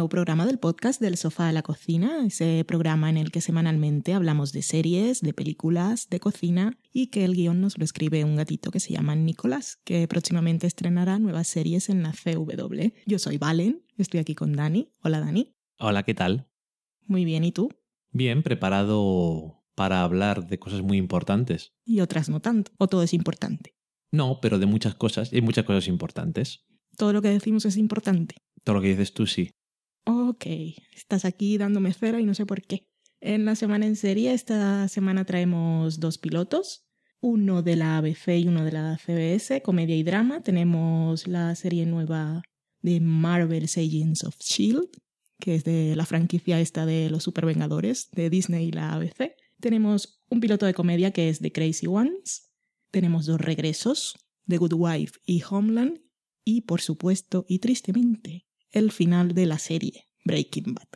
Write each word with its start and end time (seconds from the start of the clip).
nuevo 0.00 0.08
programa 0.08 0.46
del 0.46 0.58
podcast 0.58 0.98
del 0.98 1.18
sofá 1.18 1.50
a 1.50 1.52
la 1.52 1.60
cocina, 1.60 2.24
ese 2.24 2.64
programa 2.66 3.10
en 3.10 3.18
el 3.18 3.30
que 3.30 3.42
semanalmente 3.42 4.14
hablamos 4.14 4.50
de 4.50 4.62
series, 4.62 5.20
de 5.20 5.34
películas, 5.34 6.08
de 6.08 6.20
cocina 6.20 6.78
y 6.90 7.08
que 7.08 7.22
el 7.26 7.34
guion 7.34 7.60
nos 7.60 7.76
lo 7.76 7.84
escribe 7.84 8.24
un 8.24 8.36
gatito 8.36 8.70
que 8.70 8.80
se 8.80 8.94
llama 8.94 9.14
Nicolás, 9.14 9.78
que 9.84 10.08
próximamente 10.08 10.66
estrenará 10.66 11.18
nuevas 11.18 11.48
series 11.48 11.90
en 11.90 12.02
la 12.02 12.12
CW. 12.12 12.94
Yo 13.04 13.18
soy 13.18 13.36
Valen, 13.36 13.84
estoy 13.98 14.20
aquí 14.20 14.34
con 14.34 14.54
Dani. 14.54 14.90
Hola 15.02 15.20
Dani. 15.20 15.54
Hola, 15.78 16.02
¿qué 16.02 16.14
tal? 16.14 16.48
Muy 17.06 17.26
bien, 17.26 17.44
¿y 17.44 17.52
tú? 17.52 17.68
Bien, 18.10 18.42
preparado 18.42 19.62
para 19.74 20.02
hablar 20.02 20.46
de 20.46 20.58
cosas 20.58 20.80
muy 20.80 20.96
importantes. 20.96 21.74
Y 21.84 22.00
otras 22.00 22.30
no 22.30 22.40
tanto, 22.40 22.72
o 22.78 22.88
todo 22.88 23.02
es 23.02 23.12
importante. 23.12 23.76
No, 24.12 24.38
pero 24.40 24.58
de 24.58 24.64
muchas 24.64 24.94
cosas, 24.94 25.30
y 25.30 25.42
muchas 25.42 25.66
cosas 25.66 25.88
importantes. 25.88 26.64
Todo 26.96 27.12
lo 27.12 27.20
que 27.20 27.28
decimos 27.28 27.66
es 27.66 27.76
importante. 27.76 28.36
Todo 28.64 28.76
lo 28.76 28.80
que 28.80 28.88
dices 28.88 29.12
tú 29.12 29.26
sí. 29.26 29.50
Ok, 30.04 30.46
estás 30.94 31.24
aquí 31.24 31.58
dándome 31.58 31.92
cera 31.92 32.20
y 32.20 32.24
no 32.24 32.34
sé 32.34 32.46
por 32.46 32.62
qué. 32.62 32.86
En 33.20 33.44
la 33.44 33.54
semana 33.54 33.86
en 33.86 33.96
serie, 33.96 34.32
esta 34.32 34.88
semana 34.88 35.24
traemos 35.24 36.00
dos 36.00 36.16
pilotos, 36.16 36.86
uno 37.20 37.62
de 37.62 37.76
la 37.76 37.98
ABC 37.98 38.28
y 38.38 38.48
uno 38.48 38.64
de 38.64 38.72
la 38.72 38.96
CBS, 38.96 39.60
comedia 39.62 39.94
y 39.94 40.02
drama. 40.02 40.42
Tenemos 40.42 41.28
la 41.28 41.54
serie 41.54 41.84
nueva 41.84 42.42
de 42.80 43.00
Marvel's 43.00 43.76
Agents 43.76 44.24
of 44.24 44.36
Shield, 44.38 44.88
que 45.38 45.56
es 45.56 45.64
de 45.64 45.94
la 45.96 46.06
franquicia 46.06 46.60
esta 46.60 46.86
de 46.86 47.10
los 47.10 47.22
Supervengadores 47.22 48.10
de 48.12 48.30
Disney 48.30 48.68
y 48.68 48.72
la 48.72 48.94
ABC. 48.94 49.34
Tenemos 49.60 50.22
un 50.30 50.40
piloto 50.40 50.64
de 50.64 50.74
comedia 50.74 51.10
que 51.10 51.28
es 51.28 51.40
The 51.40 51.52
Crazy 51.52 51.86
Ones. 51.86 52.50
Tenemos 52.90 53.26
dos 53.26 53.40
regresos, 53.40 54.14
The 54.48 54.56
Good 54.56 54.74
Wife 54.74 55.20
y 55.26 55.42
Homeland. 55.48 56.00
Y 56.42 56.62
por 56.62 56.80
supuesto, 56.80 57.44
y 57.48 57.58
tristemente, 57.58 58.46
el 58.72 58.92
final 58.92 59.34
de 59.34 59.46
la 59.46 59.58
serie, 59.58 60.08
Breaking 60.24 60.74
Bad. 60.74 60.88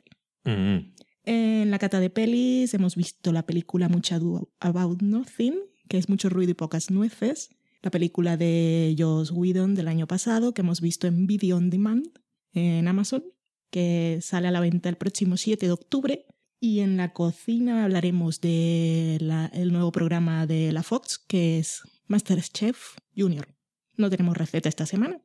Mm, 0.45 0.95
En 1.27 1.71
la 1.71 1.79
cata 1.79 2.01
de 2.01 2.11
pelis 2.11 2.75
hemos 2.75 2.97
visto 2.97 3.33
la 3.33 3.47
película 3.47 3.89
Much 3.89 4.13
Ado 4.13 4.53
About 4.61 5.01
Nothing, 5.01 5.55
que 5.89 5.97
es 5.97 6.09
mucho 6.09 6.29
ruido 6.29 6.51
y 6.51 6.55
pocas 6.55 6.91
nueces. 6.91 7.51
La 7.83 7.91
película 7.91 8.37
de 8.37 8.95
Joss 8.99 9.31
Whedon 9.31 9.75
del 9.75 9.89
año 9.89 10.07
pasado, 10.07 10.53
que 10.53 10.61
hemos 10.61 10.81
visto 10.81 11.07
en 11.07 11.27
Video 11.27 11.57
On 11.57 11.71
Demand 11.71 12.07
en 12.53 12.89
Amazon, 12.89 13.25
que 13.71 14.19
sale 14.21 14.49
a 14.49 14.51
la 14.51 14.61
venta 14.61 14.89
el 14.89 14.97
próximo 14.97 15.37
7 15.37 15.67
de 15.67 15.73
octubre. 15.73 16.27
Y 16.61 16.81
en 16.81 16.97
la 16.97 17.13
cocina 17.13 17.85
hablaremos 17.85 18.41
del 18.41 19.27
nuevo 19.73 19.93
programa 19.93 20.47
de 20.47 20.73
la 20.73 20.83
Fox, 20.83 21.19
que 21.19 21.59
es 21.59 21.83
Masterchef 22.07 22.97
Junior. 23.17 23.49
No 23.97 24.11
tenemos 24.11 24.37
receta 24.37 24.69
esta 24.69 24.87
semana. 24.87 25.24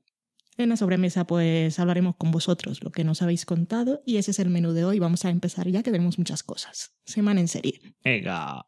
En 0.59 0.67
la 0.67 0.75
sobremesa 0.75 1.25
pues 1.25 1.79
hablaremos 1.79 2.17
con 2.17 2.31
vosotros 2.31 2.83
lo 2.83 2.91
que 2.91 3.05
nos 3.05 3.21
habéis 3.21 3.45
contado 3.45 4.03
y 4.05 4.17
ese 4.17 4.31
es 4.31 4.39
el 4.39 4.49
menú 4.49 4.73
de 4.73 4.83
hoy. 4.83 4.99
Vamos 4.99 5.23
a 5.23 5.29
empezar 5.29 5.69
ya 5.69 5.83
que 5.83 5.89
tenemos 5.89 6.19
muchas 6.19 6.43
cosas. 6.43 6.97
Semana 7.05 7.39
en 7.39 7.47
serie. 7.47 7.79
Ega. 8.03 8.65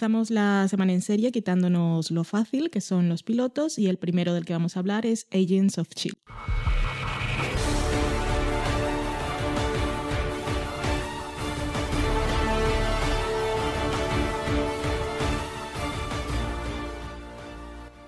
Empezamos 0.00 0.30
la 0.30 0.66
semana 0.66 0.94
en 0.94 1.02
serie 1.02 1.30
quitándonos 1.30 2.10
lo 2.10 2.24
fácil, 2.24 2.70
que 2.70 2.80
son 2.80 3.10
los 3.10 3.22
pilotos, 3.22 3.78
y 3.78 3.86
el 3.86 3.98
primero 3.98 4.32
del 4.32 4.46
que 4.46 4.54
vamos 4.54 4.74
a 4.74 4.80
hablar 4.80 5.04
es 5.04 5.26
Agents 5.30 5.76
of 5.76 5.88
Shield. 5.94 6.16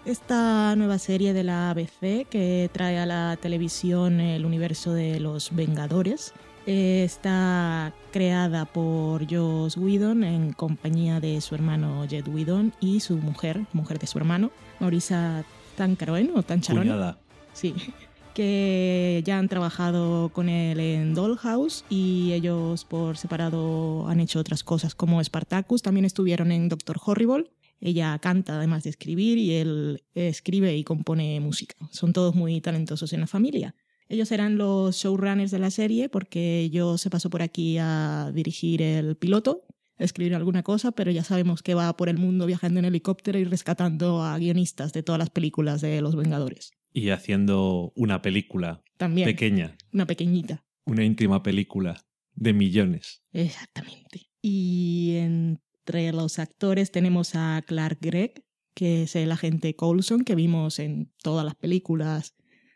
Esta 0.07 0.75
nueva 0.77 0.99
serie 0.99 1.35
de 1.35 1.45
la 1.45 1.69
ABC 1.69 2.27
que 2.27 2.71
trae 2.73 2.99
a 2.99 3.05
la 3.05 3.37
televisión 3.39 4.19
el 4.19 4.47
universo 4.47 4.95
de 4.95 5.21
los 5.21 5.55
Vengadores 5.55 6.33
eh, 6.67 7.03
está 7.05 7.93
creada 8.13 8.65
por 8.65 9.29
Joss 9.29 9.77
Whedon 9.77 10.23
en 10.23 10.53
compañía 10.53 11.19
de 11.19 11.41
su 11.41 11.55
hermano 11.55 12.07
Jed 12.09 12.29
Whedon 12.29 12.73
y 12.81 13.01
su 13.01 13.17
mujer, 13.17 13.63
mujer 13.73 13.99
de 13.99 14.07
su 14.07 14.19
hermano, 14.19 14.53
Maurisa 14.79 15.45
Tancaroen 15.77 16.31
o 16.35 16.43
Tancharoen. 16.43 16.89
Cuñada. 16.89 17.19
Sí, 17.53 17.75
que 18.35 19.23
ya 19.25 19.39
han 19.39 19.49
trabajado 19.49 20.31
con 20.31 20.49
él 20.49 20.79
en 20.79 21.15
Dollhouse 21.15 21.85
y 21.89 22.33
ellos 22.33 22.85
por 22.85 23.17
separado 23.17 24.07
han 24.09 24.21
hecho 24.21 24.39
otras 24.39 24.63
cosas 24.63 24.95
como 24.95 25.23
Spartacus, 25.23 25.83
también 25.83 26.05
estuvieron 26.05 26.53
en 26.53 26.69
Doctor 26.69 26.99
Horrible. 27.05 27.51
Ella 27.81 28.17
canta 28.21 28.57
además 28.57 28.85
de 28.85 28.91
escribir 28.91 29.39
y 29.39 29.55
él 29.55 30.05
escribe 30.15 30.77
y 30.77 30.85
compone 30.85 31.41
música. 31.41 31.75
Son 31.91 32.13
todos 32.13 32.37
muy 32.37 32.61
talentosos 32.61 33.13
en 33.13 33.21
la 33.21 33.27
familia. 33.27 33.75
Ellos 34.13 34.31
eran 34.31 34.59
los 34.59 34.97
showrunners 34.97 35.51
de 35.51 35.59
la 35.59 35.71
serie 35.71 36.11
porque 36.11 36.69
yo 36.71 36.99
se 36.99 37.09
pasó 37.09 37.31
por 37.31 37.41
aquí 37.41 37.79
a 37.81 38.31
dirigir 38.35 38.83
el 38.83 39.17
piloto, 39.17 39.65
a 39.97 40.05
escribir 40.05 40.35
alguna 40.35 40.63
cosa, 40.63 40.93
pero 40.93 41.11
ya 41.11 41.25
sabemos 41.25 41.63
que 41.63 41.73
va 41.73 41.97
por 41.97 42.11
el 42.11 42.19
mundo 42.19 42.45
viajando 42.45 42.79
en 42.79 42.85
helicóptero 42.85 43.39
y 43.39 43.45
rescatando 43.45 44.23
a 44.23 44.37
guionistas 44.37 44.93
de 44.93 45.03
todas 45.03 45.19
las 45.19 45.31
películas 45.31 45.81
de 45.81 46.03
Los 46.03 46.15
Vengadores. 46.15 46.73
Y 46.93 47.09
haciendo 47.09 47.95
una 47.97 48.21
película 48.21 48.83
También, 48.99 49.25
pequeña, 49.25 49.79
una 49.95 50.07
pequeñita. 50.07 50.63
una 50.85 51.05
íntima 51.05 51.43
película 51.43 52.05
de 52.35 52.53
millones. 52.53 53.23
Exactamente. 53.33 54.29
Y 54.43 55.15
entre 55.21 56.13
los 56.13 56.39
actores 56.39 56.93
tenemos 56.93 57.35
a 57.35 57.63
Clark 57.67 57.97
Gregg, 58.03 58.45
que 58.75 59.05
es 59.05 59.17
el 59.17 59.33
agente 59.33 59.75
Coulson 59.75 60.23
que 60.23 60.35
vimos 60.35 60.81
en 60.81 61.11
todas 61.23 61.47
las 61.47 61.55
películas 61.55 62.35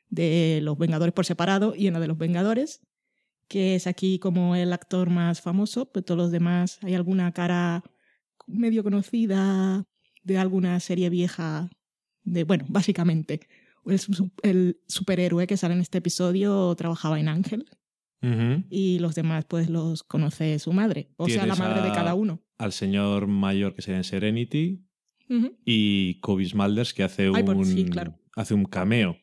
de 0.09 0.61
Los 0.63 0.79
Vengadores 0.79 1.13
por 1.15 1.27
separado 1.27 1.75
y 1.77 1.87
en 1.87 1.95
la 1.95 2.01
de 2.01 2.09
Los 2.09 2.19
Vengadores, 2.19 2.81
que 3.49 3.75
es 3.75 3.87
aquí 3.87 4.19
como 4.19 4.57
el 4.57 4.73
actor 4.73 5.11
más 5.11 5.41
famoso, 5.41 5.91
pero 5.93 6.05
todos 6.05 6.19
los 6.19 6.31
demás 6.31 6.79
hay 6.83 6.95
alguna 6.95 7.33
cara 7.33 7.83
medio 8.47 8.83
conocida 8.83 9.85
de 10.25 10.39
alguna 10.39 10.79
serie 10.81 11.11
vieja, 11.11 11.71
de 12.25 12.45
bueno, 12.45 12.65
básicamente. 12.69 13.41
El, 13.85 14.01
su- 14.01 14.33
el 14.43 14.81
superhéroe 14.89 15.47
que 15.47 15.57
sale 15.57 15.75
en 15.75 15.81
este 15.81 15.99
episodio 15.99 16.75
trabajaba 16.75 17.21
en 17.21 17.29
Ángel 17.29 17.67
y 18.71 18.99
los 18.99 19.15
demás 19.15 19.45
pues 19.45 19.71
los 19.71 20.03
conoce 20.03 20.59
su 20.59 20.73
madre, 20.73 21.13
o 21.17 21.29
sea, 21.29 21.47
la 21.47 21.55
madre 21.55 21.83
de 21.83 21.93
cada 21.95 22.15
uno. 22.15 22.43
Al 22.59 22.73
señor 22.73 23.29
mayor 23.29 23.75
que 23.77 23.83
sería 23.83 23.99
en 23.99 24.05
Serenity 24.05 24.85
y 25.65 26.19
Kobe 26.21 26.45
Smulders 26.45 26.93
que 26.93 27.05
hace 27.05 27.31
Ay, 27.33 27.45
por- 27.45 27.55
un, 27.57 27.65
sí, 27.67 27.85
claro. 27.85 28.19
hace 28.35 28.55
un 28.55 28.65
cameo. 28.65 29.17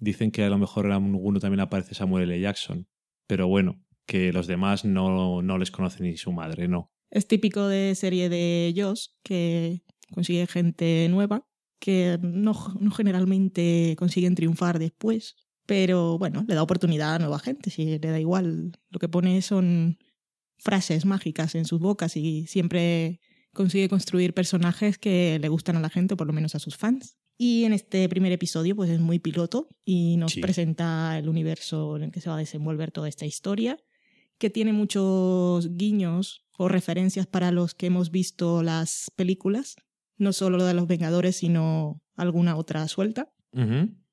Dicen 0.00 0.30
que 0.30 0.42
a 0.42 0.50
lo 0.50 0.58
mejor 0.58 0.86
en 0.86 0.92
alguno 0.92 1.38
también 1.38 1.60
aparece 1.60 1.94
Samuel 1.94 2.30
L. 2.30 2.40
Jackson. 2.40 2.88
Pero 3.26 3.46
bueno, 3.46 3.84
que 4.06 4.32
los 4.32 4.46
demás 4.46 4.84
no, 4.84 5.42
no 5.42 5.58
les 5.58 5.70
conocen 5.70 6.06
ni 6.06 6.16
su 6.16 6.32
madre, 6.32 6.66
no. 6.66 6.90
Es 7.10 7.28
típico 7.28 7.68
de 7.68 7.94
serie 7.94 8.28
de 8.28 8.72
Joss 8.76 9.16
que 9.22 9.82
consigue 10.12 10.46
gente 10.46 11.06
nueva 11.10 11.46
que 11.80 12.18
no, 12.22 12.54
no 12.78 12.90
generalmente 12.92 13.96
consiguen 13.98 14.36
triunfar 14.36 14.78
después. 14.78 15.34
Pero 15.66 16.18
bueno, 16.18 16.44
le 16.46 16.54
da 16.54 16.62
oportunidad 16.62 17.14
a 17.14 17.18
nueva 17.18 17.38
gente, 17.38 17.70
si 17.70 17.98
le 17.98 18.10
da 18.10 18.20
igual. 18.20 18.72
Lo 18.90 18.98
que 18.98 19.08
pone 19.08 19.40
son 19.42 19.98
frases 20.58 21.06
mágicas 21.06 21.54
en 21.54 21.64
sus 21.64 21.80
bocas 21.80 22.16
y 22.16 22.46
siempre 22.46 23.20
consigue 23.52 23.88
construir 23.88 24.34
personajes 24.34 24.98
que 24.98 25.38
le 25.40 25.48
gustan 25.48 25.76
a 25.76 25.80
la 25.80 25.88
gente, 25.88 26.16
por 26.16 26.26
lo 26.26 26.32
menos 26.32 26.54
a 26.54 26.58
sus 26.58 26.76
fans. 26.76 27.16
Y 27.42 27.64
en 27.64 27.72
este 27.72 28.06
primer 28.10 28.32
episodio, 28.32 28.76
pues 28.76 28.90
es 28.90 29.00
muy 29.00 29.18
piloto 29.18 29.66
y 29.82 30.18
nos 30.18 30.32
Sí. 30.32 30.42
presenta 30.42 31.16
el 31.18 31.26
universo 31.26 31.96
en 31.96 32.02
el 32.02 32.10
que 32.10 32.20
se 32.20 32.28
va 32.28 32.36
a 32.36 32.38
desenvolver 32.38 32.90
toda 32.92 33.08
esta 33.08 33.24
historia, 33.24 33.78
que 34.36 34.50
tiene 34.50 34.74
muchos 34.74 35.74
guiños 35.74 36.44
o 36.58 36.68
referencias 36.68 37.26
para 37.26 37.50
los 37.50 37.74
que 37.74 37.86
hemos 37.86 38.10
visto 38.10 38.62
las 38.62 39.10
películas, 39.16 39.76
no 40.18 40.34
solo 40.34 40.58
lo 40.58 40.66
de 40.66 40.74
los 40.74 40.86
Vengadores, 40.86 41.36
sino 41.36 42.02
alguna 42.14 42.56
otra 42.56 42.86
suelta 42.88 43.32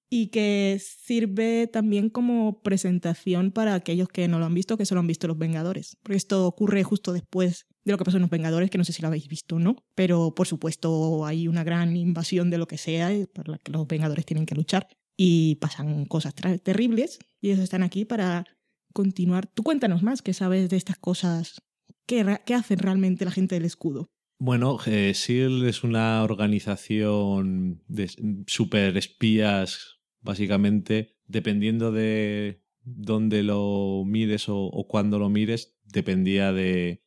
y 0.10 0.28
que 0.28 0.80
sirve 0.82 1.68
también 1.68 2.10
como 2.10 2.62
presentación 2.62 3.52
para 3.52 3.74
aquellos 3.76 4.08
que 4.08 4.30
no 4.30 4.40
lo 4.40 4.46
han 4.46 4.54
visto, 4.54 4.78
que 4.78 4.86
solo 4.86 5.02
han 5.02 5.08
visto 5.08 5.28
Los 5.28 5.38
Vengadores. 5.38 5.98
Porque 6.02 6.16
esto 6.16 6.48
ocurre 6.48 6.82
justo 6.84 7.12
después 7.12 7.66
de 7.88 7.94
lo 7.94 7.98
que 7.98 8.04
pasó 8.04 8.18
en 8.18 8.22
Los 8.22 8.30
Vengadores, 8.30 8.70
que 8.70 8.78
no 8.78 8.84
sé 8.84 8.94
si 8.94 9.02
lo 9.02 9.08
habéis 9.08 9.28
visto 9.28 9.56
o 9.56 9.60
no, 9.60 9.78
pero 9.96 10.36
por 10.36 10.46
supuesto 10.46 11.26
hay 11.26 11.48
una 11.48 11.64
gran 11.64 11.96
invasión 11.96 12.50
de 12.50 12.58
lo 12.58 12.68
que 12.68 12.78
sea 12.78 13.10
por 13.34 13.48
la 13.48 13.58
que 13.58 13.72
los 13.72 13.88
Vengadores 13.88 14.26
tienen 14.26 14.46
que 14.46 14.56
luchar 14.56 14.88
y 15.16 15.56
pasan 15.56 16.06
cosas 16.06 16.36
terribles 16.36 17.20
y 17.42 17.50
ellos 17.50 17.64
están 17.64 17.84
aquí 17.84 18.06
para 18.06 18.46
continuar. 18.94 19.48
Tú 19.48 19.64
cuéntanos 19.64 20.04
más, 20.04 20.22
¿qué 20.22 20.34
sabes 20.34 20.70
de 20.70 20.78
estas 20.78 20.98
cosas? 20.98 21.62
¿Qué, 22.06 22.40
qué 22.46 22.54
hacen 22.54 22.80
realmente 22.80 23.26
la 23.26 23.32
gente 23.32 23.56
del 23.56 23.66
escudo? 23.66 24.10
Bueno, 24.40 24.78
eh, 24.86 25.14
SEAL 25.16 25.66
es 25.66 25.84
una 25.84 26.24
organización 26.24 27.82
de 27.88 28.12
super 28.46 28.96
espías, 28.98 30.00
básicamente, 30.22 31.16
dependiendo 31.26 31.92
de 31.92 32.62
dónde 32.84 33.44
lo 33.44 34.04
mires 34.06 34.48
o, 34.50 34.58
o 34.58 34.88
cuándo 34.88 35.18
lo 35.18 35.30
mires, 35.30 35.80
dependía 35.84 36.54
de, 36.54 37.07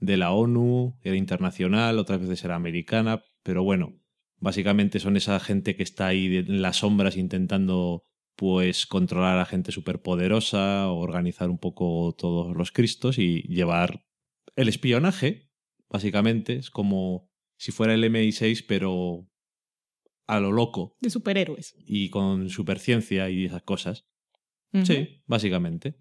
de 0.00 0.16
la 0.16 0.32
ONU, 0.32 0.98
era 1.02 1.16
internacional, 1.16 1.98
otras 1.98 2.20
veces 2.20 2.44
era 2.44 2.56
americana, 2.56 3.22
pero 3.42 3.62
bueno, 3.62 4.00
básicamente 4.38 4.98
son 4.98 5.16
esa 5.16 5.38
gente 5.38 5.76
que 5.76 5.82
está 5.82 6.08
ahí 6.08 6.38
en 6.38 6.62
las 6.62 6.78
sombras 6.78 7.16
intentando 7.16 8.04
pues 8.36 8.86
controlar 8.86 9.38
a 9.38 9.44
gente 9.44 9.70
superpoderosa, 9.70 10.90
organizar 10.90 11.50
un 11.50 11.58
poco 11.58 12.14
todos 12.16 12.56
los 12.56 12.72
cristos 12.72 13.18
y 13.18 13.42
llevar 13.42 14.06
el 14.56 14.68
espionaje, 14.68 15.50
básicamente, 15.90 16.56
es 16.56 16.70
como 16.70 17.30
si 17.58 17.70
fuera 17.72 17.92
el 17.92 18.02
MI6 18.04 18.64
pero 18.66 19.28
a 20.26 20.40
lo 20.40 20.52
loco. 20.52 20.96
De 21.00 21.10
superhéroes. 21.10 21.74
Y 21.84 22.08
con 22.08 22.48
superciencia 22.48 23.28
y 23.28 23.44
esas 23.44 23.62
cosas. 23.62 24.06
Sí, 24.84 25.22
básicamente. 25.26 25.98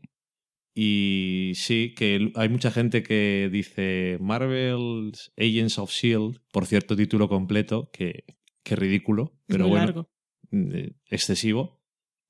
Y 0.81 1.55
sí, 1.55 1.93
que 1.93 2.31
hay 2.35 2.47
mucha 2.47 2.71
gente 2.71 3.03
que 3.03 3.49
dice 3.51 4.17
Marvel's 4.21 5.33
Agents 5.35 5.77
of 5.77 5.91
Shield, 5.91 6.39
por 6.53 6.67
cierto 6.67 6.95
título 6.95 7.27
completo, 7.27 7.89
que, 7.91 8.23
que 8.63 8.77
ridículo, 8.77 9.37
pero 9.45 9.67
bueno, 9.67 10.07
mm, 10.51 10.71
eh, 10.73 10.95
excesivo. 11.07 11.81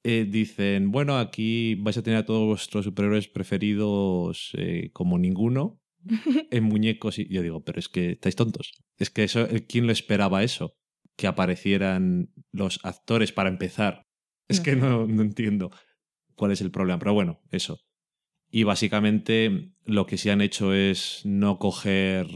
Eh, 0.04 0.26
dicen, 0.28 0.90
bueno, 0.90 1.20
aquí 1.20 1.76
vais 1.76 2.00
a 2.00 2.02
tener 2.02 2.18
a 2.18 2.26
todos 2.26 2.48
vuestros 2.48 2.86
superhéroes 2.86 3.28
preferidos 3.28 4.50
eh, 4.58 4.90
como 4.94 5.20
ninguno, 5.20 5.80
en 6.50 6.64
muñecos. 6.64 7.20
Y 7.20 7.32
yo 7.32 7.44
digo, 7.44 7.64
pero 7.64 7.78
es 7.78 7.88
que 7.88 8.14
estáis 8.14 8.36
tontos. 8.36 8.72
Es 8.98 9.12
que 9.12 9.26
eso, 9.26 9.48
¿quién 9.68 9.86
lo 9.86 9.92
esperaba 9.92 10.42
eso? 10.42 10.76
Que 11.18 11.28
aparecieran 11.28 12.34
los 12.52 12.80
actores 12.82 13.32
para 13.32 13.50
empezar. 13.50 14.08
Es 14.48 14.60
que 14.60 14.76
no, 14.76 15.06
no 15.06 15.22
entiendo 15.22 15.70
cuál 16.34 16.52
es 16.52 16.62
el 16.62 16.72
problema. 16.72 16.98
Pero 16.98 17.14
bueno, 17.14 17.42
eso. 17.52 17.80
Y 18.52 18.64
básicamente 18.64 19.72
lo 19.86 20.06
que 20.06 20.18
sí 20.18 20.30
han 20.30 20.42
hecho 20.42 20.74
es 20.74 21.22
no 21.24 21.60
coger 21.60 22.28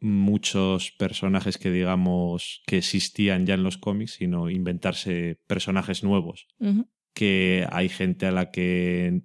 muchos 0.00 0.90
personajes 0.92 1.58
que 1.58 1.70
digamos 1.70 2.62
que 2.66 2.78
existían 2.78 3.46
ya 3.46 3.54
en 3.54 3.62
los 3.62 3.78
cómics, 3.78 4.14
sino 4.14 4.50
inventarse 4.50 5.40
personajes 5.46 6.02
nuevos. 6.02 6.48
Que 7.14 7.66
hay 7.70 7.88
gente 7.88 8.26
a 8.26 8.32
la 8.32 8.50
que, 8.50 9.22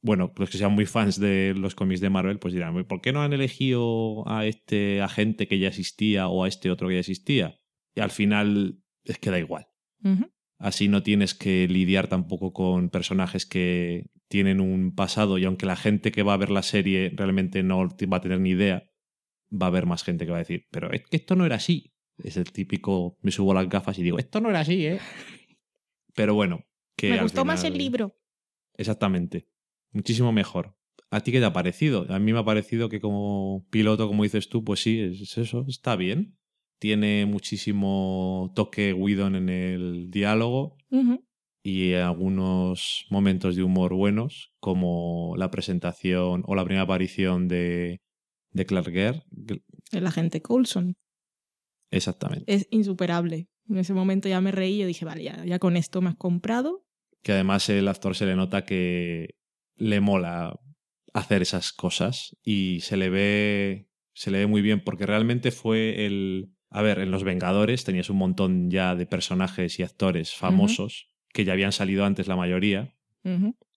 bueno, 0.00 0.32
los 0.36 0.48
que 0.48 0.58
sean 0.58 0.72
muy 0.72 0.86
fans 0.86 1.20
de 1.20 1.52
los 1.54 1.74
cómics 1.74 2.00
de 2.00 2.10
Marvel, 2.10 2.38
pues 2.38 2.54
dirán, 2.54 2.84
¿por 2.86 3.00
qué 3.00 3.12
no 3.12 3.22
han 3.22 3.32
elegido 3.32 4.26
a 4.28 4.46
este 4.46 5.02
agente 5.02 5.48
que 5.48 5.58
ya 5.58 5.68
existía 5.68 6.28
o 6.28 6.44
a 6.44 6.48
este 6.48 6.70
otro 6.70 6.88
que 6.88 6.94
ya 6.94 7.00
existía? 7.00 7.60
Y 7.94 8.00
al 8.00 8.10
final 8.10 8.78
es 9.04 9.18
que 9.18 9.30
da 9.30 9.38
igual. 9.38 9.66
Así 10.58 10.88
no 10.88 11.02
tienes 11.02 11.34
que 11.34 11.68
lidiar 11.68 12.08
tampoco 12.08 12.52
con 12.52 12.88
personajes 12.88 13.44
que 13.44 14.06
tienen 14.28 14.60
un 14.60 14.94
pasado 14.94 15.38
y 15.38 15.44
aunque 15.44 15.66
la 15.66 15.76
gente 15.76 16.10
que 16.12 16.22
va 16.22 16.34
a 16.34 16.38
ver 16.38 16.50
la 16.50 16.62
serie 16.62 17.12
realmente 17.14 17.62
no 17.62 17.88
va 17.88 18.16
a 18.16 18.20
tener 18.20 18.40
ni 18.40 18.50
idea, 18.50 18.90
va 19.52 19.66
a 19.66 19.68
haber 19.68 19.86
más 19.86 20.02
gente 20.02 20.24
que 20.24 20.30
va 20.30 20.38
a 20.38 20.40
decir, 20.40 20.66
pero 20.70 20.90
es 20.92 21.02
que 21.02 21.16
esto 21.16 21.36
no 21.36 21.46
era 21.46 21.56
así. 21.56 21.92
Es 22.18 22.38
el 22.38 22.50
típico, 22.50 23.18
me 23.20 23.30
subo 23.30 23.52
las 23.52 23.68
gafas 23.68 23.98
y 23.98 24.02
digo, 24.02 24.18
esto 24.18 24.40
no 24.40 24.48
era 24.48 24.60
así, 24.60 24.86
¿eh? 24.86 24.98
Pero 26.14 26.32
bueno, 26.32 26.64
que... 26.96 27.10
Me 27.10 27.22
gustó 27.22 27.44
más 27.44 27.62
el 27.64 27.76
libro. 27.76 28.16
Exactamente. 28.74 29.50
Muchísimo 29.92 30.32
mejor. 30.32 30.78
¿A 31.10 31.20
ti 31.20 31.30
qué 31.30 31.40
te 31.40 31.44
ha 31.44 31.52
parecido? 31.52 32.06
A 32.08 32.18
mí 32.18 32.32
me 32.32 32.38
ha 32.38 32.44
parecido 32.44 32.88
que 32.88 33.00
como 33.00 33.66
piloto, 33.70 34.08
como 34.08 34.22
dices 34.22 34.48
tú, 34.48 34.64
pues 34.64 34.80
sí, 34.80 34.98
es 35.00 35.36
eso, 35.36 35.66
está 35.68 35.94
bien. 35.94 36.38
Tiene 36.78 37.26
muchísimo 37.26 38.52
toque 38.54 38.92
Whedon 38.92 39.34
en 39.34 39.48
el 39.48 40.10
diálogo 40.10 40.76
y 41.62 41.94
algunos 41.94 43.06
momentos 43.10 43.56
de 43.56 43.62
humor 43.62 43.94
buenos, 43.94 44.52
como 44.60 45.34
la 45.36 45.50
presentación 45.50 46.44
o 46.46 46.54
la 46.54 46.64
primera 46.64 46.84
aparición 46.84 47.48
de, 47.48 48.02
de 48.50 48.66
Clark 48.66 48.92
Gare. 48.92 49.24
El 49.90 50.06
agente 50.06 50.42
Coulson. 50.42 50.96
Exactamente. 51.90 52.52
Es 52.52 52.68
insuperable. 52.70 53.48
En 53.68 53.78
ese 53.78 53.94
momento 53.94 54.28
ya 54.28 54.40
me 54.40 54.52
reí 54.52 54.82
y 54.82 54.84
dije, 54.84 55.04
vale, 55.04 55.24
ya, 55.24 55.44
ya 55.44 55.58
con 55.58 55.76
esto 55.76 56.00
me 56.00 56.10
has 56.10 56.16
comprado. 56.16 56.86
Que 57.22 57.32
además 57.32 57.68
el 57.68 57.88
actor 57.88 58.14
se 58.14 58.26
le 58.26 58.36
nota 58.36 58.64
que 58.64 59.34
le 59.76 60.00
mola 60.00 60.60
hacer 61.12 61.42
esas 61.42 61.72
cosas 61.72 62.36
y 62.44 62.80
se 62.80 62.96
le 62.96 63.10
ve 63.10 63.88
se 64.12 64.30
le 64.30 64.38
ve 64.38 64.46
muy 64.46 64.62
bien 64.62 64.82
porque 64.82 65.04
realmente 65.04 65.50
fue 65.50 66.06
el 66.06 66.55
a 66.70 66.82
ver, 66.82 66.98
en 66.98 67.10
Los 67.10 67.24
Vengadores 67.24 67.84
tenías 67.84 68.10
un 68.10 68.18
montón 68.18 68.70
ya 68.70 68.94
de 68.94 69.06
personajes 69.06 69.78
y 69.78 69.82
actores 69.82 70.34
famosos 70.34 71.08
que 71.32 71.44
ya 71.44 71.52
habían 71.52 71.72
salido 71.72 72.04
antes 72.04 72.28
la 72.28 72.36
mayoría. 72.36 72.94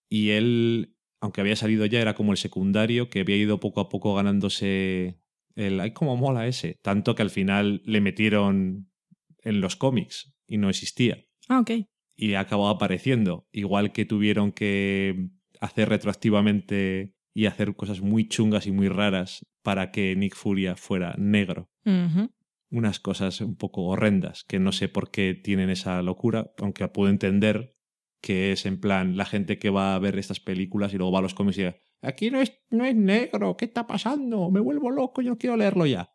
Y 0.09 0.29
él, 0.31 0.95
aunque 1.21 1.41
había 1.41 1.55
salido 1.55 1.85
ya, 1.85 2.01
era 2.01 2.13
como 2.13 2.31
el 2.31 2.37
secundario 2.37 3.09
que 3.09 3.21
había 3.21 3.35
ido 3.35 3.59
poco 3.59 3.81
a 3.81 3.89
poco 3.89 4.13
ganándose 4.15 5.19
el 5.55 5.79
ay 5.79 5.91
como 5.91 6.15
mola 6.15 6.47
ese, 6.47 6.77
tanto 6.81 7.15
que 7.15 7.23
al 7.23 7.31
final 7.31 7.81
le 7.83 7.99
metieron 7.99 8.91
en 9.43 9.61
los 9.61 9.75
cómics 9.75 10.33
y 10.47 10.57
no 10.57 10.69
existía. 10.69 11.25
Ah, 11.47 11.59
ok. 11.59 11.71
Y 12.15 12.33
ha 12.33 12.41
acabado 12.41 12.69
apareciendo, 12.69 13.47
igual 13.51 13.91
que 13.91 14.05
tuvieron 14.05 14.51
que 14.51 15.29
hacer 15.59 15.89
retroactivamente 15.89 17.13
y 17.33 17.45
hacer 17.45 17.75
cosas 17.75 18.01
muy 18.01 18.27
chungas 18.27 18.67
y 18.67 18.71
muy 18.71 18.87
raras 18.87 19.45
para 19.63 19.91
que 19.91 20.15
Nick 20.15 20.35
Furia 20.35 20.75
fuera 20.75 21.15
negro 21.17 21.69
unas 22.71 22.99
cosas 22.99 23.41
un 23.41 23.55
poco 23.55 23.85
horrendas, 23.85 24.43
que 24.43 24.59
no 24.59 24.71
sé 24.71 24.87
por 24.87 25.11
qué 25.11 25.33
tienen 25.33 25.69
esa 25.69 26.01
locura, 26.01 26.53
aunque 26.57 26.87
puedo 26.87 27.09
entender 27.09 27.75
que 28.21 28.51
es 28.51 28.65
en 28.65 28.79
plan 28.79 29.17
la 29.17 29.25
gente 29.25 29.57
que 29.57 29.69
va 29.69 29.95
a 29.95 29.99
ver 29.99 30.17
estas 30.17 30.39
películas 30.39 30.93
y 30.93 30.97
luego 30.97 31.11
va 31.11 31.19
a 31.19 31.21
los 31.21 31.33
cómics 31.33 31.57
y 31.57 31.63
dice, 31.63 31.81
aquí 32.01 32.31
no 32.31 32.41
es, 32.41 32.53
no 32.69 32.85
es 32.85 32.95
negro, 32.95 33.55
¿qué 33.57 33.65
está 33.65 33.87
pasando? 33.87 34.51
Me 34.51 34.59
vuelvo 34.59 34.91
loco, 34.91 35.21
yo 35.21 35.37
quiero 35.37 35.57
leerlo 35.57 35.85
ya. 35.85 36.13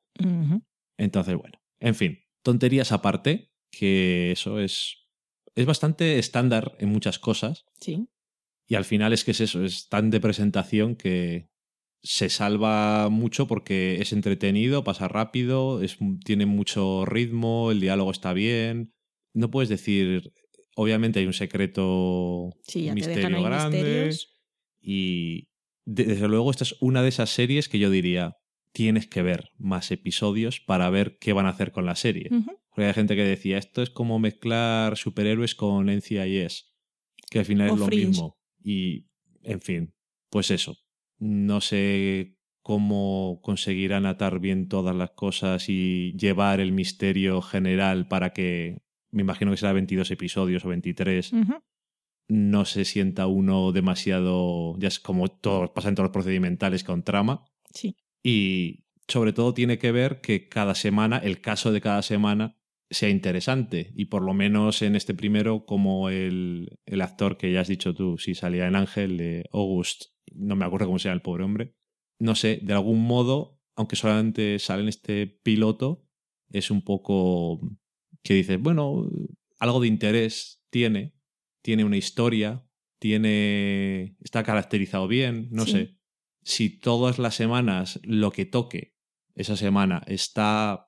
Entonces, 0.97 1.37
bueno, 1.37 1.59
en 1.81 1.95
fin, 1.95 2.19
tonterías 2.43 2.93
aparte, 2.93 3.53
que 3.71 4.33
eso 4.33 4.61
es, 4.61 5.09
es 5.55 5.67
bastante 5.67 6.19
estándar 6.19 6.77
en 6.79 6.91
muchas 6.91 7.19
cosas. 7.19 7.65
Sí. 7.81 8.09
Y 8.67 8.77
al 8.77 8.85
final 8.85 9.13
es 9.13 9.25
que 9.25 9.33
es 9.33 9.41
eso, 9.41 9.65
es 9.65 9.89
tan 9.89 10.11
de 10.11 10.21
presentación 10.21 10.95
que, 10.95 11.51
se 12.05 12.29
salva 12.29 13.09
mucho 13.09 13.47
porque 13.47 13.97
es 14.01 14.13
entretenido, 14.13 14.85
pasa 14.85 15.09
rápido, 15.09 15.83
es, 15.83 15.97
tiene 16.23 16.45
mucho 16.45 17.07
ritmo, 17.07 17.71
el 17.71 17.81
diálogo 17.81 18.11
está 18.11 18.35
bien. 18.35 18.93
No 19.33 19.51
puedes 19.51 19.71
decir, 19.71 20.31
obviamente 20.77 21.21
hay 21.21 21.27
un 21.27 21.33
secreto 21.33 22.51
sí, 22.69 22.91
misterio 22.93 23.43
grande. 23.43 24.15
Y 24.83 25.49
desde 25.87 26.29
luego 26.29 26.51
esta 26.51 26.65
es 26.65 26.77
una 26.81 27.03
de 27.03 27.09
esas 27.09 27.31
series 27.31 27.71
que 27.71 27.79
yo 27.79 27.89
diría, 27.89 28.37
tienes 28.73 29.07
que 29.07 29.23
ver 29.23 29.49
más 29.57 29.91
episodios 29.91 30.61
para 30.61 30.91
ver 30.91 31.17
qué 31.19 31.33
van 31.33 31.47
a 31.47 31.51
hacer 31.51 31.73
con 31.73 31.87
la 31.87 31.97
serie. 31.97 32.29
Porque 32.69 32.87
hay 32.87 32.93
gente 32.93 33.17
que 33.17 33.25
decía, 33.25 33.57
esto 33.57 33.81
es 33.81 33.89
como 33.89 34.19
mezclar 34.19 34.99
superhéroes 34.99 35.55
con 35.55 35.87
NCIS, 35.87 36.71
que 37.31 37.39
al 37.39 37.45
final 37.47 37.71
es 37.71 37.79
lo 37.79 37.87
mismo. 37.87 38.37
Y, 38.63 39.07
en 39.43 39.63
fin, 39.63 39.95
pues 40.29 40.51
eso 40.51 40.84
no 41.25 41.63
sé 41.63 42.37
cómo 42.61 43.41
conseguirán 43.43 44.05
atar 44.05 44.41
bien 44.41 44.69
todas 44.69 44.95
las 44.95 45.13
cosas 45.13 45.71
y 45.71 46.13
llevar 46.19 46.61
el 46.61 46.73
misterio 46.73 47.41
general 47.41 48.09
para 48.09 48.35
que, 48.35 48.83
me 49.11 49.23
imagino 49.23 49.51
que 49.51 49.57
será 49.57 49.73
22 49.73 50.11
episodios 50.11 50.65
o 50.67 50.69
23, 50.69 51.33
no 52.29 52.65
se 52.67 52.85
sienta 52.85 53.27
uno 53.27 53.73
demasiado, 53.73 54.79
ya 54.79 54.89
es 54.89 55.01
como 55.01 55.29
todo, 55.29 55.73
pasa 55.73 55.89
en 55.89 55.95
todos 55.95 56.09
los 56.09 56.13
procedimentales 56.13 56.85
con 56.85 57.05
trama. 57.05 57.47
Sí. 57.73 57.97
Y 58.23 58.85
sobre 59.09 59.33
todo 59.33 59.55
tiene 59.55 59.79
que 59.79 59.93
ver 59.93 60.21
que 60.21 60.49
cada 60.51 60.75
semana, 60.75 61.17
el 61.19 61.41
caso 61.41 61.73
de 61.73 61.81
cada 61.81 62.03
semana, 62.03 62.59
sea 62.91 63.09
interesante. 63.09 63.93
Y 63.95 64.07
por 64.07 64.23
lo 64.23 64.35
menos 64.35 64.83
en 64.83 64.95
este 64.95 65.15
primero, 65.15 65.65
como 65.65 66.11
el, 66.11 66.79
el 66.85 67.01
actor 67.01 67.39
que 67.39 67.51
ya 67.51 67.63
has 67.63 67.69
dicho 67.69 67.95
tú, 67.95 68.19
si 68.19 68.35
salía 68.35 68.67
en 68.67 68.77
Ángel, 68.77 69.17
de 69.17 69.45
August 69.53 70.14
no 70.35 70.57
me 70.57 70.65
acuerdo 70.65 70.87
cómo 70.87 70.99
se 70.99 71.09
llama 71.09 71.17
el 71.17 71.23
pobre 71.23 71.45
hombre. 71.45 71.75
No 72.19 72.35
sé, 72.35 72.61
de 72.63 72.73
algún 72.73 73.05
modo, 73.05 73.61
aunque 73.77 73.97
solamente 73.97 74.59
sale 74.59 74.83
en 74.83 74.89
este 74.89 75.27
piloto, 75.27 76.07
es 76.51 76.71
un 76.71 76.83
poco 76.83 77.61
que 78.23 78.35
dices, 78.35 78.61
bueno, 78.61 79.09
algo 79.59 79.81
de 79.81 79.89
interés 79.89 80.65
tiene, 80.71 81.15
tiene 81.63 81.85
una 81.85 81.97
historia, 81.97 82.67
tiene 82.99 84.17
está 84.21 84.43
caracterizado 84.43 85.09
bien, 85.09 85.49
no 85.51 85.67
sé. 85.67 85.99
Si 86.43 86.79
todas 86.79 87.19
las 87.19 87.35
semanas 87.35 88.01
lo 88.03 88.31
que 88.31 88.45
toque 88.45 88.95
esa 89.35 89.57
semana 89.57 90.03
está 90.07 90.87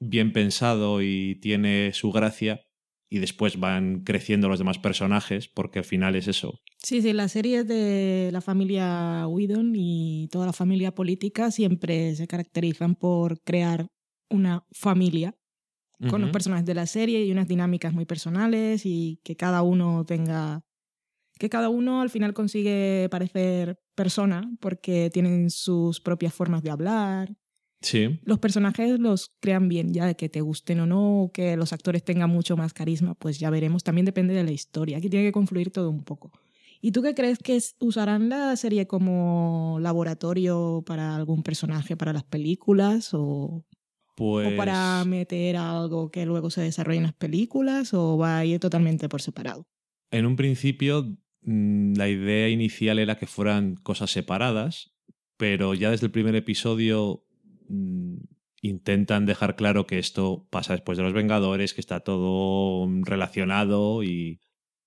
bien 0.00 0.32
pensado 0.32 1.02
y 1.02 1.36
tiene 1.40 1.92
su 1.92 2.12
gracia, 2.12 2.65
y 3.08 3.18
después 3.18 3.58
van 3.58 4.00
creciendo 4.04 4.48
los 4.48 4.58
demás 4.58 4.78
personajes, 4.78 5.48
porque 5.48 5.78
al 5.80 5.84
final 5.84 6.16
es 6.16 6.28
eso. 6.28 6.60
Sí, 6.82 7.02
sí, 7.02 7.12
las 7.12 7.32
series 7.32 7.66
de 7.66 8.30
la 8.32 8.40
familia 8.40 9.26
Whedon 9.28 9.74
y 9.74 10.28
toda 10.30 10.46
la 10.46 10.52
familia 10.52 10.94
política 10.94 11.50
siempre 11.50 12.14
se 12.14 12.26
caracterizan 12.26 12.94
por 12.94 13.40
crear 13.42 13.88
una 14.28 14.66
familia 14.72 15.36
con 16.10 16.20
los 16.20 16.30
personajes 16.30 16.66
de 16.66 16.74
la 16.74 16.86
serie 16.86 17.24
y 17.24 17.32
unas 17.32 17.48
dinámicas 17.48 17.94
muy 17.94 18.04
personales 18.04 18.82
y 18.84 19.18
que 19.24 19.34
cada 19.34 19.62
uno 19.62 20.04
tenga 20.04 20.62
que 21.38 21.48
cada 21.48 21.68
uno 21.68 22.00
al 22.00 22.10
final 22.10 22.34
consigue 22.34 23.08
parecer 23.10 23.78
persona 23.94 24.50
porque 24.60 25.10
tienen 25.12 25.50
sus 25.50 26.00
propias 26.00 26.34
formas 26.34 26.62
de 26.62 26.70
hablar. 26.70 27.34
Sí. 27.82 28.18
Los 28.24 28.38
personajes 28.38 28.98
los 28.98 29.32
crean 29.40 29.68
bien, 29.68 29.92
ya 29.92 30.06
de 30.06 30.16
que 30.16 30.28
te 30.28 30.40
gusten 30.40 30.80
o 30.80 30.86
no, 30.86 31.22
o 31.22 31.32
que 31.32 31.56
los 31.56 31.72
actores 31.72 32.02
tengan 32.04 32.30
mucho 32.30 32.56
más 32.56 32.72
carisma, 32.72 33.14
pues 33.14 33.38
ya 33.38 33.50
veremos. 33.50 33.84
También 33.84 34.04
depende 34.06 34.34
de 34.34 34.44
la 34.44 34.50
historia. 34.52 34.98
Aquí 34.98 35.08
tiene 35.10 35.26
que 35.26 35.32
confluir 35.32 35.70
todo 35.70 35.90
un 35.90 36.02
poco. 36.02 36.32
¿Y 36.80 36.92
tú 36.92 37.02
qué 37.02 37.14
crees 37.14 37.38
que 37.38 37.58
usarán 37.80 38.28
la 38.28 38.54
serie 38.56 38.86
como 38.86 39.78
laboratorio 39.80 40.82
para 40.86 41.16
algún 41.16 41.42
personaje 41.42 41.96
para 41.96 42.12
las 42.12 42.24
películas 42.24 43.10
o, 43.12 43.64
Pues. 44.14 44.52
o 44.52 44.56
para 44.56 45.04
meter 45.04 45.56
algo 45.56 46.10
que 46.10 46.26
luego 46.26 46.50
se 46.50 46.62
desarrolle 46.62 46.98
en 46.98 47.04
las 47.04 47.14
películas 47.14 47.92
o 47.94 48.16
va 48.18 48.38
a 48.38 48.44
ir 48.44 48.60
totalmente 48.60 49.08
por 49.08 49.20
separado? 49.22 49.66
En 50.10 50.26
un 50.26 50.36
principio, 50.36 51.16
mm, 51.42 51.94
la 51.96 52.08
idea 52.08 52.48
inicial 52.48 52.98
era 52.98 53.18
que 53.18 53.26
fueran 53.26 53.74
cosas 53.76 54.10
separadas, 54.10 54.92
pero 55.36 55.74
ya 55.74 55.90
desde 55.90 56.06
el 56.06 56.12
primer 56.12 56.34
episodio 56.36 57.25
mm, 57.68 58.16
intentan 58.62 59.26
dejar 59.26 59.56
claro 59.56 59.86
que 59.86 59.98
esto 59.98 60.46
pasa 60.50 60.72
después 60.72 60.98
de 60.98 61.04
los 61.04 61.12
Vengadores, 61.12 61.74
que 61.74 61.80
está 61.80 62.00
todo 62.00 62.88
relacionado 63.02 64.02
y 64.02 64.40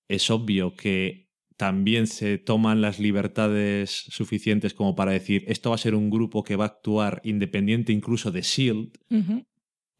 es 0.08 0.30
obvio 0.30 0.74
que 0.74 1.28
también 1.56 2.06
se 2.06 2.38
toman 2.38 2.80
las 2.80 2.98
libertades 2.98 3.90
suficientes 3.90 4.72
como 4.72 4.94
para 4.94 5.12
decir 5.12 5.44
esto 5.46 5.70
va 5.70 5.74
a 5.74 5.78
ser 5.78 5.94
un 5.94 6.08
grupo 6.08 6.42
que 6.42 6.56
va 6.56 6.64
a 6.64 6.68
actuar 6.68 7.20
independiente 7.22 7.92
incluso 7.92 8.30
de 8.30 8.42
Shield, 8.42 8.96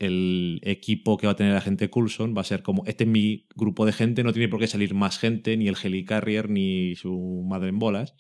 el 0.00 0.60
equipo 0.62 1.18
que 1.18 1.26
va 1.26 1.34
a 1.34 1.36
tener 1.36 1.52
la 1.52 1.60
gente 1.60 1.90
Coulson 1.90 2.34
va 2.34 2.40
a 2.40 2.44
ser 2.44 2.62
como, 2.62 2.84
este 2.86 3.04
es 3.04 3.10
mi 3.10 3.46
grupo 3.54 3.84
de 3.84 3.92
gente, 3.92 4.24
no 4.24 4.32
tiene 4.32 4.48
por 4.48 4.58
qué 4.58 4.66
salir 4.66 4.94
más 4.94 5.18
gente, 5.18 5.56
ni 5.58 5.68
el 5.68 5.76
Helicarrier, 5.80 6.48
ni 6.48 6.96
su 6.96 7.44
madre 7.46 7.68
en 7.68 7.78
bolas. 7.78 8.16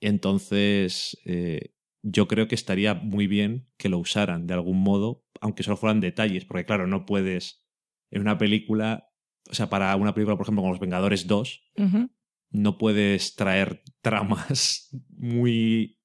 Entonces, 0.00 1.20
eh, 1.26 1.74
yo 2.02 2.28
creo 2.28 2.48
que 2.48 2.54
estaría 2.54 2.94
muy 2.94 3.26
bien 3.26 3.68
que 3.76 3.88
lo 3.88 3.98
usaran 3.98 4.46
de 4.46 4.54
algún 4.54 4.80
modo, 4.82 5.24
aunque 5.40 5.62
solo 5.62 5.76
fueran 5.76 6.00
detalles, 6.00 6.44
porque 6.44 6.64
claro, 6.64 6.86
no 6.86 7.06
puedes 7.06 7.66
en 8.10 8.22
una 8.22 8.38
película, 8.38 9.08
o 9.50 9.54
sea, 9.54 9.68
para 9.68 9.94
una 9.96 10.14
película, 10.14 10.36
por 10.36 10.44
ejemplo, 10.44 10.62
como 10.62 10.72
Los 10.72 10.80
Vengadores 10.80 11.26
2, 11.26 11.62
Ujú. 11.76 12.10
no 12.50 12.78
puedes 12.78 13.36
traer 13.36 13.82
tramas 14.02 14.88
muy 15.10 15.98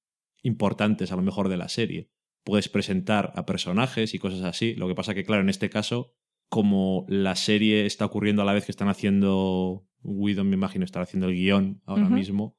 importantes 0.44 1.12
a 1.12 1.16
lo 1.16 1.22
mejor 1.22 1.50
de 1.50 1.58
la 1.58 1.70
serie. 1.70 2.12
Puedes 2.44 2.70
presentar 2.70 3.32
a 3.36 3.46
personajes 3.46 4.14
y 4.14 4.20
cosas 4.20 4.44
así. 4.44 4.75
Lo 4.75 4.88
que 4.88 4.94
pasa 4.94 5.16
que, 5.16 5.24
claro, 5.24 5.42
en 5.42 5.50
este 5.50 5.70
caso, 5.72 6.14
como 6.48 7.06
la 7.10 7.36
serie 7.36 7.88
está 7.88 8.06
ocurriendo 8.06 8.44
a 8.44 8.46
la 8.46 8.54
vez 8.54 8.66
que 8.66 8.72
están 8.72 8.88
haciendo 8.88 9.88
Whedon, 10.04 10.48
me 10.50 10.56
imagino, 10.56 10.86
estar 10.86 11.02
haciendo 11.02 11.28
el 11.28 11.34
guion 11.34 11.82
ahora 11.86 12.08
mismo, 12.08 12.56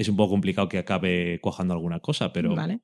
es 0.00 0.08
un 0.08 0.16
poco 0.16 0.30
complicado 0.30 0.68
que 0.68 0.78
acabe 0.78 1.40
cuajando 1.42 1.74
alguna 1.74 2.00
cosa, 2.00 2.32
pero 2.32 2.54
Vale. 2.54 2.80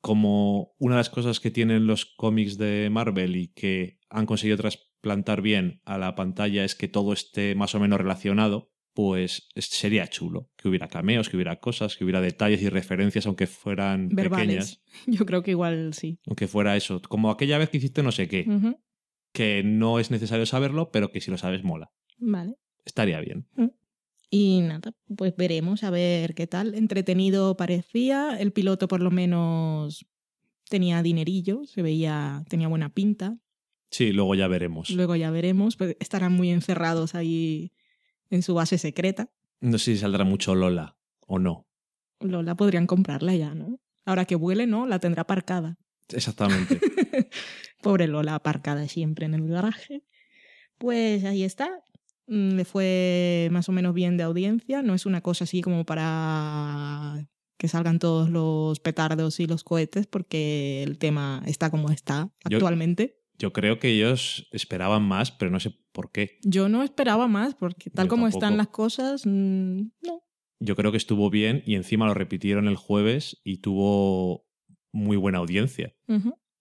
como 0.00 0.74
una 0.78 0.94
de 0.96 1.00
las 1.00 1.10
cosas 1.10 1.40
que 1.40 1.50
tienen 1.50 1.86
los 1.86 2.06
cómics 2.06 2.58
de 2.58 2.88
Marvel 2.90 3.36
y 3.36 3.48
que 3.48 3.98
han 4.10 4.26
conseguido 4.26 4.56
trasplantar 4.56 5.42
bien 5.42 5.80
a 5.84 5.98
la 5.98 6.14
pantalla 6.14 6.64
es 6.64 6.74
que 6.74 6.88
todo 6.88 7.12
esté 7.12 7.54
más 7.54 7.74
o 7.74 7.80
menos 7.80 7.98
relacionado, 8.00 8.70
pues 8.94 9.48
es- 9.54 9.66
sería 9.70 10.06
chulo 10.08 10.50
que 10.56 10.68
hubiera 10.68 10.88
cameos, 10.88 11.28
que 11.28 11.36
hubiera 11.36 11.60
cosas, 11.60 11.96
que 11.96 12.04
hubiera 12.04 12.20
detalles 12.20 12.60
y 12.62 12.68
referencias, 12.68 13.26
aunque 13.26 13.46
fueran 13.46 14.08
pequeñas, 14.10 14.30
Verbales. 14.30 14.82
Yo 15.06 15.26
creo 15.26 15.42
que 15.42 15.52
igual 15.52 15.94
sí. 15.94 16.18
aunque 16.26 16.46
fuera 16.48 16.76
eso, 16.76 17.00
como 17.08 17.30
aquella 17.30 17.58
vez 17.58 17.70
que 17.70 17.78
hiciste 17.78 18.02
no 18.02 18.12
sé 18.12 18.28
qué, 18.28 18.46
que 19.32 19.62
no 19.64 19.98
es 19.98 20.10
necesario 20.10 20.44
saberlo, 20.46 20.90
pero 20.90 21.10
que 21.10 21.20
si 21.20 21.30
lo 21.30 21.38
sabes 21.38 21.64
mola. 21.64 21.90
Vale. 22.18 22.54
Estaría 22.84 23.20
bien. 23.20 23.46
Y 24.34 24.62
nada, 24.62 24.94
pues 25.14 25.36
veremos 25.36 25.84
a 25.84 25.90
ver 25.90 26.34
qué 26.34 26.46
tal. 26.46 26.74
Entretenido 26.74 27.54
parecía. 27.54 28.38
El 28.40 28.50
piloto 28.50 28.88
por 28.88 29.02
lo 29.02 29.10
menos 29.10 30.06
tenía 30.70 31.02
dinerillo, 31.02 31.66
se 31.66 31.82
veía, 31.82 32.42
tenía 32.48 32.66
buena 32.66 32.88
pinta. 32.88 33.36
Sí, 33.90 34.10
luego 34.10 34.34
ya 34.34 34.48
veremos. 34.48 34.88
Luego 34.88 35.16
ya 35.16 35.30
veremos, 35.30 35.76
pues 35.76 35.98
estarán 36.00 36.32
muy 36.32 36.48
encerrados 36.48 37.14
ahí 37.14 37.72
en 38.30 38.42
su 38.42 38.54
base 38.54 38.78
secreta. 38.78 39.28
No 39.60 39.76
sé 39.76 39.92
si 39.92 39.98
saldrá 39.98 40.24
mucho 40.24 40.54
Lola 40.54 40.96
o 41.26 41.38
no. 41.38 41.66
Lola 42.18 42.54
podrían 42.54 42.86
comprarla 42.86 43.34
ya, 43.34 43.54
¿no? 43.54 43.80
Ahora 44.06 44.24
que 44.24 44.34
vuele, 44.34 44.66
no, 44.66 44.86
la 44.86 44.98
tendrá 44.98 45.22
aparcada. 45.22 45.76
Exactamente. 46.08 46.80
Pobre 47.82 48.06
Lola 48.06 48.36
aparcada 48.36 48.88
siempre 48.88 49.26
en 49.26 49.34
el 49.34 49.46
garaje. 49.46 50.04
Pues 50.78 51.22
ahí 51.24 51.44
está. 51.44 51.82
Mm, 52.26 52.56
Le 52.56 52.64
fue 52.64 53.48
más 53.50 53.68
o 53.68 53.72
menos 53.72 53.94
bien 53.94 54.16
de 54.16 54.22
audiencia. 54.22 54.82
No 54.82 54.94
es 54.94 55.06
una 55.06 55.20
cosa 55.20 55.44
así 55.44 55.60
como 55.60 55.84
para 55.84 57.28
que 57.58 57.68
salgan 57.68 57.98
todos 57.98 58.28
los 58.30 58.80
petardos 58.80 59.38
y 59.40 59.46
los 59.46 59.62
cohetes, 59.64 60.06
porque 60.06 60.82
el 60.82 60.98
tema 60.98 61.42
está 61.46 61.70
como 61.70 61.90
está 61.90 62.30
Yo- 62.48 62.56
actualmente. 62.58 63.18
Yo 63.38 63.52
creo 63.52 63.78
que 63.80 63.88
ellos 63.88 64.46
esperaban 64.52 65.02
más, 65.02 65.32
pero 65.32 65.50
no 65.50 65.58
sé 65.58 65.74
por 65.92 66.12
qué. 66.12 66.38
Yo 66.44 66.68
no 66.68 66.82
esperaba 66.84 67.26
más, 67.28 67.54
porque 67.54 67.90
tal 67.90 68.06
Yo 68.06 68.10
como 68.10 68.24
tampoco. 68.26 68.38
están 68.44 68.56
las 68.56 68.68
cosas, 68.68 69.22
mm, 69.26 69.80
no. 70.02 70.22
yo 70.60 70.76
creo 70.76 70.92
que 70.92 70.96
estuvo 70.98 71.28
bien 71.28 71.62
y 71.66 71.74
encima 71.74 72.06
lo 72.06 72.14
repitieron 72.14 72.68
el 72.68 72.76
jueves 72.76 73.40
y 73.42 73.58
tuvo 73.58 74.46
muy 74.92 75.16
buena 75.16 75.38
audiencia 75.38 75.94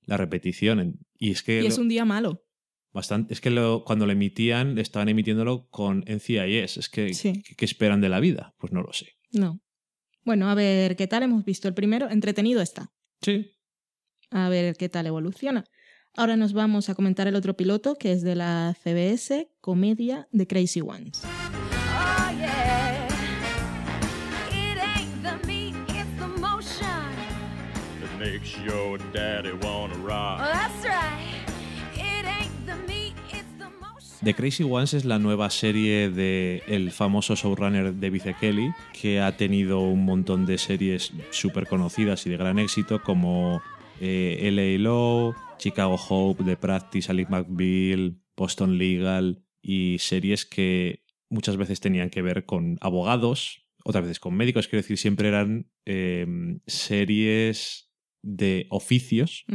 la 0.05 0.17
repetición. 0.17 0.99
Y 1.19 1.31
es 1.31 1.43
que, 1.43 1.61
Y 1.61 1.67
es 1.67 1.77
lo- 1.77 1.83
un 1.83 1.89
día 1.89 2.03
malo. 2.05 2.43
Bastante, 2.93 3.33
es 3.33 3.41
que 3.41 3.49
lo- 3.49 3.83
cuando 3.85 4.05
lo 4.05 4.11
emitían, 4.11 4.77
estaban 4.77 5.09
emitiéndolo 5.09 5.67
con 5.69 6.03
NCIS. 6.07 6.77
Es 6.77 6.89
que, 6.89 7.13
Sí. 7.13 7.41
¿qué, 7.43 7.55
qué 7.55 7.65
esperan 7.65 8.01
de 8.01 8.09
la 8.09 8.19
vida? 8.19 8.53
Pues 8.57 8.71
no 8.73 8.81
lo 8.81 8.91
sé. 8.93 9.07
No. 9.31 9.61
Bueno, 10.23 10.49
a 10.49 10.55
ver 10.55 10.95
qué 10.95 11.07
tal. 11.07 11.23
Hemos 11.23 11.43
visto 11.45 11.67
el 11.67 11.73
primero. 11.73 12.09
Entretenido 12.09 12.61
está. 12.61 12.91
Sí. 13.21 13.51
A 14.29 14.49
ver 14.49 14.75
qué 14.75 14.87
tal 14.89 15.07
evoluciona. 15.07 15.63
Ahora 16.15 16.35
nos 16.35 16.53
vamos 16.53 16.89
a 16.89 16.95
comentar 16.95 17.27
el 17.27 17.35
otro 17.35 17.55
piloto, 17.55 17.95
que 17.95 18.11
es 18.11 18.21
de 18.21 18.35
la 18.35 18.75
CBS, 18.83 19.49
Comedia 19.61 20.27
de 20.31 20.45
Crazy 20.45 20.81
Ones. 20.81 21.23
Oh 21.23 22.31
yeah. 22.37 23.07
It 24.51 24.77
ain't 24.77 25.23
the 25.23 25.47
meat, 25.47 25.75
it's 25.89 26.19
the 26.19 26.27
motion. 26.27 26.85
that 28.01 28.19
makes 28.19 28.55
your 28.65 28.97
daddy 29.13 29.51
wanna 29.63 29.95
Oh, 29.95 30.05
rock. 30.05 30.39
that's 30.39 30.80
The 34.23 34.35
Crazy 34.35 34.63
Ones 34.63 34.93
es 34.93 35.03
la 35.03 35.17
nueva 35.17 35.49
serie 35.49 36.11
de 36.11 36.61
el 36.67 36.91
famoso 36.91 37.35
showrunner 37.35 37.99
David 37.99 38.27
E. 38.27 38.35
Kelly, 38.39 38.71
que 38.93 39.19
ha 39.19 39.35
tenido 39.35 39.79
un 39.79 40.05
montón 40.05 40.45
de 40.45 40.59
series 40.59 41.11
súper 41.31 41.65
conocidas 41.65 42.27
y 42.27 42.29
de 42.29 42.37
gran 42.37 42.59
éxito, 42.59 43.01
como 43.01 43.63
eh, 43.99 44.49
LA 44.51 44.83
Law, 44.83 45.33
Chicago 45.57 45.95
Hope, 45.95 46.43
The 46.43 46.55
Practice, 46.55 47.11
Alice 47.11 47.31
McBeal, 47.31 48.21
Boston 48.37 48.77
Legal, 48.77 49.43
y 49.61 49.97
series 49.99 50.45
que 50.45 51.03
muchas 51.29 51.57
veces 51.57 51.79
tenían 51.79 52.11
que 52.11 52.21
ver 52.21 52.45
con 52.45 52.77
abogados, 52.81 53.65
otras 53.83 54.03
veces 54.03 54.19
con 54.19 54.35
médicos, 54.35 54.67
quiero 54.67 54.83
decir, 54.83 54.99
siempre 54.99 55.29
eran 55.29 55.71
eh, 55.85 56.27
series 56.67 57.91
de 58.21 58.67
oficios 58.69 59.45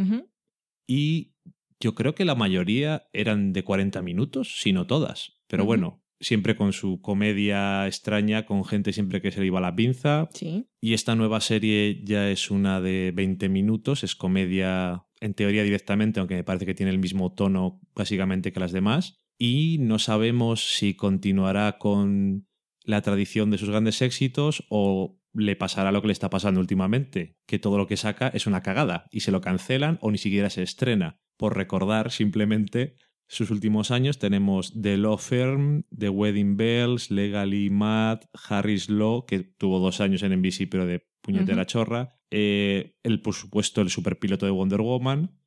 y 0.88 1.35
yo 1.80 1.94
creo 1.94 2.14
que 2.14 2.24
la 2.24 2.34
mayoría 2.34 3.08
eran 3.12 3.52
de 3.52 3.64
40 3.64 4.02
minutos, 4.02 4.60
si 4.60 4.72
no 4.72 4.86
todas. 4.86 5.38
Pero 5.46 5.64
bueno, 5.64 6.02
siempre 6.20 6.56
con 6.56 6.72
su 6.72 7.00
comedia 7.00 7.86
extraña, 7.86 8.46
con 8.46 8.64
gente 8.64 8.92
siempre 8.92 9.20
que 9.20 9.30
se 9.30 9.40
le 9.40 9.46
iba 9.46 9.60
la 9.60 9.76
pinza. 9.76 10.28
Sí. 10.32 10.68
Y 10.80 10.94
esta 10.94 11.14
nueva 11.14 11.40
serie 11.40 12.02
ya 12.04 12.30
es 12.30 12.50
una 12.50 12.80
de 12.80 13.12
20 13.14 13.48
minutos, 13.48 14.04
es 14.04 14.16
comedia 14.16 15.04
en 15.20 15.34
teoría 15.34 15.62
directamente, 15.62 16.20
aunque 16.20 16.34
me 16.34 16.44
parece 16.44 16.66
que 16.66 16.74
tiene 16.74 16.92
el 16.92 16.98
mismo 16.98 17.32
tono 17.32 17.80
básicamente 17.94 18.52
que 18.52 18.60
las 18.60 18.72
demás. 18.72 19.18
Y 19.38 19.78
no 19.80 19.98
sabemos 19.98 20.76
si 20.76 20.94
continuará 20.94 21.78
con 21.78 22.46
la 22.84 23.02
tradición 23.02 23.50
de 23.50 23.58
sus 23.58 23.68
grandes 23.68 24.00
éxitos 24.00 24.64
o 24.68 25.18
le 25.36 25.56
pasará 25.56 25.92
lo 25.92 26.00
que 26.00 26.08
le 26.08 26.12
está 26.12 26.30
pasando 26.30 26.60
últimamente, 26.60 27.36
que 27.46 27.58
todo 27.58 27.78
lo 27.78 27.86
que 27.86 27.96
saca 27.96 28.28
es 28.28 28.46
una 28.46 28.62
cagada 28.62 29.06
y 29.10 29.20
se 29.20 29.30
lo 29.30 29.40
cancelan 29.40 29.98
o 30.00 30.10
ni 30.10 30.18
siquiera 30.18 30.50
se 30.50 30.62
estrena. 30.62 31.20
Por 31.36 31.56
recordar 31.56 32.10
simplemente 32.10 32.96
sus 33.28 33.50
últimos 33.50 33.90
años 33.90 34.18
tenemos 34.18 34.72
The 34.80 34.96
Law 34.96 35.18
Firm, 35.18 35.82
The 35.96 36.08
Wedding 36.08 36.56
Bells, 36.56 37.10
Legally 37.10 37.70
Mad, 37.70 38.20
Harris 38.48 38.88
Law, 38.88 39.26
que 39.26 39.40
tuvo 39.40 39.80
dos 39.80 40.00
años 40.00 40.22
en 40.22 40.32
NBC 40.32 40.68
pero 40.70 40.86
de 40.86 41.06
puñetera 41.20 41.62
Ujú. 41.62 41.66
chorra, 41.66 42.18
eh, 42.30 42.94
el 43.02 43.20
por 43.20 43.34
supuesto 43.34 43.80
el 43.82 43.90
superpiloto 43.90 44.46
de 44.46 44.52
Wonder 44.52 44.80
Woman 44.80 45.38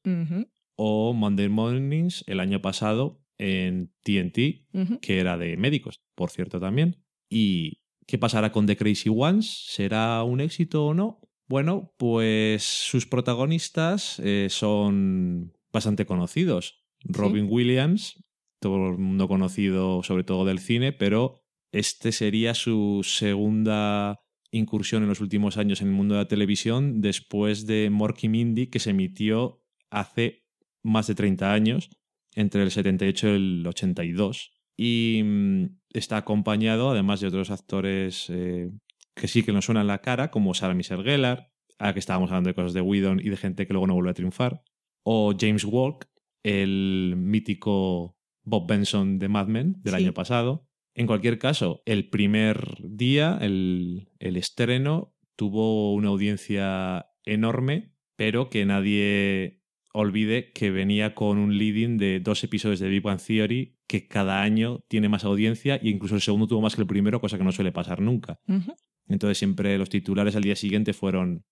o 0.75 1.13
Monday 1.13 1.50
Mornings 1.50 2.24
el 2.27 2.39
año 2.39 2.62
pasado 2.62 3.24
en 3.38 3.93
TNT, 4.03 4.67
que 5.01 5.19
era 5.19 5.38
de 5.38 5.55
médicos, 5.55 6.01
por 6.15 6.29
cierto, 6.29 6.60
también. 6.60 7.03
¿Y 7.29 7.78
qué 8.10 8.18
pasará 8.18 8.51
con 8.51 8.66
The 8.66 8.75
Crazy 8.75 9.08
Ones? 9.13 9.68
¿Será 9.68 10.24
un 10.24 10.42
éxito 10.42 10.88
o 10.88 10.94
no? 10.96 11.22
Bueno, 11.48 11.94
pues 11.98 12.63
sus 12.63 13.06
protagonistas 13.06 14.20
eh, 14.24 14.48
son 14.50 15.54
bastante 15.72 16.08
conocidos. 16.08 16.84
Robin 17.04 17.46
Williams, 17.48 18.24
todo 18.60 18.89
el 18.89 18.98
mundo 18.98 19.28
conocido 19.28 20.01
sobre 20.01 20.24
todo 20.24 20.44
del 20.44 20.58
cine, 20.58 20.92
pero 20.92 21.36
este 21.72 22.12
sería 22.12 22.56
su 22.56 23.01
segunda 23.04 24.20
incursión 24.50 25.04
en 25.04 25.10
los 25.10 25.22
últimos 25.22 25.58
años 25.58 25.82
en 25.82 25.89
el 25.89 25.94
mundo 25.94 26.16
de 26.16 26.22
la 26.22 26.28
televisión 26.28 27.01
después 27.01 27.68
de 27.68 27.92
Morky 27.92 28.28
Mindy 28.28 28.68
que 28.68 28.80
se 28.80 28.89
emitió 28.89 29.62
hace 29.92 30.48
más 30.82 31.06
de 31.06 31.13
30 31.13 31.54
años, 31.54 31.92
entre 32.34 32.63
el 32.63 32.72
78 32.72 33.28
y 33.28 33.32
el 33.36 33.68
82. 33.68 34.59
Y 34.81 35.21
mm, 35.25 35.65
está 35.91 36.15
acompañado 36.15 36.89
además 36.89 37.19
de 37.19 37.27
otros 37.27 37.51
actores 37.51 38.29
eh, 38.29 38.71
que 39.13 39.27
sí 39.27 39.43
que 39.43 39.51
nos 39.51 39.65
suenan 39.65 39.88
la 39.88 40.00
cara, 40.00 40.31
como 40.31 40.53
Sarah 40.53 40.74
Michelle 40.74 41.03
Gellar, 41.03 41.50
a 41.79 41.91
que 41.91 42.00
estábamos 42.00 42.29
hablando 42.31 42.48
de 42.48 42.53
cosas 42.53 42.74
de 42.74 42.79
Whedon 42.79 43.19
y 43.19 43.29
de 43.29 43.36
gente 43.36 43.67
que 43.67 43.74
luego 43.74 43.88
no 43.88 43.95
vuelve 43.95 44.12
a 44.12 44.13
triunfar, 44.13 44.62
o 45.03 45.33
James 45.38 45.65
Walk, 45.65 46.05
el 46.43 47.15
mítico 47.17 48.15
Bob 48.45 48.69
Benson 48.69 49.19
de 49.19 49.27
Mad 49.27 49.48
Men 49.48 49.75
del 49.83 49.95
Sí. 49.95 50.03
año 50.03 50.13
pasado. 50.13 50.65
En 50.95 51.07
cualquier 51.07 51.39
caso, 51.39 51.81
el 51.86 52.09
primer 52.09 52.77
día, 52.81 53.38
el, 53.41 54.07
el 54.19 54.38
estreno, 54.38 55.13
tuvo 55.36 55.93
una 55.93 56.07
audiencia 56.07 57.07
enorme, 57.25 57.91
pero 58.15 58.50
que 58.50 58.65
nadie 58.65 59.62
olvide 59.93 60.53
que 60.53 60.71
venía 60.71 61.15
con 61.15 61.38
un 61.38 61.57
leading 61.57 61.98
de 61.98 62.21
dos 62.21 62.45
episodios 62.45 62.79
de 62.79 62.88
Big 62.88 63.01
Bang 63.01 63.19
Theory 63.19 63.75
que 63.89 64.08
cada 64.08 64.43
año 64.43 64.86
tiene 64.88 65.10
más 65.10 65.25
audiencia 65.25 65.77
e 65.77 65.89
incluso 65.89 66.13
el 66.13 66.22
segundo 66.22 66.46
tuvo 66.46 66.62
más 66.62 66.75
que 66.75 66.81
el 66.81 66.88
primero, 66.88 67.19
cosa 67.19 67.39
que 67.39 67.43
no 67.43 67.51
suele 67.51 67.72
pasar 67.72 68.01
nunca. 68.01 68.39
Entonces 69.08 69.39
siempre 69.39 69.75
los 69.79 69.89
titulares 69.89 70.36
al 70.36 70.43
día 70.43 70.55
siguiente 70.55 70.93
fueron 70.93 71.43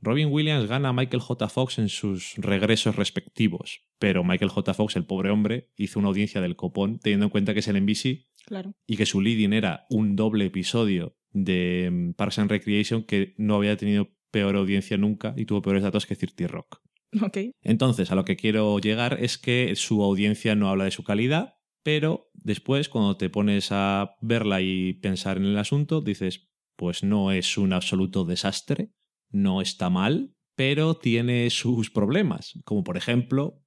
Robin 0.00 0.28
Williams 0.30 0.68
gana 0.68 0.90
a 0.90 0.92
Michael 0.92 1.20
J. 1.20 1.48
Fox 1.48 1.80
en 1.80 1.88
sus 1.88 2.34
regresos 2.36 2.94
respectivos, 2.94 3.80
pero 3.98 4.22
Michael 4.22 4.50
J. 4.52 4.72
Fox, 4.72 4.94
el 4.94 5.04
pobre 5.04 5.30
hombre, 5.30 5.68
hizo 5.76 5.98
una 5.98 6.08
audiencia 6.08 6.40
del 6.40 6.54
copón 6.54 7.00
teniendo 7.00 7.26
en 7.26 7.30
cuenta 7.30 7.54
que 7.54 7.60
es 7.60 7.66
el 7.68 7.82
NBC 7.82 8.28
Claro. 8.46 8.72
y 8.86 8.96
que 8.96 9.04
su 9.04 9.20
leading 9.20 9.52
era 9.52 9.86
un 9.90 10.14
doble 10.14 10.46
episodio 10.46 11.16
de 11.32 11.90
mm, 11.90 12.12
Parks 12.12 12.38
and 12.38 12.50
Recreation 12.50 13.02
que 13.02 13.34
no 13.36 13.56
había 13.56 13.76
tenido 13.76 14.10
peor 14.30 14.54
audiencia 14.54 14.96
nunca 14.96 15.34
y 15.36 15.44
tuvo 15.44 15.60
peores 15.60 15.82
datos 15.82 16.06
que 16.06 16.14
30 16.14 16.46
Rock. 16.46 16.80
Entonces, 17.62 18.12
a 18.12 18.14
lo 18.14 18.24
que 18.24 18.36
quiero 18.36 18.78
llegar 18.78 19.18
es 19.20 19.38
que 19.38 19.74
su 19.74 20.04
audiencia 20.04 20.54
no 20.54 20.68
habla 20.68 20.84
de 20.84 20.92
su 20.92 21.02
calidad, 21.02 21.56
pero 21.82 22.30
después, 22.34 22.88
cuando 22.88 23.16
te 23.16 23.30
pones 23.30 23.68
a 23.70 24.16
verla 24.20 24.60
y 24.60 24.94
pensar 24.94 25.36
en 25.36 25.44
el 25.44 25.58
asunto, 25.58 26.00
dices, 26.00 26.50
pues 26.76 27.02
no 27.02 27.32
es 27.32 27.58
un 27.58 27.72
absoluto 27.72 28.24
desastre, 28.24 28.92
no 29.30 29.60
está 29.60 29.90
mal, 29.90 30.34
pero 30.56 30.94
tiene 30.96 31.48
sus 31.50 31.90
problemas, 31.90 32.58
como 32.64 32.84
por 32.84 32.96
ejemplo 32.96 33.62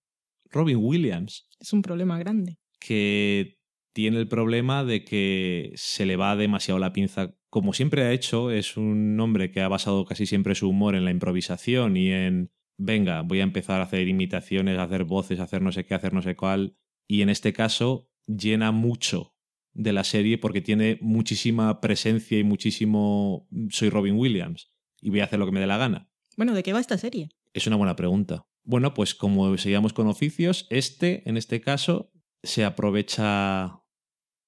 Robin 0.50 0.77
Williams, 0.77 1.48
Es 1.60 1.74
un 1.74 1.82
problema 1.82 2.20
grande. 2.20 2.58
que 2.79 3.58
tiene 3.93 4.17
el 4.19 4.28
problema 4.28 4.84
de 4.84 5.04
que 5.04 5.71
se 5.76 6.06
le 6.06 6.15
va 6.15 6.36
demasiado 6.36 6.80
la 6.80 6.93
pinza. 6.93 7.36
Como 7.49 7.73
siempre 7.73 8.04
ha 8.04 8.12
hecho, 8.12 8.52
es 8.52 8.78
un 8.78 9.19
hombre 9.19 9.52
que 9.52 9.62
ha 9.62 9.67
basado 9.67 10.06
casi 10.06 10.26
siempre 10.26 10.56
su 10.56 10.69
humor 10.69 10.95
en 10.95 11.06
la 11.06 11.12
improvisación 11.12 11.97
y 11.97 12.12
en, 12.12 12.52
venga, 12.78 13.21
voy 13.21 13.39
a 13.39 13.43
empezar 13.43 13.80
a 13.80 13.86
hacer 13.86 14.08
imitaciones, 14.08 14.78
a 14.78 14.84
hacer 14.84 15.04
voces, 15.04 15.39
a 15.39 15.43
hacer 15.43 15.62
no 15.62 15.71
sé 15.71 15.86
qué, 15.86 15.93
a 15.93 15.97
hacer 15.97 16.13
no 16.13 16.21
sé 16.21 16.36
cuál. 16.36 16.76
Y 17.08 17.22
en 17.22 17.30
este 17.30 17.54
caso 17.54 18.10
llena 18.28 18.72
mucho 18.72 19.36
de 19.74 19.94
la 19.94 20.04
serie 20.04 20.38
porque 20.38 20.62
tiene 20.62 20.98
muchísima 21.02 21.82
presencia 21.82 22.38
y 22.38 22.44
muchísimo 22.44 23.48
soy 23.70 23.89
Robin 23.89 24.16
Williams 24.16 24.72
y 25.02 25.10
voy 25.10 25.20
a 25.22 25.26
hacer 25.26 25.39
lo 25.39 25.46
que 25.46 25.52
me 25.52 25.60
dé 25.60 25.68
la 25.68 25.78
gana. 25.78 26.10
Bueno, 26.38 26.54
¿de 26.54 26.63
qué 26.63 26.74
va 26.74 26.80
esta 26.80 26.98
serie? 26.98 27.30
Es 27.54 27.68
una 27.68 27.76
buena 27.76 27.96
pregunta. 27.96 28.46
Bueno, 28.63 28.94
pues 28.94 29.13
como 29.13 29.58
seguíamos 29.58 29.94
con 29.94 30.08
oficios, 30.08 30.68
este, 30.70 31.28
en 31.30 31.38
este 31.38 31.60
caso, 31.62 32.12
se 32.42 32.63
aprovecha. 32.63 33.82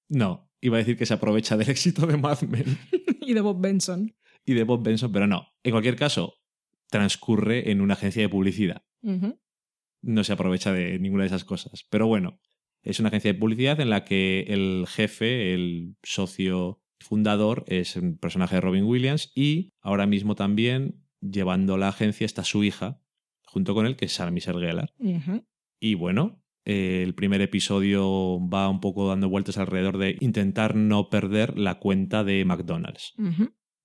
No, 0.08 0.50
iba 0.62 0.78
a 0.78 0.80
decir 0.80 0.98
que 0.98 1.06
se 1.06 1.14
aprovecha 1.14 1.58
del 1.58 1.70
éxito 1.70 2.08
de 2.08 2.18
Mad 2.18 2.42
Men 2.42 2.78
y 3.22 3.34
de 3.34 3.42
Bob 3.42 3.60
Benson. 3.60 4.16
y 4.46 4.54
de 4.54 4.64
Bob 4.64 4.84
Benson, 4.84 5.12
pero 5.12 5.28
no. 5.28 5.48
En 5.64 5.72
cualquier 5.72 5.96
caso, 5.96 6.36
transcurre 6.90 7.72
en 7.72 7.82
una 7.82 7.96
agencia 7.96 8.22
de 8.22 8.30
publicidad. 8.30 8.84
No 10.06 10.24
se 10.24 10.34
aprovecha 10.34 10.72
de 10.72 11.00
ninguna 11.00 11.24
de 11.24 11.28
esas 11.28 11.44
cosas. 11.44 11.86
Pero 11.90 12.08
bueno, 12.08 12.40
es 12.84 13.00
una 13.00 13.10
agencia 13.10 13.34
de 13.34 13.40
publicidad 13.40 13.80
en 13.80 13.90
la 13.90 14.06
que 14.06 14.46
el 14.48 14.86
jefe, 14.88 15.54
el 15.54 15.96
socio 16.04 16.82
fundador, 17.00 17.66
es 17.68 17.96
un 17.96 18.18
personaje 18.18 18.56
de 18.56 18.62
Robin 18.62 18.84
Williams 18.84 19.32
y 19.36 19.74
ahora 19.82 20.06
mismo 20.06 20.36
también 20.36 21.04
llevando 21.20 21.78
la 21.78 21.90
agencia 21.90 22.26
está 22.26 22.44
su 22.44 22.64
hija, 22.64 23.02
junto 23.44 23.74
con 23.74 23.88
él, 23.88 23.96
que 23.96 24.06
es 24.06 24.14
Sarah 24.14 24.32
Michelle 24.32 24.60
Gellar. 24.60 24.94
Ujú. 25.00 25.44
Y 25.80 25.96
bueno, 25.96 26.44
eh, 26.66 27.02
el 27.04 27.16
primer 27.16 27.42
episodio 27.42 28.40
va 28.48 28.70
un 28.70 28.82
poco 28.82 29.08
dando 29.08 29.30
vueltas 29.30 29.58
alrededor 29.58 29.98
de 29.98 30.18
intentar 30.20 30.76
no 30.76 31.10
perder 31.10 31.58
la 31.58 31.80
cuenta 31.80 32.24
de 32.24 32.44
McDonald's. 32.46 33.14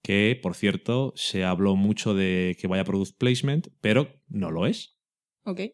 Que, 0.03 0.39
por 0.43 0.55
cierto, 0.55 1.13
se 1.15 1.45
habló 1.45 1.77
mucho 1.77 2.15
de 2.15 2.57
que 2.59 2.67
vaya 2.67 2.85
product 2.85 3.19
placement, 3.19 3.69
pero 3.81 4.23
no 4.29 4.51
lo 4.51 4.67
es, 4.67 5.00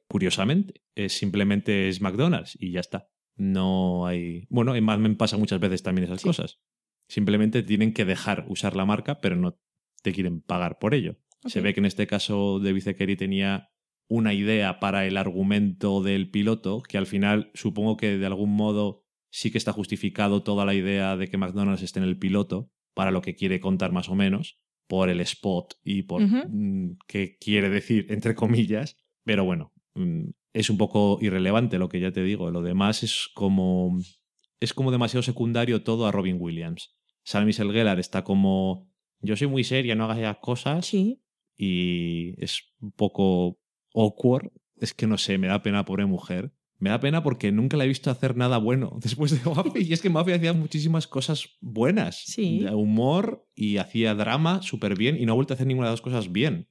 Curiosamente. 0.09 0.83
Es 0.95 1.13
simplemente 1.17 1.89
es 1.89 2.01
McDonald's 2.01 2.57
y 2.61 2.73
ya 2.73 2.81
está. 2.81 3.09
No 3.37 4.07
hay. 4.07 4.47
Bueno, 4.49 4.75
en 4.75 4.85
Mad 4.85 4.99
Men 4.99 5.17
pasa 5.17 5.37
muchas 5.37 5.61
veces 5.61 5.83
también 5.83 6.05
esas 6.05 6.21
Sí. 6.23 6.27
cosas. 6.29 6.61
Simplemente 7.09 7.63
tienen 7.63 7.93
que 7.93 8.05
dejar 8.05 8.47
usar 8.49 8.75
la 8.77 8.85
marca, 8.87 9.21
pero 9.21 9.37
no 9.37 9.59
te 10.03 10.13
quieren 10.13 10.41
pagar 10.41 10.79
por 10.79 10.95
ello. 10.95 11.17
Se 11.45 11.61
ve 11.61 11.75
que 11.75 11.81
en 11.81 11.87
este 11.87 12.07
caso 12.09 12.59
David 12.59 12.83
Zekeri 12.83 13.17
tenía 13.17 13.69
una 14.09 14.35
idea 14.35 14.81
para 14.81 15.07
el 15.07 15.17
argumento 15.17 16.03
del 16.03 16.31
piloto, 16.31 16.83
que 16.83 16.99
al 16.99 17.07
final 17.07 17.51
supongo 17.55 17.97
que 17.97 18.19
de 18.19 18.27
algún 18.27 18.51
modo 18.57 19.05
sí 19.31 19.51
que 19.53 19.59
está 19.59 19.73
justificado 19.73 20.43
toda 20.43 20.65
la 20.65 20.75
idea 20.75 21.17
de 21.17 21.29
que 21.29 21.37
McDonald's 21.37 21.83
esté 21.83 22.01
en 22.01 22.05
el 22.07 22.19
piloto, 22.19 22.71
para 22.95 23.11
lo 23.11 23.21
que 23.21 23.35
quiere 23.35 23.61
contar 23.61 23.93
más 23.93 24.09
o 24.09 24.15
menos, 24.15 24.59
por 24.89 25.09
el 25.11 25.21
spot 25.21 25.75
y 25.85 26.03
por 26.05 26.23
mm, 26.23 26.99
qué 27.07 27.37
quiere 27.39 27.69
decir, 27.69 28.07
entre 28.11 28.35
comillas. 28.35 28.97
Pero 29.27 29.45
bueno, 29.45 29.73
mm, 29.95 30.31
es 30.55 30.71
un 30.71 30.79
poco 30.79 31.19
irrelevante 31.21 31.77
lo 31.79 31.91
que 31.91 32.01
ya 32.01 32.13
te 32.13 32.23
digo. 32.23 32.51
Lo 32.51 32.63
demás 32.63 33.03
es 33.03 33.29
como. 33.35 33.99
Es 34.61 34.73
como 34.73 34.91
demasiado 34.91 35.23
secundario 35.23 35.83
todo 35.83 36.07
a 36.07 36.13
Robin 36.13 36.39
Williams. 36.41 36.97
Sarah 37.25 37.45
Michelle 37.45 37.73
Gellar 37.73 37.99
está 37.99 38.25
como. 38.25 38.89
Yo 39.21 39.37
soy 39.37 39.49
muy 39.49 39.65
seria, 39.65 39.95
no 39.95 40.05
hagas 40.05 40.19
esas 40.19 40.39
cosas 40.39 40.87
Sí. 40.87 41.21
y 41.59 42.43
es 42.43 42.63
un 42.81 42.93
poco 42.93 43.59
awkward. 43.95 44.51
Es 44.79 44.95
que 44.95 45.07
no 45.07 45.19
sé, 45.19 45.39
me 45.39 45.49
da 45.49 45.63
pena, 45.63 45.85
pobre 45.85 46.07
mujer. 46.07 46.53
Me 46.79 46.91
da 46.91 47.01
pena 47.01 47.23
porque 47.23 47.51
nunca 47.51 47.79
la 47.79 47.85
he 47.85 47.89
visto 47.89 48.11
hacer 48.11 48.37
nada 48.37 48.59
bueno 48.59 48.99
después 49.03 49.33
de 49.33 49.51
Buffy. 49.51 49.83
Y 49.83 49.93
es 49.93 50.01
que 50.03 50.11
Buffy 50.11 50.33
hacía 50.33 50.53
muchísimas 50.53 51.07
cosas 51.07 51.49
buenas. 51.61 52.23
Sí. 52.27 52.61
De 52.61 52.75
humor 52.75 53.49
y 53.55 53.79
hacía 53.79 54.15
drama 54.15 54.63
súper 54.63 54.97
bien 54.97 55.17
y 55.21 55.25
no 55.27 55.33
ha 55.33 55.35
vuelto 55.35 55.55
a 55.55 55.57
hacer 55.57 55.67
ninguna 55.67 55.89
de 55.89 55.95
las 55.95 56.03
cosas 56.03 56.31
bien. 56.31 56.69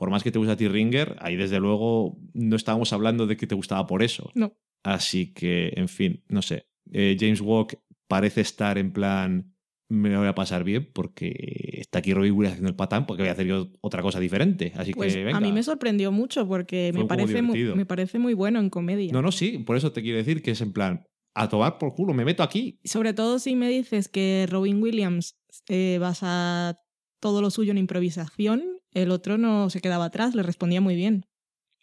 Por 0.00 0.08
más 0.08 0.22
que 0.22 0.30
te 0.32 0.38
guste 0.38 0.54
a 0.54 0.56
ti 0.56 0.66
Ringer, 0.66 1.14
ahí 1.20 1.36
desde 1.36 1.60
luego 1.60 2.16
no 2.32 2.56
estábamos 2.56 2.90
hablando 2.94 3.26
de 3.26 3.36
que 3.36 3.46
te 3.46 3.54
gustaba 3.54 3.86
por 3.86 4.02
eso. 4.02 4.30
No. 4.34 4.56
Así 4.82 5.34
que, 5.34 5.74
en 5.76 5.88
fin, 5.88 6.24
no 6.26 6.40
sé. 6.40 6.64
Eh, 6.90 7.18
James 7.20 7.42
Walk 7.42 7.74
parece 8.08 8.40
estar 8.40 8.78
en 8.78 8.94
plan, 8.94 9.54
me 9.90 10.08
lo 10.08 10.20
voy 10.20 10.28
a 10.28 10.34
pasar 10.34 10.64
bien 10.64 10.88
porque 10.90 11.34
está 11.82 11.98
aquí 11.98 12.14
Robbie 12.14 12.30
Williams 12.30 12.52
haciendo 12.54 12.70
el 12.70 12.76
patán 12.76 13.04
porque 13.04 13.24
voy 13.24 13.28
a 13.28 13.32
hacer 13.32 13.46
yo 13.46 13.68
otra 13.82 14.00
cosa 14.00 14.18
diferente. 14.18 14.72
Así 14.74 14.94
Pues 14.94 15.14
que 15.14 15.22
venga. 15.22 15.36
a 15.36 15.40
mí 15.42 15.52
me 15.52 15.62
sorprendió 15.62 16.10
mucho 16.12 16.48
porque 16.48 16.92
Fue 16.94 17.02
me 17.02 17.06
parece, 17.06 17.42
muy, 17.42 17.62
me 17.74 17.84
parece 17.84 18.18
muy 18.18 18.32
bueno 18.32 18.58
en 18.58 18.70
comedia. 18.70 19.12
No, 19.12 19.20
no, 19.20 19.30
sí, 19.30 19.58
por 19.58 19.76
eso 19.76 19.92
te 19.92 20.00
quiero 20.00 20.16
decir 20.16 20.40
que 20.40 20.52
es 20.52 20.62
en 20.62 20.72
plan, 20.72 21.04
a 21.34 21.50
tomar 21.50 21.76
por 21.76 21.94
culo, 21.94 22.14
me 22.14 22.24
meto 22.24 22.42
aquí. 22.42 22.80
Sobre 22.84 23.12
todo 23.12 23.38
si 23.38 23.54
me 23.54 23.68
dices 23.68 24.08
que 24.08 24.46
Robin 24.48 24.82
Williams 24.82 25.38
eh, 25.68 25.98
basa 26.00 26.80
todo 27.20 27.42
lo 27.42 27.50
suyo 27.50 27.72
en 27.72 27.76
improvisación, 27.76 28.79
el 28.92 29.10
otro 29.10 29.38
no 29.38 29.70
se 29.70 29.80
quedaba 29.80 30.06
atrás, 30.06 30.34
le 30.34 30.42
respondía 30.42 30.80
muy 30.80 30.94
bien. 30.94 31.26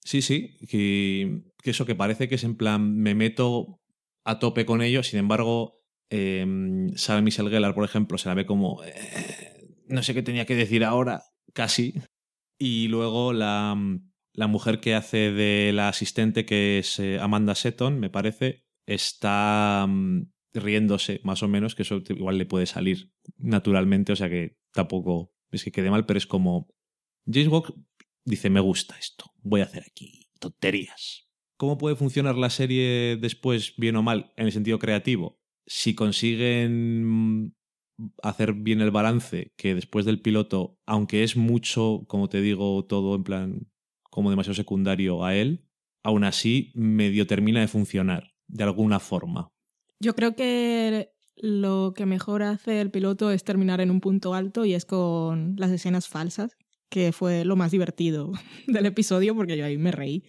Sí, 0.03 0.21
sí, 0.21 0.57
que, 0.69 1.43
eso 1.63 1.85
que 1.85 1.95
parece 1.95 2.27
que 2.27 2.35
es 2.35 2.43
en 2.43 2.55
plan, 2.55 2.97
me 2.97 3.15
meto 3.15 3.81
a 4.23 4.39
tope 4.39 4.65
con 4.65 4.81
ello, 4.81 5.03
sin 5.03 5.19
embargo, 5.19 5.81
eh, 6.09 6.45
Sarah 6.95 7.21
Michelle 7.21 7.49
Gellar, 7.49 7.73
por 7.73 7.83
ejemplo, 7.83 8.17
se 8.17 8.29
la 8.29 8.35
ve 8.35 8.45
como, 8.45 8.83
eh, 8.83 9.75
no 9.87 10.03
sé 10.03 10.13
qué 10.13 10.23
tenía 10.23 10.45
que 10.45 10.55
decir 10.55 10.83
ahora, 10.83 11.23
casi. 11.53 11.93
Y 12.57 12.87
luego 12.87 13.33
la, 13.33 13.75
la 14.33 14.47
mujer 14.47 14.79
que 14.79 14.95
hace 14.95 15.31
de 15.31 15.71
la 15.73 15.89
asistente, 15.89 16.45
que 16.45 16.79
es 16.79 16.99
eh, 16.99 17.19
Amanda 17.19 17.55
Seton, 17.55 17.99
me 17.99 18.09
parece, 18.09 18.63
está 18.85 19.85
mm, 19.87 20.31
riéndose 20.53 21.19
más 21.23 21.43
o 21.43 21.47
menos, 21.47 21.75
que 21.75 21.81
eso 21.81 22.01
igual 22.09 22.37
le 22.37 22.45
puede 22.45 22.65
salir 22.65 23.11
naturalmente, 23.37 24.13
o 24.13 24.15
sea 24.15 24.29
que 24.29 24.57
tampoco 24.71 25.33
es 25.51 25.63
que 25.63 25.71
quede 25.71 25.89
mal, 25.89 26.05
pero 26.05 26.17
es 26.17 26.27
como 26.27 26.67
James 27.29 27.49
Walk 27.49 27.73
dice, 28.23 28.49
me 28.49 28.61
gusta 28.61 28.97
esto, 28.97 29.25
voy 29.41 29.61
a 29.61 29.65
hacer 29.65 29.83
aquí 29.83 30.29
tonterías. 30.39 31.27
¿Cómo 31.57 31.77
puede 31.77 31.95
funcionar 31.95 32.35
la 32.35 32.49
serie 32.49 33.17
después, 33.19 33.73
bien 33.77 33.95
o 33.95 34.03
mal, 34.03 34.31
en 34.37 34.45
el 34.45 34.51
sentido 34.51 34.79
creativo? 34.79 35.39
Si 35.65 35.95
consiguen 35.95 37.55
hacer 38.21 38.53
bien 38.53 38.79
el 38.81 38.91
balance, 38.91 39.53
que 39.57 39.75
después 39.75 40.05
del 40.05 40.21
piloto, 40.21 40.79
aunque 40.85 41.23
es 41.23 41.35
mucho, 41.35 42.05
como 42.07 42.29
te 42.29 42.41
digo, 42.41 42.85
todo 42.85 43.15
en 43.15 43.23
plan 43.23 43.71
como 44.09 44.29
demasiado 44.29 44.55
secundario 44.55 45.25
a 45.25 45.35
él, 45.35 45.67
aún 46.03 46.23
así 46.23 46.71
medio 46.75 47.27
termina 47.27 47.59
de 47.59 47.67
funcionar, 47.67 48.35
de 48.47 48.63
alguna 48.63 48.99
forma. 48.99 49.51
Yo 49.99 50.15
creo 50.15 50.35
que 50.35 51.11
lo 51.35 51.93
que 51.95 52.05
mejor 52.05 52.43
hace 52.43 52.81
el 52.81 52.91
piloto 52.91 53.31
es 53.31 53.43
terminar 53.43 53.81
en 53.81 53.91
un 53.91 53.99
punto 53.99 54.33
alto 54.33 54.63
y 54.63 54.73
es 54.73 54.85
con 54.85 55.55
las 55.57 55.71
escenas 55.71 56.07
falsas, 56.07 56.57
que 56.89 57.11
fue 57.11 57.45
lo 57.45 57.55
más 57.55 57.71
divertido 57.71 58.31
del 58.67 58.85
episodio 58.85 59.35
porque 59.35 59.57
yo 59.57 59.65
ahí 59.65 59.77
me 59.77 59.91
reí. 59.91 60.23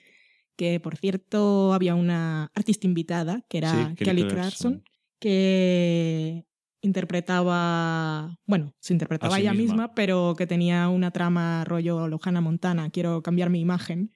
Que 0.57 0.81
por 0.81 0.97
cierto 0.97 1.73
había 1.73 1.95
una 1.95 2.51
artista 2.55 2.87
invitada, 2.87 3.45
que 3.49 3.59
era 3.59 3.91
Sí, 3.97 4.05
Kelly 4.05 4.27
Clarkson. 4.27 4.83
Que 5.21 6.45
interpretaba, 6.81 8.39
bueno, 8.47 8.75
se 8.81 8.93
interpretaba 8.93 9.35
A 9.35 9.37
sí 9.37 9.43
ella 9.43 9.53
misma. 9.53 9.75
misma, 9.75 9.95
pero 9.95 10.35
que 10.37 10.47
tenía 10.47 10.89
una 10.89 11.11
trama 11.11 11.65
rollo 11.65 12.09
Lojana 12.09 12.41
Montana, 12.41 12.91
quiero 12.91 13.23
cambiar 13.23 13.51
mi 13.51 13.61
imagen, 13.61 14.13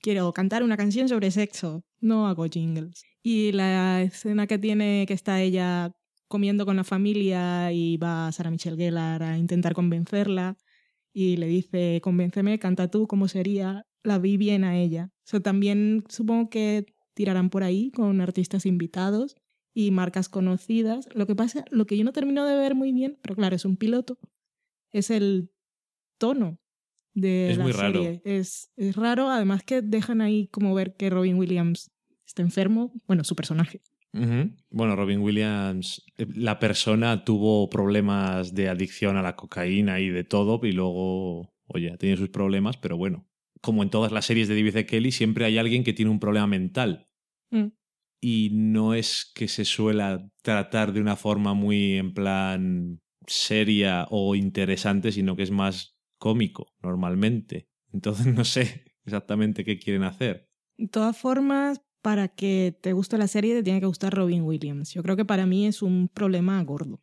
quiero 0.00 0.32
cantar 0.32 0.62
una 0.62 0.76
canción 0.76 1.08
sobre 1.08 1.30
sexo, 1.30 1.84
no 2.00 2.26
hago 2.26 2.46
jingles. 2.46 3.04
Y 3.22 3.52
la 3.52 4.02
escena 4.02 4.46
que 4.46 4.58
tiene 4.58 5.04
que 5.06 5.14
está 5.14 5.40
ella 5.40 5.92
comiendo 6.28 6.66
con 6.66 6.76
la 6.76 6.84
familia 6.84 7.72
y 7.72 7.96
va 7.96 8.30
Sarah 8.32 8.50
Michelle 8.50 8.76
Gellar 8.76 9.22
a 9.22 9.38
intentar 9.38 9.74
convencerla 9.74 10.56
y 11.18 11.38
le 11.38 11.46
dice, 11.46 11.98
convénceme, 12.02 12.58
canta 12.58 12.90
tú, 12.90 13.06
¿cómo 13.06 13.26
sería? 13.26 13.86
La 14.04 14.18
vi 14.18 14.36
bien 14.36 14.64
a 14.64 14.76
ella. 14.78 15.08
O 15.24 15.28
sea, 15.30 15.40
también 15.40 16.04
supongo 16.10 16.50
que 16.50 16.84
tirarán 17.14 17.48
por 17.48 17.62
ahí 17.62 17.90
con 17.90 18.20
artistas 18.20 18.66
invitados 18.66 19.34
y 19.72 19.92
marcas 19.92 20.28
conocidas. 20.28 21.08
Lo 21.14 21.26
que 21.26 21.34
pasa, 21.34 21.64
lo 21.70 21.86
que 21.86 21.96
yo 21.96 22.04
no 22.04 22.12
termino 22.12 22.44
de 22.44 22.54
ver 22.56 22.74
muy 22.74 22.92
bien, 22.92 23.18
pero 23.22 23.34
claro, 23.34 23.56
es 23.56 23.64
un 23.64 23.78
piloto, 23.78 24.18
es 24.92 25.08
el 25.08 25.50
tono 26.18 26.58
de 27.14 27.50
Es 27.50 27.56
la 27.56 27.62
muy 27.64 27.72
raro. 27.72 28.02
serie. 28.02 28.20
Es, 28.26 28.70
es 28.76 28.94
raro, 28.94 29.30
además 29.30 29.62
que 29.62 29.80
dejan 29.80 30.20
ahí 30.20 30.48
como 30.48 30.74
ver 30.74 30.96
que 30.96 31.08
Robin 31.08 31.38
Williams 31.38 31.90
está 32.26 32.42
enfermo, 32.42 32.92
bueno, 33.06 33.24
su 33.24 33.34
personaje. 33.34 33.80
Bueno, 34.70 34.96
Robin 34.96 35.20
Williams, 35.20 36.02
eh, 36.16 36.26
la 36.34 36.58
persona 36.58 37.24
tuvo 37.24 37.68
problemas 37.68 38.54
de 38.54 38.68
adicción 38.68 39.16
a 39.16 39.22
la 39.22 39.36
cocaína 39.36 40.00
y 40.00 40.08
de 40.08 40.24
todo, 40.24 40.58
y 40.62 40.72
luego, 40.72 41.52
oye, 41.66 41.92
ha 41.92 41.98
tenido 41.98 42.16
sus 42.16 42.30
problemas, 42.30 42.78
pero 42.78 42.96
bueno, 42.96 43.28
como 43.60 43.82
en 43.82 43.90
todas 43.90 44.12
las 44.12 44.24
series 44.24 44.48
de 44.48 44.54
David 44.54 44.76
E. 44.76 44.86
Kelly, 44.86 45.12
siempre 45.12 45.44
hay 45.44 45.58
alguien 45.58 45.84
que 45.84 45.92
tiene 45.92 46.10
un 46.10 46.20
problema 46.20 46.46
mental. 46.46 47.08
Mm. 47.50 47.72
Y 48.20 48.50
no 48.52 48.94
es 48.94 49.30
que 49.34 49.48
se 49.48 49.64
suela 49.64 50.30
tratar 50.42 50.92
de 50.92 51.00
una 51.00 51.16
forma 51.16 51.52
muy 51.52 51.94
en 51.94 52.14
plan 52.14 53.00
seria 53.26 54.06
o 54.10 54.34
interesante, 54.34 55.12
sino 55.12 55.36
que 55.36 55.42
es 55.42 55.50
más 55.50 55.96
cómico 56.18 56.72
normalmente. 56.82 57.68
Entonces 57.92 58.26
no 58.34 58.44
sé 58.44 58.84
exactamente 59.04 59.64
qué 59.64 59.78
quieren 59.78 60.04
hacer. 60.04 60.48
De 60.78 60.88
todas 60.88 61.16
formas, 61.16 61.82
para 62.06 62.28
que 62.28 62.78
te 62.82 62.92
guste 62.92 63.18
la 63.18 63.26
serie 63.26 63.52
te 63.52 63.64
tiene 63.64 63.80
que 63.80 63.86
gustar 63.86 64.14
Robin 64.14 64.42
Williams. 64.42 64.94
Yo 64.94 65.02
creo 65.02 65.16
que 65.16 65.24
para 65.24 65.44
mí 65.44 65.66
es 65.66 65.82
un 65.82 66.06
problema 66.06 66.62
gordo, 66.62 67.02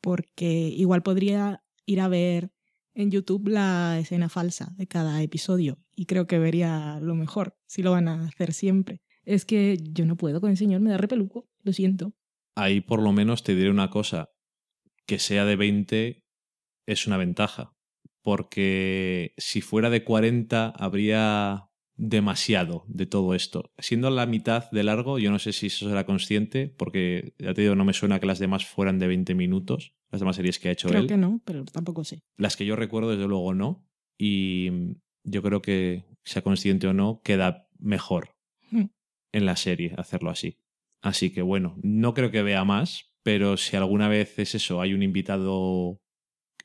porque 0.00 0.72
igual 0.74 1.02
podría 1.02 1.62
ir 1.84 2.00
a 2.00 2.08
ver 2.08 2.50
en 2.94 3.10
YouTube 3.10 3.48
la 3.48 3.98
escena 4.00 4.30
falsa 4.30 4.72
de 4.78 4.86
cada 4.86 5.22
episodio 5.22 5.76
y 5.94 6.06
creo 6.06 6.26
que 6.26 6.38
vería 6.38 6.98
lo 7.02 7.14
mejor 7.14 7.58
si 7.66 7.82
lo 7.82 7.90
van 7.90 8.08
a 8.08 8.24
hacer 8.24 8.54
siempre. 8.54 9.02
Es 9.22 9.44
que 9.44 9.76
yo 9.82 10.06
no 10.06 10.16
puedo 10.16 10.40
con 10.40 10.48
el 10.48 10.56
señor, 10.56 10.80
me 10.80 10.88
da 10.88 10.96
repeluco, 10.96 11.46
lo 11.62 11.74
siento. 11.74 12.14
ahí 12.54 12.80
por 12.80 13.02
lo 13.02 13.12
menos 13.12 13.42
te 13.42 13.54
diré 13.54 13.68
una 13.68 13.90
cosa, 13.90 14.30
que 15.04 15.18
sea 15.18 15.44
de 15.44 15.56
20 15.56 16.24
es 16.86 17.06
una 17.06 17.18
ventaja, 17.18 17.76
porque 18.22 19.34
si 19.36 19.60
fuera 19.60 19.90
de 19.90 20.04
40 20.04 20.70
habría 20.70 21.67
demasiado 21.98 22.84
de 22.88 23.06
todo 23.06 23.34
esto. 23.34 23.72
Siendo 23.78 24.08
la 24.10 24.24
mitad 24.24 24.70
de 24.70 24.84
largo, 24.84 25.18
yo 25.18 25.30
no 25.30 25.38
sé 25.38 25.52
si 25.52 25.66
eso 25.66 25.88
será 25.88 26.06
consciente, 26.06 26.68
porque 26.76 27.34
ya 27.38 27.52
te 27.52 27.62
digo, 27.62 27.74
no 27.74 27.84
me 27.84 27.92
suena 27.92 28.20
que 28.20 28.26
las 28.26 28.38
demás 28.38 28.64
fueran 28.64 28.98
de 28.98 29.08
20 29.08 29.34
minutos, 29.34 29.94
las 30.10 30.20
demás 30.20 30.36
series 30.36 30.58
que 30.58 30.68
ha 30.68 30.72
hecho 30.72 30.88
Creo 30.88 31.02
él. 31.02 31.06
que 31.08 31.16
no, 31.16 31.40
pero 31.44 31.64
tampoco 31.66 32.04
sé. 32.04 32.22
Las 32.36 32.56
que 32.56 32.64
yo 32.64 32.76
recuerdo, 32.76 33.10
desde 33.10 33.26
luego, 33.28 33.52
no. 33.52 33.84
Y 34.16 34.70
yo 35.24 35.42
creo 35.42 35.60
que, 35.60 36.04
sea 36.24 36.42
consciente 36.42 36.86
o 36.86 36.92
no, 36.94 37.20
queda 37.22 37.68
mejor 37.78 38.36
Mm. 38.70 38.84
en 39.32 39.46
la 39.46 39.56
serie 39.56 39.94
hacerlo 39.98 40.30
así. 40.30 40.58
Así 41.00 41.30
que 41.30 41.42
bueno, 41.42 41.76
no 41.82 42.12
creo 42.14 42.30
que 42.30 42.42
vea 42.42 42.64
más, 42.64 43.12
pero 43.22 43.56
si 43.56 43.76
alguna 43.76 44.08
vez 44.08 44.38
es 44.38 44.54
eso, 44.54 44.80
hay 44.80 44.92
un 44.94 45.02
invitado 45.02 46.00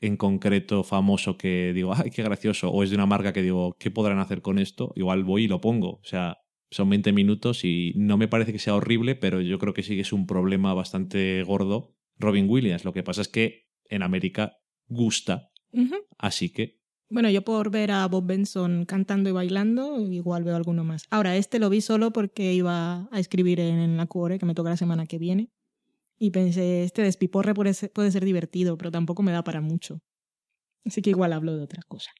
en 0.03 0.17
concreto 0.17 0.83
famoso 0.83 1.37
que 1.37 1.71
digo, 1.73 1.93
ay, 1.95 2.11
qué 2.11 2.23
gracioso, 2.23 2.69
o 2.69 2.83
es 2.83 2.89
de 2.89 2.97
una 2.97 3.05
marca 3.05 3.31
que 3.31 3.41
digo, 3.41 3.77
¿qué 3.79 3.89
podrán 3.89 4.19
hacer 4.19 4.41
con 4.41 4.59
esto? 4.59 4.91
Igual 4.95 5.23
voy 5.23 5.45
y 5.45 5.47
lo 5.47 5.61
pongo. 5.61 5.91
O 5.91 6.03
sea, 6.03 6.39
son 6.71 6.89
20 6.89 7.13
minutos 7.13 7.63
y 7.63 7.93
no 7.95 8.17
me 8.17 8.27
parece 8.27 8.51
que 8.51 8.59
sea 8.59 8.75
horrible, 8.75 9.15
pero 9.15 9.39
yo 9.39 9.57
creo 9.59 9.73
que 9.73 9.81
sí 9.81 9.95
que 9.95 10.01
es 10.01 10.11
un 10.11 10.27
problema 10.27 10.73
bastante 10.73 11.41
gordo. 11.43 11.95
Robin 12.17 12.49
Williams, 12.49 12.83
lo 12.83 12.91
que 12.91 13.03
pasa 13.03 13.21
es 13.21 13.29
que 13.29 13.69
en 13.85 14.03
América 14.03 14.57
gusta, 14.87 15.51
así 16.17 16.49
que 16.49 16.81
Bueno, 17.09 17.29
yo 17.29 17.43
por 17.43 17.71
ver 17.71 17.91
a 17.91 18.05
Bob 18.07 18.25
Benson 18.25 18.85
cantando 18.85 19.29
y 19.29 19.33
bailando, 19.33 20.01
igual 20.01 20.43
veo 20.43 20.55
alguno 20.55 20.83
más. 20.83 21.03
Ahora, 21.11 21.37
este 21.37 21.59
lo 21.59 21.69
vi 21.69 21.79
solo 21.79 22.11
porque 22.11 22.53
iba 22.53 23.07
a 23.09 23.19
escribir 23.19 23.61
en 23.61 23.95
la 23.95 24.07
cuore, 24.07 24.37
que 24.37 24.45
me 24.45 24.55
toca 24.55 24.69
la 24.71 24.77
semana 24.77 25.05
que 25.05 25.17
viene. 25.17 25.49
Y 26.23 26.31
pensé, 26.31 26.85
este 26.85 27.01
despiporre 27.01 27.53
puede 27.53 27.73
ser, 27.73 27.91
puede 27.91 28.09
ser 28.09 28.23
divertido, 28.23 28.77
pero 28.77 28.91
tampoco 28.91 29.23
me 29.23 29.33
da 29.33 29.43
para 29.43 29.59
mucho. 29.59 29.99
Así 30.85 31.01
que 31.01 31.09
igual 31.09 31.33
hablo 31.33 31.57
de 31.57 31.61
otra 31.61 31.81
cosa. 31.85 32.11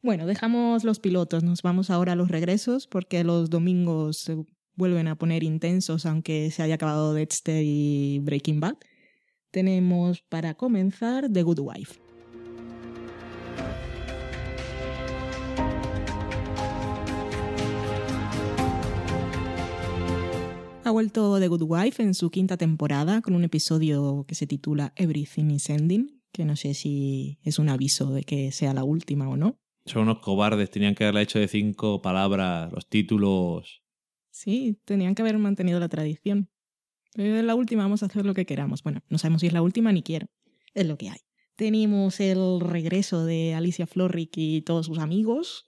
Bueno, 0.00 0.26
dejamos 0.26 0.84
los 0.84 1.00
pilotos, 1.00 1.42
nos 1.42 1.60
vamos 1.60 1.90
ahora 1.90 2.12
a 2.12 2.14
los 2.14 2.28
regresos, 2.28 2.86
porque 2.86 3.24
los 3.24 3.50
domingos 3.50 4.18
se 4.18 4.36
vuelven 4.76 5.08
a 5.08 5.18
poner 5.18 5.42
intensos, 5.42 6.06
aunque 6.06 6.52
se 6.52 6.62
haya 6.62 6.76
acabado 6.76 7.14
Dexter 7.14 7.64
y 7.64 8.20
Breaking 8.20 8.60
Bad. 8.60 8.76
Tenemos 9.50 10.22
para 10.22 10.54
comenzar 10.54 11.28
The 11.28 11.42
Good 11.42 11.58
Wife. 11.58 12.01
Ha 20.84 20.90
vuelto 20.90 21.38
The 21.38 21.46
Good 21.46 21.62
Wife 21.62 22.02
en 22.02 22.12
su 22.12 22.30
quinta 22.30 22.56
temporada 22.56 23.22
con 23.22 23.36
un 23.36 23.44
episodio 23.44 24.24
que 24.26 24.34
se 24.34 24.48
titula 24.48 24.92
Everything 24.96 25.50
is 25.50 25.70
Ending, 25.70 26.20
que 26.32 26.44
no 26.44 26.56
sé 26.56 26.74
si 26.74 27.38
es 27.44 27.60
un 27.60 27.68
aviso 27.68 28.12
de 28.12 28.24
que 28.24 28.50
sea 28.50 28.74
la 28.74 28.82
última 28.82 29.28
o 29.28 29.36
no. 29.36 29.60
son 29.86 30.02
unos 30.02 30.18
cobardes, 30.18 30.70
tenían 30.70 30.96
que 30.96 31.04
haberla 31.04 31.22
hecho 31.22 31.38
de 31.38 31.46
cinco 31.46 32.02
palabras, 32.02 32.72
los 32.72 32.88
títulos. 32.88 33.84
Sí, 34.30 34.80
tenían 34.84 35.14
que 35.14 35.22
haber 35.22 35.38
mantenido 35.38 35.78
la 35.78 35.88
tradición. 35.88 36.50
Pero 37.14 37.36
es 37.36 37.44
la 37.44 37.54
última, 37.54 37.84
vamos 37.84 38.02
a 38.02 38.06
hacer 38.06 38.26
lo 38.26 38.34
que 38.34 38.44
queramos. 38.44 38.82
Bueno, 38.82 39.02
no 39.08 39.18
sabemos 39.18 39.42
si 39.42 39.46
es 39.46 39.52
la 39.52 39.62
última 39.62 39.92
ni 39.92 40.02
quiero. 40.02 40.26
Es 40.74 40.86
lo 40.86 40.98
que 40.98 41.10
hay. 41.10 41.20
Tenemos 41.54 42.18
el 42.18 42.58
regreso 42.60 43.24
de 43.24 43.54
Alicia 43.54 43.86
Florrick 43.86 44.32
y 44.36 44.62
todos 44.62 44.86
sus 44.86 44.98
amigos. 44.98 45.66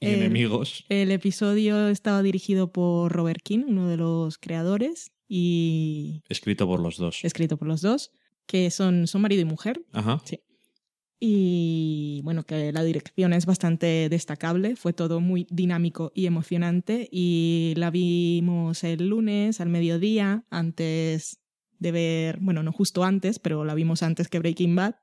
Y 0.00 0.06
El- 0.06 0.14
enemigos. 0.16 0.84
El 0.88 1.10
episodio 1.10 1.88
estaba 1.88 2.22
dirigido 2.22 2.70
por 2.72 3.12
Robert 3.12 3.40
King, 3.42 3.64
uno 3.68 3.88
de 3.88 3.96
los 3.96 4.38
creadores, 4.38 5.12
y 5.28 6.22
Escrito 6.28 6.66
por 6.66 6.80
los 6.80 6.98
dos. 6.98 7.20
escrito 7.24 7.56
por 7.56 7.66
los 7.68 7.80
dos, 7.80 8.12
que 8.46 8.70
son, 8.70 9.06
son 9.06 9.22
marido 9.22 9.42
y 9.42 9.46
mujer. 9.46 9.80
Ajá. 9.92 10.20
Y 11.18 12.20
bueno, 12.24 12.44
que 12.44 12.72
la 12.72 12.84
dirección 12.84 13.32
es 13.32 13.46
bastante 13.46 14.08
destacable, 14.10 14.76
fue 14.76 14.92
todo 14.92 15.20
muy 15.20 15.46
dinámico 15.50 16.12
y 16.14 16.26
emocionante 16.26 17.08
y 17.10 17.72
la 17.76 17.90
vimos 17.90 18.84
el 18.84 19.08
lunes 19.08 19.60
al 19.62 19.70
mediodía, 19.70 20.44
antes 20.50 21.40
de 21.78 21.92
ver, 21.92 22.38
bueno, 22.40 22.62
no 22.62 22.70
justo 22.70 23.02
antes, 23.02 23.38
pero 23.38 23.64
la 23.64 23.74
vimos 23.74 24.02
antes 24.02 24.28
que 24.28 24.38
Breaking 24.38 24.76
Bad 24.76 24.96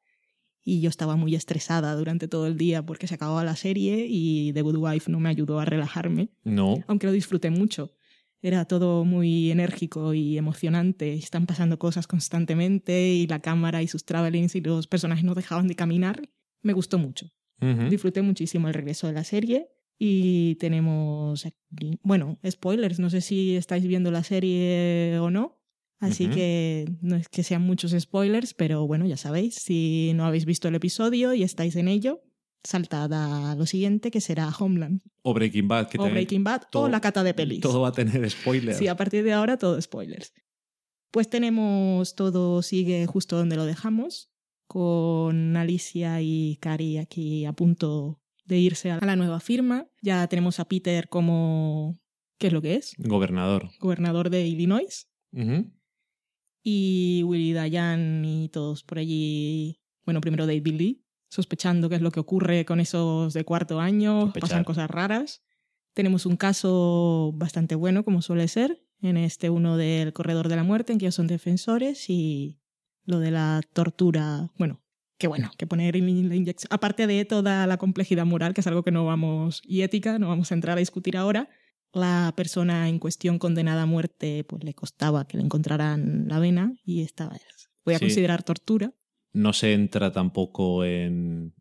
y 0.63 0.79
yo 0.81 0.89
estaba 0.89 1.15
muy 1.15 1.35
estresada 1.35 1.95
durante 1.95 2.27
todo 2.27 2.47
el 2.47 2.57
día 2.57 2.85
porque 2.85 3.07
se 3.07 3.15
acababa 3.15 3.43
la 3.43 3.55
serie 3.55 4.05
y 4.09 4.53
The 4.53 4.61
Good 4.61 4.77
Wife 4.77 5.11
no 5.11 5.19
me 5.19 5.29
ayudó 5.29 5.59
a 5.59 5.65
relajarme, 5.65 6.29
No. 6.43 6.83
aunque 6.87 7.07
lo 7.07 7.13
disfruté 7.13 7.49
mucho. 7.49 7.91
Era 8.41 8.65
todo 8.65 9.05
muy 9.05 9.51
enérgico 9.51 10.13
y 10.13 10.37
emocionante. 10.37 11.13
Están 11.13 11.45
pasando 11.45 11.79
cosas 11.79 12.07
constantemente 12.07 13.13
y 13.13 13.25
la 13.27 13.39
cámara 13.39 13.81
y 13.81 13.87
sus 13.87 14.03
travelings 14.05 14.55
y 14.55 14.61
los 14.61 14.87
personajes 14.87 15.23
no 15.23 15.33
dejaban 15.33 15.67
de 15.67 15.75
caminar. 15.75 16.29
Me 16.61 16.73
gustó 16.73 16.97
mucho. 16.99 17.29
Disfruté 17.89 18.21
muchísimo 18.21 18.67
el 18.67 18.73
regreso 18.73 19.07
de 19.07 19.13
la 19.13 19.23
serie. 19.23 19.69
Y 19.97 20.55
tenemos, 20.55 21.45
aquí- 21.45 21.99
bueno, 22.03 22.37
spoilers. 22.45 22.99
No 22.99 23.09
sé 23.09 23.21
si 23.21 23.55
estáis 23.55 23.87
viendo 23.87 24.11
la 24.11 24.23
serie 24.23 25.17
o 25.19 25.29
no. 25.29 25.61
Así 26.03 26.27
que 26.27 26.85
no 27.01 27.15
es 27.15 27.27
que 27.29 27.43
sean 27.43 27.61
muchos 27.61 27.91
spoilers, 27.97 28.53
pero 28.53 28.85
bueno, 28.87 29.05
ya 29.05 29.17
sabéis, 29.17 29.55
si 29.55 30.11
no 30.15 30.25
habéis 30.25 30.45
visto 30.45 30.67
el 30.67 30.75
episodio 30.75 31.33
y 31.33 31.43
estáis 31.43 31.75
en 31.75 31.87
ello, 31.87 32.21
saltad 32.63 33.11
a 33.13 33.55
lo 33.55 33.65
siguiente, 33.65 34.11
que 34.11 34.21
será 34.21 34.49
Homeland, 34.57 35.01
O 35.21 35.33
Breaking 35.33 35.67
Bad, 35.67 35.87
que 35.89 35.97
o 35.99 36.03
Breaking 36.09 36.43
Bad, 36.43 36.63
todo- 36.71 36.83
o 36.83 36.89
la 36.89 37.01
cata 37.01 37.23
de 37.23 37.33
pelis. 37.33 37.61
todo 37.61 37.81
va 37.81 37.89
a 37.89 37.91
tener 37.91 38.29
spoilers. 38.29 38.77
Sí, 38.77 38.87
a 38.87 38.95
partir 38.95 39.23
de 39.23 39.33
ahora 39.33 39.57
todo 39.57 39.81
spoilers. 39.81 40.33
Pues 41.11 41.29
tenemos 41.29 42.15
todo 42.15 42.61
sigue 42.63 43.05
justo 43.05 43.37
donde 43.37 43.55
lo 43.55 43.65
dejamos, 43.65 44.31
con 44.67 45.55
Alicia 45.57 46.21
y 46.21 46.57
Cari 46.59 46.97
aquí 46.97 47.45
a 47.45 47.53
punto 47.53 48.19
de 48.45 48.57
irse 48.59 48.91
a 48.91 48.99
la 49.05 49.15
nueva 49.15 49.39
firma. 49.39 49.87
Ya 50.01 50.27
tenemos 50.27 50.59
a 50.59 50.65
Peter 50.65 51.07
como 51.09 51.99
que 52.39 52.47
es 52.47 52.53
lo 52.53 52.61
que 52.61 52.75
es, 52.75 52.93
Gobernador. 52.97 53.69
gobernador 53.79 54.29
de 54.29 54.47
Illinois. 54.47 55.07
Y 56.63 57.23
Willy 57.25 57.53
Dayan 57.53 58.23
y 58.25 58.49
todos 58.49 58.83
por 58.83 58.97
allí, 58.97 59.79
bueno, 60.05 60.21
primero 60.21 60.45
David 60.47 60.67
Lee, 60.75 61.05
sospechando 61.29 61.89
qué 61.89 61.95
es 61.95 62.01
lo 62.01 62.11
que 62.11 62.19
ocurre 62.21 62.63
con 62.65 62.79
esos 62.79 63.33
de 63.33 63.43
cuarto 63.43 63.79
año, 63.79 64.21
Sospechar. 64.21 64.49
pasan 64.49 64.63
cosas 64.63 64.89
raras. 64.89 65.43
Tenemos 65.93 66.25
un 66.25 66.37
caso 66.37 67.31
bastante 67.35 67.75
bueno, 67.75 68.03
como 68.05 68.21
suele 68.21 68.47
ser, 68.47 68.83
en 69.01 69.17
este 69.17 69.49
uno 69.49 69.75
del 69.77 70.13
corredor 70.13 70.47
de 70.47 70.55
la 70.55 70.63
muerte, 70.63 70.93
en 70.93 70.99
que 70.99 71.05
ellos 71.05 71.15
son 71.15 71.27
defensores, 71.27 72.09
y 72.09 72.57
lo 73.05 73.19
de 73.19 73.31
la 73.31 73.61
tortura, 73.73 74.49
bueno, 74.57 74.81
que 75.17 75.27
bueno, 75.27 75.51
que 75.57 75.67
poner 75.67 75.95
in- 75.97 76.29
la 76.29 76.35
inyección, 76.35 76.69
aparte 76.71 77.05
de 77.07 77.25
toda 77.25 77.67
la 77.67 77.77
complejidad 77.77 78.25
moral, 78.25 78.53
que 78.53 78.61
es 78.61 78.67
algo 78.67 78.83
que 78.83 78.91
no 78.91 79.05
vamos, 79.05 79.61
y 79.65 79.81
ética, 79.81 80.17
no 80.19 80.29
vamos 80.29 80.51
a 80.51 80.55
entrar 80.55 80.77
a 80.77 80.79
discutir 80.79 81.17
ahora, 81.17 81.49
la 81.93 82.33
persona 82.35 82.89
en 82.89 82.99
cuestión 82.99 83.39
condenada 83.39 83.83
a 83.83 83.85
muerte, 83.85 84.43
pues 84.43 84.63
le 84.63 84.73
costaba 84.73 85.27
que 85.27 85.37
le 85.37 85.43
encontraran 85.43 86.27
la 86.27 86.39
vena 86.39 86.73
y 86.83 87.01
estaba, 87.01 87.37
voy 87.85 87.95
a 87.95 87.99
Sí. 87.99 88.05
considerar 88.05 88.43
tortura. 88.43 88.93
No 89.33 89.53
se 89.53 89.73
entra 89.73 90.11
tampoco 90.11 90.83
en 90.85 91.53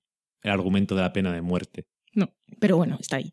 el 0.43 0.51
argumento 0.51 0.95
de 0.95 1.03
la 1.03 1.13
pena 1.13 1.33
de 1.33 1.43
muerte. 1.43 1.87
No, 2.15 2.35
pero 2.61 2.77
bueno, 2.77 2.97
está 3.01 3.17
ahí. 3.17 3.33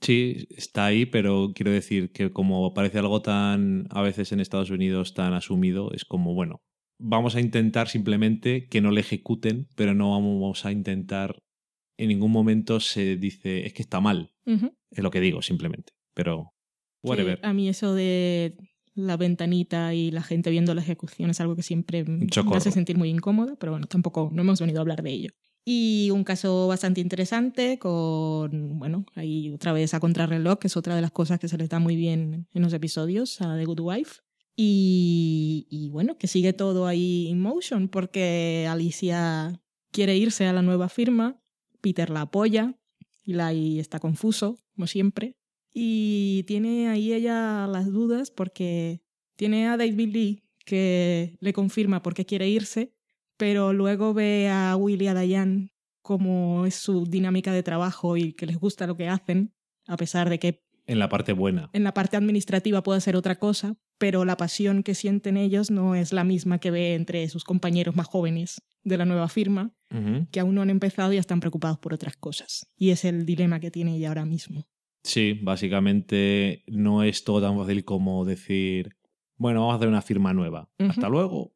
Sí, 0.00 0.46
está 0.50 0.86
ahí, 0.86 1.04
pero 1.06 1.52
quiero 1.54 1.72
decir 1.72 2.12
que 2.12 2.30
como 2.32 2.72
parece 2.74 2.98
algo 2.98 3.22
tan, 3.22 3.86
a 3.90 4.02
veces 4.02 4.30
en 4.30 4.38
Estados 4.40 4.70
Unidos, 4.70 5.14
tan 5.14 5.32
asumido, 5.34 5.92
es 5.92 6.04
como, 6.04 6.32
bueno, 6.34 6.62
vamos 6.98 7.34
a 7.34 7.40
intentar 7.40 7.88
simplemente 7.88 8.68
que 8.68 8.80
no 8.80 8.92
le 8.92 9.00
ejecuten, 9.00 9.68
pero 9.74 9.92
no 9.94 10.12
vamos 10.12 10.64
a 10.64 10.70
intentar, 10.70 11.42
en 11.98 12.08
ningún 12.08 12.30
momento 12.30 12.78
se 12.78 13.16
dice, 13.16 13.66
es 13.66 13.72
que 13.72 13.82
está 13.82 14.00
mal, 14.00 14.32
es 14.46 15.02
lo 15.02 15.10
que 15.10 15.20
digo 15.20 15.42
simplemente, 15.42 15.92
pero 16.14 16.52
whatever. 17.02 17.38
A 17.42 17.52
mí 17.52 17.68
eso 17.68 17.94
de 17.94 18.56
la 18.94 19.16
ventanita 19.16 19.94
y 19.94 20.10
la 20.10 20.22
gente 20.22 20.50
viendo 20.50 20.74
la 20.74 20.82
ejecución 20.82 21.30
es 21.30 21.40
algo 21.40 21.56
que 21.56 21.62
siempre 21.62 22.04
me 22.04 22.26
hace 22.56 22.70
sentir 22.70 22.98
muy 22.98 23.08
incómoda, 23.08 23.56
pero 23.56 23.72
bueno, 23.72 23.86
tampoco 23.86 24.30
no 24.32 24.42
hemos 24.42 24.60
venido 24.60 24.78
a 24.78 24.82
hablar 24.82 25.02
de 25.02 25.10
ello. 25.10 25.30
Y 25.64 26.10
un 26.10 26.24
caso 26.24 26.68
bastante 26.68 27.00
interesante 27.00 27.78
con, 27.78 28.78
bueno, 28.78 29.04
ahí 29.14 29.50
otra 29.50 29.72
vez 29.72 29.92
a 29.94 30.00
contrarreloj, 30.00 30.58
que 30.58 30.68
es 30.68 30.76
otra 30.76 30.96
de 30.96 31.02
las 31.02 31.10
cosas 31.10 31.38
que 31.38 31.48
se 31.48 31.58
les 31.58 31.68
da 31.68 31.78
muy 31.78 31.96
bien 31.96 32.48
en 32.52 32.62
los 32.62 32.72
episodios 32.72 33.40
a 33.40 33.56
The 33.56 33.66
Good 33.66 33.80
Wife. 33.80 34.20
Y, 34.56 35.66
y 35.70 35.88
bueno, 35.90 36.18
que 36.18 36.26
sigue 36.26 36.52
todo 36.52 36.86
ahí 36.86 37.28
in 37.28 37.40
motion 37.40 37.88
porque 37.88 38.66
Alicia 38.68 39.60
quiere 39.92 40.16
irse 40.16 40.46
a 40.46 40.52
la 40.52 40.62
nueva 40.62 40.88
firma, 40.88 41.40
Peter 41.80 42.10
la 42.10 42.22
apoya, 42.22 42.74
Eli 43.24 43.78
está 43.78 44.00
confuso, 44.00 44.58
como 44.74 44.86
siempre, 44.86 45.36
y 45.72 46.44
tiene 46.44 46.88
ahí 46.88 47.12
ella 47.12 47.66
las 47.66 47.86
dudas 47.86 48.30
porque 48.30 49.02
tiene 49.36 49.68
a 49.68 49.76
David 49.76 50.12
Lee 50.12 50.42
que 50.64 51.36
le 51.40 51.52
confirma 51.52 52.02
por 52.02 52.14
qué 52.14 52.24
quiere 52.24 52.48
irse, 52.48 52.94
pero 53.36 53.72
luego 53.72 54.14
ve 54.14 54.48
a 54.48 54.76
Will 54.76 55.02
y 55.02 55.06
a 55.06 55.14
Diane 55.14 55.72
como 56.02 56.66
es 56.66 56.74
su 56.74 57.06
dinámica 57.06 57.52
de 57.52 57.62
trabajo 57.62 58.16
y 58.16 58.32
que 58.32 58.46
les 58.46 58.58
gusta 58.58 58.86
lo 58.86 58.96
que 58.96 59.08
hacen, 59.08 59.54
a 59.86 59.96
pesar 59.96 60.28
de 60.28 60.38
que 60.38 60.64
En 60.86 60.98
la 60.98 61.08
parte 61.08 61.32
buena. 61.32 61.70
en 61.72 61.84
la 61.84 61.94
parte 61.94 62.16
administrativa 62.16 62.82
puede 62.82 63.00
ser 63.00 63.16
otra 63.16 63.38
cosa, 63.38 63.76
pero 63.98 64.24
la 64.24 64.36
pasión 64.36 64.82
que 64.82 64.94
sienten 64.94 65.36
ellos 65.36 65.70
no 65.70 65.94
es 65.94 66.12
la 66.12 66.24
misma 66.24 66.58
que 66.58 66.70
ve 66.70 66.94
entre 66.94 67.28
sus 67.28 67.44
compañeros 67.44 67.94
más 67.96 68.06
jóvenes 68.06 68.62
de 68.82 68.96
la 68.96 69.04
nueva 69.04 69.28
firma, 69.28 69.72
que 70.30 70.40
aún 70.40 70.54
no 70.54 70.62
han 70.62 70.70
empezado 70.70 71.12
y 71.12 71.16
ya 71.16 71.20
están 71.20 71.40
preocupados 71.40 71.78
por 71.78 71.92
otras 71.92 72.16
cosas. 72.16 72.66
Y 72.76 72.90
es 72.90 73.04
el 73.04 73.26
dilema 73.26 73.60
que 73.60 73.70
tiene 73.70 73.96
ella 73.96 74.08
ahora 74.08 74.24
mismo. 74.24 74.66
Sí, 75.02 75.38
básicamente 75.42 76.64
no 76.66 77.02
es 77.02 77.24
todo 77.24 77.40
tan 77.40 77.58
fácil 77.58 77.84
como 77.84 78.24
decir, 78.24 78.96
bueno, 79.36 79.60
vamos 79.60 79.74
a 79.74 79.76
hacer 79.76 79.88
una 79.88 80.02
firma 80.02 80.34
nueva. 80.34 80.68
Hasta 80.78 81.08
luego. 81.08 81.54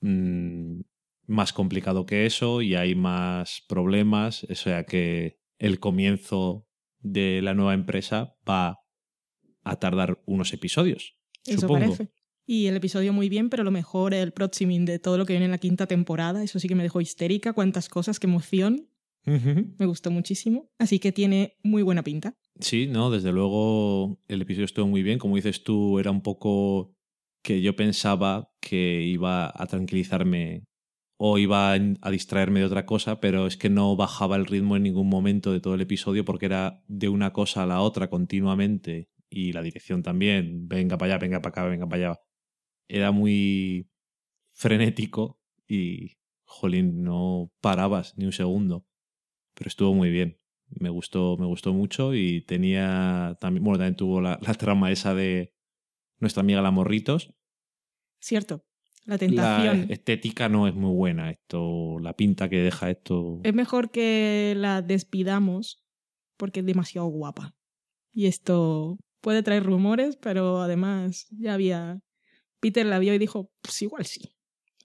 Mm, 0.00 0.80
más 1.26 1.52
complicado 1.52 2.06
que 2.06 2.26
eso 2.26 2.62
y 2.62 2.74
hay 2.74 2.94
más 2.94 3.64
problemas. 3.68 4.44
O 4.44 4.54
sea 4.54 4.84
que 4.84 5.40
el 5.58 5.80
comienzo 5.80 6.68
de 7.00 7.40
la 7.42 7.54
nueva 7.54 7.74
empresa 7.74 8.36
va 8.48 8.78
a 9.64 9.76
tardar 9.76 10.22
unos 10.26 10.52
episodios. 10.52 11.16
Eso 11.44 11.62
supongo. 11.62 11.80
parece. 11.80 12.12
Y 12.46 12.66
el 12.66 12.76
episodio 12.76 13.12
muy 13.12 13.28
bien, 13.28 13.48
pero 13.48 13.64
lo 13.64 13.70
mejor 13.70 14.12
el 14.12 14.32
proximing 14.32 14.84
de 14.84 14.98
todo 14.98 15.16
lo 15.16 15.24
que 15.24 15.32
viene 15.32 15.46
en 15.46 15.50
la 15.50 15.58
quinta 15.58 15.86
temporada. 15.86 16.42
Eso 16.42 16.60
sí 16.60 16.68
que 16.68 16.74
me 16.74 16.82
dejó 16.82 17.00
histérica. 17.00 17.54
Cuántas 17.54 17.88
cosas, 17.88 18.20
qué 18.20 18.26
emoción. 18.26 18.88
Me 19.24 19.86
gustó 19.86 20.10
muchísimo. 20.10 20.70
Así 20.78 20.98
que 20.98 21.10
tiene 21.10 21.56
muy 21.62 21.82
buena 21.82 22.04
pinta. 22.04 22.36
Sí, 22.60 22.86
no, 22.86 23.10
desde 23.10 23.32
luego 23.32 24.18
el 24.28 24.42
episodio 24.42 24.64
estuvo 24.64 24.86
muy 24.86 25.02
bien. 25.02 25.18
Como 25.18 25.36
dices 25.36 25.64
tú, 25.64 25.98
era 25.98 26.10
un 26.10 26.22
poco 26.22 26.94
que 27.42 27.60
yo 27.62 27.74
pensaba 27.76 28.52
que 28.60 29.02
iba 29.02 29.52
a 29.54 29.66
tranquilizarme 29.66 30.64
o 31.18 31.38
iba 31.38 31.72
a 31.74 32.10
distraerme 32.10 32.60
de 32.60 32.66
otra 32.66 32.86
cosa, 32.86 33.20
pero 33.20 33.46
es 33.46 33.56
que 33.56 33.70
no 33.70 33.96
bajaba 33.96 34.36
el 34.36 34.46
ritmo 34.46 34.76
en 34.76 34.84
ningún 34.84 35.08
momento 35.08 35.52
de 35.52 35.60
todo 35.60 35.74
el 35.74 35.80
episodio 35.82 36.24
porque 36.24 36.46
era 36.46 36.82
de 36.88 37.08
una 37.08 37.32
cosa 37.32 37.64
a 37.64 37.66
la 37.66 37.80
otra 37.80 38.08
continuamente 38.10 39.08
y 39.30 39.52
la 39.52 39.62
dirección 39.62 40.02
también, 40.02 40.68
venga 40.68 40.98
para 40.98 41.14
allá, 41.14 41.20
venga 41.20 41.42
para 41.42 41.50
acá, 41.50 41.64
venga 41.68 41.88
para 41.88 42.10
allá. 42.10 42.20
Era 42.88 43.12
muy 43.12 43.88
frenético 44.54 45.40
y, 45.68 46.18
jolín, 46.46 47.02
no 47.04 47.52
parabas 47.60 48.16
ni 48.18 48.26
un 48.26 48.32
segundo. 48.32 48.86
Pero 49.54 49.68
estuvo 49.68 49.94
muy 49.94 50.10
bien. 50.10 50.38
Me 50.78 50.88
gustó, 50.90 51.36
me 51.38 51.46
gustó 51.46 51.72
mucho 51.72 52.14
y 52.14 52.42
tenía 52.42 53.36
también, 53.40 53.64
bueno, 53.64 53.78
también 53.78 53.96
tuvo 53.96 54.20
la, 54.20 54.38
la 54.42 54.54
trama 54.54 54.90
esa 54.90 55.14
de 55.14 55.54
nuestra 56.18 56.40
amiga 56.42 56.62
la 56.62 56.70
Morritos. 56.70 57.34
Cierto. 58.20 58.64
La 59.04 59.14
La 59.14 59.18
tentación. 59.18 59.86
estética 59.90 60.48
no 60.48 60.66
es 60.66 60.74
muy 60.74 60.94
buena 60.94 61.30
esto, 61.30 61.98
la 62.00 62.14
pinta 62.16 62.48
que 62.48 62.56
deja 62.62 62.90
esto. 62.90 63.40
Es 63.42 63.52
mejor 63.54 63.90
que 63.90 64.54
la 64.56 64.80
despidamos 64.80 65.84
porque 66.38 66.60
es 66.60 66.66
demasiado 66.66 67.06
guapa. 67.08 67.54
Y 68.12 68.26
esto 68.26 68.96
puede 69.20 69.42
traer 69.42 69.64
rumores, 69.64 70.16
pero 70.16 70.60
además 70.62 71.26
ya 71.30 71.54
había... 71.54 72.00
Peter 72.60 72.86
la 72.86 72.98
vio 72.98 73.12
y 73.12 73.18
dijo, 73.18 73.50
pues 73.60 73.82
igual 73.82 74.06
sí. 74.06 74.36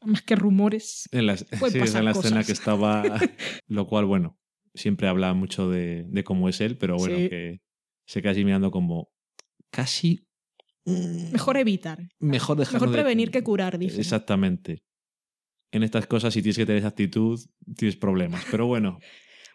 Más 0.04 0.22
que 0.22 0.36
rumores. 0.36 1.08
En 1.12 1.26
la, 1.28 1.38
sí, 1.38 1.46
es 1.52 1.96
en 1.96 2.06
la 2.06 2.12
escena 2.12 2.44
que 2.44 2.52
estaba, 2.52 3.04
lo 3.68 3.88
cual, 3.88 4.06
bueno, 4.06 4.39
siempre 4.80 5.08
habla 5.08 5.34
mucho 5.34 5.70
de, 5.70 6.06
de 6.08 6.24
cómo 6.24 6.50
es 6.50 6.62
él, 6.62 6.78
pero 6.78 6.98
bueno, 6.98 7.16
Sí. 7.18 7.30
que 7.30 7.62
se 8.06 8.28
así 8.28 8.44
mirando 8.44 8.72
como 8.72 9.10
casi... 9.72 10.26
Mejor 10.86 11.58
evitar. 11.58 12.08
mejor 12.20 12.58
dejarlo 12.58 12.80
Mejor 12.80 12.90
de- 12.90 13.02
prevenir 13.04 13.30
que 13.32 13.44
curar, 13.44 13.78
dice. 13.78 14.00
Exactamente. 14.00 14.82
En 15.72 15.84
estas 15.84 16.08
cosas, 16.08 16.34
si 16.34 16.42
tienes 16.42 16.58
que 16.58 16.66
tener 16.66 16.80
esa 16.80 16.88
actitud, 16.88 17.40
tienes 17.76 17.96
problemas. 17.96 18.44
Pero 18.50 18.66
bueno, 18.66 18.98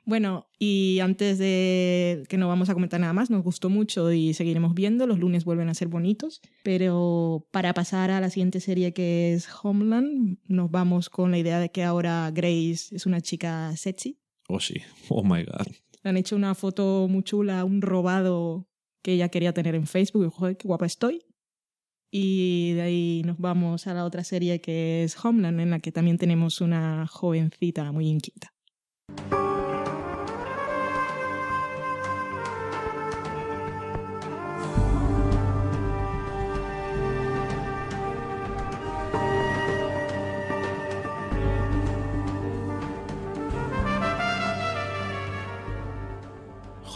Bueno, 0.07 0.49
y 0.59 0.99
antes 1.01 1.39
de 1.39 2.25
que 2.29 2.37
no 2.37 2.47
vamos 2.47 2.69
a 2.69 2.75
comentar 2.75 3.01
nada 3.01 3.15
más, 3.15 3.31
nos 3.31 3.43
gustó 3.43 3.71
mucho 3.71 4.13
y 4.13 4.35
seguiremos 4.35 4.75
viendo. 4.75 5.07
Los 5.07 5.19
lunes 5.19 5.47
vuelven 5.47 5.71
a 5.71 5.75
ser 5.75 5.89
bonitos. 5.89 6.43
Pero 6.63 7.49
para 7.51 7.73
pasar 7.73 8.11
a 8.11 8.21
la 8.21 8.29
siguiente 8.29 8.61
serie 8.61 8.93
que 8.93 9.33
es 9.33 9.49
Homeland, 9.63 10.37
nos 10.47 10.71
vamos 10.71 11.09
con 11.09 11.31
la 11.31 11.39
idea 11.39 11.59
de 11.59 11.71
que 11.71 11.83
ahora 11.85 12.31
Grace 12.35 12.95
es 12.95 13.07
una 13.07 13.23
chica 13.23 13.75
sexy. 13.79 14.19
Oh 14.49 14.61
sí, 14.61 14.83
oh 15.09 15.23
my 15.23 15.45
god. 15.45 15.67
Le 16.03 16.11
han 16.11 16.17
hecho 16.17 16.37
una 16.37 16.55
foto 16.55 17.07
muy 17.09 17.23
chula, 17.23 17.65
un 17.65 17.81
robado 17.81 18.69
que 19.03 19.13
ella 19.13 19.29
quería 19.29 19.53
tener 19.53 19.75
en 19.75 19.87
Facebook. 19.87 20.27
Y, 20.27 20.31
joder, 20.31 20.57
qué 20.57 20.69
guapa 20.69 20.87
estoy. 20.87 21.25
Y 22.11 22.75
de 22.75 22.83
ahí 22.83 23.23
nos 23.25 23.39
vamos 23.39 23.87
a 23.87 23.95
la 23.95 24.05
otra 24.05 24.23
serie 24.23 24.61
que 24.61 25.05
es 25.05 25.23
Homeland, 25.25 25.61
en 25.61 25.71
la 25.71 25.81
que 25.81 25.93
también 25.93 26.19
tenemos 26.19 26.61
una 26.61 27.07
jovencita 27.07 27.91
muy 27.91 28.09
inquieta. 28.09 28.55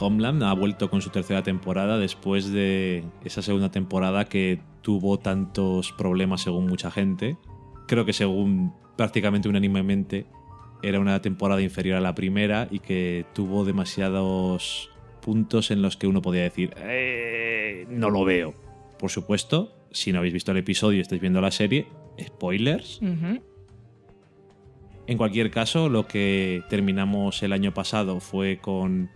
Homeland 0.00 0.42
ha 0.42 0.52
vuelto 0.52 0.90
con 0.90 1.02
su 1.02 1.10
tercera 1.10 1.42
temporada 1.42 1.98
después 1.98 2.50
de 2.52 3.04
esa 3.24 3.42
segunda 3.42 3.70
temporada 3.70 4.24
que 4.26 4.60
tuvo 4.82 5.18
tantos 5.18 5.92
problemas 5.92 6.42
según 6.42 6.66
mucha 6.66 6.90
gente. 6.90 7.36
Creo 7.86 8.04
que 8.04 8.12
según 8.12 8.72
prácticamente 8.96 9.48
unánimemente 9.48 10.26
era 10.82 11.00
una 11.00 11.20
temporada 11.20 11.60
inferior 11.62 11.96
a 11.96 12.00
la 12.00 12.14
primera 12.14 12.68
y 12.70 12.78
que 12.78 13.26
tuvo 13.34 13.64
demasiados 13.64 14.90
puntos 15.20 15.70
en 15.70 15.82
los 15.82 15.96
que 15.96 16.06
uno 16.06 16.22
podía 16.22 16.42
decir, 16.42 16.74
"Eh, 16.78 17.86
no 17.90 18.10
lo 18.10 18.24
veo. 18.24 18.54
Por 18.98 19.10
supuesto, 19.10 19.74
si 19.90 20.12
no 20.12 20.18
habéis 20.18 20.34
visto 20.34 20.52
el 20.52 20.58
episodio 20.58 20.98
y 20.98 21.00
estáis 21.00 21.20
viendo 21.20 21.40
la 21.40 21.50
serie, 21.50 21.86
spoilers. 22.20 23.00
En 25.06 25.16
cualquier 25.16 25.50
caso, 25.50 25.88
lo 25.88 26.06
que 26.06 26.62
terminamos 26.68 27.42
el 27.42 27.52
año 27.52 27.72
pasado 27.72 28.20
fue 28.20 28.58
con 28.58 29.10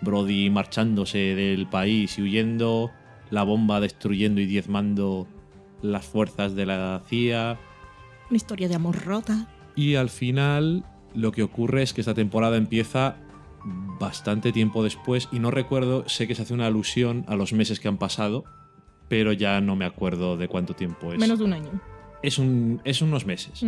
Brody 0.00 0.50
marchándose 0.50 1.34
del 1.34 1.66
país 1.66 2.18
y 2.18 2.22
huyendo, 2.22 2.90
la 3.30 3.42
bomba 3.42 3.80
destruyendo 3.80 4.40
y 4.40 4.46
diezmando 4.46 5.26
las 5.82 6.06
fuerzas 6.06 6.54
de 6.54 6.66
la 6.66 7.02
CIA. 7.06 7.58
Una 8.30 8.36
historia 8.36 8.68
de 8.68 8.74
amor 8.74 9.04
rota. 9.04 9.48
Y 9.74 9.94
al 9.94 10.10
final 10.10 10.84
lo 11.14 11.32
que 11.32 11.42
ocurre 11.42 11.82
es 11.82 11.92
que 11.92 12.00
esta 12.00 12.14
temporada 12.14 12.56
empieza 12.56 13.16
bastante 13.98 14.52
tiempo 14.52 14.84
después 14.84 15.28
y 15.32 15.38
no 15.38 15.50
recuerdo, 15.50 16.08
sé 16.08 16.28
que 16.28 16.34
se 16.34 16.42
hace 16.42 16.54
una 16.54 16.66
alusión 16.66 17.24
a 17.26 17.36
los 17.36 17.52
meses 17.52 17.80
que 17.80 17.88
han 17.88 17.98
pasado, 17.98 18.44
pero 19.08 19.32
ya 19.32 19.60
no 19.60 19.76
me 19.76 19.84
acuerdo 19.84 20.36
de 20.36 20.48
cuánto 20.48 20.74
tiempo 20.74 21.12
es. 21.12 21.18
Menos 21.18 21.38
de 21.38 21.44
un 21.44 21.52
año. 21.52 21.70
Es, 22.22 22.38
un, 22.38 22.80
es 22.84 23.02
unos 23.02 23.26
meses. 23.26 23.64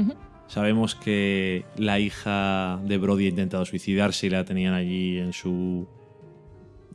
Sabemos 0.46 0.94
que 0.94 1.64
la 1.76 1.98
hija 1.98 2.80
de 2.84 2.96
Brody 2.98 3.26
ha 3.26 3.28
intentado 3.28 3.64
suicidarse 3.64 4.26
y 4.26 4.30
la 4.30 4.44
tenían 4.44 4.74
allí 4.74 5.18
en 5.18 5.32
su... 5.32 5.88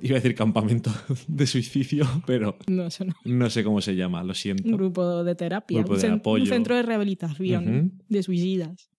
Iba 0.03 0.17
a 0.17 0.19
decir 0.19 0.35
campamento 0.35 0.91
de 1.27 1.47
suicidio, 1.47 2.05
pero 2.27 2.57
No, 2.67 2.87
eso 2.87 3.05
no. 3.05 3.13
no 3.25 3.49
sé 3.49 3.63
cómo 3.63 3.79
se 3.81 3.95
llama, 3.95 4.23
lo 4.23 4.33
siento. 4.33 4.67
Un 4.67 4.75
grupo 4.77 5.23
de 5.23 5.33
terapia. 5.35 5.79
Grupo 5.79 5.93
un, 5.93 5.99
de 6.01 6.07
cen- 6.07 6.17
apoyo. 6.17 6.43
un 6.43 6.49
centro 6.49 6.75
de 6.75 6.83
rehabilitación 6.83 8.01
de 8.09 8.23
suicidas. 8.23 8.89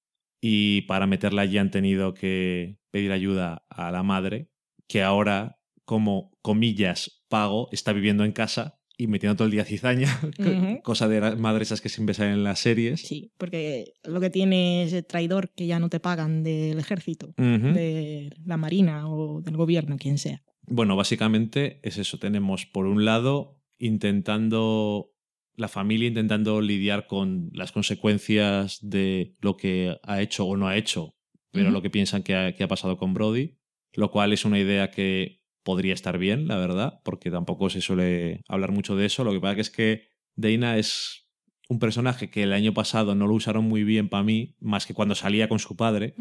Y 0.41 0.83
para 0.83 1.07
meterla 1.07 1.43
allí 1.43 1.59
han 1.59 1.71
tenido 1.71 2.15
que 2.15 2.79
pedir 2.91 3.13
ayuda 3.13 3.65
a 3.71 3.91
la 3.93 4.03
madre, 4.03 4.49
que 4.89 5.03
ahora, 5.03 5.59
como 5.85 6.33
comillas, 6.43 7.23
pago, 7.29 7.69
está 7.73 7.93
viviendo 7.93 8.25
en 8.25 8.33
casa 8.33 8.79
y 8.97 9.07
metiendo 9.09 9.35
todo 9.37 9.47
el 9.47 9.53
día 9.53 9.65
cizaña, 9.65 10.09
Ujú. 10.39 10.81
cosa 10.83 11.09
de 11.09 11.21
las 11.21 11.39
madres 11.39 11.69
esas 11.69 11.81
que 11.81 11.89
siempre 11.89 12.15
salen 12.15 12.35
en 12.35 12.45
las 12.45 12.61
series. 12.61 13.01
Sí, 13.01 13.33
porque 13.39 13.95
lo 14.05 14.21
que 14.21 14.31
tiene 14.31 14.85
es 14.85 14.93
el 14.93 15.05
traidor 15.05 15.51
que 15.55 15.67
ya 15.67 15.79
no 15.81 15.89
te 15.89 15.99
pagan 16.01 16.43
del 16.43 16.79
ejército, 16.79 17.35
de 17.37 18.31
la 18.45 18.57
marina 18.57 19.09
o 19.09 19.41
del 19.43 19.57
gobierno, 19.57 19.97
quien 19.99 20.19
sea. 20.19 20.43
Bueno, 20.67 20.97
básicamente 20.97 21.81
es 21.83 21.99
eso. 21.99 22.19
Tenemos, 22.19 22.67
por 22.67 22.87
un 22.87 23.05
lado, 23.05 23.61
intentando. 23.79 25.11
La 25.57 25.69
familia 25.69 26.09
intentando 26.09 26.61
lidiar 26.61 27.07
con 27.07 27.51
las 27.53 27.71
consecuencias 27.71 28.81
de 28.83 29.37
lo 29.41 29.57
que 29.57 29.97
ha 30.03 30.21
hecho 30.21 30.47
o 30.47 30.57
no 30.57 30.67
ha 30.67 30.77
hecho, 30.77 31.15
pero 31.53 31.71
lo 31.71 31.81
que 31.81 31.91
piensan 31.91 32.25
que 32.25 32.35
ha, 32.35 32.57
que 32.57 32.65
ha 32.65 32.69
pasado 32.69 32.97
con 32.97 33.15
Brody, 33.15 33.57
lo 33.93 34.11
cual 34.11 34.33
es 34.33 34.45
una 34.45 34.59
idea 34.59 34.91
que 34.91 35.45
podría 35.63 35.95
estar 35.95 36.19
bien, 36.19 36.49
la 36.49 36.57
verdad, 36.57 37.01
porque 37.05 37.31
tampoco 37.31 37.71
se 37.71 37.81
suele 37.81 38.41
hablar 38.49 38.73
mucho 38.73 38.97
de 38.97 39.07
eso. 39.07 39.23
Lo 39.23 39.31
que 39.31 39.39
pasa 39.39 39.55
que 39.55 39.61
es 39.61 39.71
que 39.71 40.09
Dana 40.35 40.77
es 40.77 41.29
un 41.69 41.79
personaje 41.79 42.31
que 42.31 42.43
el 42.43 42.53
año 42.53 42.75
pasado 42.75 43.15
no 43.15 43.29
lo 43.29 43.35
usaron 43.35 43.65
muy 43.65 43.85
bien 43.85 44.09
para 44.09 44.25
mí, 44.25 44.57
más 44.59 44.87
que 44.87 44.95
cuando 44.95 45.15
salía 45.15 45.49
con 45.49 45.61
su 45.61 45.77
padre, 45.77 46.17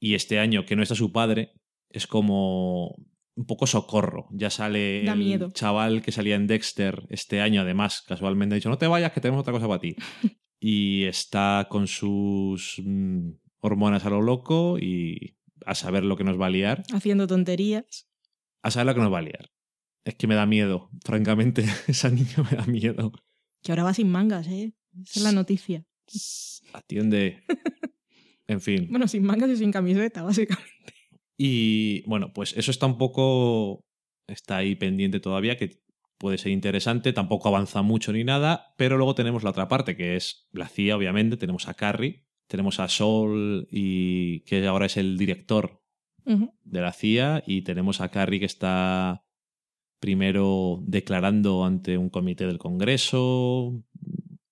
y 0.00 0.14
este 0.14 0.40
año 0.40 0.66
que 0.66 0.74
no 0.74 0.82
está 0.82 0.96
su 0.96 1.12
padre 1.12 1.52
es 1.90 2.08
como 2.08 2.96
un 3.36 3.46
poco 3.46 3.66
socorro. 3.66 4.28
Ya 4.32 4.50
sale 4.50 5.02
Da 5.04 5.12
el 5.12 5.18
miedo. 5.18 5.50
chaval 5.52 6.02
que 6.02 6.12
salía 6.12 6.36
en 6.36 6.46
Dexter 6.46 7.06
este 7.10 7.40
año, 7.40 7.62
además, 7.62 8.02
casualmente 8.06 8.54
ha 8.54 8.56
dicho, 8.56 8.68
no 8.68 8.78
te 8.78 8.86
vayas 8.86 9.12
que 9.12 9.20
tenemos 9.20 9.40
otra 9.40 9.52
cosa 9.52 9.68
para 9.68 9.80
ti. 9.80 9.96
y 10.60 11.04
está 11.04 11.66
con 11.68 11.86
sus 11.86 12.80
mm, 12.84 13.30
hormonas 13.60 14.04
a 14.06 14.10
lo 14.10 14.22
loco 14.22 14.78
y 14.78 15.36
a 15.66 15.74
saber 15.74 16.04
lo 16.04 16.16
que 16.16 16.24
nos 16.24 16.40
va 16.40 16.46
a 16.46 16.50
liar. 16.50 16.82
Haciendo 16.92 17.26
tonterías. 17.26 18.08
A 18.62 18.70
saber 18.70 18.86
lo 18.86 18.94
que 18.94 19.00
nos 19.00 19.12
va 19.12 19.18
a 19.18 19.22
liar. 19.22 19.50
Es 20.04 20.14
que 20.14 20.26
me 20.26 20.34
da 20.34 20.46
miedo, 20.46 20.90
francamente, 21.04 21.64
esa 21.86 22.10
niña 22.10 22.36
me 22.50 22.56
da 22.56 22.66
miedo. 22.66 23.12
Que 23.62 23.72
ahora 23.72 23.84
va 23.84 23.94
sin 23.94 24.10
mangas, 24.10 24.46
¿eh? 24.48 24.74
Esa 25.02 25.20
es 25.20 25.22
la 25.22 25.32
noticia. 25.32 25.86
Atiende. 26.72 27.42
En 28.46 28.60
fin. 28.60 28.88
Bueno, 28.90 29.08
sin 29.08 29.24
mangas 29.24 29.48
y 29.48 29.56
sin 29.56 29.72
camiseta, 29.72 30.22
básicamente. 30.22 30.93
Y 31.36 32.02
bueno, 32.08 32.32
pues 32.32 32.56
eso 32.56 32.70
está 32.70 32.86
un 32.86 32.98
poco. 32.98 33.84
Está 34.26 34.58
ahí 34.58 34.74
pendiente 34.74 35.20
todavía, 35.20 35.56
que 35.56 35.82
puede 36.18 36.38
ser 36.38 36.52
interesante. 36.52 37.12
Tampoco 37.12 37.48
avanza 37.48 37.82
mucho 37.82 38.12
ni 38.12 38.24
nada. 38.24 38.74
Pero 38.76 38.96
luego 38.96 39.14
tenemos 39.14 39.42
la 39.42 39.50
otra 39.50 39.68
parte, 39.68 39.96
que 39.96 40.16
es 40.16 40.48
la 40.52 40.68
CIA, 40.68 40.96
obviamente. 40.96 41.36
Tenemos 41.36 41.68
a 41.68 41.74
Carrie, 41.74 42.24
tenemos 42.46 42.80
a 42.80 42.88
Sol, 42.88 43.68
y 43.70 44.40
que 44.40 44.66
ahora 44.66 44.86
es 44.86 44.96
el 44.96 45.18
director 45.18 45.82
de 46.24 46.80
la 46.80 46.92
CIA. 46.92 47.42
Y 47.46 47.62
tenemos 47.62 48.00
a 48.00 48.10
Carrie, 48.10 48.40
que 48.40 48.46
está 48.46 49.24
primero 50.04 50.80
declarando 50.82 51.64
ante 51.64 51.96
un 51.96 52.10
comité 52.10 52.46
del 52.46 52.58
Congreso, 52.58 53.82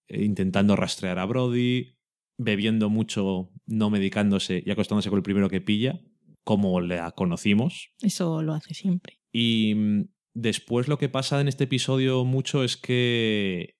eh, 0.08 0.24
intentando 0.24 0.76
rastrear 0.76 1.18
a 1.18 1.26
Brody, 1.26 1.98
bebiendo 2.38 2.88
mucho, 2.88 3.50
no 3.66 3.90
medicándose 3.90 4.62
y 4.64 4.70
acostándose 4.70 5.10
con 5.10 5.18
el 5.18 5.22
primero 5.22 5.50
que 5.50 5.60
pilla, 5.60 6.00
como 6.44 6.80
la 6.80 7.10
conocimos. 7.12 7.90
Eso 8.00 8.42
lo 8.42 8.54
hace 8.54 8.74
siempre. 8.74 9.20
Y 9.32 9.74
mm, 9.74 10.08
después 10.34 10.88
lo 10.88 10.98
que 10.98 11.08
pasa 11.08 11.40
en 11.40 11.48
este 11.48 11.64
episodio 11.64 12.24
mucho 12.24 12.64
es 12.64 12.76
que 12.76 13.76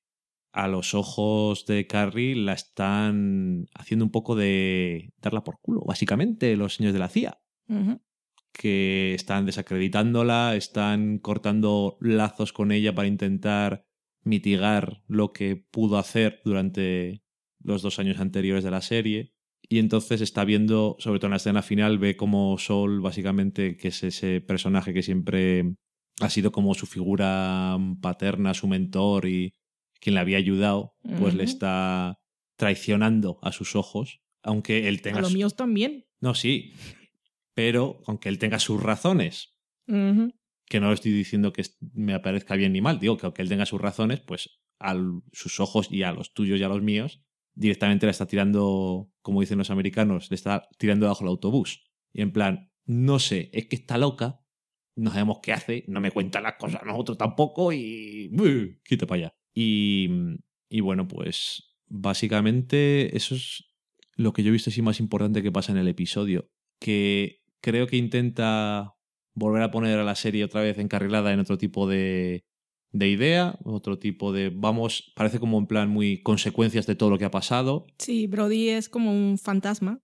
a 0.53 0.69
los 0.69 0.95
ojos 0.95 1.65
de 1.67 1.87
Carrie 1.87 2.37
la 2.37 2.53
están 2.53 3.67
haciendo 3.75 4.05
un 4.05 4.11
poco 4.11 4.37
de 4.37 5.13
darla 5.19 5.45
por 5.45 5.61
culo, 5.61 5.83
básicamente, 5.87 6.57
los 6.57 6.75
señores 6.75 6.93
de 6.93 6.99
la 6.99 7.09
CIA 7.09 7.39
que 8.53 9.15
están 9.15 9.47
desacreditándola, 9.47 10.57
están 10.57 11.19
cortando 11.19 11.97
lazos 12.01 12.53
con 12.53 12.71
ella 12.71 12.95
para 12.95 13.09
intentar 13.09 13.87
mitigar 14.23 15.03
lo 15.09 15.33
que 15.33 15.57
pudo 15.57 15.99
hacer 15.99 16.41
durante 16.45 17.25
los 17.61 17.83
dos 17.83 17.99
años 17.99 18.21
anteriores 18.21 18.63
de 18.63 18.71
la 18.71 18.83
serie. 18.83 19.35
Y 19.73 19.79
entonces 19.79 20.21
está 20.21 20.45
viendo, 20.45 20.97
sobre 20.99 21.19
todo 21.19 21.29
en 21.29 21.31
la 21.31 21.37
escena 21.39 21.63
final, 21.63 21.97
ve 21.99 22.15
como 22.15 22.59
Sol, 22.59 23.01
básicamente, 23.01 23.79
que 23.79 23.89
es 23.89 24.03
ese 24.03 24.43
personaje 24.43 24.93
que 24.93 25.03
siempre 25.03 25.77
ha 26.21 26.29
sido 26.29 26.53
como 26.53 26.75
su 26.75 26.85
figura 26.85 27.79
paterna, 28.03 28.53
su 28.53 28.69
mentor 28.69 29.27
y 29.27 29.55
quien 29.99 30.13
le 30.15 30.21
había 30.21 30.37
ayudado, 30.37 30.93
pues 31.19 31.35
le 31.35 31.45
está 31.45 32.19
traicionando 32.57 33.39
a 33.41 33.51
sus 33.51 33.75
ojos, 33.75 34.21
aunque 34.43 34.89
él 34.89 35.01
tenga 35.01 35.21
A 35.21 35.23
los 35.23 35.31
su- 35.31 35.39
míos 35.39 35.57
también. 35.57 36.05
no, 36.21 36.35
sí. 36.35 36.75
Pero 37.55 38.03
aunque 38.07 38.29
él 38.29 38.39
tenga 38.39 38.59
sus 38.59 38.83
razones, 38.83 39.55
que 39.87 40.81
no 40.81 40.93
estoy 40.93 41.13
diciendo 41.13 41.55
que 41.55 41.65
me 41.95 42.21
parezca 42.21 42.57
bien 42.57 42.75
ni 42.75 42.83
mal, 42.83 42.99
digo 43.01 43.17
que 43.17 43.25
aunque 43.25 43.41
él 43.41 43.49
tenga 43.49 43.65
sus 43.65 43.81
razones, 43.81 44.21
pues 44.21 44.51
a 44.81 44.95
sus 45.33 45.61
ojos 45.61 45.89
y 45.91 46.03
a 46.03 46.13
los 46.13 46.35
tuyos 46.35 46.61
y 46.61 46.63
a 46.63 46.69
los 46.69 46.83
míos, 46.83 47.23
directamente 47.55 48.07
la 48.07 48.11
está 48.11 48.27
tirando, 48.27 49.11
como 49.21 49.41
dicen 49.41 49.59
los 49.59 49.71
americanos, 49.71 50.31
le 50.31 50.35
está 50.35 50.69
tirando 50.79 51.07
bajo 51.07 51.25
el 51.25 51.29
autobús. 51.29 51.85
Y 52.13 52.23
en 52.23 52.33
plan, 52.33 52.71
no 52.85 53.19
sé, 53.19 53.51
es 53.53 53.67
que 53.67 53.77
está 53.77 53.99
loca, 53.99 54.41
no 54.97 55.11
sabemos 55.11 55.39
qué 55.43 55.53
hace, 55.53 55.85
no 55.89 56.01
me 56.01 56.11
cuenta 56.11 56.41
las 56.41 56.55
cosas 56.57 56.83
nosotros 56.85 57.19
tampoco 57.19 57.73
y... 57.73 58.29
¡buh! 58.33 58.79
Quita 58.85 59.07
para 59.07 59.19
allá. 59.19 59.37
Y, 59.55 60.09
y 60.69 60.81
bueno, 60.81 61.09
pues 61.09 61.77
básicamente 61.87 63.17
eso 63.17 63.35
es 63.35 63.65
lo 64.15 64.33
que 64.33 64.43
yo 64.43 64.51
he 64.51 64.53
visto 64.53 64.71
así 64.71 64.83
más 64.83 65.01
importante 65.01 65.43
que 65.43 65.53
pasa 65.53 65.73
en 65.73 65.79
el 65.79 65.89
episodio, 65.89 66.51
que 66.81 67.43
creo 67.61 67.87
que 67.87 67.97
intenta 67.97 68.95
volver 69.35 69.63
a 69.63 69.71
poner 69.71 69.99
a 69.99 70.05
la 70.05 70.15
serie 70.15 70.45
otra 70.45 70.61
vez 70.61 70.79
encarrilada 70.79 71.33
en 71.33 71.41
otro 71.41 71.57
tipo 71.57 71.89
de, 71.89 72.45
de 72.93 73.09
idea, 73.09 73.59
otro 73.65 73.99
tipo 73.99 74.33
de, 74.33 74.51
vamos, 74.51 75.13
parece 75.17 75.41
como 75.41 75.59
en 75.59 75.67
plan 75.67 75.89
muy 75.89 76.23
consecuencias 76.23 76.87
de 76.87 76.95
todo 76.95 77.11
lo 77.11 77.19
que 77.19 77.25
ha 77.25 77.31
pasado, 77.31 77.87
Sí, 77.99 78.27
Brody 78.27 78.69
es 78.69 78.89
como 78.89 79.11
un 79.11 79.39
fantasma. 79.39 80.01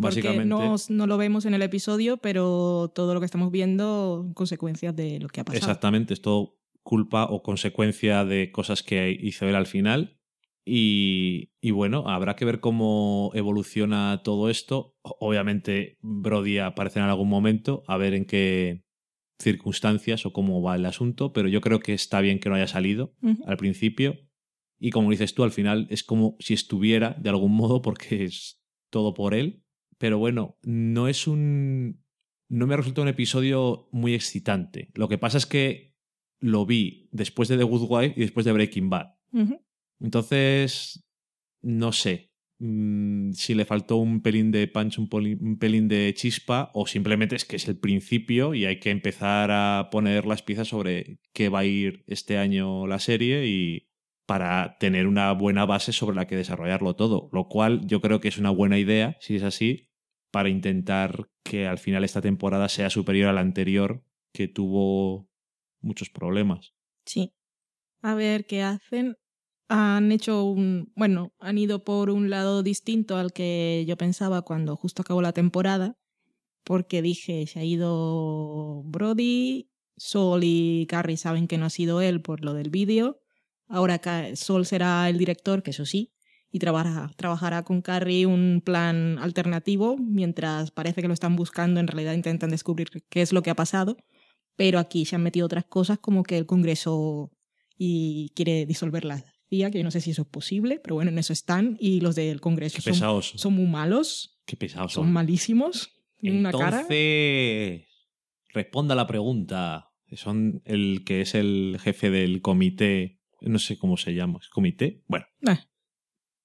Básicamente. 0.00 0.44
no, 0.44 0.76
no 0.90 1.06
lo 1.08 1.18
vemos 1.18 1.44
en 1.44 1.54
el 1.54 1.62
episodio, 1.62 2.18
pero 2.18 2.92
todo 2.94 3.14
lo 3.14 3.20
que 3.20 3.26
estamos 3.26 3.50
viendo, 3.50 4.30
consecuencias 4.34 4.94
de 4.94 5.18
lo 5.18 5.26
que 5.28 5.40
ha 5.40 5.44
pasado. 5.44 5.58
Exactamente, 5.58 6.14
es 6.14 6.22
todo 6.22 6.56
culpa 6.84 7.24
o 7.24 7.42
consecuencia 7.42 8.24
de 8.24 8.52
cosas 8.52 8.84
que 8.84 9.10
hizo 9.20 9.48
él 9.48 9.56
al 9.56 9.66
final. 9.66 10.18
Y, 10.64 11.50
y 11.60 11.72
bueno, 11.72 12.08
habrá 12.08 12.36
que 12.36 12.44
ver 12.44 12.60
cómo 12.60 13.32
evoluciona 13.34 14.20
todo 14.22 14.50
esto. 14.50 14.96
Obviamente, 15.02 15.98
Brody 16.00 16.58
aparece 16.58 17.00
en 17.00 17.06
algún 17.06 17.28
momento, 17.28 17.82
a 17.88 17.96
ver 17.96 18.14
en 18.14 18.24
qué 18.24 18.84
circunstancias 19.38 20.26
o 20.26 20.32
cómo 20.32 20.62
va 20.62 20.76
el 20.76 20.86
asunto, 20.86 21.32
pero 21.32 21.48
yo 21.48 21.60
creo 21.60 21.80
que 21.80 21.94
está 21.94 22.20
bien 22.20 22.40
que 22.40 22.48
no 22.48 22.54
haya 22.54 22.66
salido 22.66 23.14
al 23.46 23.56
principio. 23.56 24.18
Y 24.78 24.90
como 24.90 25.10
dices 25.10 25.34
tú, 25.34 25.44
al 25.44 25.50
final 25.50 25.86
es 25.90 26.04
como 26.04 26.36
si 26.38 26.54
estuviera 26.54 27.16
de 27.20 27.30
algún 27.30 27.52
modo 27.52 27.82
porque 27.82 28.24
es 28.24 28.62
todo 28.90 29.14
por 29.14 29.34
él. 29.34 29.64
Pero 29.98 30.18
bueno, 30.18 30.58
no 30.62 31.08
es 31.08 31.26
un... 31.26 32.04
No 32.48 32.66
me 32.66 32.74
ha 32.74 32.78
resultado 32.78 33.02
un 33.02 33.08
episodio 33.08 33.88
muy 33.92 34.14
excitante. 34.14 34.90
Lo 34.94 35.08
que 35.08 35.18
pasa 35.18 35.36
es 35.36 35.46
que 35.46 35.94
lo 36.40 36.64
vi 36.64 37.08
después 37.12 37.48
de 37.48 37.58
The 37.58 37.64
Good 37.64 37.86
Wife 37.90 38.14
y 38.16 38.20
después 38.20 38.46
de 38.46 38.52
Breaking 38.52 38.88
Bad. 38.88 39.08
Entonces, 40.00 41.04
no 41.60 41.92
sé 41.92 42.27
mm, 42.58 43.32
si 43.32 43.54
le 43.54 43.64
faltó 43.64 43.96
un 43.96 44.22
pelín 44.22 44.50
de 44.50 44.66
punch, 44.68 44.98
un, 44.98 45.08
un 45.40 45.58
pelín 45.58 45.88
de 45.88 46.12
chispa, 46.14 46.70
o 46.74 46.86
simplemente 46.86 47.36
es 47.36 47.44
que 47.44 47.56
es 47.56 47.68
el 47.68 47.78
principio 47.78 48.54
y 48.54 48.64
hay 48.64 48.80
que 48.80 48.90
empezar 48.90 49.50
a 49.50 49.88
poner 49.90 50.26
las 50.26 50.42
piezas 50.42 50.68
sobre 50.68 51.20
qué 51.32 51.48
va 51.48 51.60
a 51.60 51.64
ir 51.64 52.04
este 52.06 52.38
año 52.38 52.86
la 52.86 52.98
serie 52.98 53.46
y 53.46 53.88
para 54.28 54.76
tener 54.78 55.06
una 55.06 55.32
buena 55.32 55.64
base 55.64 55.92
sobre 55.92 56.14
la 56.14 56.26
que 56.26 56.36
desarrollarlo 56.36 56.94
todo. 56.94 57.30
Lo 57.32 57.48
cual 57.48 57.86
yo 57.86 58.02
creo 58.02 58.20
que 58.20 58.28
es 58.28 58.36
una 58.36 58.50
buena 58.50 58.78
idea, 58.78 59.16
si 59.20 59.36
es 59.36 59.42
así, 59.42 59.88
para 60.30 60.50
intentar 60.50 61.30
que 61.42 61.66
al 61.66 61.78
final 61.78 62.04
esta 62.04 62.20
temporada 62.20 62.68
sea 62.68 62.90
superior 62.90 63.30
a 63.30 63.32
la 63.32 63.40
anterior, 63.40 64.04
que 64.34 64.46
tuvo 64.46 65.30
muchos 65.80 66.10
problemas. 66.10 66.74
Sí. 67.06 67.32
a 68.02 68.14
ver 68.14 68.44
qué 68.46 68.62
hacen. 68.62 69.16
Han 69.68 70.12
hecho 70.12 70.44
un, 70.44 70.92
bueno, 70.96 71.34
han 71.38 71.58
ido 71.58 71.84
por 71.84 72.08
un 72.10 72.30
lado 72.30 72.62
distinto 72.62 73.16
al 73.16 73.32
que 73.32 73.84
yo 73.86 73.96
pensaba 73.96 74.42
cuando 74.42 74.76
justo 74.76 75.02
acabó 75.02 75.20
la 75.20 75.32
temporada, 75.32 75.96
porque 76.64 77.02
dije, 77.02 77.46
se 77.46 77.60
ha 77.60 77.64
ido 77.64 78.82
Brody, 78.84 79.70
Sol 79.96 80.42
y 80.44 80.86
Carrie 80.86 81.16
saben 81.16 81.48
que 81.48 81.58
no 81.58 81.66
ha 81.66 81.70
sido 81.70 82.00
él 82.00 82.22
por 82.22 82.44
lo 82.44 82.54
del 82.54 82.70
vídeo, 82.70 83.20
ahora 83.66 84.00
Sol 84.36 84.64
será 84.66 85.08
el 85.08 85.18
director, 85.18 85.62
que 85.62 85.72
eso 85.72 85.84
sí, 85.84 86.12
y 86.50 86.60
trabajará, 86.60 87.10
trabajará 87.16 87.62
con 87.62 87.82
Carrie 87.82 88.26
un 88.26 88.62
plan 88.64 89.18
alternativo, 89.18 89.98
mientras 89.98 90.70
parece 90.70 91.02
que 91.02 91.08
lo 91.08 91.14
están 91.14 91.36
buscando, 91.36 91.80
en 91.80 91.88
realidad 91.88 92.14
intentan 92.14 92.50
descubrir 92.50 92.88
qué 93.10 93.22
es 93.22 93.32
lo 93.34 93.42
que 93.42 93.50
ha 93.50 93.54
pasado, 93.54 93.96
pero 94.56 94.78
aquí 94.78 95.04
se 95.04 95.16
han 95.16 95.22
metido 95.22 95.46
otras 95.46 95.66
cosas 95.66 95.98
como 95.98 96.22
que 96.22 96.38
el 96.38 96.46
Congreso 96.46 97.30
y 97.76 98.32
quiere 98.34 98.66
disolver 98.66 99.04
CIA, 99.48 99.70
que 99.70 99.78
yo 99.78 99.84
no 99.84 99.90
sé 99.90 100.00
si 100.00 100.10
eso 100.10 100.22
es 100.22 100.28
posible, 100.28 100.80
pero 100.82 100.94
bueno, 100.96 101.10
en 101.10 101.18
eso 101.18 101.32
están, 101.32 101.76
y 101.80 102.00
los 102.00 102.14
del 102.14 102.40
Congreso 102.40 102.80
Qué 102.84 102.92
son, 102.92 103.54
muy 103.54 103.66
malos, 103.66 104.38
Qué 104.46 104.56
pesados 104.56 104.92
son 104.92 105.04
son. 105.04 105.12
malísimos, 105.12 105.90
tienen 106.20 106.40
una 106.40 106.52
cara. 106.52 106.80
Entonces, 106.82 107.86
responda 108.50 108.92
a 108.94 108.96
la 108.96 109.06
pregunta. 109.06 109.84
Son 110.12 110.62
el 110.64 111.02
que 111.04 111.20
es 111.20 111.34
el 111.34 111.76
jefe 111.82 112.08
del 112.10 112.40
comité, 112.40 113.20
no 113.42 113.58
sé 113.58 113.76
cómo 113.76 113.96
se 113.98 114.14
llama, 114.14 114.38
¿es 114.40 114.48
comité? 114.48 115.02
Bueno, 115.06 115.26
Ah, 115.46 115.66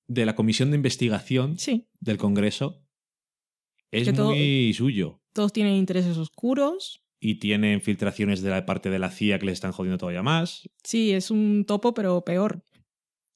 de 0.07 0.25
la 0.25 0.35
comisión 0.35 0.69
de 0.71 0.75
investigación 0.75 1.57
sí, 1.57 1.87
del 2.01 2.17
Congreso. 2.17 2.85
Es 3.91 4.05
Que 4.07 4.13
todo- 4.13 4.31
muy 4.31 4.73
suyo. 4.73 5.21
todos 5.33 5.53
tienen 5.53 5.75
intereses 5.75 6.17
oscuros, 6.17 6.99
Y 7.25 7.35
tiene 7.39 7.71
infiltraciones 7.71 8.41
de 8.41 8.49
la 8.49 8.65
parte 8.65 8.89
de 8.89 8.99
la 8.99 9.09
CIA 9.09 9.39
que 9.39 9.45
le 9.45 9.53
están 9.53 9.71
jodiendo 9.71 9.97
todavía 9.97 10.21
más. 10.23 10.69
Sí, 10.83 11.13
es 11.13 11.31
un 11.31 11.63
topo, 11.65 11.93
pero 11.93 12.21
peor. 12.25 12.65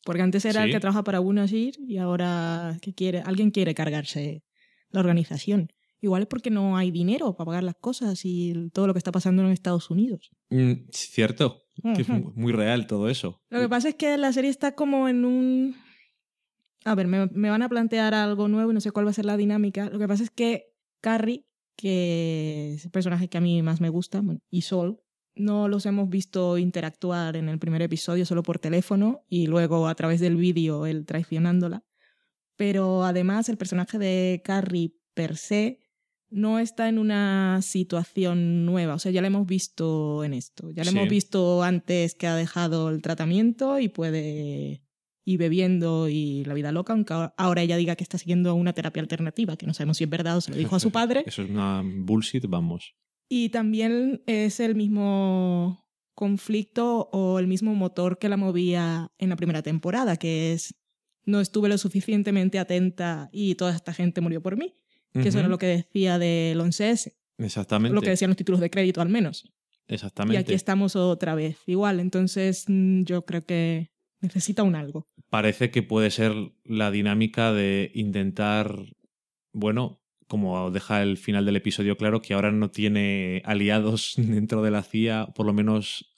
Porque 0.07 0.21
antes 0.21 0.45
era 0.45 0.63
el 0.63 0.71
que 0.71 0.79
trabaja 0.79 1.03
para 1.03 1.19
Bunasir 1.19 1.75
y 1.85 1.97
ahora 1.97 2.77
que 2.81 2.93
quiere, 2.93 3.19
alguien 3.25 3.51
quiere 3.51 3.75
cargarse 3.75 4.41
la 4.89 5.01
organización. 5.01 5.73
Igual 5.99 6.21
es 6.21 6.27
porque 6.29 6.49
no 6.49 6.77
hay 6.77 6.91
dinero 6.91 7.35
para 7.35 7.47
pagar 7.47 7.63
las 7.65 7.75
cosas 7.75 8.21
y 8.23 8.69
todo 8.71 8.87
lo 8.87 8.93
que 8.93 8.99
está 8.99 9.11
pasando 9.11 9.43
en 9.43 9.49
Estados 9.49 9.89
Unidos. 9.91 10.31
Mm, 10.49 10.87
cierto, 10.91 11.63
que 11.93 12.03
es 12.03 12.07
muy 12.07 12.53
real 12.53 12.87
todo 12.87 13.09
eso. 13.09 13.41
Lo 13.49 13.59
que 13.59 13.67
pasa 13.67 13.89
es 13.89 13.95
que 13.95 14.17
la 14.17 14.31
serie 14.31 14.49
está 14.49 14.75
como 14.75 15.09
en 15.09 15.25
un... 15.25 15.75
A 16.85 16.95
ver, 16.95 17.07
me, 17.07 17.27
me 17.33 17.49
van 17.49 17.63
a 17.63 17.67
plantear 17.67 18.13
algo 18.13 18.47
nuevo 18.47 18.71
y 18.71 18.73
no 18.75 18.79
sé 18.79 18.91
cuál 18.91 19.07
va 19.07 19.09
a 19.09 19.13
ser 19.13 19.25
la 19.25 19.35
dinámica. 19.35 19.89
Lo 19.89 19.99
que 19.99 20.07
pasa 20.07 20.23
es 20.23 20.29
que 20.29 20.73
Carrie, 21.01 21.45
que 21.75 22.75
es 22.75 22.85
el 22.85 22.91
personaje 22.91 23.27
que 23.27 23.39
a 23.39 23.41
mí 23.41 23.61
más 23.61 23.81
me 23.81 23.89
gusta, 23.89 24.23
y 24.49 24.61
Sol, 24.61 25.01
no 25.39 25.67
los 25.67 25.85
hemos 25.85 26.09
visto 26.09 26.57
interactuar 26.57 27.35
en 27.35 27.49
el 27.49 27.59
primer 27.59 27.81
episodio 27.81 28.25
solo 28.25 28.43
por 28.43 28.59
teléfono 28.59 29.23
y 29.29 29.47
luego 29.47 29.87
a 29.87 29.95
través 29.95 30.19
del 30.19 30.35
vídeo 30.37 30.85
él 30.85 31.05
traicionándola. 31.05 31.83
Pero 32.55 33.03
además 33.03 33.49
el 33.49 33.57
personaje 33.57 33.97
de 33.99 34.41
Carrie 34.43 34.93
per 35.13 35.37
se 35.37 35.79
no 36.29 36.59
está 36.59 36.89
en 36.89 36.97
una 36.99 37.59
situación 37.61 38.65
nueva. 38.65 38.95
O 38.95 38.99
sea, 38.99 39.11
ya 39.11 39.21
la 39.21 39.27
hemos 39.27 39.47
visto 39.47 40.23
en 40.23 40.33
esto. 40.33 40.71
Ya 40.71 40.83
la 40.83 40.91
Sí. 40.91 40.97
hemos 40.97 41.09
visto 41.09 41.63
antes 41.63 42.15
que 42.15 42.27
ha 42.27 42.35
dejado 42.35 42.89
el 42.89 43.01
tratamiento 43.01 43.79
y 43.79 43.87
puede 43.89 44.81
ir 45.23 45.37
bebiendo 45.39 46.09
y 46.09 46.43
la 46.45 46.53
vida 46.53 46.71
loca, 46.71 46.93
aunque 46.93 47.13
ahora- 47.13 47.33
ahora 47.37 47.61
ella 47.61 47.77
diga 47.77 47.95
que 47.95 48.03
está 48.03 48.17
siguiendo 48.17 48.53
una 48.55 48.73
terapia 48.73 49.01
alternativa, 49.01 49.55
que 49.57 49.67
no 49.67 49.73
sabemos 49.73 49.97
si 49.97 50.05
es 50.05 50.09
verdad 50.09 50.37
o 50.37 50.41
se 50.41 50.51
lo 50.51 50.57
dijo 50.57 50.75
a 50.75 50.79
su 50.79 50.89
padre. 50.91 51.23
Eso 51.25 51.43
es 51.43 51.49
una 51.49 51.83
bullshit, 51.85 52.45
vamos. 52.47 52.93
Y 53.29 53.49
también 53.49 54.23
es 54.25 54.59
el 54.59 54.75
mismo 54.75 55.85
conflicto 56.13 57.09
o 57.11 57.39
el 57.39 57.47
mismo 57.47 57.75
motor 57.75 58.17
que 58.17 58.29
la 58.29 58.37
movía 58.37 59.11
en 59.19 59.29
la 59.29 59.35
primera 59.35 59.61
temporada, 59.61 60.17
que 60.17 60.53
es 60.53 60.75
no 61.25 61.41
estuve 61.41 61.69
lo 61.69 61.77
suficientemente 61.77 62.57
atenta 62.57 63.29
y 63.31 63.55
toda 63.55 63.75
esta 63.75 63.93
gente 63.93 64.21
murió 64.21 64.41
por 64.41 64.57
mí, 64.57 64.75
que 65.13 65.27
eso 65.27 65.39
era 65.39 65.47
lo 65.47 65.57
que 65.57 65.67
decía 65.67 66.17
del 66.17 66.59
11S, 66.59 67.13
Exactamente. 67.37 67.93
lo 67.93 68.01
que 68.01 68.11
decían 68.11 68.29
los 68.29 68.37
títulos 68.37 68.61
de 68.61 68.69
crédito 68.69 69.01
al 69.01 69.09
menos. 69.09 69.51
Exactamente. 69.87 70.35
Y 70.35 70.37
aquí 70.37 70.53
estamos 70.53 70.95
otra 70.95 71.35
vez 71.35 71.57
igual, 71.65 71.99
entonces 71.99 72.65
mm, 72.67 73.03
yo 73.03 73.25
creo 73.25 73.45
que 73.45 73.91
necesita 74.21 74.63
un 74.63 74.75
algo. 74.75 75.07
Parece 75.29 75.69
que 75.69 75.83
puede 75.83 76.11
ser 76.11 76.33
la 76.63 76.91
dinámica 76.91 77.51
de 77.53 77.91
intentar, 77.93 78.73
bueno, 79.51 80.01
como 80.27 80.71
deja 80.71 81.01
el 81.01 81.17
final 81.17 81.45
del 81.45 81.55
episodio 81.55 81.97
claro, 81.97 82.21
que 82.21 82.33
ahora 82.33 82.51
no 82.51 82.69
tiene 82.69 83.41
aliados 83.45 84.13
dentro 84.17 84.61
de 84.61 84.71
la 84.71 84.83
CIA, 84.83 85.27
por 85.35 85.45
lo 85.45 85.53
menos 85.53 86.13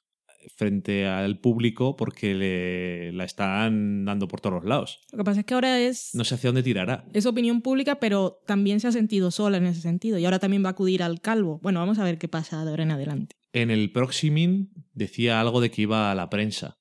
frente 0.55 1.05
al 1.05 1.39
público, 1.39 1.95
porque 1.95 2.33
le, 2.33 3.11
la 3.11 3.25
están 3.25 4.05
dando 4.05 4.27
por 4.27 4.39
todos 4.41 4.55
los 4.55 4.65
lados. 4.65 5.01
Lo 5.11 5.17
que 5.17 5.23
pasa 5.23 5.39
es 5.41 5.45
que 5.45 5.53
ahora 5.53 5.79
es, 5.79 6.11
No 6.13 6.23
sé 6.23 6.35
hacia 6.35 6.47
dónde 6.47 6.63
tirará. 6.63 7.05
es 7.13 7.25
opinión 7.25 7.61
pública, 7.61 7.99
pero 7.99 8.41
también 8.45 8.79
se 8.79 8.87
ha 8.87 8.91
sentido 8.91 9.31
sola 9.31 9.57
en 9.57 9.65
ese 9.65 9.81
sentido 9.81 10.17
y 10.17 10.25
ahora 10.25 10.39
también 10.39 10.63
va 10.63 10.69
a 10.69 10.71
acudir 10.71 11.03
al 11.03 11.21
calvo. 11.21 11.59
Bueno, 11.61 11.79
vamos 11.81 11.99
a 11.99 12.03
ver 12.03 12.17
qué 12.17 12.27
pasa 12.27 12.63
de 12.63 12.69
ahora 12.69 12.83
en 12.83 12.91
adelante. 12.91 13.35
En 13.51 13.69
el 13.69 13.91
Proximin 13.91 14.71
decía 14.93 15.41
algo 15.41 15.59
de 15.61 15.71
que 15.71 15.81
iba 15.83 16.11
a 16.11 16.15
la 16.15 16.29
prensa. 16.29 16.77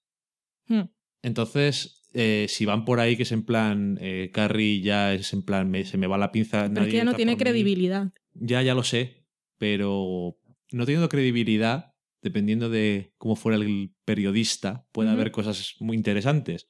Hmm. 0.68 0.90
Entonces, 1.22 1.97
eh, 2.20 2.46
si 2.48 2.64
van 2.64 2.84
por 2.84 2.98
ahí 3.00 3.16
que 3.16 3.22
es 3.22 3.32
en 3.32 3.44
plan, 3.44 3.96
eh, 4.00 4.30
Carrie 4.32 4.80
ya 4.82 5.14
es 5.14 5.32
en 5.32 5.42
plan, 5.42 5.70
me- 5.70 5.84
se 5.84 5.96
me 5.98 6.06
va 6.08 6.18
la 6.18 6.32
pinza. 6.32 6.62
Pero 6.62 6.66
es 6.66 6.72
nadie 6.72 6.90
que 6.90 6.96
ya 6.98 7.04
no 7.04 7.14
tiene 7.14 7.32
mí. 7.32 7.38
credibilidad. 7.38 8.12
Ya, 8.34 8.60
ya 8.62 8.74
lo 8.74 8.82
sé, 8.82 9.24
pero 9.58 10.36
no 10.72 10.84
teniendo 10.84 11.08
credibilidad, 11.08 11.94
dependiendo 12.22 12.68
de 12.70 13.14
cómo 13.18 13.36
fuera 13.36 13.56
el 13.58 13.94
periodista, 14.04 14.86
puede 14.92 15.10
haber 15.10 15.30
cosas 15.30 15.74
muy 15.80 15.96
interesantes. 15.96 16.68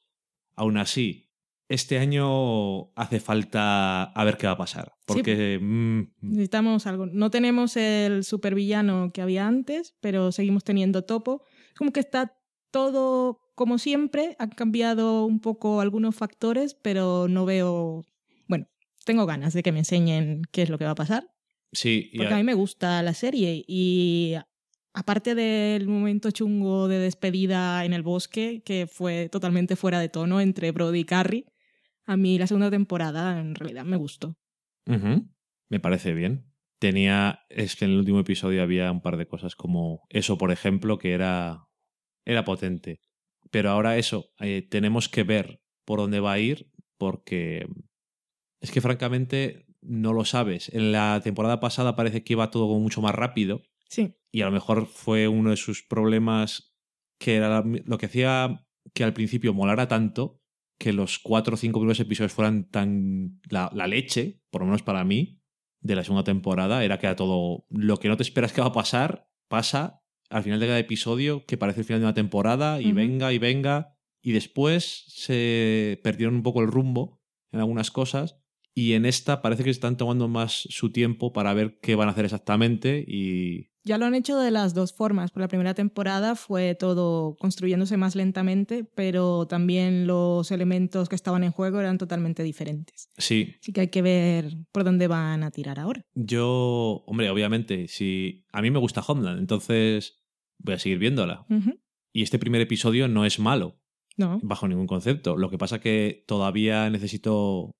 Aún 0.55 0.77
así, 0.77 1.29
este 1.67 1.97
año 1.99 2.91
hace 2.95 3.19
falta 3.19 4.03
a 4.03 4.23
ver 4.23 4.37
qué 4.37 4.47
va 4.47 4.53
a 4.53 4.57
pasar. 4.57 4.93
Porque 5.05 5.59
mm, 5.61 6.01
Necesitamos 6.21 6.85
algo. 6.87 7.05
No 7.07 7.29
tenemos 7.31 7.77
el 7.77 8.23
supervillano 8.23 9.11
que 9.13 9.21
había 9.21 9.47
antes, 9.47 9.95
pero 10.01 10.31
seguimos 10.31 10.63
teniendo 10.63 11.03
topo. 11.05 11.43
Como 11.77 11.91
que 11.91 11.99
está 11.99 12.35
todo 12.71 13.39
como 13.59 13.77
siempre. 13.77 14.37
Han 14.39 14.51
cambiado 14.51 15.25
un 15.25 15.41
poco 15.41 15.81
algunos 15.81 16.15
factores, 16.15 16.75
pero 16.75 17.27
no 17.27 17.43
veo. 17.45 18.05
Bueno, 18.47 18.67
tengo 19.05 19.25
ganas 19.25 19.53
de 19.53 19.61
que 19.63 19.73
me 19.73 19.79
enseñen 19.79 20.43
qué 20.53 20.61
es 20.61 20.69
lo 20.69 20.77
que 20.77 20.85
va 20.85 20.91
a 20.91 20.95
pasar. 20.95 21.29
sí, 21.73 22.09
Porque 22.15 22.33
a- 22.33 22.37
a 22.37 22.39
mí 22.39 22.45
me 22.45 22.53
gusta 22.53 23.03
la 23.03 23.13
serie 23.13 23.63
y 23.67 24.35
aparte 24.93 25.35
del 25.35 25.87
momento 25.89 26.31
chungo 26.31 26.87
de 26.87 26.99
despedida 26.99 27.83
en 27.83 27.91
el 27.91 28.01
bosque, 28.01 28.61
que 28.63 28.87
fue 28.87 29.27
totalmente 29.29 29.75
fuera 29.75 29.99
de 29.99 30.07
tono 30.07 30.39
entre 30.39 30.71
Brody 30.71 30.99
y 31.01 31.03
Carrie, 31.03 31.45
a 32.05 32.15
mí 32.15 32.39
la 32.39 32.47
segunda 32.47 32.71
temporada 32.71 33.39
en 33.39 33.55
realidad 33.55 33.83
me 33.83 33.97
gustó. 33.97 34.35
Me 35.69 35.79
parece 35.81 36.13
bien. 36.13 36.45
Tenía. 36.79 37.41
Es 37.49 37.75
que 37.75 37.83
en 37.85 37.91
el 37.91 37.97
último 37.97 38.21
episodio 38.21 38.63
había 38.63 38.89
un 38.89 39.01
par 39.01 39.17
de 39.17 39.27
cosas 39.27 39.55
como 39.55 40.01
eso, 40.09 40.37
por 40.37 40.51
ejemplo, 40.51 40.97
que 40.97 41.11
era. 41.11 41.65
Era 42.25 42.43
potente. 42.45 43.01
Pero 43.51 43.71
ahora 43.71 43.97
eso, 43.97 44.31
eh, 44.39 44.61
tenemos 44.61 45.09
que 45.09 45.23
ver 45.23 45.61
por 45.85 45.99
dónde 45.99 46.19
va 46.19 46.33
a 46.33 46.39
ir, 46.39 46.71
porque. 46.97 47.67
Es 48.61 48.71
que 48.71 48.81
francamente 48.81 49.65
no 49.81 50.13
lo 50.13 50.25
sabes. 50.25 50.69
En 50.73 50.91
la 50.91 51.21
temporada 51.23 51.59
pasada 51.59 51.95
parece 51.95 52.23
que 52.23 52.33
iba 52.33 52.51
todo 52.51 52.77
mucho 52.79 53.01
más 53.01 53.15
rápido. 53.15 53.61
Sí, 53.87 54.15
Y 54.31 54.41
a 54.41 54.45
lo 54.45 54.51
mejor 54.51 54.85
fue 54.85 55.27
uno 55.27 55.49
de 55.49 55.57
sus 55.57 55.81
problemas 55.83 56.75
que 57.19 57.35
era 57.35 57.63
lo 57.63 57.97
que 57.97 58.05
hacía 58.05 58.65
que 58.93 59.03
al 59.03 59.13
principio 59.13 59.53
molara 59.53 59.87
tanto 59.87 60.41
que 60.79 60.93
los 60.93 61.19
cuatro 61.19 61.55
o 61.55 61.57
cinco 61.57 61.79
primeros 61.79 61.99
episodios 61.99 62.31
fueran 62.31 62.69
tan 62.69 63.41
la, 63.49 63.69
la 63.73 63.87
leche, 63.87 64.41
por 64.49 64.61
lo 64.61 64.67
menos 64.67 64.83
para 64.83 65.03
mí, 65.03 65.41
de 65.81 65.95
la 65.95 66.03
segunda 66.03 66.23
temporada, 66.23 66.83
era 66.83 66.97
que 66.97 67.07
era 67.07 67.15
todo 67.15 67.65
lo 67.69 67.97
que 67.97 68.07
no 68.07 68.17
te 68.17 68.23
esperas 68.23 68.53
que 68.53 68.61
va 68.61 68.67
a 68.67 68.73
pasar, 68.73 69.29
pasa 69.49 70.01
al 70.29 70.43
final 70.43 70.59
de 70.59 70.67
cada 70.67 70.79
episodio, 70.79 71.45
que 71.45 71.57
parece 71.57 71.81
el 71.81 71.85
final 71.85 72.01
de 72.01 72.05
una 72.07 72.13
temporada, 72.13 72.81
y 72.81 72.91
venga 72.91 73.33
y 73.33 73.39
venga, 73.39 73.95
y 74.21 74.31
después 74.31 75.05
se 75.07 75.99
perdieron 76.03 76.35
un 76.35 76.43
poco 76.43 76.61
el 76.61 76.67
rumbo 76.67 77.21
en 77.51 77.59
algunas 77.59 77.91
cosas, 77.91 78.37
y 78.73 78.93
en 78.93 79.05
esta 79.05 79.41
parece 79.41 79.63
que 79.63 79.69
están 79.69 79.97
tomando 79.97 80.27
más 80.27 80.67
su 80.69 80.91
tiempo 80.91 81.33
para 81.33 81.53
ver 81.53 81.79
qué 81.81 81.95
van 81.95 82.07
a 82.07 82.11
hacer 82.11 82.25
exactamente 82.25 83.03
y 83.05 83.69
ya 83.89 83.97
lo 83.97 84.05
han 84.05 84.13
hecho 84.13 84.37
de 84.37 84.51
las 84.51 84.73
dos 84.73 84.93
formas. 84.93 85.31
Por 85.31 85.41
la 85.41 85.47
primera 85.47 85.73
temporada 85.73 86.35
fue 86.35 86.75
todo 86.75 87.35
construyéndose 87.37 87.97
más 87.97 88.15
lentamente, 88.15 88.83
pero 88.83 89.47
también 89.47 90.05
los 90.05 90.51
elementos 90.51 91.09
que 91.09 91.15
estaban 91.15 91.43
en 91.43 91.51
juego 91.51 91.79
eran 91.79 91.97
totalmente 91.97 92.43
diferentes. 92.43 93.09
sí, 93.17 93.55
Así 93.59 93.71
que 93.71 93.81
hay 93.81 93.87
que 93.87 94.01
ver 94.01 94.57
por 94.71 94.83
dónde 94.83 95.07
van 95.07 95.43
a 95.43 95.51
tirar 95.51 95.79
ahora. 95.79 96.05
Yo, 96.13 97.03
hombre, 97.07 97.29
obviamente, 97.29 97.87
si 97.87 98.45
a 98.51 98.61
mí 98.61 98.69
me 98.69 98.79
gusta 98.79 99.01
Homeland, 99.01 99.39
entonces 99.39 100.18
voy 100.59 100.75
a 100.75 100.79
seguir 100.79 100.99
viéndola. 100.99 101.45
Y 102.13 102.23
este 102.23 102.39
primer 102.39 102.61
episodio 102.61 103.07
no 103.07 103.25
es 103.25 103.39
malo, 103.39 103.79
No, 104.17 104.39
bajo 104.43 104.67
ningún 104.67 104.87
concepto. 104.87 105.37
Lo 105.37 105.49
que 105.49 105.57
pasa 105.57 105.79
que 105.79 106.23
todavía 106.27 106.89
necesito 106.89 107.71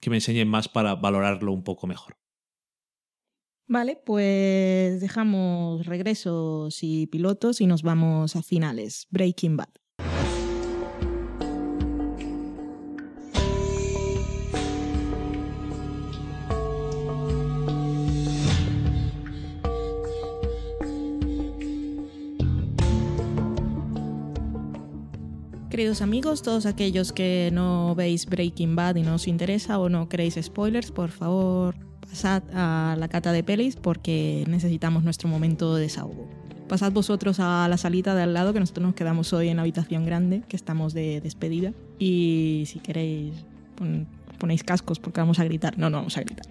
que 0.00 0.10
me 0.10 0.16
enseñen 0.16 0.48
más 0.48 0.68
para 0.68 0.94
valorarlo 0.94 1.52
un 1.52 1.64
poco 1.64 1.86
mejor. 1.86 2.16
Vale, 3.66 3.96
pues 4.04 5.00
dejamos 5.00 5.86
regresos 5.86 6.82
y 6.82 7.06
pilotos 7.06 7.60
y 7.62 7.66
nos 7.66 7.82
vamos 7.82 8.36
a 8.36 8.42
finales. 8.42 9.06
Breaking 9.10 9.56
Bad. 9.56 9.70
Queridos 25.74 26.02
amigos, 26.02 26.42
todos 26.42 26.66
aquellos 26.66 27.12
que 27.12 27.50
no 27.52 27.96
veis 27.96 28.26
Breaking 28.26 28.76
Bad 28.76 28.94
y 28.94 29.02
no 29.02 29.16
os 29.16 29.26
interesa 29.26 29.80
o 29.80 29.88
no 29.88 30.08
queréis 30.08 30.38
spoilers, 30.40 30.92
por 30.92 31.10
favor 31.10 31.74
pasad 32.00 32.44
a 32.54 32.94
la 32.96 33.08
cata 33.08 33.32
de 33.32 33.42
pelis 33.42 33.74
porque 33.74 34.44
necesitamos 34.46 35.02
nuestro 35.02 35.28
momento 35.28 35.74
de 35.74 35.82
desahogo. 35.82 36.28
Pasad 36.68 36.92
vosotros 36.92 37.40
a 37.40 37.66
la 37.68 37.76
salita 37.76 38.14
de 38.14 38.22
al 38.22 38.34
lado 38.34 38.52
que 38.52 38.60
nosotros 38.60 38.86
nos 38.86 38.94
quedamos 38.94 39.32
hoy 39.32 39.48
en 39.48 39.56
la 39.56 39.62
habitación 39.62 40.06
grande, 40.06 40.42
que 40.46 40.54
estamos 40.54 40.94
de 40.94 41.20
despedida. 41.20 41.72
Y 41.98 42.62
si 42.68 42.78
queréis, 42.78 43.32
pon- 43.74 44.06
ponéis 44.38 44.62
cascos 44.62 45.00
porque 45.00 45.20
vamos 45.20 45.40
a 45.40 45.44
gritar. 45.44 45.76
No, 45.76 45.90
no 45.90 45.96
vamos 45.96 46.16
a 46.16 46.20
gritar. 46.20 46.46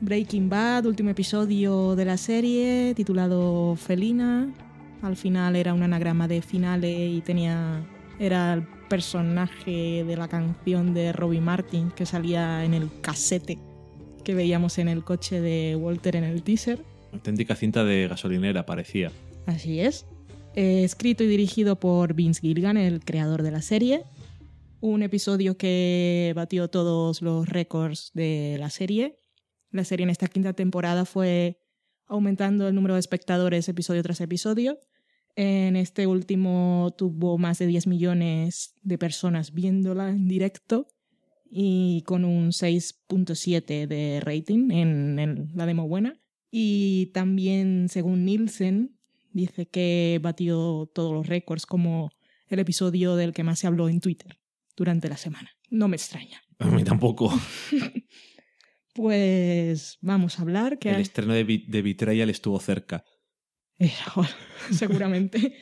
Breaking 0.00 0.48
Bad, 0.48 0.86
último 0.86 1.10
episodio 1.10 1.96
de 1.96 2.04
la 2.04 2.16
serie, 2.16 2.94
titulado 2.94 3.74
Felina. 3.74 4.54
Al 5.02 5.16
final 5.16 5.56
era 5.56 5.74
un 5.74 5.82
anagrama 5.82 6.28
de 6.28 6.42
finale 6.42 7.08
y 7.08 7.20
tenía. 7.20 7.84
Era 8.18 8.54
el 8.54 8.66
personaje 8.88 10.04
de 10.04 10.16
la 10.16 10.28
canción 10.28 10.94
de 10.94 11.12
Robbie 11.12 11.40
Martin 11.40 11.90
que 11.90 12.06
salía 12.06 12.64
en 12.64 12.74
el 12.74 12.88
casete 13.00 13.58
que 14.24 14.34
veíamos 14.34 14.78
en 14.78 14.88
el 14.88 15.04
coche 15.04 15.40
de 15.40 15.76
Walter 15.76 16.16
en 16.16 16.24
el 16.24 16.42
teaser. 16.42 16.80
Auténtica 17.12 17.54
cinta 17.54 17.84
de 17.84 18.08
gasolinera, 18.08 18.66
parecía. 18.66 19.12
Así 19.46 19.78
es. 19.78 20.06
Eh, 20.56 20.82
escrito 20.82 21.22
y 21.22 21.28
dirigido 21.28 21.78
por 21.78 22.14
Vince 22.14 22.40
Gilligan, 22.40 22.76
el 22.76 23.04
creador 23.04 23.42
de 23.42 23.52
la 23.52 23.62
serie. 23.62 24.02
Un 24.80 25.02
episodio 25.02 25.56
que 25.56 26.32
batió 26.34 26.68
todos 26.68 27.22
los 27.22 27.48
récords 27.48 28.10
de 28.14 28.56
la 28.58 28.70
serie. 28.70 29.16
La 29.70 29.84
serie 29.84 30.04
en 30.04 30.10
esta 30.10 30.26
quinta 30.28 30.54
temporada 30.54 31.04
fue 31.04 31.60
aumentando 32.06 32.66
el 32.68 32.74
número 32.74 32.94
de 32.94 33.00
espectadores 33.00 33.68
episodio 33.68 34.02
tras 34.02 34.20
episodio. 34.20 34.78
En 35.36 35.74
este 35.76 36.06
último 36.06 36.94
tuvo 36.96 37.38
más 37.38 37.58
de 37.58 37.66
10 37.66 37.86
millones 37.88 38.74
de 38.82 38.98
personas 38.98 39.52
viéndola 39.52 40.10
en 40.10 40.28
directo 40.28 40.86
y 41.50 42.02
con 42.06 42.24
un 42.24 42.48
6.7 42.50 43.86
de 43.86 44.20
rating 44.20 44.70
en, 44.70 45.18
en 45.18 45.48
la 45.54 45.66
demo 45.66 45.88
buena. 45.88 46.20
Y 46.50 47.06
también, 47.14 47.88
según 47.88 48.24
Nielsen, 48.24 48.96
dice 49.32 49.66
que 49.66 50.20
batió 50.22 50.88
todos 50.94 51.12
los 51.12 51.26
récords 51.26 51.66
como 51.66 52.10
el 52.48 52.60
episodio 52.60 53.16
del 53.16 53.32
que 53.32 53.42
más 53.42 53.58
se 53.58 53.66
habló 53.66 53.88
en 53.88 54.00
Twitter 54.00 54.38
durante 54.76 55.08
la 55.08 55.16
semana. 55.16 55.50
No 55.70 55.88
me 55.88 55.96
extraña. 55.96 56.40
A 56.60 56.68
mí 56.70 56.84
tampoco. 56.84 57.32
Pues 58.94 59.98
vamos 60.02 60.38
a 60.38 60.42
hablar 60.42 60.78
que 60.78 60.90
El 60.90 61.00
estreno 61.00 61.32
de, 61.34 61.42
Be- 61.42 61.64
de 61.66 61.82
Betrayal 61.82 62.30
estuvo 62.30 62.60
cerca. 62.60 63.04
Eh, 63.78 63.90
seguramente. 64.70 65.54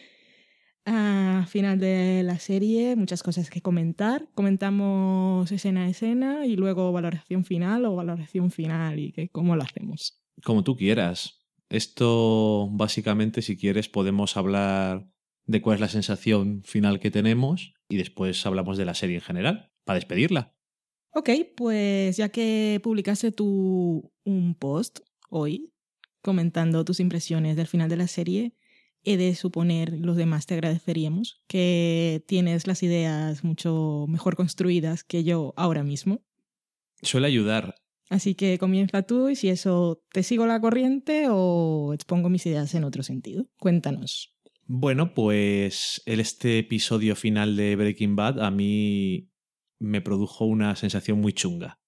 A 0.85 1.45
final 1.49 1.79
de 1.79 2.23
la 2.25 2.39
serie, 2.39 2.97
muchas 2.97 3.23
cosas 3.23 3.51
que 3.51 3.61
comentar. 3.61 4.29
Comentamos 4.35 5.51
escena 5.53 5.85
a 5.85 5.89
escena 5.89 6.47
y 6.47 6.57
luego 6.57 6.93
valoración 6.93 7.45
final 7.45 7.85
o 7.85 7.95
valoración 7.95 8.51
final 8.51 8.99
y 8.99 9.13
que 9.13 9.29
cómo 9.29 9.57
lo 9.57 9.63
hacemos. 9.63 10.21
Como 10.45 10.65
tú 10.65 10.77
quieras. 10.77 11.41
Esto, 11.69 12.69
básicamente, 12.71 13.41
si 13.41 13.57
quieres, 13.57 13.89
podemos 13.89 14.37
hablar 14.37 15.09
de 15.47 15.63
cuál 15.63 15.77
es 15.77 15.81
la 15.81 15.89
sensación 15.89 16.63
final 16.65 17.01
que 17.01 17.11
tenemos 17.11 17.75
y 17.89 17.97
después 17.97 18.45
hablamos 18.45 18.77
de 18.77 18.85
la 18.85 18.95
serie 18.95 19.17
en 19.17 19.23
general, 19.23 19.73
para 19.85 19.97
despedirla. 19.97 20.55
Ok, 21.15 21.31
pues 21.57 22.17
ya 22.17 22.31
que 22.31 22.81
publicaste 22.83 23.33
tú 23.33 24.13
un 24.25 24.55
post 24.55 25.01
hoy 25.31 25.72
comentando 26.23 26.85
tus 26.85 27.01
impresiones 27.01 27.57
del 27.57 27.67
final 27.67 27.89
de 27.89 27.97
la 27.97 28.07
serie, 28.07 28.55
he 29.05 29.17
de 29.17 29.35
suponer 29.35 29.93
los 29.99 30.17
demás 30.17 30.47
te 30.47 30.55
agradeceríamos 30.55 31.43
que 31.49 32.25
tienes 32.27 32.67
las 32.67 32.83
ideas 32.83 33.45
mucho 33.45 34.07
mejor 34.09 34.37
construidas 34.37 35.05
que 35.05 35.25
yo 35.25 35.53
ahora 35.57 35.83
mismo. 35.83 36.23
Suele 37.03 37.27
ayudar. 37.27 37.75
Así 38.09 38.35
que 38.35 38.59
comienza 38.59 39.03
tú 39.03 39.29
y 39.29 39.37
si 39.37 39.49
eso 39.49 40.03
te 40.13 40.23
sigo 40.23 40.47
la 40.47 40.61
corriente 40.61 41.27
o 41.31 41.93
expongo 41.95 42.29
mis 42.29 42.47
ideas 42.47 42.75
en 42.75 42.85
otro 42.85 43.03
sentido. 43.03 43.47
Cuéntanos. 43.59 44.37
Bueno, 44.67 45.15
pues 45.15 46.03
este 46.07 46.59
episodio 46.59 47.17
final 47.17 47.57
de 47.57 47.75
Breaking 47.75 48.15
Bad 48.15 48.41
a 48.41 48.51
mí 48.51 49.31
me 49.79 50.01
produjo 50.01 50.45
una 50.45 50.77
sensación 50.77 51.21
muy 51.21 51.33
chunga. 51.33 51.81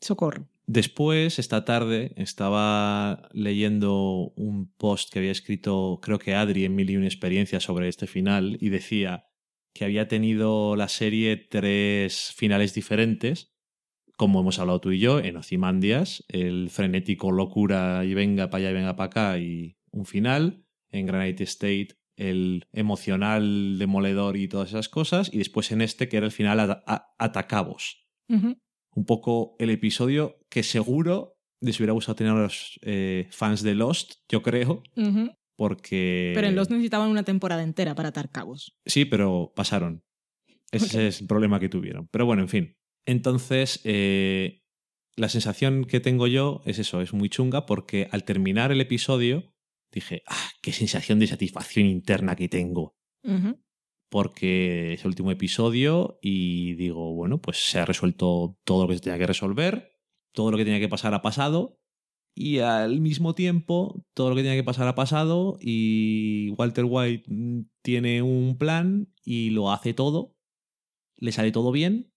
Socorro. 0.00 0.48
Después, 0.68 1.38
esta 1.38 1.64
tarde, 1.64 2.12
estaba 2.16 3.28
leyendo 3.32 4.32
un 4.34 4.72
post 4.76 5.12
que 5.12 5.20
había 5.20 5.30
escrito, 5.30 6.00
creo 6.02 6.18
que 6.18 6.34
Adri, 6.34 6.64
en 6.64 6.74
Mil 6.74 6.90
y 6.90 6.96
una 6.96 7.06
experiencias 7.06 7.62
sobre 7.62 7.88
este 7.88 8.08
final, 8.08 8.58
y 8.60 8.68
decía 8.68 9.26
que 9.72 9.84
había 9.84 10.08
tenido 10.08 10.74
la 10.74 10.88
serie 10.88 11.36
tres 11.36 12.32
finales 12.34 12.74
diferentes, 12.74 13.54
como 14.16 14.40
hemos 14.40 14.58
hablado 14.58 14.80
tú 14.80 14.90
y 14.90 14.98
yo, 14.98 15.20
en 15.20 15.36
Ozymandias, 15.36 16.24
el 16.28 16.70
frenético 16.70 17.30
locura 17.30 18.04
y 18.04 18.14
venga 18.14 18.50
para 18.50 18.62
allá 18.62 18.70
y 18.70 18.74
venga 18.74 18.96
para 18.96 19.06
acá, 19.06 19.38
y 19.38 19.76
un 19.92 20.04
final, 20.04 20.64
en 20.90 21.06
Granite 21.06 21.44
State, 21.44 21.90
el 22.16 22.66
emocional 22.72 23.78
demoledor 23.78 24.36
y 24.36 24.48
todas 24.48 24.70
esas 24.70 24.88
cosas, 24.88 25.32
y 25.32 25.38
después 25.38 25.70
en 25.70 25.80
este, 25.80 26.08
que 26.08 26.16
era 26.16 26.26
el 26.26 26.32
final 26.32 26.82
atacabos. 27.18 28.08
Un 28.96 29.04
poco 29.04 29.54
el 29.58 29.70
episodio 29.70 30.38
que 30.48 30.62
seguro 30.62 31.36
les 31.60 31.78
hubiera 31.78 31.92
gustado 31.92 32.16
tener 32.16 32.32
a 32.32 32.42
los 32.42 32.78
eh, 32.82 33.28
fans 33.30 33.62
de 33.62 33.74
Lost, 33.74 34.14
yo 34.28 34.42
creo, 34.42 34.82
porque... 35.56 36.32
Pero 36.34 36.48
en 36.48 36.56
los 36.56 36.70
necesitaban 36.70 37.10
una 37.10 37.22
temporada 37.22 37.62
entera 37.62 37.94
para 37.94 38.08
atar 38.08 38.30
cabos. 38.30 38.76
Sí, 38.84 39.04
pero 39.04 39.52
pasaron. 39.54 40.02
Ese 40.70 41.08
es 41.08 41.20
el 41.20 41.26
problema 41.26 41.60
que 41.60 41.68
tuvieron. 41.68 42.08
Pero 42.10 42.26
bueno, 42.26 42.42
en 42.42 42.48
fin. 42.48 42.76
Entonces, 43.06 43.80
eh, 43.84 44.60
la 45.14 45.28
sensación 45.28 45.84
que 45.84 46.00
tengo 46.00 46.26
yo 46.26 46.62
es 46.64 46.78
eso, 46.78 47.00
es 47.00 47.12
muy 47.12 47.28
chunga 47.28 47.64
porque 47.66 48.08
al 48.10 48.24
terminar 48.24 48.72
el 48.72 48.80
episodio 48.80 49.54
dije, 49.92 50.22
ah, 50.26 50.50
qué 50.62 50.72
sensación 50.72 51.18
de 51.18 51.26
satisfacción 51.26 51.86
interna 51.86 52.36
que 52.36 52.48
tengo. 52.48 52.96
Porque 54.10 54.94
es 54.94 55.02
el 55.02 55.08
último 55.08 55.30
episodio 55.30 56.18
y 56.22 56.74
digo, 56.74 57.14
bueno, 57.14 57.40
pues 57.40 57.68
se 57.68 57.78
ha 57.78 57.84
resuelto 57.84 58.56
todo 58.64 58.82
lo 58.82 58.88
que 58.88 58.94
se 58.94 59.00
tenía 59.00 59.18
que 59.18 59.26
resolver, 59.26 59.92
todo 60.32 60.50
lo 60.50 60.56
que 60.56 60.64
tenía 60.64 60.80
que 60.80 60.88
pasar 60.88 61.14
ha 61.14 61.22
pasado 61.22 61.78
y 62.34 62.58
al 62.58 63.00
mismo 63.00 63.34
tiempo 63.34 64.04
todo 64.14 64.30
lo 64.30 64.36
que 64.36 64.42
tenía 64.42 64.56
que 64.56 64.64
pasar 64.64 64.86
ha 64.86 64.94
pasado 64.94 65.56
y 65.60 66.50
Walter 66.58 66.84
White 66.86 67.24
mm, 67.28 67.60
tiene 67.82 68.22
un 68.22 68.58
plan 68.58 69.08
y 69.24 69.50
lo 69.50 69.72
hace 69.72 69.94
todo, 69.94 70.36
le 71.16 71.32
sale 71.32 71.50
todo 71.50 71.72
bien 71.72 72.12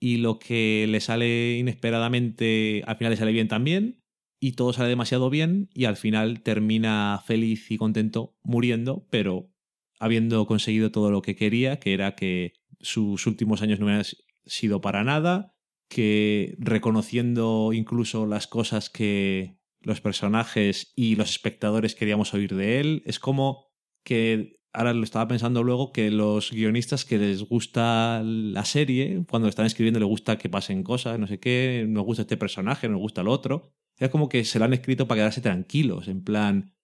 y 0.00 0.16
lo 0.16 0.38
que 0.38 0.86
le 0.88 1.00
sale 1.00 1.58
inesperadamente 1.58 2.82
al 2.86 2.96
final 2.96 3.12
le 3.12 3.16
sale 3.18 3.32
bien 3.32 3.48
también 3.48 4.00
y 4.40 4.52
todo 4.52 4.72
sale 4.72 4.88
demasiado 4.88 5.30
bien 5.30 5.68
y 5.74 5.84
al 5.84 5.96
final 5.96 6.42
termina 6.42 7.22
feliz 7.24 7.70
y 7.70 7.76
contento 7.76 8.36
muriendo, 8.42 9.06
pero 9.10 9.53
habiendo 9.98 10.46
conseguido 10.46 10.90
todo 10.90 11.10
lo 11.10 11.22
que 11.22 11.36
quería, 11.36 11.78
que 11.78 11.94
era 11.94 12.14
que 12.14 12.54
sus 12.80 13.26
últimos 13.26 13.62
años 13.62 13.78
no 13.78 13.86
hubieran 13.86 14.04
sido 14.46 14.80
para 14.80 15.04
nada, 15.04 15.54
que 15.88 16.54
reconociendo 16.58 17.72
incluso 17.72 18.26
las 18.26 18.46
cosas 18.46 18.90
que 18.90 19.58
los 19.80 20.00
personajes 20.00 20.92
y 20.96 21.16
los 21.16 21.30
espectadores 21.30 21.94
queríamos 21.94 22.34
oír 22.34 22.54
de 22.54 22.80
él, 22.80 23.02
es 23.06 23.18
como 23.18 23.66
que 24.02 24.60
ahora 24.72 24.92
lo 24.92 25.04
estaba 25.04 25.28
pensando 25.28 25.62
luego 25.62 25.92
que 25.92 26.10
los 26.10 26.50
guionistas 26.50 27.04
que 27.04 27.18
les 27.18 27.42
gusta 27.42 28.22
la 28.24 28.64
serie, 28.64 29.24
cuando 29.30 29.48
están 29.48 29.66
escribiendo 29.66 30.00
les 30.00 30.08
gusta 30.08 30.36
que 30.36 30.48
pasen 30.48 30.82
cosas, 30.82 31.18
no 31.18 31.26
sé 31.26 31.38
qué, 31.38 31.86
nos 31.88 32.04
gusta 32.04 32.22
este 32.22 32.36
personaje, 32.36 32.88
nos 32.88 32.98
gusta 32.98 33.20
el 33.20 33.28
otro, 33.28 33.72
es 33.98 34.10
como 34.10 34.28
que 34.28 34.44
se 34.44 34.58
lo 34.58 34.64
han 34.64 34.74
escrito 34.74 35.06
para 35.06 35.20
quedarse 35.20 35.40
tranquilos, 35.40 36.08
en 36.08 36.24
plan, 36.24 36.74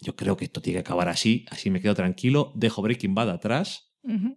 yo 0.00 0.16
creo 0.16 0.36
que 0.36 0.44
esto 0.44 0.60
tiene 0.60 0.78
que 0.78 0.80
acabar 0.80 1.08
así, 1.08 1.44
así 1.50 1.70
me 1.70 1.80
quedo 1.80 1.94
tranquilo, 1.94 2.52
dejo 2.54 2.82
Breaking 2.82 3.14
Bad 3.14 3.30
atrás, 3.30 3.92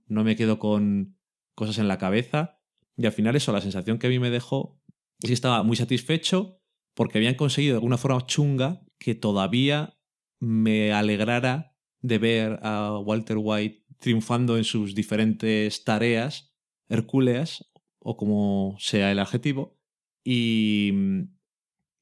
no 0.08 0.24
me 0.26 0.36
quedo 0.36 0.60
con 0.60 1.18
cosas 1.56 1.78
en 1.78 1.88
la 1.88 1.98
cabeza. 1.98 2.60
Y 2.98 3.06
al 3.06 3.14
final 3.14 3.36
eso, 3.36 3.54
la 3.54 3.62
sensación 3.62 4.00
que 4.00 4.08
a 4.08 4.10
mí 4.10 4.20
me 4.20 4.30
dejó 4.30 4.82
es 5.22 5.30
que 5.30 5.34
estaba 5.34 5.64
muy 5.64 5.78
satisfecho 5.78 6.62
porque 6.94 7.18
habían 7.18 7.36
conseguido 7.36 7.74
de 7.74 7.78
alguna 7.78 7.98
forma 7.98 8.26
chunga 8.26 8.82
que 9.00 9.16
todavía 9.16 9.98
me 10.40 10.92
alegrara 10.92 11.78
de 12.02 12.18
ver 12.18 12.60
a 12.64 13.00
Walter 13.00 13.38
White 13.40 13.86
triunfando 14.00 14.58
en 14.58 14.64
sus 14.64 14.96
diferentes 14.96 15.84
tareas 15.84 16.54
hercúleas 16.90 17.72
o 18.00 18.18
como 18.18 18.76
sea 18.80 19.12
el 19.12 19.20
adjetivo. 19.20 19.80
Y 20.24 20.92
mm, 20.94 21.22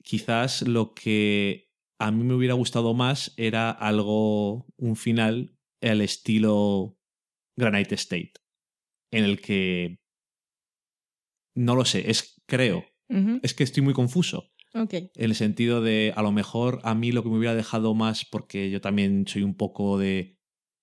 quizás 0.04 0.64
lo 0.64 0.94
que 0.94 1.69
a 2.00 2.12
mí 2.12 2.24
me 2.24 2.34
hubiera 2.34 2.54
gustado 2.54 2.94
más 2.94 3.34
era 3.38 3.70
algo, 3.70 4.66
un 4.78 4.96
final 4.96 5.56
al 5.82 6.02
estilo 6.02 6.98
Granite 7.58 7.96
State, 7.96 8.34
en 9.12 9.26
el 9.26 9.42
que 9.42 10.00
no 11.56 11.76
lo 11.76 11.84
sé, 11.86 12.10
es 12.10 12.42
creo, 12.46 12.86
es 13.44 13.54
que 13.54 13.64
estoy 13.64 13.84
muy 13.84 13.94
confuso. 13.94 14.52
En 15.16 15.26
el 15.26 15.36
sentido 15.36 15.82
de, 15.82 16.14
a 16.16 16.22
lo 16.22 16.32
mejor 16.32 16.80
a 16.84 16.94
mí 16.96 17.12
lo 17.12 17.24
que 17.24 17.30
me 17.30 17.38
hubiera 17.38 17.56
dejado 17.56 17.94
más, 17.96 18.24
porque 18.24 18.70
yo 18.70 18.82
también 18.82 19.28
soy 19.28 19.44
un 19.44 19.56
poco 19.56 19.98
de 19.98 20.38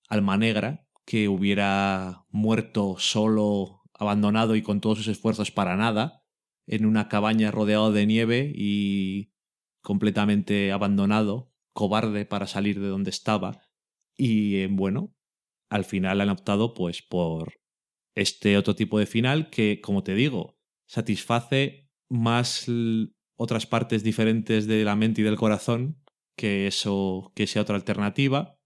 alma 0.09 0.37
negra, 0.37 0.87
que 1.05 1.29
hubiera 1.29 2.25
muerto 2.29 2.97
solo, 2.99 3.81
abandonado 3.93 4.55
y 4.55 4.61
con 4.61 4.81
todos 4.81 4.99
sus 4.99 5.07
esfuerzos 5.07 5.51
para 5.51 5.77
nada, 5.77 6.21
en 6.67 6.85
una 6.85 7.07
cabaña 7.07 7.49
rodeado 7.49 7.91
de 7.93 8.05
nieve 8.05 8.51
y 8.53 9.31
completamente 9.87 10.73
abandonado, 10.73 11.53
cobarde 11.73 12.25
para 12.25 12.45
salir 12.45 12.81
de 12.81 12.89
donde 12.89 13.09
estaba. 13.09 13.61
Y 14.17 14.57
eh, 14.57 14.67
bueno, 14.69 15.15
al 15.69 15.85
final 15.85 16.19
han 16.19 16.29
optado 16.29 16.73
pues 16.73 17.01
por 17.01 17.53
este 18.13 18.57
otro 18.57 18.75
tipo 18.75 18.99
de 18.99 19.05
final 19.05 19.49
que, 19.49 19.79
como 19.79 20.03
te 20.03 20.13
digo, 20.13 20.59
satisface 20.89 21.89
más 22.09 22.65
otras 23.37 23.65
partes 23.65 24.03
diferentes 24.03 24.67
de 24.67 24.83
la 24.83 24.97
mente 24.97 25.21
y 25.21 25.23
del 25.23 25.37
corazón 25.37 26.03
que 26.35 26.67
eso, 26.67 27.31
que 27.33 27.43
esa 27.43 27.61
otra 27.61 27.77
alternativa. 27.77 28.59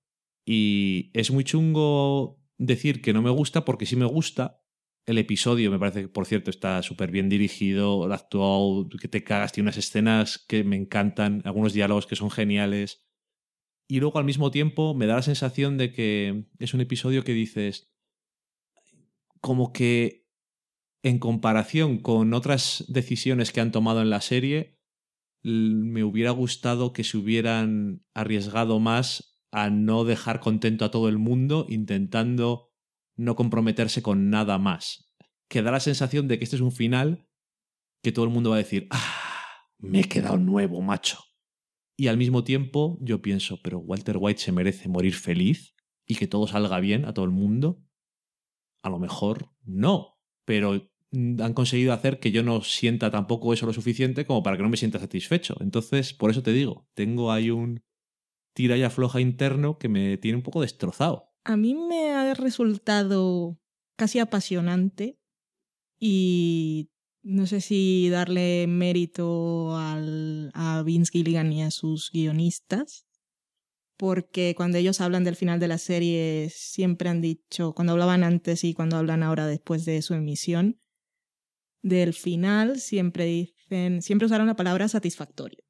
Y 0.43 1.11
es 1.13 1.29
muy 1.29 1.43
chungo 1.43 2.41
decir 2.57 2.99
que 3.03 3.13
no 3.13 3.21
me 3.21 3.29
gusta 3.29 3.63
porque 3.63 3.85
sí 3.85 3.95
me 3.95 4.05
gusta. 4.05 4.60
El 5.05 5.17
episodio 5.17 5.71
me 5.71 5.79
parece 5.79 6.03
que, 6.03 6.07
por 6.07 6.25
cierto, 6.25 6.49
está 6.51 6.81
súper 6.83 7.11
bien 7.11 7.27
dirigido, 7.27 8.11
actuado, 8.11 8.87
que 8.89 9.07
te 9.07 9.23
cagas, 9.23 9.51
tiene 9.51 9.65
unas 9.65 9.77
escenas 9.77 10.37
que 10.47 10.63
me 10.63 10.75
encantan, 10.75 11.41
algunos 11.43 11.73
diálogos 11.73 12.05
que 12.05 12.15
son 12.15 12.29
geniales. 12.29 13.05
Y 13.87 13.99
luego 13.99 14.19
al 14.19 14.25
mismo 14.25 14.51
tiempo 14.51 14.93
me 14.93 15.07
da 15.07 15.15
la 15.15 15.21
sensación 15.21 15.77
de 15.77 15.91
que 15.91 16.45
es 16.59 16.73
un 16.73 16.81
episodio 16.81 17.23
que 17.23 17.33
dices, 17.33 17.91
como 19.41 19.73
que 19.73 20.27
en 21.03 21.19
comparación 21.19 21.97
con 21.97 22.33
otras 22.33 22.85
decisiones 22.87 23.51
que 23.51 23.59
han 23.59 23.71
tomado 23.71 24.01
en 24.01 24.11
la 24.11 24.21
serie, 24.21 24.79
me 25.43 26.03
hubiera 26.03 26.31
gustado 26.31 26.93
que 26.93 27.03
se 27.03 27.17
hubieran 27.17 28.05
arriesgado 28.13 28.79
más 28.79 29.39
a 29.51 29.69
no 29.69 30.03
dejar 30.03 30.39
contento 30.39 30.85
a 30.85 30.91
todo 30.91 31.09
el 31.09 31.17
mundo 31.17 31.65
intentando 31.67 32.70
no 33.21 33.35
comprometerse 33.35 34.01
con 34.01 34.29
nada 34.29 34.57
más. 34.57 35.11
Que 35.47 35.61
da 35.61 35.71
la 35.71 35.79
sensación 35.79 36.27
de 36.27 36.37
que 36.37 36.43
este 36.43 36.55
es 36.55 36.61
un 36.61 36.71
final 36.71 37.27
que 38.03 38.11
todo 38.11 38.25
el 38.25 38.31
mundo 38.31 38.49
va 38.49 38.55
a 38.55 38.59
decir, 38.59 38.87
ah, 38.89 39.67
me 39.77 40.01
he 40.01 40.03
quedado 40.05 40.37
nuevo, 40.37 40.81
macho. 40.81 41.19
Y 41.97 42.07
al 42.07 42.17
mismo 42.17 42.43
tiempo 42.43 42.97
yo 43.01 43.21
pienso, 43.21 43.59
pero 43.61 43.79
Walter 43.79 44.17
White 44.19 44.41
se 44.41 44.51
merece 44.51 44.89
morir 44.89 45.13
feliz 45.13 45.75
y 46.05 46.15
que 46.15 46.27
todo 46.27 46.47
salga 46.47 46.79
bien 46.79 47.05
a 47.05 47.13
todo 47.13 47.25
el 47.25 47.31
mundo. 47.31 47.83
A 48.83 48.89
lo 48.89 48.97
mejor 48.97 49.51
no, 49.63 50.17
pero 50.45 50.89
han 51.13 51.53
conseguido 51.53 51.93
hacer 51.93 52.19
que 52.19 52.31
yo 52.31 52.41
no 52.41 52.61
sienta 52.61 53.11
tampoco 53.11 53.53
eso 53.53 53.65
lo 53.65 53.73
suficiente 53.73 54.25
como 54.25 54.41
para 54.41 54.57
que 54.57 54.63
no 54.63 54.69
me 54.69 54.77
sienta 54.77 54.97
satisfecho. 54.97 55.55
Entonces, 55.59 56.13
por 56.13 56.31
eso 56.31 56.41
te 56.41 56.53
digo, 56.53 56.87
tengo 56.95 57.31
ahí 57.31 57.51
un 57.51 57.83
tira 58.55 58.77
y 58.77 58.83
afloja 58.83 59.21
interno 59.21 59.77
que 59.77 59.89
me 59.89 60.17
tiene 60.17 60.37
un 60.37 60.43
poco 60.43 60.61
destrozado. 60.61 61.30
A 61.43 61.57
mí 61.57 61.73
me 61.73 62.11
ha 62.11 62.33
resultado 62.33 63.59
casi 63.95 64.19
apasionante 64.19 65.17
y 65.99 66.89
no 67.23 67.45
sé 67.45 67.61
si 67.61 68.09
darle 68.09 68.65
mérito 68.67 69.75
al, 69.77 70.51
a 70.53 70.81
Vince 70.83 71.11
Gilligan 71.11 71.51
y 71.53 71.63
a 71.63 71.71
sus 71.71 72.11
guionistas, 72.11 73.05
porque 73.97 74.55
cuando 74.55 74.79
ellos 74.79 75.01
hablan 75.01 75.23
del 75.23 75.35
final 75.35 75.59
de 75.59 75.67
la 75.67 75.77
serie 75.77 76.49
siempre 76.51 77.09
han 77.09 77.21
dicho, 77.21 77.73
cuando 77.73 77.93
hablaban 77.93 78.23
antes 78.23 78.63
y 78.63 78.73
cuando 78.73 78.97
hablan 78.97 79.21
ahora 79.21 79.45
después 79.45 79.85
de 79.85 80.01
su 80.01 80.15
emisión, 80.15 80.81
del 81.83 82.13
final 82.13 82.79
siempre 82.79 83.25
dicen, 83.25 84.01
siempre 84.01 84.25
usaron 84.25 84.47
la 84.47 84.55
palabra 84.55 84.87
satisfactorio. 84.87 85.63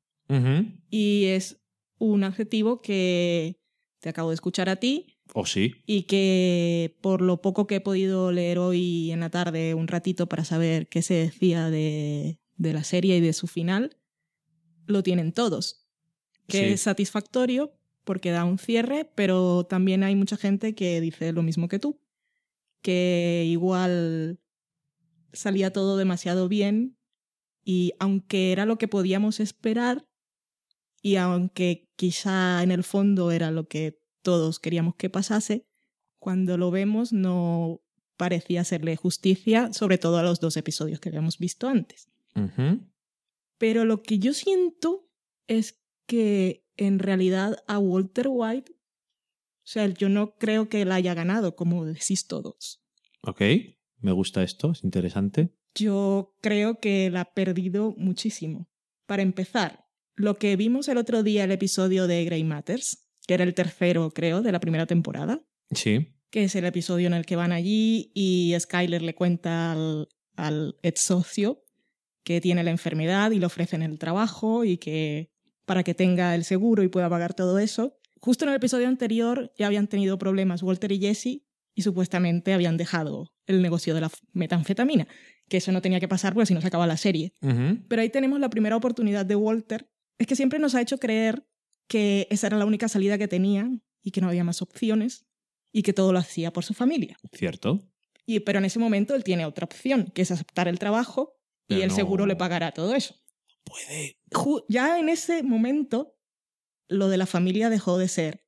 Y 0.90 1.26
es 1.26 1.62
un 1.98 2.24
adjetivo 2.24 2.82
que 2.82 3.60
te 4.00 4.08
acabo 4.08 4.30
de 4.30 4.36
escuchar 4.36 4.70
a 4.70 4.78
ti 4.78 5.20
O 5.34 5.46
sí. 5.46 5.76
y 5.86 6.04
que 6.04 6.98
por 7.02 7.22
lo 7.22 7.42
poco 7.42 7.66
que 7.68 7.76
he 7.76 7.82
podido 7.82 8.32
leer 8.32 8.60
hoy 8.60 9.12
en 9.12 9.22
la 9.22 9.30
tarde 9.30 9.74
un 9.74 9.88
ratito 9.88 10.28
para 10.28 10.44
saber 10.44 10.88
qué 10.90 11.02
se 11.02 11.14
decía 11.14 11.70
de, 11.70 12.40
de 12.58 12.74
la 12.74 12.84
serie 12.84 13.18
y 13.18 13.22
de 13.22 13.32
su 13.34 13.48
final, 13.48 13.98
lo 14.88 15.04
tienen 15.04 15.32
todos. 15.32 15.88
Que 16.48 16.58
Sí. 16.58 16.66
es 16.74 16.82
satisfactorio 16.82 17.72
porque 18.04 18.32
da 18.32 18.44
un 18.44 18.58
cierre, 18.58 19.10
pero 19.16 19.64
también 19.66 20.04
hay 20.04 20.16
mucha 20.16 20.36
gente 20.36 20.76
que 20.76 21.00
dice 21.00 21.32
lo 21.32 21.44
mismo 21.44 21.70
que 21.70 21.80
tú, 21.80 22.02
que 22.82 23.46
igual 23.48 24.40
salía 25.32 25.72
todo 25.72 25.96
demasiado 25.96 26.50
bien 26.50 26.98
y 27.64 27.94
aunque 28.00 28.52
era 28.52 28.66
lo 28.66 28.78
que 28.78 28.90
podíamos 28.90 29.40
esperar 29.40 30.06
y 31.02 31.16
aunque 31.16 31.90
quizá 31.96 32.62
en 32.64 32.72
el 32.72 32.84
fondo 32.84 33.32
era 33.32 33.50
lo 33.52 33.68
que 33.68 34.01
todos 34.22 34.60
queríamos 34.60 34.96
que 34.96 35.10
pasase, 35.10 35.66
cuando 36.20 36.58
lo 36.58 36.72
vemos 36.72 37.14
no 37.14 37.82
parecía 38.16 38.62
hacerle 38.62 38.96
justicia, 38.96 39.74
sobre 39.74 39.98
todo 39.98 40.18
a 40.18 40.24
los 40.24 40.40
dos 40.40 40.56
episodios 40.56 41.00
que 41.00 41.10
habíamos 41.10 41.40
visto 41.40 41.68
antes. 41.68 42.08
Pero 43.58 43.86
lo 43.86 44.04
que 44.04 44.20
yo 44.20 44.34
siento 44.34 45.10
es 45.48 45.82
que 46.06 46.64
en 46.78 47.00
realidad 47.00 47.64
a 47.68 47.80
Walter 47.80 48.28
White, 48.30 48.72
o 48.74 49.68
sea, 49.68 49.88
yo 49.88 50.10
no 50.10 50.36
creo 50.36 50.70
que 50.70 50.82
él 50.84 50.92
haya 50.92 51.14
ganado, 51.14 51.56
como 51.56 51.86
decís 51.86 52.28
todos. 52.28 52.84
Ok, 53.22 53.42
me 54.00 54.12
gusta 54.12 54.44
esto, 54.44 54.72
es 54.72 54.84
interesante. 54.84 55.56
Yo 55.76 56.36
creo 56.42 56.80
que 56.80 57.08
él 57.08 57.18
ha 57.18 57.26
perdido 57.26 57.94
muchísimo. 57.98 58.70
Para 59.06 59.22
empezar, 59.22 59.88
lo 60.16 60.38
que 60.38 60.56
vimos 60.56 60.88
el 60.88 60.98
otro 60.98 61.24
día, 61.24 61.44
el 61.44 61.52
episodio 61.52 62.08
de 62.08 62.24
Grey 62.26 62.44
Matters, 62.44 63.01
que 63.28 63.34
era 63.36 63.44
el 63.44 63.54
tercero, 63.54 64.12
creo, 64.12 64.42
de 64.42 64.52
la 64.52 64.60
primera 64.60 64.86
temporada, 64.86 65.42
Sí. 65.72 66.08
que 66.30 66.44
es 66.46 66.56
el 66.56 66.66
episodio 66.66 67.08
en 67.08 67.14
el 67.14 67.26
que 67.26 67.36
van 67.36 67.52
allí 67.52 68.12
y 68.14 68.54
Skyler 68.60 69.02
le 69.02 69.16
cuenta 69.16 69.72
al, 69.74 70.08
al 70.36 70.76
ex 70.82 71.02
socio 71.02 71.64
que 72.24 72.40
tiene 72.42 72.64
la 72.64 72.72
enfermedad 72.72 73.32
y 73.32 73.40
le 73.40 73.46
ofrecen 73.46 73.82
el 73.82 73.98
trabajo 74.00 74.64
y 74.66 74.78
que 74.78 75.32
para 75.66 75.84
que 75.84 75.94
tenga 75.94 76.36
el 76.36 76.44
seguro 76.44 76.84
y 76.84 76.88
pueda 76.88 77.10
pagar 77.10 77.34
todo 77.34 77.58
eso. 77.60 77.98
Justo 78.20 78.46
en 78.46 78.50
el 78.50 78.56
episodio 78.58 78.88
anterior 78.88 79.52
ya 79.58 79.68
habían 79.68 79.88
tenido 79.88 80.18
problemas 80.18 80.62
Walter 80.64 80.92
y 80.92 81.00
Jesse 81.00 81.42
y 81.74 81.82
supuestamente 81.82 82.54
habían 82.54 82.78
dejado 82.78 83.34
el 83.48 83.62
negocio 83.62 83.94
de 83.96 84.02
la 84.02 84.12
metanfetamina, 84.34 85.08
que 85.48 85.58
eso 85.58 85.72
no 85.72 85.82
tenía 85.82 86.00
que 86.00 86.08
pasar 86.08 86.34
porque 86.34 86.46
si 86.48 86.54
no 86.54 86.62
se 86.62 86.68
acaba 86.68 86.86
la 86.88 86.98
serie. 86.98 87.34
Pero 87.88 88.02
ahí 88.02 88.10
tenemos 88.10 88.40
la 88.40 88.50
primera 88.50 88.76
oportunidad 88.76 89.26
de 89.26 89.36
Walter. 89.36 89.90
Es 90.20 90.28
que 90.28 90.36
siempre 90.36 90.60
nos 90.60 90.76
ha 90.76 90.82
hecho 90.82 90.98
creer 91.00 91.48
que 91.88 92.28
esa 92.30 92.48
era 92.48 92.58
la 92.58 92.66
única 92.66 92.88
salida 92.88 93.18
que 93.18 93.28
tenía 93.28 93.70
y 94.04 94.12
que 94.12 94.22
no 94.22 94.28
había 94.30 94.44
más 94.44 94.62
opciones 94.62 95.26
y 95.72 95.84
que 95.84 95.94
todo 95.94 96.12
lo 96.14 96.20
hacía 96.20 96.52
por 96.54 96.64
su 96.64 96.74
familia. 96.74 97.18
Cierto. 97.34 97.82
Y, 98.26 98.40
pero 98.42 98.60
en 98.60 98.66
ese 98.66 98.80
momento 98.80 99.16
él 99.16 99.24
tiene 99.24 99.46
otra 99.46 99.66
opción, 99.66 100.12
que 100.14 100.22
es 100.22 100.32
aceptar 100.32 100.68
el 100.68 100.80
trabajo 100.80 101.38
y 101.68 101.82
el 101.82 101.90
no- 101.90 101.96
seguro 101.96 102.26
le 102.26 102.36
pagará 102.36 102.72
todo 102.72 102.96
eso. 102.96 103.16
Puede. 103.64 104.18
Ya 104.70 105.00
en 105.00 105.08
ese 105.10 105.44
momento, 105.44 106.18
lo 106.88 107.08
de 107.10 107.18
la 107.18 107.26
familia 107.26 107.70
dejó 107.70 107.98
de 107.98 108.08
ser 108.08 108.46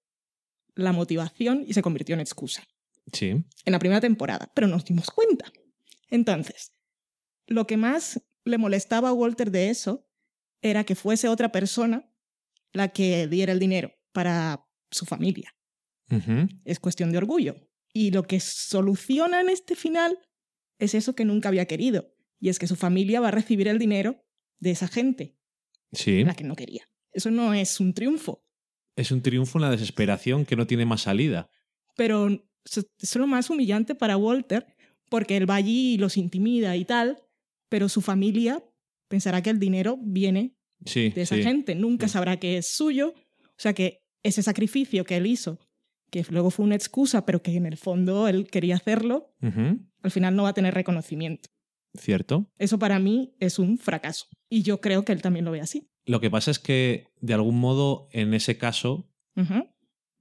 la 0.75 0.91
motivación 0.91 1.63
y 1.67 1.73
se 1.73 1.81
convirtió 1.81 2.13
en 2.15 2.21
excusa. 2.21 2.63
Sí. 3.11 3.29
en 3.29 3.71
la 3.73 3.79
primera 3.79 3.99
temporada, 3.99 4.49
pero 4.55 4.65
nos 4.67 4.85
dimos 4.85 5.09
cuenta. 5.11 5.51
Entonces, 6.09 6.71
lo 7.47 7.67
que 7.67 7.75
más 7.75 8.21
le 8.45 8.57
molestaba 8.57 9.09
a 9.09 9.13
Walter 9.13 9.51
de 9.51 9.69
eso 9.69 10.07
era 10.61 10.85
que 10.85 10.95
fuese 10.95 11.27
otra 11.27 11.51
persona 11.51 12.09
la 12.73 12.89
que 12.89 13.27
diera 13.27 13.53
el 13.53 13.59
dinero 13.59 13.91
para 14.11 14.65
su 14.91 15.05
familia. 15.05 15.55
Es 16.65 16.79
cuestión 16.79 17.11
de 17.11 17.17
orgullo. 17.17 17.55
Y 17.91 18.11
lo 18.11 18.23
que 18.23 18.39
soluciona 18.39 19.41
en 19.41 19.49
este 19.49 19.75
final 19.75 20.17
es 20.79 20.93
eso 20.93 21.15
que 21.15 21.25
nunca 21.25 21.49
había 21.49 21.65
querido. 21.65 22.13
Y 22.39 22.49
es 22.49 22.59
que 22.59 22.67
su 22.67 22.75
familia 22.75 23.19
va 23.21 23.29
a 23.29 23.31
recibir 23.31 23.67
el 23.67 23.79
dinero 23.79 24.23
de 24.59 24.71
esa 24.71 24.87
gente, 24.87 25.35
Sí. 25.91 26.23
la 26.23 26.35
que 26.35 26.43
no 26.43 26.55
quería. 26.55 26.87
Eso 27.11 27.31
no 27.31 27.53
es 27.53 27.79
un 27.79 27.93
triunfo, 27.93 28.43
Es 28.95 29.11
un 29.11 29.21
triunfo 29.23 29.57
en 29.57 29.63
la 29.63 29.71
desesperación 29.71 30.45
que 30.45 30.55
no 30.55 30.67
tiene 30.67 30.85
más 30.85 31.01
salida. 31.01 31.49
pero 31.95 32.27
es 32.65 33.15
lo 33.15 33.27
más 33.27 33.49
humillante 33.49 33.93
para 33.95 34.17
Walter, 34.17 34.65
porque 35.09 35.35
él 35.37 35.49
va 35.49 35.55
allí 35.55 35.93
y 35.93 35.97
los 35.97 36.15
intimida 36.17 36.75
y 36.75 36.85
tal, 36.85 37.21
pero 37.69 37.89
su 37.89 38.01
familia 38.01 38.63
pensará 39.07 39.41
que 39.43 39.49
el 39.51 39.59
dinero 39.59 39.97
viene 40.01 40.55
Sí. 40.85 41.09
de 41.09 41.21
esa 41.23 41.35
sí. 41.35 41.43
gente, 41.43 41.75
nunca 41.75 42.07
Sí. 42.07 42.13
sabrá 42.13 42.37
que 42.37 42.57
es 42.57 42.67
suyo, 42.67 43.13
o 43.41 43.57
sea 43.57 43.73
que 43.73 44.03
ese 44.23 44.41
sacrificio 44.43 45.03
que 45.05 45.17
él 45.17 45.27
hizo, 45.27 45.59
que 46.09 46.25
luego 46.29 46.49
fue 46.51 46.65
una 46.65 46.75
excusa, 46.75 47.25
pero 47.25 47.41
que 47.41 47.55
en 47.55 47.65
el 47.65 47.77
fondo 47.77 48.27
él 48.27 48.47
quería 48.49 48.75
hacerlo, 48.75 49.33
al 49.41 50.11
final 50.11 50.35
no 50.35 50.43
va 50.43 50.49
a 50.49 50.53
tener 50.53 50.73
reconocimiento. 50.73 51.49
Cierto. 51.95 52.49
Eso 52.57 52.79
para 52.79 52.99
mí 52.99 53.33
es 53.39 53.59
un 53.59 53.77
fracaso, 53.77 54.27
y 54.49 54.63
yo 54.63 54.81
creo 54.81 55.03
que 55.05 55.11
él 55.11 55.21
también 55.21 55.45
lo 55.45 55.51
ve 55.51 55.61
así. 55.61 55.87
Lo 56.05 56.19
que 56.19 56.29
pasa 56.29 56.51
es 56.51 56.59
que, 56.59 57.07
de 57.21 57.33
algún 57.33 57.59
modo, 57.59 58.09
en 58.11 58.33
ese 58.33 58.57
caso, 58.57 59.09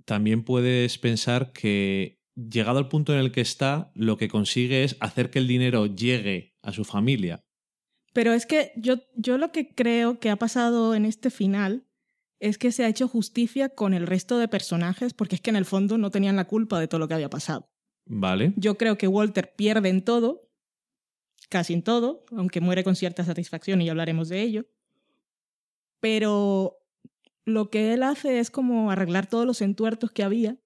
también 0.05 0.45
puedes 0.45 0.99
pensar 0.99 1.53
que, 1.53 2.19
llegado 2.35 2.79
al 2.79 2.89
punto 2.89 3.13
en 3.13 3.21
el 3.21 3.33
que 3.33 3.41
está, 3.41 3.91
lo 3.95 4.17
que 4.17 4.29
consigue 4.29 4.85
es 4.85 4.97
hacer 5.01 5.31
que 5.31 5.39
el 5.39 5.47
dinero 5.49 5.87
llegue 5.87 6.55
a 6.63 6.73
su 6.73 6.85
familia. 6.85 7.45
Pero 8.13 8.33
es 8.33 8.47
que 8.47 8.73
yo, 8.77 8.97
yo 9.15 9.39
lo 9.39 9.53
que 9.53 9.75
creo 9.75 10.21
que 10.21 10.31
ha 10.31 10.37
pasado 10.37 10.95
en 10.95 11.05
este 11.05 11.31
final 11.31 11.87
es 12.41 12.59
que 12.59 12.73
se 12.73 12.85
ha 12.85 12.89
hecho 12.89 13.09
justicia 13.09 13.69
con 13.69 13.95
el 13.95 14.07
resto 14.07 14.39
de 14.39 14.49
personajes 14.49 15.15
porque 15.15 15.37
es 15.37 15.41
que 15.41 15.51
en 15.51 15.57
el 15.57 15.65
fondo 15.65 15.97
no 15.97 16.11
tenían 16.11 16.37
la 16.37 16.47
culpa 16.47 16.81
de 16.81 16.89
todo 16.89 16.99
lo 16.99 17.09
que 17.09 17.15
había 17.15 17.31
pasado. 17.31 17.71
Vale. 18.05 18.53
Yo 18.57 18.77
creo 18.77 18.99
que 18.99 19.07
Walter 19.07 19.55
pierde 19.55 19.89
en 19.89 20.03
todo, 20.03 20.51
casi 21.49 21.73
en 21.73 21.83
todo, 21.83 22.25
aunque 22.37 22.61
muere 22.61 22.85
con 22.85 22.97
cierta 22.97 23.25
satisfacción 23.25 23.81
y 23.81 23.87
ya 23.87 23.93
hablaremos 23.93 24.29
de 24.29 24.43
ello. 24.43 24.67
Pero 26.01 26.79
lo 27.45 27.71
que 27.71 27.95
él 27.95 28.03
hace 28.03 28.41
es 28.41 28.51
como 28.51 28.91
arreglar 28.91 29.29
todos 29.29 29.47
los 29.47 29.63
entuertos 29.63 30.11
que 30.11 30.25
había, 30.25 30.59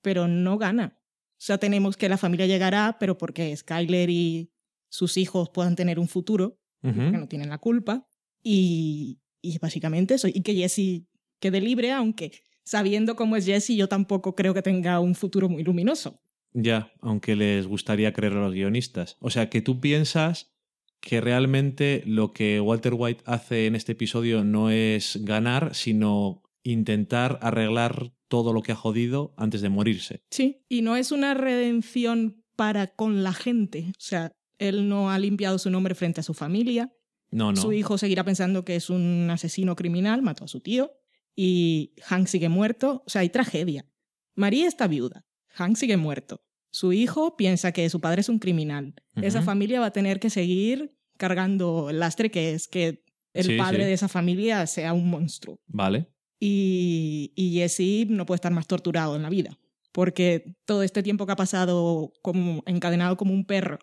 pero 0.00 0.28
no 0.28 0.58
gana. 0.58 0.96
O 0.98 1.44
sea, 1.44 1.58
tenemos 1.58 1.96
que 1.96 2.08
la 2.08 2.18
familia 2.18 2.46
llegará, 2.46 2.98
pero 3.00 3.18
porque 3.18 3.56
Skyler 3.56 4.10
y 4.10 4.51
sus 4.92 5.16
hijos 5.16 5.48
puedan 5.48 5.74
tener 5.74 5.98
un 5.98 6.06
futuro, 6.06 6.58
Ujú. 6.82 6.94
que 7.10 7.18
no 7.18 7.26
tienen 7.28 7.48
la 7.48 7.56
culpa. 7.58 8.06
Y, 8.42 9.20
y 9.40 9.58
básicamente 9.58 10.14
eso. 10.14 10.28
Y 10.28 10.42
que 10.42 10.54
Jesse 10.54 11.06
quede 11.40 11.60
libre, 11.62 11.92
aunque 11.92 12.32
sabiendo 12.64 13.16
cómo 13.16 13.36
es 13.36 13.46
Jesse, 13.46 13.70
yo 13.76 13.88
tampoco 13.88 14.34
creo 14.34 14.52
que 14.52 14.60
tenga 14.62 15.00
un 15.00 15.14
futuro 15.14 15.48
muy 15.48 15.62
luminoso. 15.64 16.20
Ya, 16.52 16.92
aunque 17.00 17.34
les 17.36 17.66
gustaría 17.66 18.12
creer 18.12 18.34
a 18.34 18.42
los 18.42 18.52
guionistas. 18.52 19.16
O 19.20 19.30
sea, 19.30 19.48
que 19.48 19.62
tú 19.62 19.80
piensas 19.80 20.52
que 21.00 21.20
realmente 21.22 22.02
lo 22.04 22.32
que 22.34 22.60
Walter 22.60 22.92
White 22.94 23.22
hace 23.24 23.66
en 23.66 23.74
este 23.74 23.92
episodio 23.92 24.44
no 24.44 24.70
es 24.70 25.18
ganar, 25.22 25.74
sino 25.74 26.42
intentar 26.64 27.38
arreglar 27.40 28.12
todo 28.28 28.52
lo 28.52 28.60
que 28.62 28.72
ha 28.72 28.76
jodido 28.76 29.32
antes 29.38 29.62
de 29.62 29.68
morirse. 29.70 30.20
Sí. 30.30 30.64
Y 30.68 30.82
no 30.82 30.96
es 30.96 31.10
una 31.12 31.32
redención 31.34 32.44
para 32.56 32.88
con 32.88 33.22
la 33.22 33.32
gente. 33.32 33.86
O 33.90 34.00
sea, 34.00 34.32
él 34.68 34.88
no 34.88 35.10
ha 35.10 35.18
limpiado 35.18 35.58
su 35.58 35.70
nombre 35.70 35.94
frente 35.94 36.20
a 36.20 36.24
su 36.24 36.34
familia. 36.34 36.92
No, 37.30 37.52
no. 37.52 37.60
Su 37.60 37.72
hijo 37.72 37.98
seguirá 37.98 38.24
pensando 38.24 38.64
que 38.64 38.76
es 38.76 38.90
un 38.90 39.28
asesino 39.30 39.74
criminal, 39.76 40.22
mató 40.22 40.44
a 40.44 40.48
su 40.48 40.60
tío. 40.60 40.92
Y 41.34 41.94
Hank 42.04 42.26
sigue 42.26 42.48
muerto. 42.48 43.02
O 43.06 43.10
sea, 43.10 43.22
hay 43.22 43.30
tragedia. 43.30 43.86
María 44.34 44.68
está 44.68 44.86
viuda. 44.86 45.24
Hank 45.54 45.76
sigue 45.76 45.96
muerto. 45.96 46.42
Su 46.70 46.92
hijo 46.92 47.36
piensa 47.36 47.72
que 47.72 47.88
su 47.90 48.00
padre 48.00 48.20
es 48.20 48.28
un 48.28 48.38
criminal. 48.38 48.94
Esa 49.16 49.42
familia 49.42 49.80
va 49.80 49.86
a 49.86 49.92
tener 49.92 50.20
que 50.20 50.30
seguir 50.30 50.94
cargando 51.18 51.90
el 51.90 51.98
lastre 52.00 52.30
que 52.30 52.52
es 52.54 52.66
que 52.68 53.04
el 53.34 53.44
Sí, 53.44 53.56
padre 53.56 53.78
sí. 53.78 53.84
de 53.84 53.92
esa 53.92 54.08
familia 54.08 54.66
sea 54.66 54.92
un 54.92 55.08
monstruo. 55.08 55.60
Vale. 55.66 56.08
Y, 56.40 57.32
y 57.36 57.54
Jesse 57.54 58.06
no 58.08 58.26
puede 58.26 58.36
estar 58.36 58.52
más 58.52 58.66
torturado 58.66 59.16
en 59.16 59.22
la 59.22 59.30
vida. 59.30 59.58
Porque 59.92 60.56
todo 60.64 60.82
este 60.82 61.02
tiempo 61.02 61.26
que 61.26 61.32
ha 61.32 61.36
pasado 61.36 62.12
como, 62.22 62.62
encadenado 62.66 63.16
como 63.16 63.32
un 63.34 63.44
perro 63.44 63.78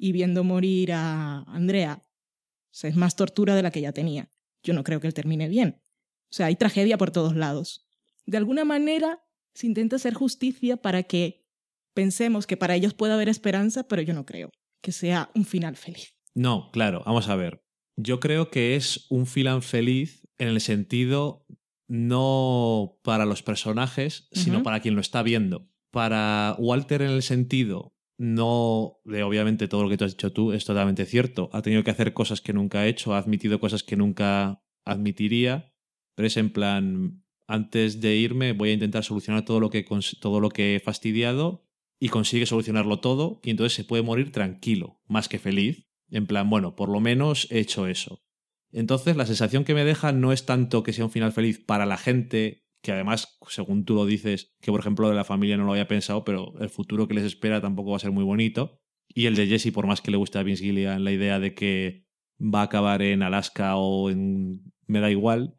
y 0.00 0.12
viendo 0.12 0.42
morir 0.44 0.92
a 0.92 1.42
Andrea, 1.42 2.02
o 2.02 2.74
sea, 2.74 2.88
es 2.88 2.96
más 2.96 3.16
tortura 3.16 3.54
de 3.54 3.62
la 3.62 3.70
que 3.70 3.82
ya 3.82 3.92
tenía. 3.92 4.32
Yo 4.62 4.72
no 4.72 4.82
creo 4.82 5.00
que 5.00 5.06
él 5.06 5.14
termine 5.14 5.48
bien. 5.48 5.82
O 6.30 6.34
sea, 6.34 6.46
hay 6.46 6.56
tragedia 6.56 6.96
por 6.96 7.10
todos 7.10 7.36
lados. 7.36 7.86
De 8.24 8.38
alguna 8.38 8.64
manera 8.64 9.22
se 9.54 9.66
intenta 9.66 9.96
hacer 9.96 10.14
justicia 10.14 10.78
para 10.78 11.02
que 11.02 11.44
pensemos 11.92 12.46
que 12.46 12.56
para 12.56 12.76
ellos 12.76 12.94
puede 12.94 13.12
haber 13.12 13.28
esperanza, 13.28 13.88
pero 13.88 14.00
yo 14.00 14.14
no 14.14 14.24
creo 14.24 14.50
que 14.80 14.92
sea 14.92 15.30
un 15.34 15.44
final 15.44 15.76
feliz. 15.76 16.14
No, 16.34 16.70
claro, 16.72 17.02
vamos 17.04 17.28
a 17.28 17.36
ver. 17.36 17.62
Yo 17.96 18.20
creo 18.20 18.50
que 18.50 18.76
es 18.76 19.06
un 19.10 19.26
filan 19.26 19.62
feliz 19.62 20.26
en 20.38 20.48
el 20.48 20.60
sentido 20.60 21.44
no 21.88 22.98
para 23.02 23.26
los 23.26 23.42
personajes, 23.42 24.28
sino 24.32 24.62
para 24.62 24.80
quien 24.80 24.94
lo 24.94 25.00
está 25.00 25.22
viendo. 25.22 25.68
Para 25.90 26.54
Walter 26.58 27.02
en 27.02 27.10
el 27.10 27.22
sentido 27.22 27.94
no 28.20 29.00
de 29.06 29.22
obviamente 29.22 29.66
todo 29.66 29.82
lo 29.82 29.88
que 29.88 29.96
tú 29.96 30.04
has 30.04 30.12
dicho 30.12 30.30
tú 30.30 30.52
es 30.52 30.66
totalmente 30.66 31.06
cierto. 31.06 31.48
Ha 31.54 31.62
tenido 31.62 31.82
que 31.82 31.90
hacer 31.90 32.12
cosas 32.12 32.42
que 32.42 32.52
nunca 32.52 32.80
ha 32.80 32.86
hecho, 32.86 33.14
ha 33.14 33.18
admitido 33.18 33.58
cosas 33.60 33.82
que 33.82 33.96
nunca 33.96 34.62
admitiría, 34.84 35.72
pero 36.14 36.26
es 36.26 36.36
en 36.36 36.52
plan 36.52 37.24
antes 37.46 38.02
de 38.02 38.16
irme 38.16 38.52
voy 38.52 38.68
a 38.68 38.74
intentar 38.74 39.04
solucionar 39.04 39.46
todo 39.46 39.58
lo 39.58 39.70
que 39.70 39.86
todo 40.20 40.38
lo 40.38 40.50
que 40.50 40.76
he 40.76 40.80
fastidiado 40.80 41.66
y 41.98 42.10
consigue 42.10 42.44
solucionarlo 42.44 43.00
todo 43.00 43.40
y 43.42 43.48
entonces 43.48 43.72
se 43.72 43.84
puede 43.84 44.02
morir 44.02 44.32
tranquilo, 44.32 45.00
más 45.06 45.30
que 45.30 45.38
feliz. 45.38 45.88
En 46.10 46.26
plan, 46.26 46.50
bueno, 46.50 46.76
por 46.76 46.90
lo 46.90 47.00
menos 47.00 47.46
he 47.50 47.58
hecho 47.58 47.86
eso. 47.86 48.22
Entonces 48.70 49.16
la 49.16 49.24
sensación 49.24 49.64
que 49.64 49.72
me 49.72 49.86
deja 49.86 50.12
no 50.12 50.32
es 50.32 50.44
tanto 50.44 50.82
que 50.82 50.92
sea 50.92 51.06
un 51.06 51.10
final 51.10 51.32
feliz 51.32 51.58
para 51.58 51.86
la 51.86 51.96
gente, 51.96 52.66
que 52.82 52.92
además, 52.92 53.38
según 53.48 53.84
tú 53.84 53.94
lo 53.94 54.06
dices, 54.06 54.54
que 54.60 54.70
por 54.70 54.80
ejemplo 54.80 55.08
de 55.08 55.14
la 55.14 55.24
familia 55.24 55.56
no 55.56 55.64
lo 55.64 55.72
había 55.72 55.88
pensado, 55.88 56.24
pero 56.24 56.54
el 56.60 56.70
futuro 56.70 57.06
que 57.08 57.14
les 57.14 57.24
espera 57.24 57.60
tampoco 57.60 57.90
va 57.90 57.96
a 57.96 58.00
ser 58.00 58.10
muy 58.12 58.24
bonito. 58.24 58.78
Y 59.08 59.26
el 59.26 59.34
de 59.34 59.46
Jesse, 59.46 59.72
por 59.72 59.86
más 59.86 60.00
que 60.00 60.10
le 60.10 60.16
guste 60.16 60.38
a 60.38 60.42
Vince 60.42 60.64
Gilligan 60.64 61.02
la 61.04 61.12
idea 61.12 61.38
de 61.40 61.54
que 61.54 62.04
va 62.40 62.60
a 62.60 62.64
acabar 62.64 63.02
en 63.02 63.22
Alaska 63.22 63.76
o 63.76 64.08
en... 64.10 64.60
me 64.86 65.00
da 65.00 65.10
igual, 65.10 65.56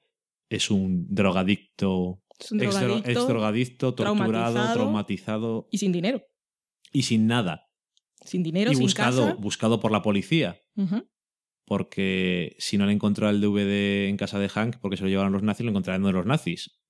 es 0.50 0.72
un 0.72 1.06
drogadicto, 1.14 2.22
Es 2.40 2.52
un 2.52 2.62
ex- 2.62 2.74
drogadicto 2.80 3.10
ex 3.12 3.28
drogadicto, 3.28 3.94
torturado, 3.94 4.16
traumatizado 4.32 4.74
traumatizado 4.74 5.68
y 5.72 5.78
sin 5.78 5.92
dinero. 5.92 6.22
y 6.92 7.04
sin 7.04 7.28
nada. 7.28 7.68
Sin 8.24 8.44
dinero, 8.44 8.72
y 8.72 8.76
sin 8.76 8.84
buscado, 8.84 9.24
casa. 9.26 9.36
buscado 9.40 9.80
por 9.80 9.92
la 9.92 10.02
policía. 10.02 10.60
Porque 11.72 12.58
si 12.60 12.78
no 12.78 12.86
le 12.86 12.92
encontró 12.92 13.30
el 13.30 13.40
DVD 13.40 14.10
en 14.10 14.18
casa 14.18 14.38
de 14.40 14.50
Hank, 14.50 14.76
porque 14.82 14.98
se 14.98 15.04
lo 15.04 15.10
llevaron 15.10 15.32
los 15.32 15.42
nazis, 15.42 15.64
lo 15.64 15.70
encontrarían 15.70 16.04
de 16.04 16.12
los 16.12 16.26
nazis. 16.26 16.82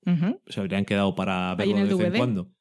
Se 0.48 0.60
habrían 0.60 0.86
quedado 0.86 1.14
para 1.14 1.54
verlo 1.54 1.78
en 1.78 1.88
de 1.88 1.94
vez 1.94 2.08
en 2.08 2.18
cuando. 2.18 2.56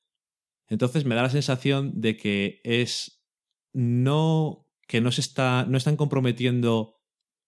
Entonces 0.69 1.07
me 1.07 1.15
da 1.15 1.23
la 1.23 1.31
sensación 1.31 1.99
de 2.03 2.19
que 2.19 2.61
es 2.63 3.25
no 3.73 4.69
que 4.87 5.01
no 5.01 5.13
se 5.13 5.23
está 5.23 5.65
no 5.67 5.79
están 5.79 5.97
comprometiendo 5.97 7.01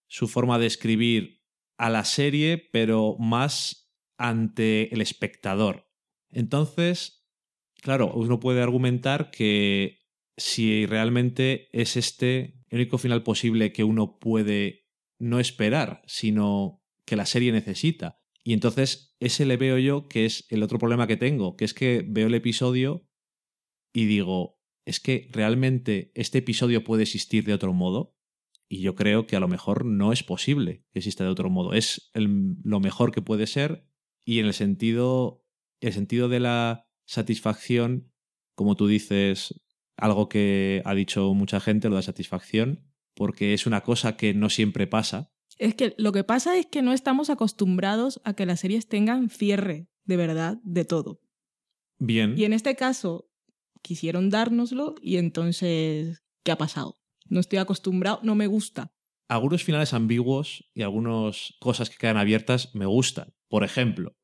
su 0.07 0.27
forma 0.27 0.57
de 0.57 0.65
escribir 0.65 1.43
a 1.77 1.91
la 1.91 2.03
serie, 2.03 2.57
pero 2.57 3.15
más 3.19 3.93
ante 4.17 4.91
el 4.91 5.01
espectador. 5.01 5.87
Entonces, 6.31 7.27
claro, 7.75 8.11
uno 8.15 8.39
puede 8.39 8.63
argumentar 8.63 9.29
que 9.29 9.99
si 10.37 10.85
realmente 10.85 11.69
es 11.71 11.95
este 11.97 12.59
el 12.69 12.79
único 12.79 12.97
final 12.97 13.23
posible 13.23 13.71
que 13.71 13.83
uno 13.83 14.17
puede 14.19 14.87
no 15.19 15.39
esperar, 15.39 16.01
sino 16.07 16.81
que 17.05 17.15
la 17.15 17.25
serie 17.25 17.51
necesita. 17.51 18.19
Y 18.43 18.53
entonces 18.53 19.15
ese 19.19 19.45
le 19.45 19.57
veo 19.57 19.77
yo 19.77 20.07
que 20.07 20.25
es 20.25 20.45
el 20.49 20.63
otro 20.63 20.79
problema 20.79 21.07
que 21.07 21.17
tengo, 21.17 21.55
que 21.55 21.65
es 21.65 21.73
que 21.73 22.03
veo 22.07 22.27
el 22.27 22.33
episodio 22.33 23.07
y 23.93 24.05
digo, 24.05 24.59
es 24.85 24.99
que 24.99 25.29
realmente 25.31 26.11
este 26.15 26.39
episodio 26.39 26.83
puede 26.83 27.03
existir 27.03 27.45
de 27.45 27.53
otro 27.53 27.73
modo. 27.73 28.17
Y 28.67 28.81
yo 28.81 28.95
creo 28.95 29.27
que 29.27 29.35
a 29.35 29.39
lo 29.39 29.47
mejor 29.47 29.85
no 29.85 30.11
es 30.11 30.23
posible 30.23 30.83
que 30.91 30.99
exista 30.99 31.23
de 31.23 31.29
otro 31.29 31.49
modo. 31.49 31.73
Es 31.73 32.09
el- 32.13 32.55
lo 32.63 32.79
mejor 32.79 33.11
que 33.11 33.21
puede 33.21 33.45
ser 33.45 33.87
y 34.25 34.39
en 34.39 34.47
el 34.47 34.53
sentido, 34.53 35.45
el 35.79 35.93
sentido 35.93 36.27
de 36.27 36.39
la 36.39 36.87
satisfacción, 37.05 38.11
como 38.55 38.75
tú 38.75 38.87
dices, 38.87 39.61
algo 40.03 40.27
que 40.29 40.81
ha 40.85 40.93
dicho 40.93 41.33
mucha 41.33 41.59
gente, 41.59 41.89
lo 41.89 41.95
de 41.95 42.03
satisfacción, 42.03 42.83
porque 43.15 43.53
es 43.53 43.65
una 43.65 43.81
cosa 43.81 44.17
que 44.17 44.33
no 44.33 44.49
siempre 44.49 44.85
pasa. 44.87 45.31
Es 45.57 45.75
que 45.75 45.93
lo 45.97 46.11
que 46.11 46.23
pasa 46.23 46.57
es 46.57 46.65
que 46.65 46.81
no 46.81 46.93
estamos 46.93 47.29
acostumbrados 47.29 48.19
a 48.23 48.33
que 48.33 48.45
las 48.45 48.59
series 48.59 48.87
tengan 48.87 49.29
cierre, 49.29 49.87
de 50.03 50.17
verdad, 50.17 50.57
de 50.63 50.83
todo. 50.83 51.21
Bien. 51.99 52.33
Y 52.37 52.43
en 52.45 52.53
este 52.53 52.75
caso, 52.75 53.29
quisieron 53.81 54.29
dárnoslo 54.29 54.95
y 55.01 55.17
entonces, 55.17 56.23
¿qué 56.43 56.51
ha 56.51 56.57
pasado? 56.57 56.99
No 57.29 57.39
estoy 57.39 57.59
acostumbrado, 57.59 58.19
no 58.23 58.35
me 58.35 58.47
gusta. 58.47 58.91
algunos 59.29 59.63
finales 59.63 59.93
ambiguos 59.93 60.69
y 60.73 60.81
algunas 60.81 61.53
cosas 61.59 61.89
que 61.89 61.97
quedan 61.97 62.17
abiertas 62.17 62.75
me 62.75 62.85
gustan. 62.85 63.33
Por 63.47 63.63
ejemplo, 63.63 64.15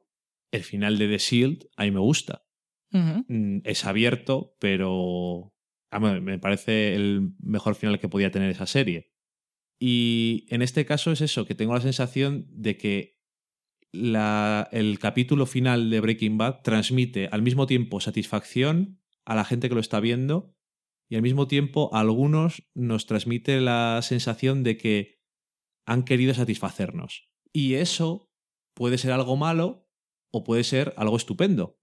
el 0.52 0.64
final 0.64 0.98
de 0.98 1.08
The 1.08 1.18
Shield 1.20 1.70
a 1.78 1.84
mí 1.86 1.92
me 1.92 2.00
gusta. 2.00 2.44
Mm, 2.92 3.60
Es 3.64 3.86
abierto, 3.86 4.56
pero 4.60 5.54
me 5.92 6.40
parece 6.40 6.96
el 6.96 7.32
mejor 7.40 7.76
final 7.76 8.00
que 8.00 8.10
podía 8.10 8.32
tener 8.32 8.50
esa 8.50 8.66
serie. 8.68 9.12
Y 9.80 10.46
en 10.50 10.62
este 10.62 10.86
caso 10.86 11.12
es 11.12 11.22
eso, 11.22 11.46
que 11.46 11.56
tengo 11.56 11.74
la 11.74 11.82
sensación 11.82 12.46
de 12.50 12.78
que 12.78 13.20
la- 13.92 14.68
el 14.72 15.00
capítulo 15.00 15.46
final 15.46 15.90
de 15.90 16.00
Breaking 16.00 16.38
Bad 16.38 16.62
transmite 16.62 17.28
al 17.32 17.42
mismo 17.42 17.66
tiempo 17.66 18.00
satisfacción 18.02 19.02
a 19.26 19.36
la 19.36 19.46
gente 19.46 19.68
que 19.70 19.76
lo 19.76 19.82
está 19.82 20.00
viendo 20.00 20.56
y 21.10 21.16
al 21.16 21.22
mismo 21.24 21.48
tiempo 21.48 21.90
a 21.94 22.02
algunos 22.02 22.70
nos 22.76 23.08
transmite 23.08 23.62
la 23.62 24.00
sensación 24.04 24.64
de 24.64 24.78
que 24.78 25.20
han 25.88 26.04
querido 26.04 26.34
satisfacernos. 26.36 27.32
Y 27.52 27.76
eso 27.76 28.32
puede 28.76 29.00
ser 29.00 29.12
algo 29.12 29.36
malo 29.38 29.90
o 30.32 30.44
puede 30.44 30.64
ser 30.64 30.94
algo 30.98 31.18
estupendo, 31.18 31.80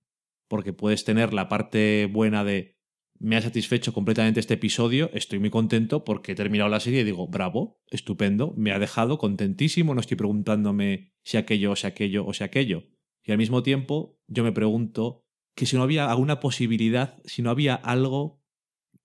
porque 0.49 0.73
puedes 0.73 1.05
tener 1.05 1.35
la 1.35 1.49
parte 1.49 2.07
buena 2.07 2.45
de 2.45 2.76
me 3.19 3.37
ha 3.37 3.43
satisfecho 3.43 3.93
completamente 3.93 4.41
este 4.41 4.55
episodio, 4.55 5.11
estoy 5.13 5.39
muy 5.39 5.51
contento 5.51 6.05
porque 6.05 6.33
he 6.33 6.35
terminado 6.35 6.71
la 6.71 6.81
serie 6.81 7.01
y 7.01 7.05
digo, 7.05 7.29
bravo, 7.29 7.81
estupendo, 7.91 8.55
me 8.57 8.73
ha 8.73 8.79
dejado 8.79 9.19
contentísimo, 9.19 9.95
no 9.95 10.01
estoy 10.01 10.17
preguntándome 10.17 11.13
si 11.23 11.37
aquello 11.37 11.73
o 11.73 11.77
si 11.77 11.87
aquello 11.87 12.27
o 12.27 12.33
si 12.33 12.45
aquello. 12.45 12.85
Y 13.23 13.33
al 13.33 13.39
mismo 13.39 13.63
tiempo 13.63 14.19
yo 14.29 14.45
me 14.45 14.53
pregunto 14.53 15.25
que 15.55 15.67
si 15.67 15.77
no 15.77 15.83
había 15.83 16.11
alguna 16.11 16.41
posibilidad, 16.41 17.21
si 17.25 17.43
no 17.43 17.51
había 17.51 17.75
algo 17.75 18.43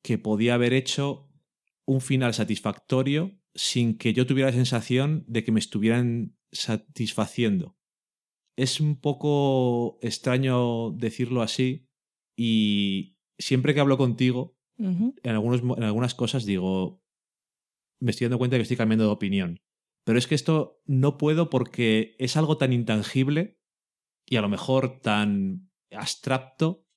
que 0.02 0.18
podía 0.18 0.56
haber 0.56 0.74
hecho 0.74 1.30
un 1.86 2.02
final 2.02 2.34
satisfactorio 2.34 3.40
sin 3.54 3.98
que 3.98 4.14
yo 4.14 4.26
tuviera 4.26 4.50
la 4.50 4.56
sensación 4.56 5.26
de 5.28 5.44
que 5.44 5.52
me 5.52 5.60
estuvieran 5.60 6.38
satisfaciendo. 6.52 7.78
Es 8.56 8.80
un 8.80 9.00
poco 9.00 9.98
extraño 10.02 10.92
decirlo 10.92 11.42
así 11.42 11.88
y 12.36 13.18
siempre 13.42 13.74
que 13.74 13.80
hablo 13.80 13.98
contigo, 13.98 14.58
en, 14.78 15.14
algunos, 15.24 15.62
en 15.62 15.84
algunas 15.84 16.16
cosas 16.16 16.46
digo, 16.46 17.04
me 18.00 18.12
estoy 18.12 18.26
dando 18.26 18.40
cuenta 18.40 18.58
que 18.58 18.64
estoy 18.64 18.78
cambiando 18.78 19.06
de 19.06 19.12
opinión. 19.12 19.62
Pero 20.04 20.18
es 20.18 20.28
que 20.28 20.36
esto 20.36 20.82
no 20.86 21.18
puedo 21.18 21.50
porque 21.50 22.16
es 22.18 22.36
algo 22.36 22.58
tan 22.58 22.74
intangible 22.74 23.60
y 24.26 24.38
a 24.38 24.42
lo 24.42 24.50
mejor 24.50 25.00
tan 25.00 25.70
abstracto 25.92 26.88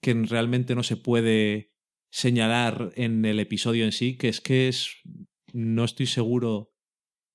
que 0.00 0.14
realmente 0.14 0.74
no 0.74 0.82
se 0.82 0.96
puede 0.96 1.74
señalar 2.10 2.92
en 2.96 3.24
el 3.24 3.40
episodio 3.40 3.84
en 3.84 3.92
sí, 3.92 4.16
que 4.16 4.28
es 4.28 4.40
que 4.40 4.68
es... 4.68 5.02
No 5.52 5.84
estoy 5.84 6.06
seguro. 6.06 6.72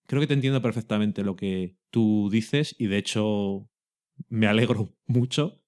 Creo 0.07 0.19
que 0.19 0.27
te 0.27 0.33
entiendo 0.33 0.61
perfectamente 0.61 1.23
lo 1.23 1.35
que 1.35 1.77
tú 1.89 2.29
dices 2.31 2.75
y 2.77 2.87
de 2.87 2.97
hecho 2.97 3.69
me 4.27 4.47
alegro 4.47 4.95
mucho, 5.05 5.58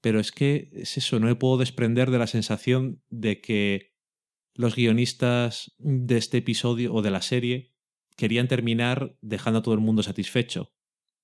pero 0.00 0.20
es 0.20 0.32
que 0.32 0.70
es 0.72 0.96
eso, 0.96 1.18
no 1.20 1.26
me 1.26 1.36
puedo 1.36 1.58
desprender 1.58 2.10
de 2.10 2.18
la 2.18 2.26
sensación 2.26 3.02
de 3.08 3.40
que 3.40 3.94
los 4.54 4.74
guionistas 4.74 5.74
de 5.78 6.16
este 6.16 6.38
episodio 6.38 6.92
o 6.94 7.02
de 7.02 7.10
la 7.10 7.22
serie 7.22 7.74
querían 8.16 8.48
terminar 8.48 9.16
dejando 9.20 9.60
a 9.60 9.62
todo 9.62 9.74
el 9.74 9.80
mundo 9.80 10.02
satisfecho. 10.02 10.72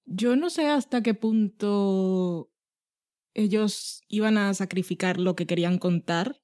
Yo 0.07 0.37
no 0.37 0.51
sé 0.51 0.69
hasta 0.69 1.03
qué 1.03 1.15
punto 1.15 2.51
ellos 3.35 4.03
iban 4.09 4.39
a 4.39 4.55
sacrificar 4.55 5.19
lo 5.19 5.37
que 5.37 5.47
querían 5.47 5.79
contar 5.79 6.41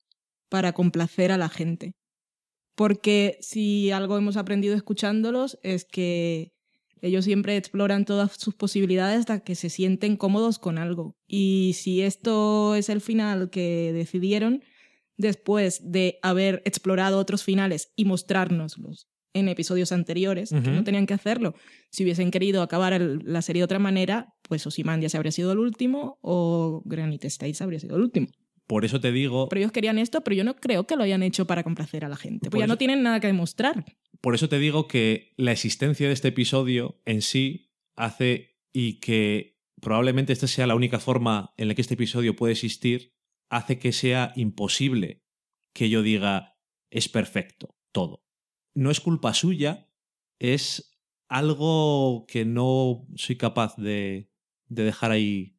para 0.50 0.72
complacer 0.72 1.32
a 1.32 1.38
la 1.38 1.48
gente. 1.48 1.94
Porque 2.74 3.38
si 3.40 3.90
algo 3.90 4.18
hemos 4.18 4.36
aprendido 4.36 4.74
escuchándolos 4.74 5.58
es 5.62 5.84
que 5.84 6.52
ellos 7.02 7.24
siempre 7.26 7.56
exploran 7.56 8.04
todas 8.06 8.32
sus 8.38 8.54
posibilidades 8.54 9.18
hasta 9.20 9.40
que 9.40 9.54
se 9.54 9.68
sienten 9.68 10.16
cómodos 10.16 10.58
con 10.58 10.78
algo. 10.78 11.16
Y 11.26 11.72
si 11.74 12.00
esto 12.00 12.74
es 12.74 12.88
el 12.88 13.00
final 13.02 13.50
que 13.50 13.92
decidieron, 13.92 14.62
después 15.16 15.80
de 15.92 16.18
haber 16.22 16.62
explorado 16.64 17.18
otros 17.18 17.42
finales 17.44 17.92
y 17.96 18.04
mostrárnoslos 18.06 19.08
en 19.34 19.48
episodios 19.48 19.92
anteriores, 19.92 20.50
que 20.50 20.60
no 20.70 20.84
tenían 20.84 21.06
que 21.06 21.14
hacerlo, 21.14 21.54
si 21.90 22.02
hubiesen 22.04 22.30
querido 22.30 22.60
acabar 22.62 22.92
el- 22.92 23.20
la 23.24 23.40
serie 23.40 23.60
de 23.60 23.64
otra 23.64 23.78
manera, 23.78 24.34
pues 24.42 24.66
Ozymandias 24.66 25.14
habría 25.14 25.32
sido 25.32 25.52
el 25.52 25.58
último 25.58 26.18
o 26.20 26.82
Granite 26.84 27.28
States 27.28 27.62
habría 27.62 27.80
sido 27.80 27.96
el 27.96 28.02
último. 28.02 28.26
Por 28.66 28.84
eso 28.84 29.00
te 29.00 29.10
digo, 29.10 29.48
Pero 29.48 29.60
ellos 29.60 29.72
querían 29.72 29.98
esto, 29.98 30.22
pero 30.22 30.36
yo 30.36 30.44
no 30.44 30.56
creo 30.56 30.86
que 30.86 30.96
lo 30.96 31.02
hayan 31.02 31.22
hecho 31.22 31.46
para 31.46 31.62
complacer 31.62 32.04
a 32.04 32.08
la 32.08 32.16
gente. 32.16 32.48
Pues 32.50 32.60
ya 32.60 32.64
eso- 32.66 32.72
no 32.74 32.78
tienen 32.78 33.02
nada 33.02 33.20
que 33.20 33.26
demostrar. 33.26 33.84
Por 34.22 34.36
eso 34.36 34.48
te 34.48 34.60
digo 34.60 34.86
que 34.86 35.34
la 35.36 35.50
existencia 35.52 36.06
de 36.06 36.14
este 36.14 36.28
episodio 36.28 37.02
en 37.04 37.22
sí 37.22 37.72
hace 37.96 38.56
y 38.72 39.00
que 39.00 39.60
probablemente 39.80 40.32
esta 40.32 40.46
sea 40.46 40.68
la 40.68 40.76
única 40.76 41.00
forma 41.00 41.52
en 41.56 41.66
la 41.66 41.74
que 41.74 41.82
este 41.82 41.94
episodio 41.94 42.36
puede 42.36 42.52
existir, 42.52 43.14
hace 43.50 43.80
que 43.80 43.92
sea 43.92 44.32
imposible 44.36 45.24
que 45.74 45.90
yo 45.90 46.02
diga 46.02 46.56
es 46.90 47.08
perfecto 47.08 47.76
todo. 47.90 48.24
No 48.74 48.90
es 48.92 49.00
culpa 49.00 49.34
suya, 49.34 49.90
es 50.38 50.96
algo 51.28 52.24
que 52.28 52.44
no 52.44 53.08
soy 53.16 53.36
capaz 53.36 53.76
de, 53.76 54.30
de 54.68 54.84
dejar 54.84 55.10
ahí. 55.10 55.58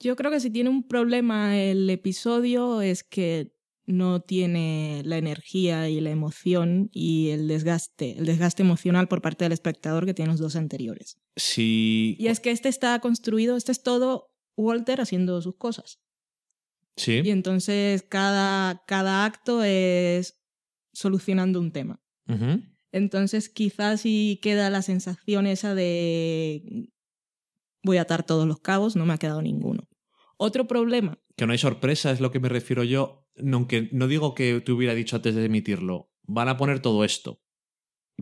Yo 0.00 0.16
creo 0.16 0.30
que 0.30 0.40
si 0.40 0.50
tiene 0.50 0.68
un 0.68 0.86
problema 0.86 1.58
el 1.58 1.88
episodio 1.88 2.82
es 2.82 3.02
que 3.04 3.51
no 3.84 4.20
tiene 4.20 5.02
la 5.04 5.18
energía 5.18 5.88
y 5.88 6.00
la 6.00 6.10
emoción 6.10 6.88
y 6.92 7.30
el 7.30 7.48
desgaste, 7.48 8.18
el 8.18 8.26
desgaste 8.26 8.62
emocional 8.62 9.08
por 9.08 9.22
parte 9.22 9.44
del 9.44 9.52
espectador 9.52 10.06
que 10.06 10.14
tienen 10.14 10.32
los 10.32 10.40
dos 10.40 10.56
anteriores. 10.56 11.18
Si. 11.36 12.16
Y 12.18 12.28
es 12.28 12.40
que 12.40 12.50
este 12.50 12.68
está 12.68 12.98
construido, 13.00 13.56
este 13.56 13.72
es 13.72 13.82
todo 13.82 14.30
Walter 14.56 15.00
haciendo 15.00 15.40
sus 15.42 15.56
cosas. 15.56 16.00
Sí. 16.96 17.22
Y 17.24 17.30
entonces 17.30 18.02
cada, 18.02 18.84
cada 18.86 19.24
acto 19.24 19.64
es 19.64 20.42
solucionando 20.92 21.58
un 21.58 21.72
tema. 21.72 22.00
Entonces 22.92 23.48
quizás 23.50 24.02
si 24.02 24.38
queda 24.42 24.70
la 24.70 24.80
sensación 24.80 25.46
esa 25.46 25.74
de 25.74 26.90
voy 27.82 27.96
a 27.98 28.02
atar 28.02 28.24
todos 28.24 28.46
los 28.46 28.60
cabos, 28.60 28.96
no 28.96 29.04
me 29.04 29.12
ha 29.12 29.18
quedado 29.18 29.42
ninguno. 29.42 29.88
Otro 30.36 30.66
problema, 30.66 31.18
Que 31.36 31.46
no 31.46 31.52
hay 31.52 31.58
sorpresa, 31.58 32.10
es 32.10 32.20
lo 32.20 32.30
que 32.30 32.40
me 32.40 32.48
refiero 32.48 32.84
yo. 32.84 33.21
Aunque 33.36 33.88
no 33.92 34.08
digo 34.08 34.34
que 34.34 34.60
te 34.60 34.72
hubiera 34.72 34.94
dicho 34.94 35.16
antes 35.16 35.34
de 35.34 35.44
emitirlo, 35.44 36.10
van 36.22 36.48
a 36.48 36.56
poner 36.56 36.80
todo 36.80 37.04
esto. 37.04 37.42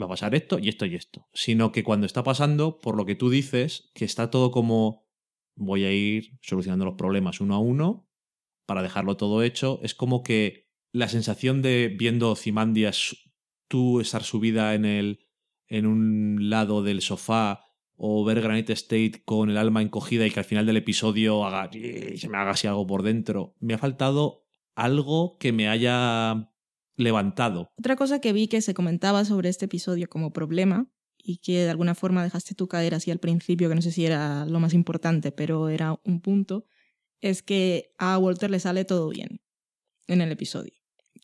Va 0.01 0.07
a 0.07 0.11
pasar 0.11 0.35
esto 0.35 0.59
y 0.59 0.69
esto 0.69 0.87
y 0.87 0.95
esto. 0.95 1.29
Sino 1.33 1.73
que 1.73 1.83
cuando 1.83 2.07
está 2.07 2.23
pasando, 2.23 2.79
por 2.79 2.97
lo 2.97 3.07
que 3.07 3.17
tú 3.17 3.29
dices, 3.31 3.91
que 3.95 4.05
está 4.05 4.31
todo 4.31 4.51
como 4.51 5.09
voy 5.57 5.85
a 5.85 5.93
ir 5.93 6.39
solucionando 6.41 6.85
los 6.85 6.95
problemas 6.95 7.41
uno 7.41 7.55
a 7.55 7.59
uno 7.59 8.09
para 8.67 8.83
dejarlo 8.83 9.17
todo 9.17 9.43
hecho, 9.43 9.81
es 9.83 9.95
como 9.95 10.23
que 10.23 10.71
la 10.93 11.09
sensación 11.09 11.61
de 11.61 11.95
viendo 11.97 12.35
Cimandias 12.37 13.17
tú 13.69 14.01
estar 14.01 14.23
subida 14.23 14.75
en 14.75 14.85
el 14.85 15.27
en 15.69 15.87
un 15.87 16.51
lado 16.51 16.83
del 16.83 17.01
sofá 17.01 17.65
o 17.97 18.25
ver 18.25 18.41
Granite 18.41 18.73
State 18.73 19.23
con 19.25 19.51
el 19.51 19.57
alma 19.57 19.83
encogida 19.83 20.27
y 20.27 20.31
que 20.31 20.41
al 20.41 20.45
final 20.45 20.67
del 20.67 20.79
episodio 20.79 21.45
haga, 21.45 21.71
se 21.71 22.29
me 22.29 22.39
haga 22.39 22.53
así 22.53 22.67
algo 22.67 22.87
por 22.87 23.03
dentro. 23.03 23.55
Me 23.61 23.75
ha 23.75 23.79
faltado 23.79 24.47
algo 24.75 25.37
que 25.39 25.53
me 25.53 25.69
haya 25.69 26.53
levantado. 26.97 27.73
otra 27.79 27.97
cosa 27.97 28.21
que 28.21 28.33
vi 28.33 28.47
que 28.47 28.61
se 28.61 28.75
comentaba 28.75 29.25
sobre 29.25 29.49
este 29.49 29.65
episodio 29.65 30.09
como 30.09 30.33
problema 30.33 30.91
y 31.23 31.39
que 31.39 31.65
de 31.65 31.71
alguna 31.71 31.95
forma 31.95 32.23
dejaste 32.23 32.55
tú 32.55 32.69
caer 32.69 32.95
así 32.95 33.11
al 33.11 33.19
principio, 33.19 33.69
que 33.69 33.75
no 33.75 33.83
sé 33.83 33.93
si 33.93 34.05
era 34.05 34.45
lo 34.47 34.61
más 34.61 34.75
importante, 34.75 35.33
pero 35.33 35.69
era 35.69 35.99
un 36.05 36.21
punto, 36.21 36.67
es 37.21 37.43
que 37.43 37.95
a 37.99 38.19
Walter 38.19 38.51
le 38.51 38.61
sale 38.61 38.85
todo 38.85 39.09
bien 39.09 39.41
en 40.07 40.21
el 40.21 40.33
episodio. 40.33 40.75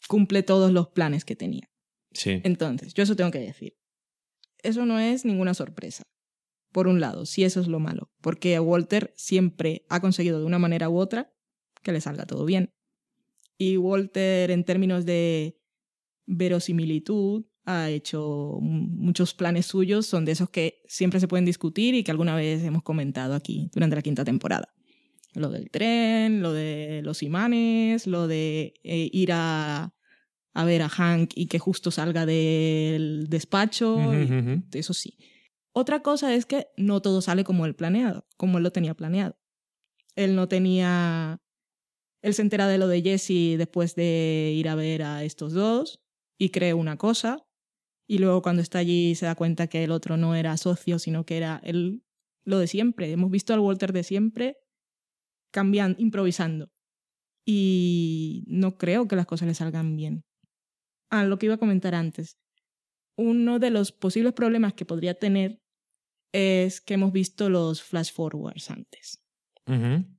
Cumple 0.08 0.42
todos 0.42 0.72
los 0.72 0.88
planes 0.88 1.24
que 1.24 1.36
tenía. 1.36 1.70
Sí. 2.12 2.40
Entonces, 2.44 2.94
yo 2.94 3.02
eso 3.02 3.16
tengo 3.16 3.30
que 3.30 3.40
decir. 3.40 3.76
Eso 4.62 4.86
no 4.86 4.98
es 4.98 5.24
ninguna 5.24 5.54
sorpresa. 5.54 6.02
Por 6.72 6.88
un 6.88 7.00
lado, 7.00 7.24
si 7.24 7.44
eso 7.44 7.60
es 7.60 7.68
lo 7.68 7.80
malo, 7.80 8.10
porque 8.20 8.58
Walter 8.60 9.12
siempre 9.16 9.86
ha 9.88 10.00
conseguido 10.00 10.38
de 10.38 10.46
una 10.46 10.58
manera 10.58 10.88
u 10.88 10.98
otra 10.98 11.32
que 11.82 11.92
le 11.92 12.00
salga 12.00 12.26
todo 12.26 12.44
bien. 12.44 12.74
Y 13.58 13.76
Walter, 13.76 14.50
en 14.50 14.64
términos 14.64 15.04
de 15.06 15.58
verosimilitud, 16.26 17.44
ha 17.64 17.90
hecho 17.90 18.58
muchos 18.60 19.34
planes 19.34 19.66
suyos, 19.66 20.06
son 20.06 20.24
de 20.24 20.32
esos 20.32 20.50
que 20.50 20.82
siempre 20.86 21.18
se 21.20 21.28
pueden 21.28 21.44
discutir 21.44 21.94
y 21.94 22.04
que 22.04 22.10
alguna 22.10 22.36
vez 22.36 22.62
hemos 22.62 22.82
comentado 22.82 23.34
aquí 23.34 23.70
durante 23.72 23.96
la 23.96 24.02
quinta 24.02 24.24
temporada. 24.24 24.72
Lo 25.34 25.50
del 25.50 25.70
tren, 25.70 26.42
lo 26.42 26.52
de 26.52 27.02
los 27.02 27.22
imanes, 27.22 28.06
lo 28.06 28.26
de 28.28 28.74
eh, 28.84 29.10
ir 29.12 29.32
a, 29.32 29.94
a 30.54 30.64
ver 30.64 30.82
a 30.82 30.88
Hank 30.88 31.32
y 31.34 31.46
que 31.46 31.58
justo 31.58 31.90
salga 31.90 32.24
del 32.24 33.26
despacho. 33.28 33.96
Y- 34.14 34.78
eso 34.78 34.94
sí. 34.94 35.18
Otra 35.72 36.00
cosa 36.00 36.34
es 36.34 36.46
que 36.46 36.68
no 36.76 37.02
todo 37.02 37.20
sale 37.20 37.44
como 37.44 37.66
él 37.66 37.74
planeado, 37.74 38.26
como 38.36 38.58
él 38.58 38.64
lo 38.64 38.70
tenía 38.72 38.94
planeado. 38.94 39.36
Él 40.14 40.34
no 40.34 40.48
tenía. 40.48 41.42
Él 42.26 42.34
se 42.34 42.42
entera 42.42 42.66
de 42.66 42.76
lo 42.76 42.88
de 42.88 43.02
Jesse 43.02 43.56
después 43.56 43.94
de 43.94 44.52
ir 44.52 44.68
a 44.68 44.74
ver 44.74 45.04
a 45.04 45.22
estos 45.22 45.52
dos 45.52 46.00
y 46.36 46.48
cree 46.48 46.74
una 46.74 46.96
cosa. 46.96 47.46
Y 48.08 48.18
luego 48.18 48.42
cuando 48.42 48.62
está 48.62 48.80
allí 48.80 49.14
se 49.14 49.26
da 49.26 49.36
cuenta 49.36 49.68
que 49.68 49.84
el 49.84 49.92
otro 49.92 50.16
no 50.16 50.34
era 50.34 50.56
socio, 50.56 50.98
sino 50.98 51.24
que 51.24 51.36
era 51.36 51.60
él 51.62 52.02
lo 52.44 52.58
de 52.58 52.66
siempre. 52.66 53.12
Hemos 53.12 53.30
visto 53.30 53.54
al 53.54 53.60
Walter 53.60 53.92
de 53.92 54.02
siempre 54.02 54.56
cambiando, 55.52 56.02
improvisando. 56.02 56.66
Y 57.46 58.42
no 58.48 58.76
creo 58.76 59.06
que 59.06 59.14
las 59.14 59.26
cosas 59.26 59.46
le 59.46 59.54
salgan 59.54 59.94
bien. 59.94 60.24
Ah, 61.12 61.22
lo 61.22 61.38
que 61.38 61.46
iba 61.46 61.54
a 61.54 61.58
comentar 61.58 61.94
antes. 61.94 62.38
Uno 63.16 63.60
de 63.60 63.70
los 63.70 63.92
posibles 63.92 64.32
problemas 64.32 64.74
que 64.74 64.84
podría 64.84 65.14
tener 65.14 65.60
es 66.34 66.80
que 66.80 66.94
hemos 66.94 67.12
visto 67.12 67.50
los 67.50 67.84
flash 67.84 68.12
forwards 68.12 68.68
antes. 68.68 69.22
Ujú. 69.68 70.15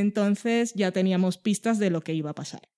Entonces 0.00 0.72
ya 0.74 0.92
teníamos 0.92 1.38
pistas 1.38 1.78
de 1.78 1.90
lo 1.90 2.00
que 2.00 2.14
iba 2.14 2.30
a 2.30 2.34
pasar. 2.34 2.68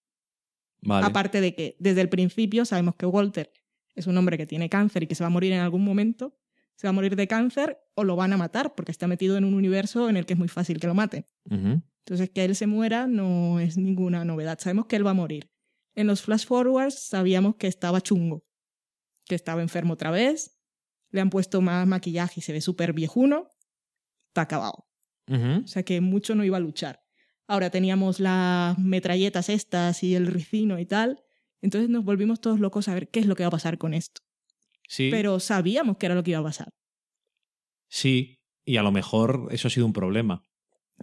Vale. 0.81 1.07
Aparte 1.07 1.41
de 1.41 1.55
que 1.55 1.77
desde 1.79 2.01
el 2.01 2.09
principio 2.09 2.64
sabemos 2.64 2.95
que 2.95 3.07
Walter 3.07 3.53
es 3.95 4.07
un 4.07 4.16
hombre 4.16 4.39
que 4.39 4.47
tiene 4.47 4.69
cáncer 4.69 5.03
y 5.03 5.07
que 5.07 5.14
se 5.14 5.25
va 5.25 5.27
a 5.27 5.31
morir 5.31 5.53
en 5.53 5.61
algún 5.61 5.85
momento. 5.85 6.39
Se 6.77 6.87
va 6.87 6.91
a 6.91 6.93
morir 6.93 7.16
de 7.16 7.27
cáncer 7.27 7.79
o 7.95 8.05
lo 8.05 8.14
van 8.14 8.33
a 8.33 8.37
matar 8.37 8.77
porque 8.77 8.93
está 8.93 9.09
metido 9.09 9.37
en 9.37 9.45
un 9.45 9.55
universo 9.55 10.09
en 10.09 10.16
el 10.16 10.27
que 10.27 10.35
es 10.35 10.39
muy 10.39 10.47
fácil 10.47 10.79
que 10.79 10.87
lo 10.87 10.95
maten. 10.95 11.27
Entonces 11.51 12.31
que 12.31 12.45
él 12.45 12.55
se 12.55 12.69
muera 12.69 13.09
no 13.09 13.59
es 13.59 13.77
ninguna 13.77 14.25
novedad. 14.25 14.59
Sabemos 14.61 14.87
que 14.87 14.95
él 14.95 15.05
va 15.05 15.11
a 15.11 15.14
morir. 15.14 15.51
En 15.97 16.07
los 16.07 16.23
flash 16.23 16.47
forwards 16.47 17.09
sabíamos 17.09 17.57
que 17.57 17.66
estaba 17.66 18.01
chungo, 18.01 18.45
que 19.25 19.35
estaba 19.35 19.62
enfermo 19.62 19.95
otra 19.95 20.12
vez, 20.12 20.57
le 21.11 21.21
han 21.21 21.31
puesto 21.31 21.61
más 21.61 21.87
maquillaje 21.87 22.35
y 22.39 22.43
se 22.43 22.53
ve 22.53 22.61
súper 22.61 22.93
viejuno, 22.93 23.49
está 24.29 24.43
acabado. 24.43 24.87
O 25.29 25.66
sea 25.66 25.83
que 25.83 26.01
mucho 26.01 26.35
no 26.35 26.45
iba 26.45 26.57
a 26.57 26.61
luchar. 26.61 27.03
Ahora 27.49 27.70
teníamos 27.70 28.20
las 28.20 28.78
metralletas 28.78 29.49
estas 29.49 30.05
y 30.05 30.14
el 30.14 30.28
ricino 30.28 30.78
y 30.78 30.86
tal. 30.86 31.24
Entonces 31.61 31.90
nos 31.90 32.05
volvimos 32.05 32.40
todos 32.40 32.61
locos 32.61 32.86
a 32.86 32.94
ver 32.94 33.09
qué 33.09 33.18
es 33.18 33.26
lo 33.26 33.34
que 33.34 33.42
va 33.42 33.49
a 33.49 33.51
pasar 33.51 33.78
con 33.78 33.94
esto. 33.94 34.20
Sí. 34.86 35.09
Pero 35.11 35.40
sabíamos 35.40 35.96
que 35.96 36.07
era 36.07 36.14
lo 36.14 36.22
que 36.22 36.30
iba 36.30 36.40
a 36.40 36.44
pasar. 36.44 36.68
Sí. 37.88 38.38
Y 38.64 38.76
a 38.76 38.82
lo 38.82 38.92
mejor 38.92 39.49
eso 39.51 39.66
ha 39.66 39.70
sido 39.70 39.86
un 39.86 39.92
problema. 39.94 40.42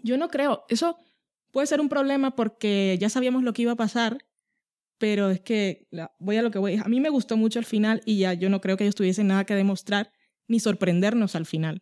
Yo 0.03 0.17
no 0.17 0.29
creo. 0.29 0.65
Eso 0.69 0.97
puede 1.51 1.67
ser 1.67 1.81
un 1.81 1.89
problema 1.89 2.35
porque 2.35 2.97
ya 2.99 3.09
sabíamos 3.09 3.41
lo 3.41 3.53
que 3.53 3.63
iba 3.63 3.71
a 3.71 3.77
pasar, 3.77 4.19
pero 4.99 5.31
es 5.31 5.41
que 5.41 5.87
voy 6.19 6.37
a 6.37 6.43
lo 6.43 6.51
que 6.51 6.59
voy. 6.59 6.75
A 6.75 6.87
mí 6.87 6.99
me 6.99 7.09
gustó 7.09 7.37
mucho 7.37 7.57
el 7.57 7.65
final 7.65 8.01
y 8.05 8.19
ya 8.19 8.33
yo 8.33 8.49
no 8.49 8.61
creo 8.61 8.77
que 8.77 8.83
ellos 8.83 8.95
tuviesen 8.95 9.27
nada 9.27 9.45
que 9.45 9.55
demostrar 9.55 10.11
ni 10.47 10.59
sorprendernos 10.59 11.35
al 11.35 11.47
final, 11.47 11.81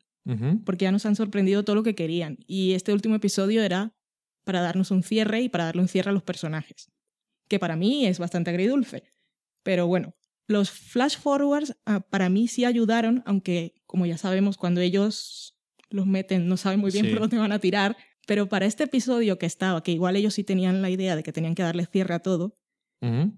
porque 0.64 0.84
ya 0.86 0.92
nos 0.92 1.06
han 1.06 1.18
sorprendido 1.18 1.66
todo 1.66 1.76
lo 1.76 1.84
que 1.84 1.96
querían. 1.96 2.38
Y 2.48 2.74
este 2.74 2.94
último 2.94 3.16
episodio 3.16 3.62
era 3.62 3.94
para 4.44 4.62
darnos 4.62 4.92
un 4.92 5.04
cierre 5.04 5.42
y 5.42 5.50
para 5.50 5.66
darle 5.66 5.82
un 5.82 5.88
cierre 5.88 6.10
a 6.10 6.14
los 6.14 6.24
personajes, 6.24 6.92
que 7.48 7.60
para 7.60 7.76
mí 7.76 8.06
es 8.06 8.20
bastante 8.20 8.50
agridulce. 8.50 9.04
Pero 9.64 9.88
bueno, 9.88 10.16
los 10.48 10.72
flash 10.72 11.18
forwards 11.18 11.76
ah, 11.86 12.02
para 12.02 12.30
mí 12.30 12.48
sí 12.48 12.66
ayudaron, 12.66 13.24
aunque 13.26 13.76
como 13.86 14.06
ya 14.06 14.18
sabemos, 14.18 14.58
cuando 14.58 14.82
ellos 14.82 15.56
los 15.90 16.06
meten 16.06 16.48
no 16.48 16.58
saben 16.58 16.80
muy 16.80 16.92
bien 16.92 17.06
Sí. 17.06 17.12
por 17.12 17.22
dónde 17.22 17.38
van 17.38 17.52
a 17.52 17.60
tirar. 17.60 17.96
Pero 18.26 18.48
para 18.48 18.66
este 18.66 18.86
episodio 18.86 19.38
que 19.38 19.46
estaba, 19.46 19.84
que 19.84 19.92
igual 19.92 20.16
ellos 20.16 20.34
sí 20.34 20.44
tenían 20.44 20.82
la 20.82 20.90
idea 20.90 21.16
de 21.16 21.24
que 21.24 21.34
tenían 21.34 21.56
que 21.56 21.64
darle 21.64 21.86
cierre 21.86 22.14
a 22.14 22.20
todo 22.20 22.58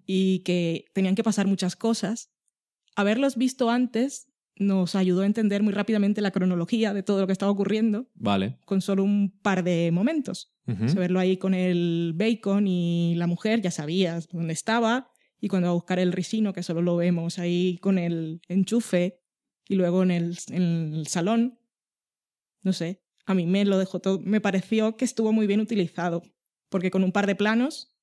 y 0.05 0.39
que 0.39 0.85
tenían 0.93 1.15
que 1.15 1.23
pasar 1.23 1.47
muchas 1.47 1.75
cosas, 1.75 2.29
haberlos 2.95 3.35
visto 3.35 3.71
antes 3.71 4.27
nos 4.57 4.95
ayudó 4.95 5.21
a 5.21 5.25
entender 5.25 5.63
muy 5.63 5.73
rápidamente 5.73 6.21
la 6.21 6.31
cronología 6.31 6.93
de 6.93 7.03
todo 7.03 7.21
lo 7.21 7.27
que 7.27 7.33
estaba 7.33 7.51
ocurriendo 7.51 8.07
Vale. 8.15 8.57
con 8.65 8.81
solo 8.81 9.03
un 9.03 9.37
par 9.41 9.63
de 9.63 9.91
momentos. 9.91 10.51
O 10.67 10.89
sea, 10.89 10.99
verlo 10.99 11.19
ahí 11.19 11.37
con 11.37 11.53
el 11.53 12.13
bacon 12.15 12.67
y 12.67 13.13
la 13.15 13.27
mujer, 13.27 13.61
ya 13.61 13.69
sabías 13.69 14.27
dónde 14.29 14.53
estaba. 14.53 15.11
Y 15.39 15.47
cuando 15.47 15.67
va 15.67 15.71
a 15.71 15.75
buscar 15.75 15.99
el 15.99 16.11
risino, 16.11 16.53
que 16.53 16.63
solo 16.63 16.81
lo 16.81 16.95
vemos 16.95 17.37
ahí 17.37 17.77
con 17.81 17.99
el 17.99 18.41
enchufe 18.47 19.19
y 19.67 19.75
luego 19.75 20.01
en 20.01 20.11
el, 20.11 20.37
en 20.49 20.93
el 20.93 21.07
salón, 21.07 21.59
no 22.63 22.73
sé, 22.73 23.03
a 23.25 23.33
mí 23.33 23.45
me 23.45 23.65
lo 23.65 23.77
dejó 23.77 23.99
todo, 23.99 24.19
me 24.19 24.41
pareció 24.41 24.97
que 24.97 25.05
estuvo 25.05 25.31
muy 25.31 25.45
bien 25.45 25.59
utilizado, 25.59 26.23
porque 26.69 26.91
con 26.91 27.03
un 27.03 27.11
par 27.11 27.27
de 27.27 27.35
planos 27.35 27.95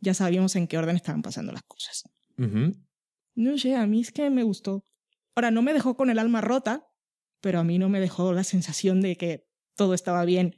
ya 0.00 0.14
sabíamos 0.14 0.56
en 0.56 0.66
qué 0.66 0.78
orden 0.78 0.96
estaban 0.96 1.22
pasando 1.22 1.52
las 1.52 1.62
cosas. 1.62 2.04
No 3.34 3.58
sé, 3.58 3.76
a 3.76 3.86
mí 3.86 4.00
es 4.00 4.10
que 4.10 4.30
me 4.30 4.42
gustó. 4.42 4.84
Ahora, 5.38 5.52
no 5.52 5.62
me 5.62 5.72
dejó 5.72 5.96
con 5.96 6.10
el 6.10 6.18
alma 6.18 6.40
rota, 6.40 6.90
pero 7.40 7.60
a 7.60 7.62
mí 7.62 7.78
no 7.78 7.88
me 7.88 8.00
dejó 8.00 8.32
la 8.32 8.42
sensación 8.42 9.00
de 9.00 9.14
que 9.14 9.46
todo 9.76 9.94
estaba 9.94 10.24
bien 10.24 10.56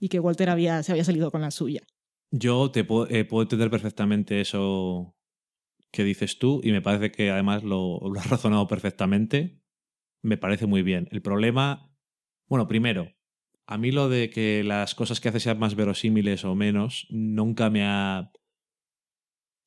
y 0.00 0.08
que 0.08 0.18
Walter 0.18 0.50
había, 0.50 0.82
se 0.82 0.90
había 0.90 1.04
salido 1.04 1.30
con 1.30 1.42
la 1.42 1.52
suya. 1.52 1.82
Yo 2.32 2.72
te 2.72 2.82
puedo, 2.82 3.08
eh, 3.08 3.24
puedo 3.24 3.42
entender 3.42 3.70
perfectamente 3.70 4.40
eso 4.40 5.16
que 5.92 6.02
dices 6.02 6.40
tú 6.40 6.60
y 6.64 6.72
me 6.72 6.82
parece 6.82 7.12
que 7.12 7.30
además 7.30 7.62
lo, 7.62 8.00
lo 8.00 8.18
has 8.18 8.28
razonado 8.28 8.66
perfectamente. 8.66 9.62
Me 10.22 10.36
parece 10.36 10.66
muy 10.66 10.82
bien. 10.82 11.06
El 11.12 11.22
problema, 11.22 11.96
bueno, 12.48 12.66
primero, 12.66 13.12
a 13.68 13.78
mí 13.78 13.92
lo 13.92 14.08
de 14.08 14.28
que 14.28 14.64
las 14.64 14.96
cosas 14.96 15.20
que 15.20 15.28
hace 15.28 15.38
sean 15.38 15.60
más 15.60 15.76
verosímiles 15.76 16.44
o 16.44 16.56
menos 16.56 17.06
nunca 17.10 17.70
me 17.70 17.84
ha... 17.84 18.32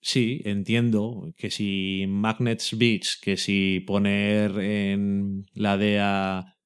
Sí, 0.02 0.42
entiendo 0.46 1.34
que 1.36 1.52
si 1.52 2.06
Magnets 2.08 2.78
Beach, 2.78 3.20
que 3.22 3.36
si 3.38 3.82
poner 3.82 4.58
en 4.60 5.46
la 5.54 5.78
DEA 5.78 6.58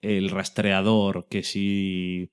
el 0.00 0.30
rastreador, 0.30 1.28
que 1.28 1.42
si... 1.42 2.30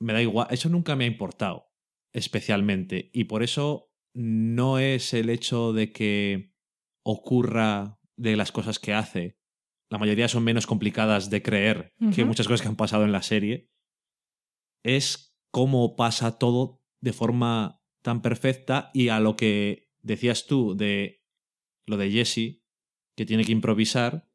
Me 0.00 0.12
da 0.12 0.20
igual, 0.20 0.48
eso 0.50 0.68
nunca 0.68 0.96
me 0.96 1.04
ha 1.04 1.06
importado 1.06 1.72
especialmente. 2.12 3.10
Y 3.12 3.24
por 3.24 3.42
eso 3.42 3.92
no 4.14 4.78
es 4.78 5.14
el 5.14 5.30
hecho 5.30 5.72
de 5.72 5.92
que 5.92 6.52
ocurra 7.04 8.00
de 8.16 8.36
las 8.36 8.52
cosas 8.52 8.78
que 8.78 8.94
hace. 8.94 9.38
La 9.90 9.98
mayoría 9.98 10.28
son 10.28 10.44
menos 10.44 10.66
complicadas 10.66 11.30
de 11.30 11.42
creer 11.42 11.92
que 12.14 12.24
muchas 12.24 12.46
cosas 12.46 12.62
que 12.62 12.68
han 12.68 12.76
pasado 12.76 13.04
en 13.04 13.12
la 13.12 13.22
serie. 13.22 13.70
Es 14.82 15.36
cómo 15.50 15.96
pasa 15.96 16.38
todo 16.38 16.82
de 17.00 17.12
forma 17.12 17.82
tan 18.02 18.22
perfecta 18.22 18.90
y 18.94 19.08
a 19.08 19.20
lo 19.20 19.36
que 19.36 19.91
decías 20.02 20.46
tú 20.46 20.76
de 20.76 21.22
lo 21.86 21.96
de 21.96 22.10
Jesse, 22.10 22.62
que 23.16 23.26
tiene 23.26 23.44
que 23.44 23.52
improvisar, 23.52 24.28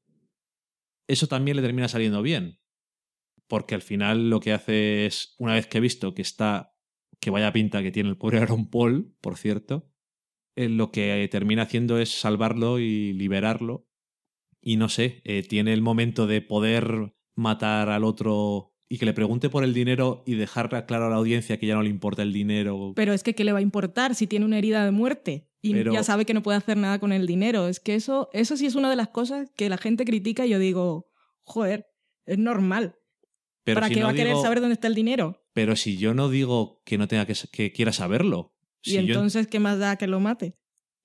eso 1.08 1.28
también 1.28 1.58
le 1.58 1.64
termina 1.64 1.88
saliendo 1.88 2.22
bien. 2.22 2.60
Porque 3.48 3.76
al 3.76 3.82
final 3.82 4.30
lo 4.30 4.40
que 4.40 4.54
hace 4.54 5.06
es, 5.06 5.36
una 5.38 5.54
vez 5.54 5.68
que 5.68 5.78
he 5.78 5.82
visto 5.82 6.14
que 6.14 6.22
está, 6.22 6.76
que 7.20 7.30
vaya 7.30 7.54
pinta 7.54 7.82
que 7.82 7.92
tiene 7.92 8.10
el 8.10 8.18
pobre 8.18 8.40
Aaron 8.40 8.70
Paul, 8.70 9.16
por 9.22 9.38
cierto, 9.38 9.92
eh, 10.56 10.70
lo 10.70 10.92
que 10.92 11.28
termina 11.32 11.64
haciendo 11.64 11.98
es 12.00 12.10
salvarlo 12.10 12.80
y 12.80 13.14
liberarlo. 13.14 13.88
Y 14.62 14.76
no 14.76 14.90
sé, 14.90 15.22
eh, 15.24 15.44
tiene 15.44 15.72
el 15.74 15.82
momento 15.82 16.28
de 16.28 16.42
poder 16.42 17.16
matar 17.36 17.90
al 17.90 18.04
otro 18.04 18.74
y 18.90 18.98
que 18.98 19.06
le 19.06 19.14
pregunte 19.14 19.50
por 19.50 19.64
el 19.64 19.74
dinero 19.74 20.24
y 20.26 20.36
dejarle 20.36 20.86
claro 20.86 21.06
a 21.06 21.10
la 21.10 21.18
audiencia 21.18 21.58
que 21.60 21.68
ya 21.68 21.76
no 21.76 21.84
le 21.84 21.90
importa 21.90 22.24
el 22.24 22.34
dinero. 22.34 22.94
Pero 22.96 23.14
es 23.14 23.24
que, 23.24 23.36
¿qué 23.36 23.44
le 23.44 23.52
va 23.52 23.60
a 23.60 23.62
importar 23.62 24.16
si 24.16 24.28
tiene 24.28 24.46
una 24.46 24.58
herida 24.58 24.84
de 24.84 24.92
muerte? 24.92 25.47
Y 25.62 25.74
Pero- 25.74 25.94
ya 25.94 26.04
sabe 26.04 26.26
que 26.26 26.34
no 26.34 26.44
puede 26.44 26.58
hacer 26.58 26.78
nada 26.78 27.00
con 27.00 27.12
el 27.12 27.26
dinero. 27.28 27.68
Es 27.68 27.80
que 27.80 27.96
eso, 27.96 28.30
eso 28.34 28.56
sí 28.58 28.66
es 28.66 28.76
una 28.76 28.90
de 28.90 28.96
las 28.96 29.10
cosas 29.10 29.50
que 29.56 29.70
la 29.70 29.78
gente 29.78 30.06
critica 30.06 30.46
y 30.46 30.50
yo 30.50 30.60
digo, 30.60 31.08
joder, 31.44 31.88
es 32.26 32.38
normal. 32.38 32.96
Pero 33.64 33.76
¿Para 33.78 33.88
si 33.88 33.96
qué 33.96 34.00
no 34.02 34.06
va 34.08 34.12
a 34.12 34.16
querer 34.16 34.34
digo- 34.34 34.42
saber 34.44 34.62
dónde 34.62 34.74
está 34.76 34.88
el 34.88 34.96
dinero? 34.96 35.44
Pero 35.54 35.76
si 35.76 35.98
yo 35.98 36.14
no 36.14 36.30
digo 36.30 36.82
que 36.86 36.98
no 36.98 37.08
tenga 37.08 37.26
que, 37.26 37.34
que 37.52 37.72
quiera 37.74 37.92
saberlo. 37.92 38.54
Y 38.84 38.94
yo- 38.94 39.00
entonces, 39.00 39.48
¿qué 39.48 39.60
más 39.60 39.80
da 39.80 39.96
que 39.98 40.08
lo 40.08 40.20
mate? 40.20 40.56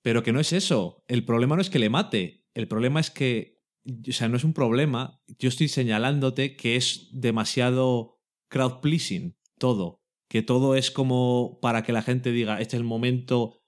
Pero 0.01 0.21
que 0.23 0.31
no 0.31 0.39
es 0.39 0.53
eso. 0.53 1.03
El 1.07 1.25
problema 1.25 1.55
no 1.55 1.61
es 1.61 1.69
que 1.69 1.79
le 1.79 1.89
mate. 1.89 2.45
El 2.53 2.67
problema 2.67 2.99
es 2.99 3.09
que. 3.09 3.59
O 4.07 4.11
sea, 4.13 4.29
no 4.29 4.37
es 4.37 4.43
un 4.45 4.53
problema. 4.53 5.19
Yo 5.39 5.49
estoy 5.49 5.67
señalándote 5.67 6.55
que 6.55 6.77
es 6.77 7.09
demasiado 7.11 8.21
crowd 8.49 8.79
pleasing 8.81 9.35
todo. 9.57 10.01
Que 10.29 10.41
todo 10.41 10.75
es 10.75 10.89
como 10.91 11.59
para 11.61 11.83
que 11.83 11.91
la 11.91 12.01
gente 12.01 12.31
diga, 12.31 12.61
este 12.61 12.75
es 12.77 12.79
el 12.79 12.85
momento 12.85 13.59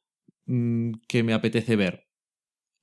mm, 0.46 0.92
que 1.08 1.24
me 1.24 1.34
apetece 1.34 1.76
ver. 1.76 2.08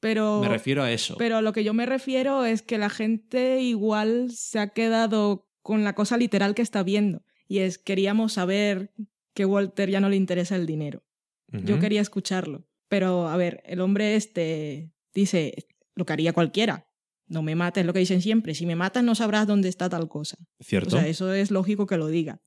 Pero, 0.01 0.41
Me 0.41 0.49
refiero 0.49 0.83
a 0.83 0.91
eso. 0.91 1.15
pero 1.17 1.37
a 1.37 1.43
lo 1.43 1.53
que 1.53 1.63
yo 1.63 1.75
me 1.75 1.87
refiero 1.87 2.45
es 2.45 2.63
que 2.63 2.77
la 2.77 2.91
gente 2.91 3.61
igual 3.61 4.31
se 4.33 4.59
ha 4.59 4.69
quedado 4.69 5.49
con 5.63 5.85
la 5.85 5.95
cosa 5.95 6.17
literal 6.17 6.55
que 6.57 6.63
está 6.63 6.83
viendo. 6.83 7.25
Y 7.47 7.59
es, 7.61 7.79
queríamos 7.79 8.33
saber 8.33 8.93
que 9.35 9.45
Walter 9.45 9.89
ya 9.91 10.01
no 10.01 10.09
le 10.09 10.17
interesa 10.17 10.57
el 10.57 10.67
dinero. 10.67 11.05
Yo 11.53 11.79
quería 11.79 12.01
escucharlo. 12.01 12.67
Pero, 12.89 13.29
a 13.29 13.37
ver, 13.37 13.63
el 13.67 13.81
hombre 13.81 14.17
este 14.17 14.91
dice 15.15 15.55
lo 15.95 16.05
que 16.07 16.15
haría 16.15 16.33
cualquiera. 16.33 16.89
No 17.29 17.43
me 17.43 17.55
mates, 17.55 17.87
lo 17.87 17.93
que 17.93 17.99
dicen 18.01 18.23
siempre. 18.23 18.55
Si 18.55 18.67
me 18.67 18.75
matas 18.75 19.05
no 19.05 19.15
sabrás 19.15 19.47
dónde 19.47 19.69
está 19.69 19.89
tal 19.89 20.09
cosa. 20.09 20.37
O 20.59 20.65
¿Cierto? 20.65 20.91
sea, 20.91 21.07
eso 21.07 21.33
es 21.33 21.51
lógico 21.51 21.87
que 21.87 21.97
lo 21.99 22.09
diga. 22.09 22.41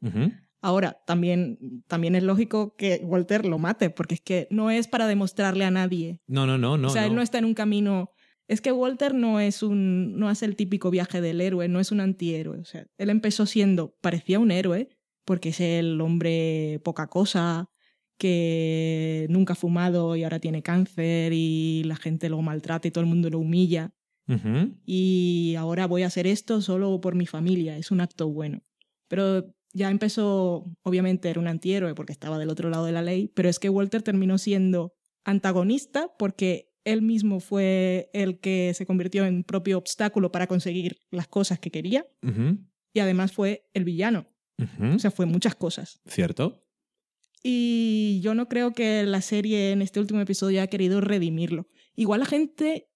Ahora, 0.65 0.99
también, 1.05 1.83
también 1.87 2.15
es 2.15 2.23
lógico 2.23 2.75
que 2.75 2.99
Walter 3.03 3.45
lo 3.45 3.59
mate, 3.59 3.91
porque 3.91 4.15
es 4.15 4.21
que 4.21 4.47
no 4.49 4.71
es 4.71 4.87
para 4.87 5.05
demostrarle 5.05 5.63
a 5.63 5.69
nadie. 5.69 6.21
No, 6.25 6.47
no, 6.47 6.57
no, 6.57 6.75
no. 6.75 6.87
o 6.87 6.89
sea, 6.89 7.05
él 7.05 7.13
no 7.13 7.21
está 7.21 7.37
en 7.37 7.45
un 7.45 7.53
camino... 7.53 8.09
Es 8.47 8.61
que 8.61 8.71
Walter 8.71 9.13
no 9.13 9.39
es 9.39 9.61
un 9.61 10.17
no 10.17 10.27
hace 10.27 10.45
el 10.45 10.55
típico 10.55 10.89
viaje 10.89 11.21
del 11.21 11.39
héroe, 11.39 11.67
no 11.67 11.79
es 11.79 11.91
un 11.91 11.99
antihéroe. 11.99 12.59
O 12.59 12.65
sea, 12.65 12.87
él 12.97 13.11
empezó 13.11 13.45
siendo, 13.45 13.95
parecía 14.01 14.39
un 14.39 14.49
héroe, 14.49 14.89
porque 15.23 15.49
es 15.49 15.59
el 15.59 16.01
hombre 16.01 16.81
poca 16.83 17.07
cosa, 17.07 17.69
que 18.17 19.27
nunca 19.29 19.53
ha 19.53 19.55
fumado 19.55 20.15
y 20.15 20.23
ahora 20.23 20.39
tiene 20.39 20.63
cáncer 20.63 21.31
y 21.31 21.83
la 21.85 21.95
gente 21.95 22.27
lo 22.27 22.41
maltrata 22.41 22.87
y 22.87 22.91
todo 22.91 23.03
el 23.03 23.09
mundo 23.09 23.29
lo 23.29 23.37
humilla. 23.37 23.93
Ujú. 24.27 24.75
Y 24.83 25.53
ahora 25.59 25.85
voy 25.85 26.01
a 26.01 26.07
hacer 26.07 26.25
esto 26.25 26.59
solo 26.61 26.99
por 27.01 27.13
mi 27.13 27.27
familia, 27.27 27.77
es 27.77 27.91
un 27.91 28.01
acto 28.01 28.29
bueno. 28.29 28.63
Pero 29.07 29.54
ya 29.75 29.91
empezó, 29.91 30.65
obviamente 30.83 31.29
era 31.29 31.39
un 31.39 31.47
antihéroe 31.47 31.93
porque 31.95 32.13
estaba 32.13 32.39
del 32.39 32.49
otro 32.49 32.69
lado 32.69 32.85
de 32.85 32.93
la 32.93 33.01
ley, 33.01 33.27
pero 33.35 33.49
es 33.49 33.59
que 33.59 33.69
Walter 33.69 34.01
terminó 34.01 34.37
siendo 34.37 34.95
antagonista 35.25 36.15
porque 36.17 36.71
él 36.85 37.01
mismo 37.01 37.41
fue 37.41 38.09
el 38.13 38.39
que 38.39 38.73
se 38.73 38.85
convirtió 38.85 39.25
en 39.25 39.43
propio 39.43 39.77
obstáculo 39.77 40.31
para 40.31 40.47
conseguir 40.47 41.01
las 41.11 41.27
cosas 41.27 41.59
que 41.59 41.71
quería 41.71 42.07
y 42.93 42.99
además 42.99 43.33
fue 43.33 43.67
el 43.73 43.83
villano, 43.83 44.29
o 44.95 44.97
sea, 44.97 45.11
fue 45.11 45.25
muchas 45.25 45.55
cosas. 45.55 45.99
¿Cierto? 46.05 46.63
Y 47.43 48.21
yo 48.23 48.33
no 48.33 48.47
creo 48.47 48.71
que 48.71 49.03
la 49.03 49.21
serie 49.21 49.71
en 49.71 49.81
este 49.81 49.99
último 49.99 50.21
episodio 50.21 50.61
haya 50.61 50.69
querido 50.69 51.01
redimirlo. 51.01 51.67
Igual 51.95 52.21
la 52.21 52.25
gente, 52.25 52.89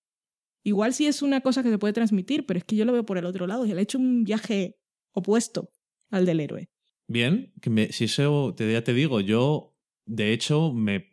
igual 0.64 0.94
sí 0.94 1.08
es 1.08 1.22
una 1.22 1.42
cosa 1.42 1.62
que 1.62 1.70
se 1.70 1.78
puede 1.78 1.94
transmitir, 1.94 2.46
pero 2.46 2.58
es 2.58 2.64
que 2.64 2.78
yo 2.78 2.86
lo 2.86 2.94
veo 2.94 3.06
por 3.06 3.18
el 3.18 3.26
otro 3.26 3.48
lado. 3.48 3.66
Y 3.66 3.72
él 3.72 3.78
ha 3.78 3.82
hecho 3.82 4.00
un 4.00 4.24
viaje 4.24 4.80
opuesto 5.12 5.74
al 6.10 6.26
del 6.26 6.40
héroe. 6.40 6.70
Bien, 7.08 7.54
que 7.62 7.70
me- 7.70 7.92
si 7.92 8.06
eso 8.06 8.54
te, 8.56 8.72
ya 8.72 8.84
te 8.84 8.94
digo, 8.94 9.20
yo 9.22 9.76
de 10.06 10.32
hecho 10.34 10.74
me 10.74 11.10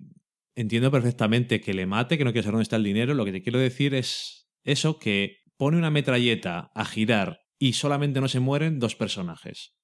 entiendo 0.54 0.90
perfectamente 0.90 1.60
que 1.60 1.74
le 1.74 1.86
mate, 1.86 2.18
que 2.18 2.24
no 2.24 2.32
quiere 2.32 2.44
saber 2.44 2.54
dónde 2.54 2.62
está 2.64 2.76
el 2.76 2.84
dinero. 2.84 3.14
Lo 3.14 3.24
que 3.24 3.32
te 3.32 3.42
quiero 3.42 3.58
decir 3.58 3.94
es 3.94 4.48
eso, 4.64 4.98
que 4.98 5.38
pone 5.56 5.78
una 5.78 5.90
metralleta 5.90 6.70
a 6.74 6.84
girar 6.84 7.40
y 7.58 7.74
solamente 7.74 8.20
no 8.20 8.28
se 8.28 8.40
mueren 8.40 8.78
dos 8.78 8.94
personajes. 8.96 9.74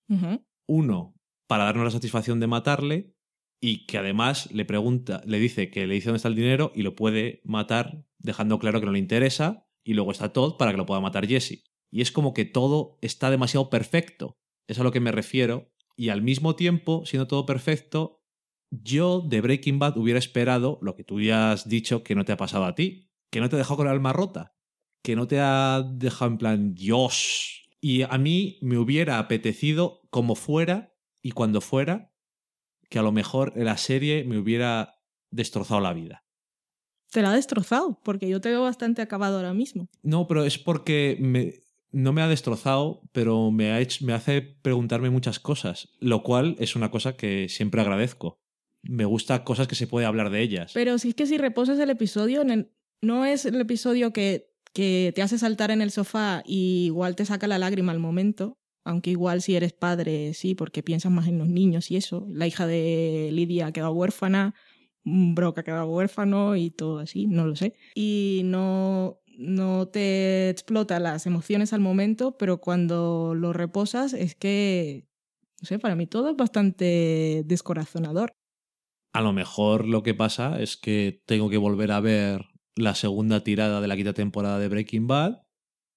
Uno, 0.66 1.14
para 1.46 1.64
darnos 1.64 1.84
la 1.84 1.90
satisfacción 1.90 2.40
de 2.40 2.46
matarle, 2.46 3.14
y 3.60 3.86
que 3.86 3.96
además 3.98 4.50
le 4.52 4.64
pregunta, 4.64 5.22
le 5.24 5.38
dice 5.38 5.70
que 5.70 5.86
le 5.86 5.94
dice 5.94 6.06
dónde 6.08 6.16
está 6.16 6.28
el 6.28 6.34
dinero 6.34 6.72
y 6.74 6.82
lo 6.82 6.96
puede 6.96 7.40
matar, 7.44 8.04
dejando 8.18 8.58
claro 8.58 8.80
que 8.80 8.86
no 8.86 8.92
le 8.92 8.98
interesa, 8.98 9.66
y 9.84 9.94
luego 9.94 10.10
está 10.10 10.32
Todd 10.32 10.56
para 10.56 10.72
que 10.72 10.76
lo 10.76 10.86
pueda 10.86 11.00
matar 11.00 11.26
Jesse. 11.26 11.62
Y 11.90 12.00
es 12.00 12.10
como 12.10 12.34
que 12.34 12.44
todo 12.44 12.98
está 13.02 13.30
demasiado 13.30 13.70
perfecto. 13.70 14.36
Es 14.66 14.78
a 14.78 14.82
lo 14.82 14.92
que 14.92 15.00
me 15.00 15.12
refiero. 15.12 15.72
Y 15.96 16.08
al 16.08 16.22
mismo 16.22 16.56
tiempo, 16.56 17.04
siendo 17.04 17.26
todo 17.26 17.46
perfecto, 17.46 18.22
Yo 18.70 19.20
de 19.20 19.40
Breaking 19.40 19.78
Bad 19.78 19.98
hubiera 19.98 20.18
esperado 20.18 20.78
lo 20.80 20.96
que 20.96 21.04
tú 21.04 21.20
ya 21.20 21.52
has 21.52 21.68
dicho 21.68 22.02
que 22.02 22.14
no 22.14 22.24
te 22.24 22.32
ha 22.32 22.36
pasado 22.36 22.64
a 22.64 22.74
ti, 22.74 23.10
que 23.30 23.40
no 23.40 23.48
te 23.48 23.56
ha 23.56 23.58
dejado 23.58 23.76
con 23.76 23.86
el 23.86 23.92
alma 23.92 24.12
rota, 24.12 24.54
que 25.02 25.16
no 25.16 25.26
te 25.26 25.40
ha 25.40 25.82
dejado 25.82 26.30
en 26.30 26.38
plan 26.38 26.74
Dios. 26.74 27.68
Y 27.80 28.02
a 28.02 28.16
mí 28.16 28.58
me 28.62 28.78
hubiera 28.78 29.18
apetecido 29.18 30.00
como 30.10 30.34
fuera 30.34 30.94
y 31.20 31.32
cuando 31.32 31.60
fuera 31.60 32.12
que 32.88 32.98
a 32.98 33.02
lo 33.02 33.12
mejor 33.12 33.52
la 33.56 33.76
serie 33.76 34.24
me 34.24 34.38
hubiera 34.38 34.96
destrozado 35.30 35.80
la 35.80 35.92
vida. 35.92 36.24
Te 37.10 37.22
la 37.22 37.30
ha 37.30 37.34
destrozado, 37.34 38.00
porque 38.04 38.28
yo 38.28 38.40
te 38.40 38.48
veo 38.48 38.62
bastante 38.62 39.02
acabado 39.02 39.36
ahora 39.36 39.52
mismo. 39.52 39.88
No, 40.02 40.26
pero 40.26 40.44
es 40.44 40.58
porque 40.58 41.18
me, 41.20 41.61
no 41.92 42.12
me 42.12 42.22
ha 42.22 42.28
destrozado, 42.28 43.02
pero 43.12 43.50
me, 43.50 43.70
ha 43.70 43.80
hecho, 43.80 44.04
me 44.04 44.14
hace 44.14 44.42
preguntarme 44.42 45.10
muchas 45.10 45.38
cosas, 45.38 45.90
lo 46.00 46.22
cual 46.22 46.56
es 46.58 46.74
una 46.74 46.90
cosa 46.90 47.16
que 47.16 47.48
siempre 47.48 47.80
agradezco. 47.80 48.38
Me 48.82 49.04
gusta 49.04 49.44
cosas 49.44 49.68
que 49.68 49.74
se 49.74 49.86
puede 49.86 50.06
hablar 50.06 50.30
de 50.30 50.40
ellas. 50.40 50.72
Pero 50.74 50.98
si 50.98 51.10
es 51.10 51.14
que 51.14 51.26
si 51.26 51.38
reposas 51.38 51.78
el 51.78 51.90
episodio, 51.90 52.42
no 53.00 53.24
es 53.24 53.44
el 53.44 53.60
episodio 53.60 54.12
que, 54.12 54.50
que 54.72 55.12
te 55.14 55.22
hace 55.22 55.38
saltar 55.38 55.70
en 55.70 55.82
el 55.82 55.90
sofá 55.90 56.42
y 56.44 56.86
igual 56.86 57.14
te 57.14 57.24
saca 57.24 57.46
la 57.46 57.58
lágrima 57.58 57.92
al 57.92 58.00
momento, 58.00 58.58
aunque 58.84 59.10
igual 59.10 59.42
si 59.42 59.54
eres 59.54 59.72
padre, 59.72 60.34
sí, 60.34 60.54
porque 60.54 60.82
piensas 60.82 61.12
más 61.12 61.28
en 61.28 61.38
los 61.38 61.48
niños 61.48 61.90
y 61.90 61.96
eso. 61.96 62.26
La 62.30 62.46
hija 62.46 62.66
de 62.66 63.28
Lidia 63.32 63.66
ha 63.66 63.72
quedado 63.72 63.92
huérfana, 63.92 64.54
Brock 65.04 65.58
ha 65.58 65.62
quedado 65.64 65.86
huérfano 65.86 66.56
y 66.56 66.70
todo 66.70 66.98
así, 66.98 67.26
no 67.26 67.46
lo 67.46 67.56
sé. 67.56 67.74
Y 67.94 68.42
no, 68.44 69.20
no 69.38 69.88
te 69.88 70.50
explota 70.50 71.00
las 71.00 71.26
emociones 71.26 71.72
al 71.72 71.80
momento, 71.80 72.36
pero 72.36 72.58
cuando 72.58 73.34
lo 73.34 73.52
reposas 73.52 74.12
es 74.12 74.34
que, 74.34 75.06
no 75.60 75.66
sé, 75.66 75.78
para 75.78 75.96
mí 75.96 76.06
todo 76.06 76.30
es 76.30 76.36
bastante 76.36 77.42
descorazonador. 77.44 78.34
A 79.12 79.20
lo 79.20 79.32
mejor 79.32 79.86
lo 79.86 80.02
que 80.02 80.14
pasa 80.14 80.60
es 80.60 80.76
que 80.76 81.22
tengo 81.26 81.50
que 81.50 81.58
volver 81.58 81.92
a 81.92 82.00
ver 82.00 82.46
la 82.74 82.94
segunda 82.94 83.44
tirada 83.44 83.80
de 83.80 83.88
la 83.88 83.96
quinta 83.96 84.14
temporada 84.14 84.58
de 84.58 84.68
Breaking 84.68 85.06
Bad, 85.06 85.42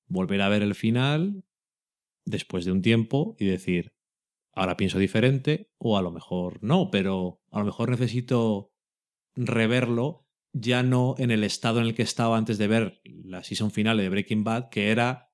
volver 0.07 0.41
a 0.41 0.49
ver 0.49 0.61
el 0.61 0.75
final 0.75 1.43
después 2.25 2.65
de 2.65 2.71
un 2.71 2.81
tiempo 2.81 3.35
y 3.39 3.45
decir, 3.45 3.93
ahora 4.53 4.77
pienso 4.77 4.99
diferente 4.99 5.71
o 5.77 5.97
a 5.97 6.01
lo 6.01 6.11
mejor 6.11 6.61
no, 6.61 6.89
pero 6.91 7.41
a 7.51 7.59
lo 7.59 7.65
mejor 7.65 7.89
necesito 7.89 8.71
reverlo 9.35 10.24
ya 10.57 10.83
no 10.83 11.15
en 11.17 11.31
el 11.31 11.43
estado 11.43 11.81
en 11.81 11.87
el 11.87 11.95
que 11.95 12.01
estaba 12.01 12.37
antes 12.37 12.57
de 12.57 12.67
ver 12.67 13.01
la 13.03 13.43
season 13.43 13.71
final 13.71 13.97
de 13.97 14.07
Breaking 14.07 14.45
Bad, 14.45 14.69
que 14.69 14.89
era 14.89 15.33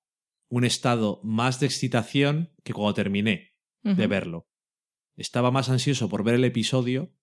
un 0.49 0.65
estado 0.65 1.21
más 1.23 1.59
de 1.59 1.67
excitación 1.67 2.55
que 2.63 2.73
cuando 2.73 2.95
terminé 2.95 3.55
de 3.83 4.07
verlo. 4.07 4.49
Estaba 5.15 5.51
más 5.51 5.69
ansioso 5.69 6.09
por 6.09 6.23
ver 6.23 6.35
el 6.35 6.43
episodio 6.43 7.13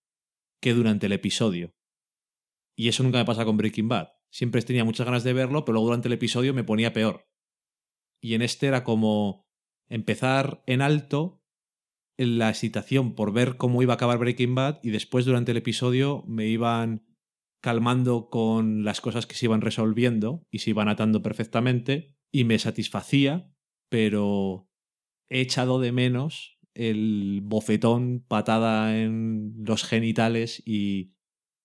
que 0.61 0.74
durante 0.74 1.07
el 1.07 1.12
episodio. 1.12 1.74
Y 2.76 2.86
eso 2.86 3.03
nunca 3.03 3.18
me 3.18 3.24
pasa 3.24 3.44
con 3.44 3.57
Breaking 3.57 3.88
Bad. 3.88 4.11
Siempre 4.30 4.62
tenía 4.62 4.84
muchas 4.84 5.05
ganas 5.05 5.24
de 5.24 5.32
verlo, 5.32 5.64
pero 5.64 5.74
luego 5.74 5.88
durante 5.88 6.07
el 6.07 6.14
episodio 6.14 6.55
me 6.55 6.62
ponía 6.62 6.92
peor. 6.92 7.28
Y 8.20 8.34
en 8.34 8.42
este 8.42 8.68
era 8.68 8.84
como 8.84 9.49
empezar 9.88 10.62
en 10.66 10.82
alto 10.82 11.42
en 12.16 12.38
la 12.38 12.49
excitación 12.49 13.16
por 13.16 13.32
ver 13.32 13.57
cómo 13.57 13.82
iba 13.82 13.94
a 13.94 13.96
acabar 13.96 14.18
Breaking 14.18 14.55
Bad 14.55 14.78
y 14.84 14.90
después 14.90 15.24
durante 15.24 15.51
el 15.51 15.57
episodio 15.57 16.22
me 16.28 16.46
iban 16.46 17.07
calmando 17.61 18.28
con 18.30 18.84
las 18.84 19.00
cosas 19.00 19.26
que 19.26 19.34
se 19.34 19.46
iban 19.46 19.61
resolviendo 19.61 20.46
y 20.50 20.61
se 20.61 20.70
iban 20.70 20.88
atando 20.88 21.22
perfectamente 21.22 22.16
y 22.30 22.44
me 22.44 22.59
satisfacía, 22.59 23.50
pero 23.88 24.68
he 25.28 25.40
echado 25.40 25.80
de 25.80 25.92
menos 25.92 26.59
el 26.74 27.40
bofetón, 27.42 28.24
patada 28.26 28.98
en 28.98 29.54
los 29.64 29.84
genitales 29.84 30.62
y 30.64 31.14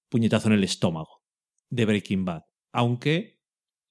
puñetazo 0.10 0.48
en 0.48 0.56
el 0.56 0.64
estómago 0.64 1.24
de 1.70 1.86
Breaking 1.86 2.26
Bad. 2.26 2.46
Aunque 2.72 3.40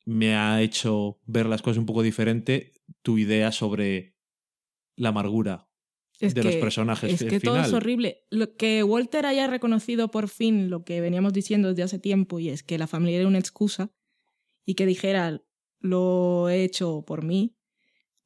me 0.04 0.34
ha 0.34 0.60
hecho 0.62 1.20
ver 1.24 1.46
las 1.46 1.62
cosas 1.62 1.78
un 1.78 1.86
poco 1.86 2.02
diferente 2.02 2.72
tu 3.02 3.18
idea 3.18 3.52
sobre 3.52 4.16
la 4.96 5.10
amargura 5.10 5.71
Es 6.22 6.34
de 6.34 6.42
los 6.44 6.54
que- 6.54 6.60
personajes 6.60 7.20
Es 7.20 7.28
que 7.28 7.40
todo 7.40 7.58
es 7.60 7.72
horrible. 7.72 8.24
Lo 8.30 8.56
que 8.56 8.82
Walter 8.82 9.26
haya 9.26 9.46
reconocido 9.46 10.10
por 10.10 10.28
fin 10.28 10.70
lo 10.70 10.84
que 10.84 11.00
veníamos 11.00 11.32
diciendo 11.32 11.68
desde 11.68 11.82
hace 11.82 11.98
tiempo 11.98 12.38
y 12.38 12.48
es 12.48 12.62
que 12.62 12.78
la 12.78 12.86
familia 12.86 13.18
era 13.20 13.28
una 13.28 13.38
excusa 13.38 13.90
y 14.64 14.74
que 14.74 14.86
dijera 14.86 15.42
lo 15.80 16.48
he 16.48 16.62
hecho 16.64 17.04
por 17.06 17.24
mí. 17.24 17.56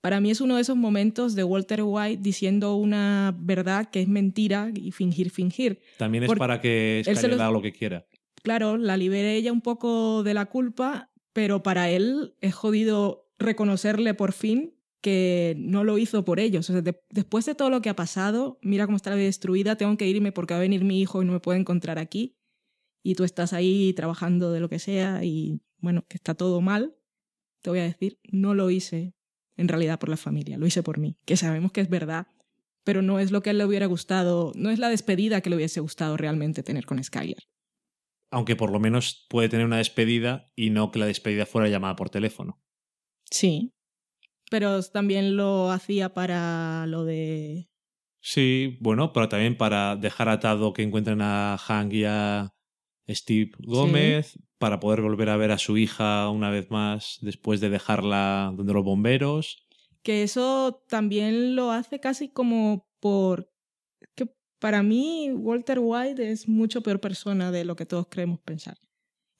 Para 0.02 0.20
mí 0.20 0.30
es 0.30 0.40
uno 0.40 0.56
de 0.56 0.62
esos 0.62 0.76
momentos 0.76 1.34
de 1.34 1.42
Walter 1.42 1.80
White 1.82 2.22
diciendo 2.22 2.76
una 2.76 3.34
verdad 3.40 3.90
que 3.90 4.02
es 4.02 4.08
mentira 4.08 4.70
y 4.74 4.92
fingir, 4.92 5.30
fingir. 5.30 5.80
También 5.98 6.24
es 6.24 6.28
Porque 6.28 6.38
para 6.38 6.60
que 6.60 7.00
Skyler 7.02 7.30
los- 7.30 7.40
haga 7.40 7.50
lo 7.50 7.62
que 7.62 7.72
quiera. 7.72 8.06
Claro, 8.42 8.76
la 8.76 8.96
libere 8.96 9.34
ella 9.34 9.50
un 9.52 9.62
poco 9.62 10.22
de 10.22 10.34
la 10.34 10.46
culpa, 10.46 11.10
pero 11.32 11.62
para 11.64 11.90
él 11.90 12.34
es 12.40 12.54
jodido 12.54 13.26
reconocerle 13.38 14.14
por 14.14 14.32
fin 14.32 14.74
que 15.06 15.54
no 15.56 15.84
lo 15.84 15.98
hizo 15.98 16.24
por 16.24 16.40
ellos. 16.40 16.68
O 16.68 16.72
sea, 16.72 16.82
de- 16.82 17.00
después 17.10 17.46
de 17.46 17.54
todo 17.54 17.70
lo 17.70 17.80
que 17.80 17.88
ha 17.90 17.94
pasado, 17.94 18.58
mira 18.60 18.86
cómo 18.86 18.96
está 18.96 19.10
la 19.10 19.16
vida 19.16 19.26
destruida, 19.26 19.76
tengo 19.76 19.96
que 19.96 20.08
irme 20.08 20.32
porque 20.32 20.54
va 20.54 20.58
a 20.58 20.60
venir 20.62 20.82
mi 20.82 21.00
hijo 21.00 21.22
y 21.22 21.24
no 21.26 21.32
me 21.32 21.38
puede 21.38 21.60
encontrar 21.60 22.00
aquí. 22.00 22.36
Y 23.04 23.14
tú 23.14 23.22
estás 23.22 23.52
ahí 23.52 23.92
trabajando 23.92 24.50
de 24.50 24.58
lo 24.58 24.68
que 24.68 24.80
sea 24.80 25.22
y 25.24 25.60
bueno, 25.78 26.04
que 26.08 26.16
está 26.16 26.34
todo 26.34 26.60
mal. 26.60 26.96
Te 27.62 27.70
voy 27.70 27.78
a 27.78 27.84
decir, 27.84 28.18
no 28.32 28.54
lo 28.54 28.68
hice 28.70 29.14
en 29.56 29.68
realidad 29.68 30.00
por 30.00 30.08
la 30.08 30.16
familia, 30.16 30.58
lo 30.58 30.66
hice 30.66 30.82
por 30.82 30.98
mí, 30.98 31.16
que 31.24 31.36
sabemos 31.36 31.70
que 31.70 31.80
es 31.82 31.88
verdad, 31.88 32.26
pero 32.84 33.02
no 33.02 33.20
es 33.20 33.30
lo 33.30 33.42
que 33.42 33.50
a 33.50 33.52
él 33.52 33.58
le 33.58 33.64
hubiera 33.64 33.86
gustado, 33.86 34.50
no 34.56 34.70
es 34.70 34.80
la 34.80 34.88
despedida 34.88 35.40
que 35.40 35.50
le 35.50 35.56
hubiese 35.56 35.78
gustado 35.80 36.16
realmente 36.16 36.64
tener 36.64 36.84
con 36.84 37.02
Skyler. 37.02 37.44
Aunque 38.32 38.56
por 38.56 38.70
lo 38.72 38.80
menos 38.80 39.24
puede 39.30 39.48
tener 39.48 39.66
una 39.66 39.78
despedida 39.78 40.50
y 40.56 40.70
no 40.70 40.90
que 40.90 40.98
la 40.98 41.06
despedida 41.06 41.46
fuera 41.46 41.68
llamada 41.68 41.94
por 41.94 42.10
teléfono. 42.10 42.60
Sí. 43.30 43.72
Pero 44.50 44.82
también 44.82 45.36
lo 45.36 45.70
hacía 45.70 46.14
para 46.14 46.86
lo 46.86 47.04
de. 47.04 47.68
Sí, 48.20 48.78
bueno, 48.80 49.12
pero 49.12 49.28
también 49.28 49.56
para 49.56 49.96
dejar 49.96 50.28
atado 50.28 50.72
que 50.72 50.82
encuentren 50.82 51.20
a 51.20 51.56
Hank 51.58 51.92
y 51.92 52.04
a 52.04 52.54
Steve 53.08 53.52
Gómez, 53.58 54.38
para 54.58 54.80
poder 54.80 55.02
volver 55.02 55.28
a 55.28 55.36
ver 55.36 55.52
a 55.52 55.58
su 55.58 55.76
hija 55.76 56.28
una 56.30 56.50
vez 56.50 56.70
más 56.70 57.18
después 57.20 57.60
de 57.60 57.70
dejarla 57.70 58.52
donde 58.56 58.72
los 58.72 58.84
bomberos. 58.84 59.66
Que 60.02 60.22
eso 60.22 60.82
también 60.88 61.56
lo 61.56 61.70
hace 61.72 62.00
casi 62.00 62.28
como 62.28 62.88
por. 63.00 63.50
que 64.14 64.26
para 64.58 64.82
mí, 64.82 65.30
Walter 65.32 65.78
White 65.80 66.30
es 66.30 66.48
mucho 66.48 66.82
peor 66.82 67.00
persona 67.00 67.50
de 67.50 67.64
lo 67.64 67.76
que 67.76 67.86
todos 67.86 68.06
creemos 68.08 68.40
pensar. 68.40 68.78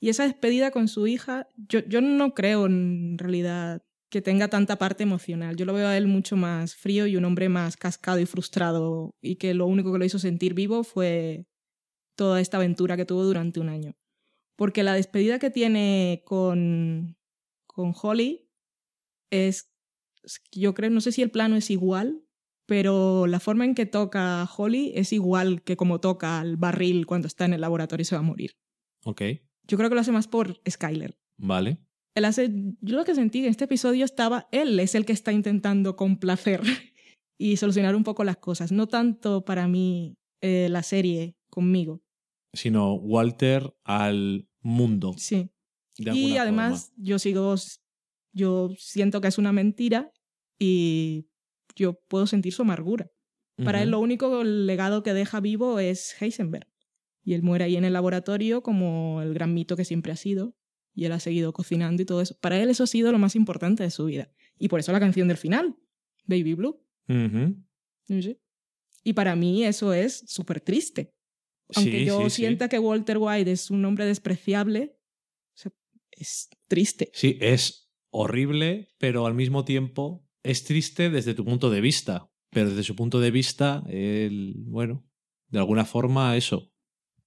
Y 0.01 0.11
esa 0.11 0.25
despedida 0.25 0.71
con 0.71 0.89
su 0.89 1.07
hija, 1.07 1.49
yo, 1.57 1.81
yo 1.81 2.01
no 2.01 2.35
creo 2.35 2.67
en 2.67 3.17
realidad 3.19 3.83
que 4.17 4.23
tenga 4.23 4.49
tanta 4.49 4.79
parte 4.79 5.03
emocional. 5.03 5.57
Yo 5.57 5.67
lo 5.67 5.75
veo 5.75 5.89
a 5.89 5.95
él 5.99 6.07
mucho 6.07 6.37
más 6.37 6.75
frío 6.75 7.07
y 7.07 7.17
un 7.17 7.27
hombre 7.27 7.51
más 7.51 7.77
cascado 7.77 8.19
y 8.19 8.25
frustrado 8.25 9.15
y 9.21 9.37
que 9.37 9.53
lo 9.53 9.67
único 9.67 9.93
que 9.93 9.99
lo 9.99 10.07
hizo 10.07 10.19
sentir 10.19 10.55
vivo 10.55 10.85
fue 10.85 11.45
toda 12.15 12.41
esta 12.41 12.57
aventura 12.57 12.97
que 12.97 13.05
tuvo 13.05 13.25
durante 13.25 13.61
un 13.61 13.69
año. 13.69 13.95
Porque 14.57 14.83
la 14.83 14.95
despedida 14.95 15.39
que 15.39 15.51
tiene 15.51 16.23
con, 16.25 17.19
con 17.67 17.93
Holly 17.95 18.49
es, 19.31 19.71
yo 20.51 20.73
creo, 20.73 20.89
no 20.89 21.03
sé 21.03 21.13
si 21.13 21.21
el 21.21 21.31
plano 21.31 21.57
es 21.57 21.69
igual, 21.71 22.23
pero 22.65 23.27
la 23.27 23.39
forma 23.39 23.67
en 23.67 23.75
que 23.75 23.85
toca 23.85 24.41
a 24.41 24.51
Holly 24.51 24.93
es 24.95 25.13
igual 25.13 25.63
que 25.63 25.77
como 25.77 26.01
toca 26.01 26.41
al 26.41 26.57
barril 26.57 27.05
cuando 27.05 27.27
está 27.29 27.45
en 27.45 27.53
el 27.53 27.61
laboratorio 27.61 28.01
y 28.01 28.07
se 28.07 28.15
va 28.15 28.21
a 28.21 28.23
morir. 28.23 28.57
Ok, 29.05 29.21
Yo 29.65 29.77
creo 29.77 29.91
que 29.91 29.95
lo 29.95 30.01
hace 30.01 30.11
más 30.13 30.27
por 30.27 30.59
Skyler. 30.67 31.19
vale. 31.37 31.77
Él 32.17 32.25
hace, 32.25 32.51
yo 32.81 32.97
lo 32.97 33.05
que 33.05 33.15
sentí 33.15 33.41
en 33.41 33.51
este 33.51 33.65
episodio 33.65 34.07
estaba, 34.07 34.49
él 34.51 34.81
es 34.81 34.95
el 34.95 35.05
que 35.05 35.13
está 35.13 35.33
intentando 35.33 35.97
complacer 35.97 36.63
y 37.39 37.59
solucionar 37.59 37.95
un 37.95 38.05
poco 38.05 38.25
las 38.25 38.39
cosas, 38.39 38.73
no 38.73 38.89
tanto 38.89 39.45
para 39.45 39.69
mí 39.69 40.17
eh, 40.41 40.69
la 40.71 40.83
serie 40.83 41.37
conmigo. 41.51 42.03
Sino 42.55 42.95
Walter 42.95 43.77
al 43.85 44.49
mundo. 44.63 45.15
Sí. 45.19 45.51
Y 45.99 46.39
además 46.39 46.93
yo 46.97 47.19
sigo, 47.19 47.55
yo 48.33 48.71
siento 48.79 49.21
que 49.21 49.29
es 49.29 49.37
una 49.37 49.53
mentira 49.53 50.11
y 50.59 51.27
yo 51.75 52.01
puedo 52.09 52.27
sentir 52.27 52.55
su 52.55 52.63
amargura. 52.63 53.11
Para 53.63 53.83
él 53.83 53.91
lo 53.91 54.01
único 54.01 54.45
legado 54.45 55.03
que 55.03 55.15
deja 55.15 55.41
vivo 55.41 55.81
es 55.81 56.15
Heisenberg. 56.21 56.69
Y 57.25 57.35
él 57.35 57.43
muere 57.43 57.65
ahí 57.65 57.77
en 57.77 57.85
el 57.85 57.95
laboratorio 57.95 58.63
como 58.63 59.23
el 59.23 59.33
gran 59.35 59.53
mito 59.55 59.77
que 59.77 59.85
siempre 59.85 60.13
ha 60.13 60.17
sido. 60.17 60.55
Y 60.97 61.05
él 61.05 61.13
ha 61.13 61.21
seguido 61.21 61.53
cocinando 61.53 62.03
y 62.03 62.07
todo 62.07 62.23
eso. 62.23 62.37
Para 62.41 62.61
él 62.61 62.71
eso 62.71 62.85
ha 62.85 62.87
sido 62.89 63.13
lo 63.13 63.19
más 63.19 63.37
importante 63.37 63.83
de 63.83 63.91
su 63.91 64.07
vida. 64.07 64.33
Y 64.59 64.69
por 64.69 64.81
eso 64.81 64.91
la 64.91 64.99
canción 64.99 65.29
del 65.29 65.37
final, 65.37 65.77
Baby 66.25 66.55
Blue. 66.55 66.83
Y 69.05 69.13
para 69.13 69.37
mí 69.37 69.65
eso 69.65 69.93
es 69.93 70.25
súper 70.27 70.61
triste. 70.61 71.15
Aunque 71.75 72.01
Sí, 72.01 72.05
yo 72.07 72.31
sí, 72.31 72.37
sienta 72.37 72.69
que 72.69 72.79
Walter 72.79 73.19
White 73.19 73.53
es 73.53 73.71
un 73.71 73.85
hombre 73.85 74.07
despreciable, 74.07 74.97
o 75.55 75.59
sea, 75.59 75.73
es 76.13 76.49
triste. 76.67 77.11
Sí, 77.13 77.39
es 77.41 77.91
horrible, 78.11 78.89
pero 78.99 79.27
al 79.27 79.35
mismo 79.35 79.65
tiempo 79.65 80.27
es 80.43 80.65
triste 80.65 81.11
desde 81.11 81.35
tu 81.35 81.45
punto 81.45 81.71
de 81.71 81.81
vista. 81.81 82.31
Pero 82.51 82.71
desde 82.71 82.85
su 82.85 82.97
punto 82.97 83.21
de 83.21 83.31
vista, 83.31 83.85
él, 83.89 84.55
bueno, 84.67 85.07
de 85.49 85.59
alguna 85.59 85.85
forma 85.85 86.37
eso. 86.37 86.73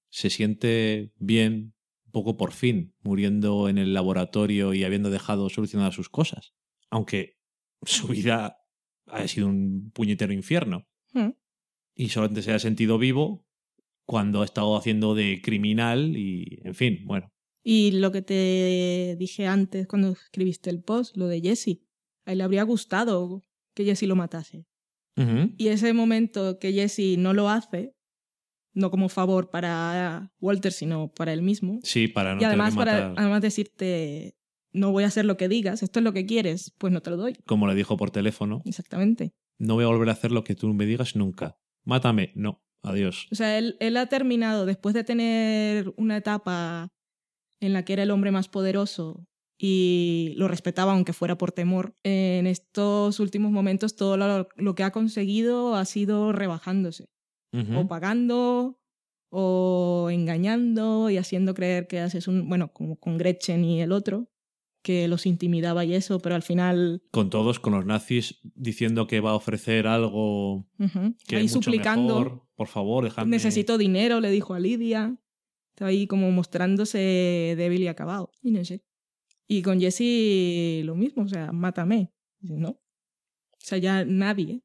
se 0.10 0.32
siente 0.32 1.14
bien, 1.18 1.76
poco 2.12 2.38
por 2.38 2.52
fin, 2.52 2.94
muriendo 3.02 3.70
en 3.70 3.78
el 3.78 3.94
laboratorio 3.94 4.74
y 4.74 4.84
habiendo 4.84 5.10
dejado 5.10 5.50
solucionadas 5.50 5.96
sus 5.96 6.10
cosas. 6.10 6.54
Aunque 6.90 7.38
su 7.84 8.08
vida 8.08 8.58
ha 9.08 9.28
sido 9.28 9.48
un 9.48 9.92
puñetero 9.92 10.34
infierno. 10.34 10.88
Mm. 11.14 11.30
Y 11.96 12.10
solamente 12.10 12.42
se 12.42 12.54
ha 12.54 12.60
sentido 12.60 12.98
vivo 12.98 13.46
cuando 14.06 14.42
ha 14.42 14.46
estado 14.46 14.76
haciendo 14.76 15.16
de 15.16 15.42
criminal 15.42 16.16
y, 16.18 16.60
en 16.64 16.76
fin, 16.76 17.00
bueno. 17.06 17.32
Y 17.64 17.92
lo 17.92 18.12
que 18.12 18.22
te 18.22 19.16
dije 19.20 19.46
antes 19.46 19.88
cuando 19.88 20.12
escribiste 20.12 20.70
el 20.70 20.82
post, 20.82 21.18
lo 21.18 21.28
de 21.28 21.42
Jesse. 21.42 21.82
A 22.26 22.32
él 22.32 22.40
le 22.40 22.44
habría 22.44 22.64
gustado 22.64 23.44
que 23.76 23.86
Jesse 23.86 24.04
lo 24.04 24.16
matase. 24.16 24.66
Y 25.58 25.68
ese 25.68 25.92
momento 25.92 26.60
que 26.60 26.72
Jesse 26.72 27.18
no 27.18 27.34
lo 27.34 27.50
hace, 27.50 27.94
no 28.74 28.92
como 28.92 29.10
favor 29.10 29.50
para 29.50 30.32
Walter, 30.40 30.72
sino 30.72 31.12
para 31.14 31.34
él 31.34 31.42
mismo. 31.42 31.80
Sí, 31.84 32.08
para 32.08 32.36
no 32.36 32.42
y 32.42 32.46
además 32.46 32.76
tener 32.76 32.88
que 32.88 32.92
para 32.92 33.14
además 33.18 33.42
decirte, 33.42 34.36
no 34.72 34.92
voy 34.92 35.04
a 35.04 35.08
hacer 35.08 35.26
lo 35.26 35.38
que 35.38 35.48
digas, 35.48 35.84
esto 35.84 36.00
es 36.00 36.04
lo 36.04 36.14
que 36.14 36.26
quieres, 36.26 36.74
pues 36.78 36.94
no 36.94 37.02
te 37.02 37.10
lo 37.10 37.18
doy. 37.18 37.34
como 37.46 37.68
le 37.68 37.76
dijo 37.76 37.98
por 37.98 38.12
teléfono, 38.12 38.62
Exactamente. 38.66 39.34
no 39.58 39.76
voy 39.76 39.84
a 39.84 39.88
volver 39.88 40.10
a 40.10 40.14
hacer 40.14 40.32
lo 40.32 40.44
que 40.44 40.56
tú 40.56 40.74
me 40.74 40.86
digas 40.86 41.16
nunca. 41.16 41.58
Mátame. 41.84 42.32
No, 42.36 42.62
adiós. 42.84 43.28
O 43.32 43.36
sea, 43.36 43.58
él, 43.58 43.76
él 43.80 43.98
ha 43.98 44.06
terminado, 44.08 44.66
después 44.66 44.94
de 44.94 45.04
tener 45.04 45.92
una 45.98 46.18
etapa 46.18 46.90
en 47.62 47.74
la 47.74 47.84
que 47.84 47.94
era 47.94 48.04
el 48.04 48.12
hombre 48.12 48.32
más 48.32 48.48
poderoso 48.48 49.26
y 49.58 50.34
lo 50.38 50.48
respetaba 50.48 50.94
aunque 50.94 51.12
fuera 51.12 51.38
por 51.38 51.52
temor, 51.52 51.94
en 52.04 52.48
estos 52.48 53.20
últimos 53.20 53.52
momentos 53.52 53.96
todo 53.96 54.16
lo, 54.16 54.48
lo 54.56 54.76
que 54.76 54.84
ha 54.84 54.92
conseguido 54.92 55.76
ha 55.76 55.84
sido 55.84 56.32
rebajándose, 56.32 57.10
O 57.52 57.88
pagando, 57.88 58.80
o 59.30 60.10
engañando 60.12 61.10
y 61.10 61.18
haciendo 61.18 61.54
creer 61.54 61.88
que 61.88 62.00
haces 62.00 62.28
un, 62.28 62.48
bueno, 62.48 62.72
como 62.74 63.00
con 63.00 63.18
Gretchen 63.18 63.64
y 63.64 63.82
el 63.82 63.92
otro, 63.92 64.30
que 64.82 65.08
los 65.08 65.26
intimidaba 65.26 65.84
y 65.84 65.94
eso, 65.94 66.20
pero 66.20 66.36
al 66.36 66.42
final, 66.42 67.04
Con 67.12 67.30
todos, 67.30 67.60
con 67.60 67.74
los 67.74 67.86
nazis, 67.86 68.40
diciendo 68.56 69.08
que 69.08 69.20
va 69.20 69.32
a 69.32 69.36
ofrecer 69.36 69.88
algo 69.88 70.68
que 71.28 71.36
ahí 71.36 71.46
es 71.46 71.56
mucho 71.56 71.66
suplicando. 71.72 72.20
mejor. 72.20 72.48
Por 72.56 72.68
favor, 72.68 73.04
déjame. 73.04 73.30
Necesito 73.30 73.78
dinero, 73.78 74.20
le 74.20 74.32
dijo 74.32 74.54
a 74.54 74.60
Lidia. 74.60 75.18
Estaba 75.72 75.90
ahí 75.90 76.08
como 76.08 76.30
mostrándose 76.32 77.56
débil 77.58 77.84
y 77.84 77.88
acabado. 77.88 78.32
Y 78.42 78.52
no 78.52 78.64
sé. 78.66 78.84
Y 79.48 79.62
con 79.62 79.80
Jesse 79.80 80.84
lo 80.86 80.96
mismo, 80.96 81.24
o 81.24 81.28
sea, 81.28 81.52
mátame. 81.52 82.12
Dice, 82.40 82.58
no. 82.58 82.70
O 82.70 83.58
sea, 83.60 83.78
ya 83.78 84.06
nadie. 84.06 84.62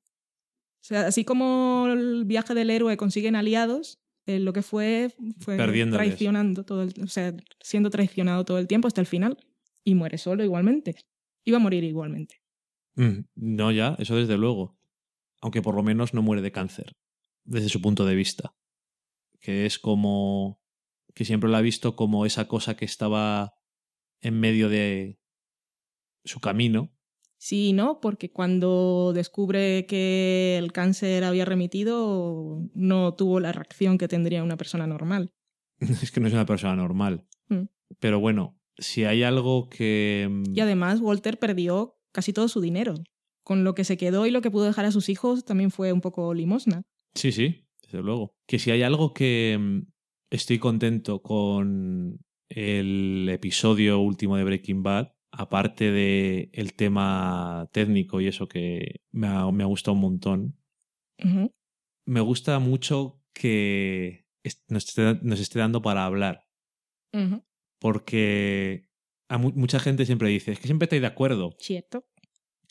O 0.85 0.87
sea, 0.87 1.07
así 1.07 1.25
como 1.25 1.87
el 1.89 2.27
viaje 2.27 2.53
del 2.53 2.69
héroe 2.69 2.99
consiguen 2.99 3.37
aliados, 3.37 4.03
eh, 4.27 4.39
lo 4.39 4.53
que 4.53 4.61
fue 4.61 5.15
fue 5.39 5.57
traicionando 5.57 6.65
todo 6.65 6.83
el, 6.83 6.93
o 7.03 7.07
sea, 7.07 7.35
siendo 7.63 7.89
traicionado 7.89 8.45
todo 8.45 8.59
el 8.59 8.67
tiempo 8.67 8.87
hasta 8.87 9.01
el 9.01 9.07
final. 9.07 9.39
Y 9.83 9.95
muere 9.95 10.19
solo 10.19 10.45
igualmente. 10.45 10.97
Iba 11.45 11.57
a 11.57 11.61
morir 11.61 11.85
igualmente. 11.85 12.43
Mm, 12.97 13.21
No, 13.35 13.73
ya, 13.73 13.97
eso 13.99 14.15
desde 14.15 14.37
luego. 14.37 14.79
Aunque 15.41 15.63
por 15.63 15.75
lo 15.75 15.83
menos 15.83 16.13
no 16.13 16.21
muere 16.21 16.43
de 16.43 16.53
cáncer, 16.53 16.97
desde 17.45 17.71
su 17.71 17.81
punto 17.81 18.05
de 18.05 18.15
vista. 18.15 18.55
Que 19.41 19.65
es 19.65 19.79
como. 19.79 20.61
que 21.15 21.25
siempre 21.25 21.49
lo 21.49 21.57
ha 21.57 21.63
visto 21.63 21.97
como 21.97 22.27
esa 22.27 22.47
cosa 22.47 22.77
que 22.77 22.85
estaba 22.85 23.55
en 24.21 24.39
medio 24.39 24.69
de 24.69 25.19
su 26.25 26.41
camino. 26.41 26.94
Sí, 27.45 27.69
y 27.69 27.73
no, 27.75 28.01
porque 28.01 28.31
cuando 28.31 29.13
descubre 29.15 29.85
que 29.85 30.57
el 30.57 30.73
cáncer 30.73 31.25
había 31.25 31.45
remitido, 31.45 32.71
no 32.73 33.13
tuvo 33.13 33.39
la 33.39 33.53
reacción 33.53 33.99
que 33.99 34.09
tendría 34.09 34.43
una 34.43 34.57
persona 34.57 34.87
normal. 34.87 35.31
es 35.79 36.11
que 36.11 36.21
no 36.21 36.27
es 36.27 36.33
una 36.33 36.47
persona 36.47 36.75
normal. 36.75 37.27
Mm. 37.51 37.65
Pero 37.99 38.19
bueno, 38.19 38.59
si 38.79 39.05
hay 39.05 39.25
algo 39.25 39.69
que. 39.69 40.27
mm, 40.31 40.57
Y 40.57 40.61
además, 40.61 41.03
Walter 41.03 41.39
perdió 41.39 41.99
casi 42.13 42.33
todo 42.33 42.49
su 42.49 42.63
dinero. 42.63 42.95
Con 43.43 43.63
lo 43.63 43.75
que 43.75 43.85
se 43.85 43.99
quedó 43.99 44.25
y 44.25 44.31
lo 44.31 44.41
que 44.41 44.51
pudo 44.51 44.65
dejar 44.65 44.87
a 44.87 44.91
sus 44.91 45.11
hijos 45.11 45.45
también 45.45 45.71
fue 45.71 45.93
un 45.93 46.01
poco 46.01 46.33
limosna. 46.33 46.85
Sí, 47.15 47.31
sí, 47.31 47.67
desde 47.83 48.03
luego. 48.03 48.39
Que 48.47 48.59
si 48.59 48.71
hay 48.71 48.83
algo 48.83 49.13
que 49.13 49.59
mm, 49.61 49.81
estoy 50.31 50.59
contento 50.59 51.21
con 51.21 52.25
el 52.49 53.29
episodio 53.29 54.01
último 54.01 54.39
de 54.39 54.45
Breaking 54.45 54.83
Bad, 54.83 55.14
aparte 55.37 55.91
de 55.91 56.51
el 56.53 56.75
tema 56.75 57.69
técnico 57.73 58.21
y 58.21 58.29
eso 58.29 58.47
que 58.49 59.01
me 59.13 59.27
ha, 59.27 59.51
me 59.51 59.63
ha 59.65 59.67
gustado 59.67 59.95
un 59.95 60.01
montón, 60.01 60.59
me 62.07 62.21
gusta 62.21 62.59
mucho 62.59 63.21
que 63.33 64.27
nos 64.69 64.85
esté, 64.89 65.19
nos 65.23 65.41
esté 65.41 65.59
dando 65.59 65.83
para 65.83 66.05
hablar. 66.05 66.47
Porque 67.81 68.89
a 69.29 69.39
mu- 69.39 69.53
mucha 69.55 69.79
gente 69.79 70.07
siempre 70.07 70.29
dice, 70.29 70.53
es 70.53 70.59
que 70.61 70.67
siempre 70.67 70.87
estoy 70.87 71.01
de 71.01 71.07
acuerdo. 71.07 71.55
Cierto. 71.59 72.05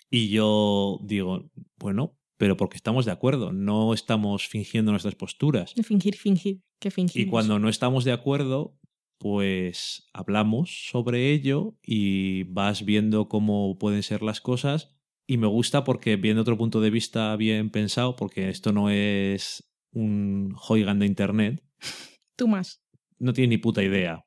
Y 0.09 0.29
yo 0.29 0.99
digo, 1.03 1.49
bueno, 1.77 2.17
pero 2.37 2.57
porque 2.57 2.77
estamos 2.77 3.05
de 3.05 3.11
acuerdo, 3.11 3.51
no 3.51 3.93
estamos 3.93 4.47
fingiendo 4.47 4.91
nuestras 4.91 5.15
posturas. 5.15 5.73
De 5.75 5.83
fingir, 5.83 6.15
fingir. 6.15 6.61
Que 6.79 6.91
fingir. 6.91 7.21
Y 7.21 7.29
cuando 7.29 7.57
no 7.59 7.69
estamos 7.69 8.03
de 8.05 8.11
acuerdo, 8.11 8.77
pues 9.23 10.09
hablamos 10.11 10.89
sobre 10.89 11.31
ello 11.31 11.77
y 11.81 12.43
vas 12.43 12.83
viendo 12.83 13.29
cómo 13.29 13.77
pueden 13.79 14.03
ser 14.03 14.21
las 14.21 14.41
cosas. 14.41 14.97
Y 15.25 15.37
me 15.37 15.47
gusta 15.47 15.85
porque 15.85 16.17
viendo 16.17 16.41
otro 16.41 16.57
punto 16.57 16.81
de 16.81 16.89
vista 16.89 17.33
bien 17.37 17.69
pensado, 17.69 18.17
porque 18.17 18.49
esto 18.49 18.73
no 18.73 18.89
es 18.89 19.63
un 19.93 20.57
hoigan 20.67 20.99
de 20.99 21.05
internet, 21.05 21.63
Tú 22.35 22.49
más. 22.49 22.83
no 23.17 23.31
tiene 23.31 23.51
ni 23.51 23.57
puta 23.59 23.81
idea, 23.81 24.25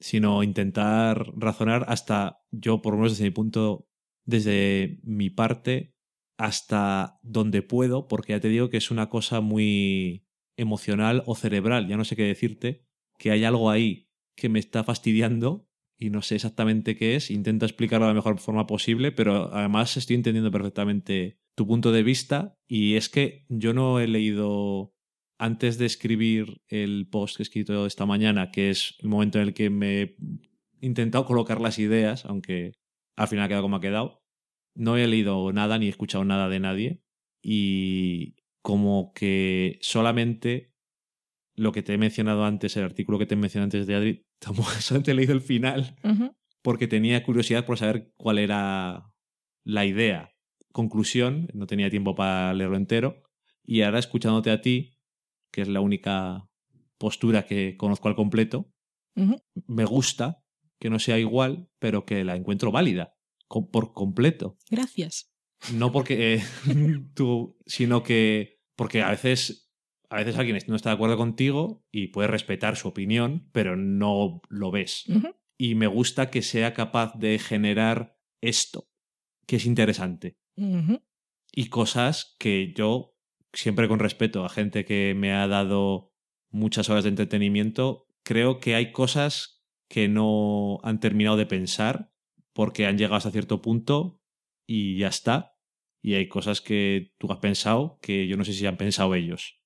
sino 0.00 0.42
intentar 0.42 1.24
razonar 1.36 1.84
hasta 1.86 2.40
yo, 2.50 2.82
por 2.82 2.94
lo 2.94 2.98
menos 2.98 3.12
desde 3.12 3.26
mi 3.26 3.30
punto, 3.30 3.86
desde 4.24 4.98
mi 5.04 5.30
parte, 5.30 5.94
hasta 6.36 7.20
donde 7.22 7.62
puedo, 7.62 8.08
porque 8.08 8.32
ya 8.32 8.40
te 8.40 8.48
digo 8.48 8.70
que 8.70 8.78
es 8.78 8.90
una 8.90 9.08
cosa 9.08 9.40
muy 9.40 10.26
emocional 10.56 11.22
o 11.26 11.36
cerebral, 11.36 11.86
ya 11.86 11.96
no 11.96 12.04
sé 12.04 12.16
qué 12.16 12.24
decirte, 12.24 12.84
que 13.18 13.30
hay 13.30 13.44
algo 13.44 13.70
ahí 13.70 14.08
que 14.36 14.48
me 14.48 14.58
está 14.58 14.84
fastidiando 14.84 15.68
y 15.98 16.10
no 16.10 16.20
sé 16.20 16.34
exactamente 16.34 16.96
qué 16.96 17.14
es, 17.14 17.30
intento 17.30 17.64
explicarlo 17.64 18.06
de 18.06 18.10
la 18.10 18.16
mejor 18.16 18.38
forma 18.40 18.66
posible, 18.66 19.12
pero 19.12 19.54
además 19.54 19.96
estoy 19.96 20.16
entendiendo 20.16 20.50
perfectamente 20.50 21.38
tu 21.54 21.66
punto 21.66 21.92
de 21.92 22.02
vista. 22.02 22.58
Y 22.66 22.96
es 22.96 23.08
que 23.08 23.46
yo 23.48 23.72
no 23.72 24.00
he 24.00 24.08
leído 24.08 24.94
antes 25.38 25.78
de 25.78 25.86
escribir 25.86 26.60
el 26.68 27.08
post 27.08 27.36
que 27.36 27.42
he 27.42 27.44
escrito 27.44 27.86
esta 27.86 28.06
mañana, 28.06 28.50
que 28.50 28.70
es 28.70 28.96
el 28.98 29.10
momento 29.10 29.38
en 29.38 29.48
el 29.48 29.54
que 29.54 29.70
me 29.70 30.02
he 30.02 30.16
intentado 30.80 31.24
colocar 31.24 31.60
las 31.60 31.78
ideas, 31.78 32.24
aunque 32.26 32.72
al 33.16 33.28
final 33.28 33.44
ha 33.44 33.48
quedado 33.48 33.62
como 33.62 33.76
ha 33.76 33.80
quedado, 33.80 34.24
no 34.74 34.96
he 34.96 35.06
leído 35.06 35.52
nada 35.52 35.78
ni 35.78 35.86
he 35.86 35.90
escuchado 35.90 36.24
nada 36.24 36.48
de 36.48 36.60
nadie. 36.60 37.02
Y 37.42 38.36
como 38.62 39.12
que 39.12 39.78
solamente 39.82 40.71
lo 41.54 41.72
que 41.72 41.82
te 41.82 41.94
he 41.94 41.98
mencionado 41.98 42.44
antes, 42.44 42.76
el 42.76 42.84
artículo 42.84 43.18
que 43.18 43.26
te 43.26 43.34
he 43.34 43.36
mencionado 43.36 43.66
antes 43.66 43.86
de 43.86 43.94
Adri, 43.94 44.26
solamente 44.80 45.10
he 45.12 45.14
leído 45.14 45.34
el 45.34 45.40
final 45.40 45.96
porque 46.62 46.86
tenía 46.86 47.22
curiosidad 47.24 47.66
por 47.66 47.78
saber 47.78 48.12
cuál 48.16 48.38
era 48.38 49.12
la 49.64 49.84
idea. 49.84 50.30
Conclusión, 50.72 51.48
no 51.52 51.66
tenía 51.66 51.90
tiempo 51.90 52.14
para 52.14 52.54
leerlo 52.54 52.76
entero. 52.76 53.22
Y 53.64 53.82
ahora 53.82 53.98
escuchándote 53.98 54.50
a 54.50 54.60
ti, 54.60 54.96
que 55.52 55.62
es 55.62 55.68
la 55.68 55.80
única 55.80 56.48
postura 56.98 57.46
que 57.46 57.76
conozco 57.76 58.08
al 58.08 58.16
completo, 58.16 58.72
me 59.66 59.84
gusta 59.84 60.42
que 60.78 60.88
no 60.88 60.98
sea 60.98 61.18
igual, 61.18 61.68
pero 61.78 62.04
que 62.06 62.24
la 62.24 62.34
encuentro 62.34 62.72
válida, 62.72 63.14
por 63.48 63.92
completo. 63.92 64.56
Gracias. 64.70 65.32
No 65.72 65.92
porque 65.92 66.34
eh, 66.34 66.42
tú, 67.14 67.58
sino 67.66 68.02
que 68.02 68.60
porque 68.76 69.02
a 69.02 69.10
veces, 69.10 69.70
a 70.12 70.16
veces 70.16 70.36
alguien 70.36 70.58
no 70.66 70.76
está 70.76 70.90
de 70.90 70.94
acuerdo 70.94 71.16
contigo 71.16 71.84
y 71.90 72.08
puedes 72.08 72.30
respetar 72.30 72.76
su 72.76 72.88
opinión, 72.88 73.48
pero 73.52 73.76
no 73.76 74.42
lo 74.50 74.70
ves 74.70 75.06
y 75.62 75.76
me 75.76 75.86
gusta 75.86 76.28
que 76.28 76.42
sea 76.42 76.74
capaz 76.74 77.14
de 77.14 77.38
generar 77.38 78.18
esto, 78.40 78.88
que 79.46 79.56
es 79.56 79.64
interesante. 79.64 80.36
Y 81.52 81.68
cosas 81.68 82.34
que 82.40 82.72
yo, 82.74 83.16
siempre 83.52 83.86
con 83.86 84.00
respeto 84.00 84.44
a 84.44 84.48
gente 84.48 84.84
que 84.84 85.14
me 85.16 85.32
ha 85.32 85.46
dado 85.46 86.12
muchas 86.50 86.90
horas 86.90 87.04
de 87.04 87.10
entretenimiento, 87.10 88.08
creo 88.24 88.58
que 88.58 88.74
hay 88.74 88.90
cosas 88.90 89.62
que 89.88 90.08
no 90.08 90.80
han 90.82 90.98
terminado 90.98 91.36
de 91.36 91.46
pensar 91.46 92.12
porque 92.52 92.86
han 92.86 92.98
llegado 92.98 93.16
hasta 93.16 93.30
cierto 93.30 93.62
punto 93.62 94.20
y 94.66 94.98
ya 94.98 95.06
está. 95.06 95.56
Y 96.02 96.14
hay 96.14 96.26
cosas 96.26 96.60
que 96.60 97.14
tú 97.18 97.30
has 97.30 97.38
pensado 97.38 98.00
que 98.02 98.26
yo 98.26 98.36
no 98.36 98.44
sé 98.44 98.52
si 98.52 98.66
han 98.66 98.76
pensado 98.76 99.14
ellos 99.14 99.61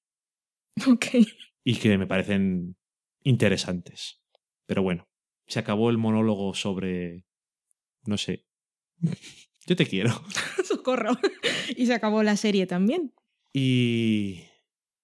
Y 1.69 1.79
que 1.79 1.99
me 1.99 2.07
parecen 2.07 2.77
interesantes. 3.25 4.23
Pero 4.67 4.85
bueno, 4.85 5.09
se 5.49 5.59
acabó 5.59 5.91
el 5.91 5.99
monólogo 5.99 6.55
sobre... 6.55 7.27
No 8.05 8.19
sé. 8.19 8.47
Yo 9.67 9.75
te 9.75 9.85
quiero. 9.85 10.11
Socorro. 10.65 11.19
y 11.77 11.87
se 11.87 11.95
acabó 11.95 12.23
la 12.23 12.37
serie 12.37 12.67
también. 12.69 13.13
Y... 13.53 14.45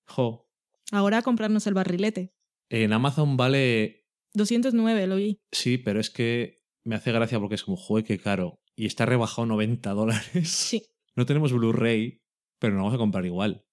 Jo, 0.06 0.46
Ahora 0.92 1.18
a 1.18 1.22
comprarnos 1.22 1.66
el 1.66 1.74
barrilete. 1.74 2.34
En 2.68 2.92
Amazon 2.92 3.38
vale. 3.38 4.06
209 4.34 5.06
lo 5.06 5.16
vi. 5.16 5.40
Sí, 5.50 5.78
pero 5.78 6.00
es 6.00 6.10
que 6.10 6.62
me 6.84 6.94
hace 6.94 7.12
gracia 7.12 7.40
porque 7.40 7.54
es 7.54 7.64
como, 7.64 7.78
joder, 7.78 8.04
qué 8.04 8.18
caro. 8.18 8.60
Y 8.76 8.86
está 8.86 9.06
rebajado 9.06 9.46
90 9.46 9.90
dólares. 9.90 10.48
Sí. 10.50 10.82
No 11.16 11.24
tenemos 11.24 11.52
Blu-ray, 11.52 12.22
pero 12.58 12.74
no 12.74 12.80
vamos 12.80 12.94
a 12.94 12.98
comprar 12.98 13.24
igual. 13.24 13.66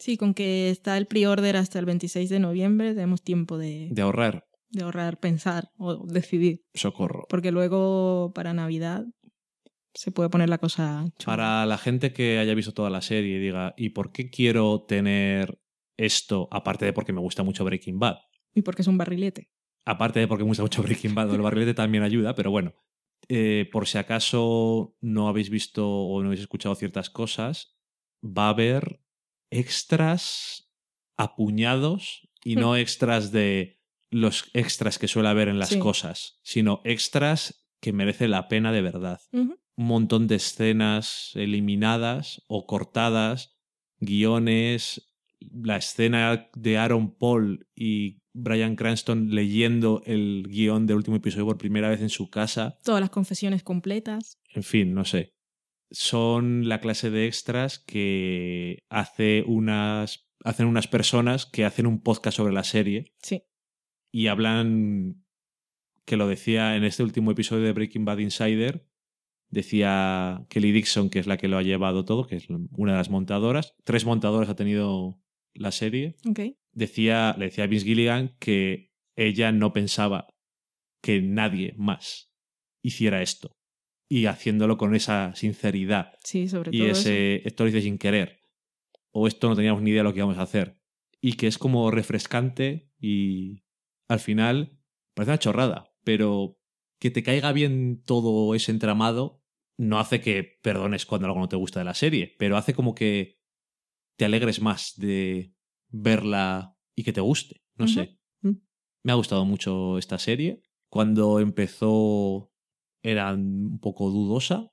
Sí, 0.00 0.16
con 0.16 0.32
que 0.34 0.70
está 0.70 0.96
el 0.96 1.06
pre-order 1.06 1.56
hasta 1.56 1.78
el 1.78 1.84
26 1.84 2.30
de 2.30 2.40
noviembre, 2.40 2.94
tenemos 2.94 3.22
tiempo 3.22 3.58
de, 3.58 3.88
De 3.92 4.02
ahorrar, 4.02 4.46
de 4.70 4.82
ahorrar, 4.82 5.20
pensar 5.20 5.70
o 5.76 6.06
decidir. 6.06 6.64
socorro. 6.74 7.26
Porque 7.28 7.52
luego 7.52 8.32
para 8.34 8.54
Navidad 8.54 9.04
se 9.92 10.10
puede 10.10 10.30
poner 10.30 10.48
la 10.48 10.56
cosa 10.58 11.04
chunga. 11.18 11.26
Para 11.36 11.66
la 11.66 11.76
gente 11.76 12.12
que 12.14 12.38
haya 12.38 12.54
visto 12.54 12.72
toda 12.72 12.88
la 12.88 13.02
serie 13.02 13.36
y 13.36 13.40
diga, 13.40 13.74
¿y 13.76 13.90
por 13.90 14.10
qué 14.10 14.30
quiero 14.30 14.82
tener 14.88 15.60
esto? 15.98 16.48
Aparte 16.50 16.86
de 16.86 16.92
porque 16.94 17.12
me 17.12 17.20
gusta 17.20 17.42
mucho 17.42 17.64
Breaking 17.64 17.98
Bad. 17.98 18.16
Y 18.54 18.62
porque 18.62 18.82
es 18.82 18.88
un 18.88 18.96
barrilete. 18.96 19.50
Aparte 19.84 20.20
de 20.20 20.28
porque 20.28 20.44
me 20.44 20.48
gusta 20.48 20.62
mucho 20.62 20.82
Breaking 20.82 21.14
Bad, 21.14 21.34
el 21.34 21.42
barrilete 21.42 21.74
también 21.74 22.04
ayuda, 22.04 22.34
pero 22.34 22.50
bueno. 22.50 22.72
Eh, 23.28 23.68
por 23.70 23.86
si 23.86 23.98
acaso 23.98 24.96
no 25.02 25.28
habéis 25.28 25.50
visto 25.50 25.86
o 25.86 26.20
no 26.22 26.28
habéis 26.28 26.40
escuchado 26.40 26.74
ciertas 26.74 27.10
cosas, 27.10 27.76
va 28.24 28.46
a 28.46 28.50
haber 28.50 28.99
extras 29.50 30.70
apuñados 31.16 32.28
y 32.44 32.56
no 32.56 32.76
extras 32.76 33.32
de 33.32 33.78
los 34.10 34.50
extras 34.54 34.98
que 34.98 35.08
suele 35.08 35.28
haber 35.28 35.48
en 35.48 35.58
las 35.58 35.68
Sí. 35.70 35.78
cosas, 35.78 36.40
sino 36.42 36.80
extras 36.84 37.66
que 37.80 37.92
merece 37.92 38.28
la 38.28 38.48
pena 38.48 38.72
de 38.72 38.82
verdad. 38.82 39.20
Un 39.32 39.56
montón 39.76 40.26
de 40.26 40.36
escenas 40.36 41.30
eliminadas 41.34 42.42
o 42.48 42.66
cortadas, 42.66 43.56
guiones, 43.98 45.12
la 45.40 45.76
escena 45.76 46.48
de 46.54 46.78
Aaron 46.78 47.14
Paul 47.16 47.66
y 47.74 48.18
Brian 48.32 48.76
Cranston 48.76 49.30
leyendo 49.34 50.02
el 50.06 50.44
guion 50.48 50.86
del 50.86 50.96
último 50.98 51.16
episodio 51.16 51.46
por 51.46 51.58
primera 51.58 51.88
vez 51.88 52.00
en 52.00 52.10
su 52.10 52.28
casa. 52.30 52.78
Todas 52.84 53.00
las 53.00 53.10
confesiones 53.10 53.62
completas. 53.62 54.38
En 54.54 54.62
fin, 54.62 54.92
no 54.94 55.04
sé. 55.04 55.34
Son 55.90 56.68
la 56.68 56.80
clase 56.80 57.10
de 57.10 57.26
extras 57.26 57.78
que 57.78 58.84
hace 58.88 59.42
unas, 59.46 60.28
hacen 60.44 60.66
unas 60.66 60.86
personas 60.88 61.46
que 61.46 61.64
hacen 61.64 61.86
un 61.86 62.00
podcast 62.02 62.36
sobre 62.36 62.52
la 62.52 62.64
serie 62.64 63.12
Sí. 63.22 63.42
y 64.12 64.28
hablan, 64.28 65.24
que 66.04 66.16
lo 66.16 66.28
decía 66.28 66.76
en 66.76 66.84
este 66.84 67.02
último 67.02 67.30
episodio 67.32 67.64
de 67.64 67.72
Breaking 67.72 68.04
Bad 68.04 68.18
Insider, 68.18 68.86
decía 69.48 70.46
Kelly 70.48 70.72
Dixon, 70.72 71.10
que 71.10 71.18
es 71.18 71.26
la 71.26 71.36
que 71.36 71.48
lo 71.48 71.58
ha 71.58 71.62
llevado 71.62 72.04
todo, 72.04 72.26
que 72.26 72.36
es 72.36 72.48
una 72.48 72.92
de 72.92 72.98
las 72.98 73.10
montadoras. 73.10 73.74
Tres 73.84 74.04
montadoras 74.04 74.48
ha 74.48 74.56
tenido 74.56 75.20
la 75.54 75.72
serie. 75.72 76.16
Ok. 76.28 76.40
Decía, 76.72 77.34
le 77.36 77.46
decía 77.46 77.64
a 77.64 77.66
Vince 77.66 77.84
Gilligan 77.86 78.36
que 78.38 78.92
ella 79.16 79.50
no 79.50 79.72
pensaba 79.72 80.28
que 81.02 81.20
nadie 81.20 81.74
más 81.76 82.32
hiciera 82.82 83.22
esto. 83.22 83.56
Y 84.12 84.26
haciéndolo 84.26 84.76
con 84.76 84.94
esa 84.94 85.34
sinceridad. 85.36 86.12
Sí, 86.24 86.48
sobre 86.48 86.70
Y 86.74 86.78
todo 86.78 86.88
eso. 86.88 87.00
ese, 87.02 87.46
esto 87.46 87.62
lo 87.64 87.70
hice 87.70 87.80
sin 87.80 87.96
querer. 87.96 88.40
O 89.12 89.28
esto 89.28 89.48
no 89.48 89.54
teníamos 89.54 89.82
ni 89.82 89.90
idea 89.90 90.00
de 90.00 90.04
lo 90.04 90.12
que 90.12 90.18
íbamos 90.18 90.38
a 90.38 90.42
hacer. 90.42 90.78
Y 91.20 91.34
que 91.34 91.46
es 91.46 91.58
como 91.58 91.90
refrescante 91.90 92.90
y 92.98 93.62
al 94.08 94.18
final 94.18 94.80
parece 95.14 95.30
una 95.30 95.38
chorrada, 95.38 95.94
pero 96.02 96.58
que 96.98 97.10
te 97.10 97.22
caiga 97.22 97.52
bien 97.52 98.02
todo 98.04 98.54
ese 98.54 98.72
entramado 98.72 99.42
no 99.78 99.98
hace 99.98 100.20
que 100.20 100.58
perdones 100.60 101.06
cuando 101.06 101.26
algo 101.28 101.40
no 101.40 101.48
te 101.48 101.56
gusta 101.56 101.78
de 101.78 101.84
la 101.86 101.94
serie, 101.94 102.34
pero 102.38 102.56
hace 102.56 102.74
como 102.74 102.94
que 102.94 103.38
te 104.18 104.24
alegres 104.26 104.60
más 104.60 104.94
de 104.96 105.54
verla 105.88 106.76
y 106.94 107.04
que 107.04 107.12
te 107.12 107.20
guste. 107.22 107.62
No 107.76 107.86
sé. 107.88 108.18
Me 108.42 109.12
ha 109.12 109.14
gustado 109.14 109.46
mucho 109.46 109.96
esta 109.96 110.18
serie. 110.18 110.60
Cuando 110.90 111.40
empezó 111.40 112.49
era 113.02 113.32
un 113.34 113.78
poco 113.80 114.10
dudosa, 114.10 114.68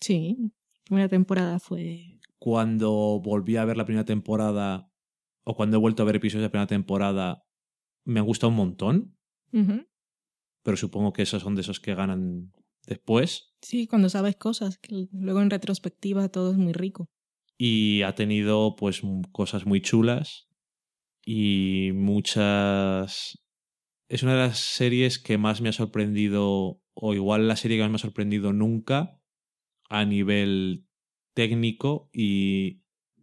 Sí. 0.00 0.36
La 0.40 0.84
primera 0.84 1.08
temporada 1.08 1.58
fue. 1.60 2.18
cuando 2.38 3.20
volví 3.24 3.56
a 3.56 3.64
ver 3.64 3.76
la 3.78 3.86
primera 3.86 4.04
temporada 4.04 4.90
o 5.44 5.54
cuando 5.56 5.76
he 5.78 5.80
vuelto 5.80 6.02
a 6.02 6.06
ver 6.06 6.16
episodios 6.16 6.42
de 6.42 6.46
la 6.48 6.50
primera 6.50 6.66
temporada 6.66 7.42
me 8.04 8.20
han 8.20 8.26
gustado 8.26 8.50
un 8.50 8.56
montón, 8.56 9.16
pero 10.62 10.76
supongo 10.76 11.12
que 11.12 11.22
esos 11.22 11.42
son 11.42 11.54
de 11.54 11.62
esos 11.62 11.80
que 11.80 11.94
ganan 11.94 12.52
después 12.86 13.54
Sí, 13.62 13.86
cuando 13.86 14.10
sabes 14.10 14.36
cosas, 14.36 14.76
que 14.78 15.06
luego 15.12 15.40
en 15.40 15.48
retrospectiva 15.48 16.28
todo 16.28 16.50
es 16.52 16.58
muy 16.58 16.72
rico. 16.74 17.06
y 17.56 18.02
ha 18.02 18.14
tenido 18.14 18.76
pues 18.76 19.00
cosas 19.32 19.64
muy 19.64 19.80
chulas 19.80 20.48
y 21.24 21.92
muchas 21.94 23.38
es 24.10 24.22
una 24.22 24.32
de 24.32 24.38
las 24.48 24.58
series 24.58 25.18
que 25.18 25.38
más 25.38 25.62
me 25.62 25.70
ha 25.70 25.72
sorprendido 25.72 26.80
o 26.94 27.14
igual 27.14 27.48
la 27.48 27.56
serie 27.56 27.76
que 27.76 27.82
más 27.82 27.90
me 27.90 27.96
ha 27.96 27.98
sorprendido 27.98 28.52
nunca 28.52 29.20
a 29.88 30.04
nivel 30.04 30.86
técnico 31.34 32.08
y 32.12 32.82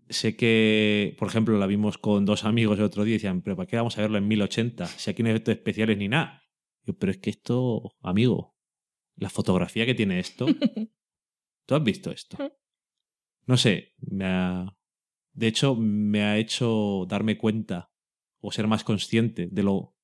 sé 0.10 0.36
que, 0.36 1.16
por 1.18 1.30
ejemplo, 1.30 1.58
la 1.58 1.68
vimos 1.68 1.98
con 1.98 2.26
dos 2.26 2.44
amigos 2.44 2.78
el 2.78 2.86
otro 2.86 3.04
día 3.04 3.14
y 3.14 3.18
decían, 3.18 3.42
pero 3.42 3.56
¿para 3.56 3.68
qué 3.68 3.78
vamos 3.78 3.98
a 3.98 4.02
verlo 4.02 4.18
en 4.18 4.28
1080? 4.28 4.86
Si 4.86 5.10
aquí 5.10 5.24
no 5.24 5.30
hay 5.30 5.36
efectos 5.36 5.56
especiales 5.56 5.98
ni 5.98 6.10
nada. 6.10 6.44
Yo, 6.84 6.98
pero 6.98 7.12
es 7.12 7.18
que 7.20 7.30
esto, 7.30 7.96
amigo, 8.02 8.56
la 9.16 9.30
fotografía 9.30 9.86
que 9.86 9.96
tiene 9.96 10.20
esto, 10.20 10.46
¿tú 11.66 11.76
has 11.76 11.84
visto 11.84 12.12
esto? 12.12 12.38
No 13.46 13.58
sé, 13.58 13.94
me 14.00 14.26
ha... 14.26 14.78
de 15.34 15.48
hecho 15.48 15.76
me 15.76 16.24
ha 16.24 16.38
hecho 16.38 17.06
darme 17.08 17.38
cuenta 17.38 17.92
o 18.40 18.52
ser 18.52 18.68
más 18.68 18.84
consciente 18.84 19.48
de 19.52 19.64
lo 19.64 19.96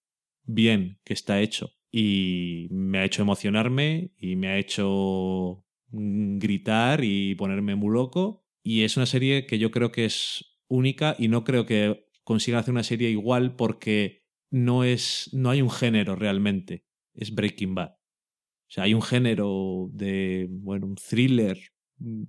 bien 0.44 1.00
que 1.04 1.14
está 1.14 1.42
hecho 1.42 1.77
y 2.00 2.68
me 2.70 3.00
ha 3.00 3.06
hecho 3.06 3.24
emocionarme 3.24 4.12
y 4.20 4.36
me 4.36 4.50
ha 4.50 4.58
hecho 4.60 5.66
mm, 5.90 6.38
gritar 6.38 7.04
y 7.04 7.34
ponerme 7.34 7.76
muy 7.76 7.92
loco. 7.92 8.46
Y 8.62 8.84
es 8.84 8.98
una 8.98 9.08
serie 9.08 9.48
que 9.48 9.58
yo 9.58 9.72
creo 9.72 9.92
que 9.92 10.06
es 10.06 10.60
única 10.68 11.16
y 11.18 11.28
no 11.28 11.44
creo 11.44 11.66
que 11.66 12.08
consigan 12.24 12.60
hacer 12.60 12.74
una 12.74 12.84
serie 12.84 13.10
igual 13.10 13.56
porque 13.56 14.28
no 14.52 14.84
es 14.84 15.32
no 15.34 15.50
hay 15.50 15.64
un 15.64 15.72
género 15.72 16.16
realmente 16.16 16.86
es 17.16 17.34
Breaking 17.34 17.74
Bad. 17.74 17.90
O 17.90 18.70
sea 18.70 18.84
hay 18.84 18.94
un 18.94 19.02
género 19.02 19.90
de 19.92 20.48
bueno 20.52 20.86
un 20.86 20.96
thriller 20.98 21.58
mm, 21.98 22.26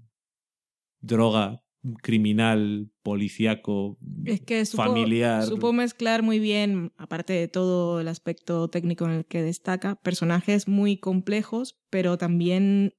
droga 1.00 1.62
criminal 2.02 2.90
policíaco 3.02 3.98
Es 4.24 4.40
que 4.40 4.64
supo, 4.66 4.82
familiar 4.82 5.44
supo 5.44 5.72
mezclar 5.72 6.22
muy 6.22 6.38
bien, 6.38 6.92
aparte 6.96 7.32
de 7.32 7.48
todo 7.48 8.00
el 8.00 8.08
aspecto 8.08 8.68
técnico 8.68 9.04
en 9.06 9.12
el 9.12 9.26
que 9.26 9.42
destaca, 9.42 9.94
personajes 9.96 10.68
muy 10.68 10.98
complejos, 10.98 11.78
pero 11.90 12.18
también 12.18 12.94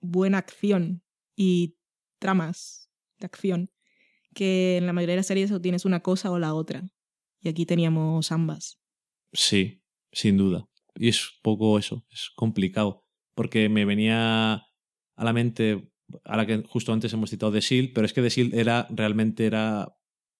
buena 0.00 0.38
acción 0.38 1.02
y 1.36 1.76
tramas 2.18 2.90
de 3.18 3.26
acción, 3.26 3.70
que 4.34 4.76
en 4.78 4.86
la 4.86 4.92
mayoría 4.92 5.14
de 5.14 5.18
las 5.18 5.26
series 5.26 5.52
o 5.52 5.60
tienes 5.60 5.84
una 5.84 6.00
cosa 6.00 6.30
o 6.30 6.38
la 6.38 6.54
otra. 6.54 6.84
Y 7.40 7.48
aquí 7.48 7.66
teníamos 7.66 8.30
ambas. 8.30 8.80
Sí, 9.32 9.82
sin 10.12 10.36
duda. 10.36 10.68
Y 10.94 11.08
es 11.08 11.38
poco 11.42 11.78
eso, 11.78 12.04
es 12.10 12.30
complicado. 12.36 13.04
Porque 13.34 13.68
me 13.68 13.84
venía 13.84 14.54
a 14.54 15.24
la 15.24 15.32
mente, 15.32 15.91
ahora 16.24 16.46
que 16.46 16.62
justo 16.66 16.92
antes 16.92 17.12
hemos 17.12 17.30
citado 17.30 17.52
The 17.52 17.60
Shield, 17.60 17.92
pero 17.92 18.04
es 18.06 18.12
que 18.12 18.22
The 18.22 18.28
Shield 18.28 18.54
era, 18.54 18.86
realmente 18.90 19.46
era 19.46 19.94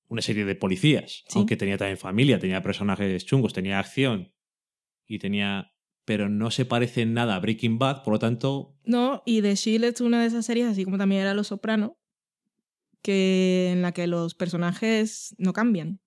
una 0.08 0.22
serie 0.22 0.44
de 0.44 0.54
policías. 0.54 1.24
Sí. 1.28 1.38
Aunque 1.38 1.56
tenía 1.56 1.78
también 1.78 1.96
familia, 1.98 2.38
tenía 2.38 2.62
personajes 2.62 3.24
chungos, 3.24 3.52
tenía 3.52 3.78
acción 3.78 4.32
y 5.06 5.18
tenía. 5.18 5.68
Pero 6.04 6.28
no 6.28 6.50
se 6.50 6.64
parece 6.64 7.02
en 7.02 7.14
nada 7.14 7.36
a 7.36 7.38
Breaking 7.40 7.78
Bad, 7.78 8.02
por 8.02 8.14
lo 8.14 8.18
tanto, 8.18 8.76
No, 8.84 9.22
y 9.24 9.40
The 9.40 9.54
Shield 9.54 9.84
es 9.84 10.00
una 10.00 10.20
de 10.20 10.26
esas 10.26 10.44
series, 10.44 10.66
así 10.66 10.84
como 10.84 10.98
también 10.98 11.20
era 11.22 11.32
Los 11.32 11.46
Soprano, 11.46 11.96
que 13.02 13.70
en 13.72 13.82
la 13.82 13.92
que 13.92 14.06
los 14.06 14.34
personajes 14.34 15.34
no 15.38 15.52
cambian. 15.52 16.00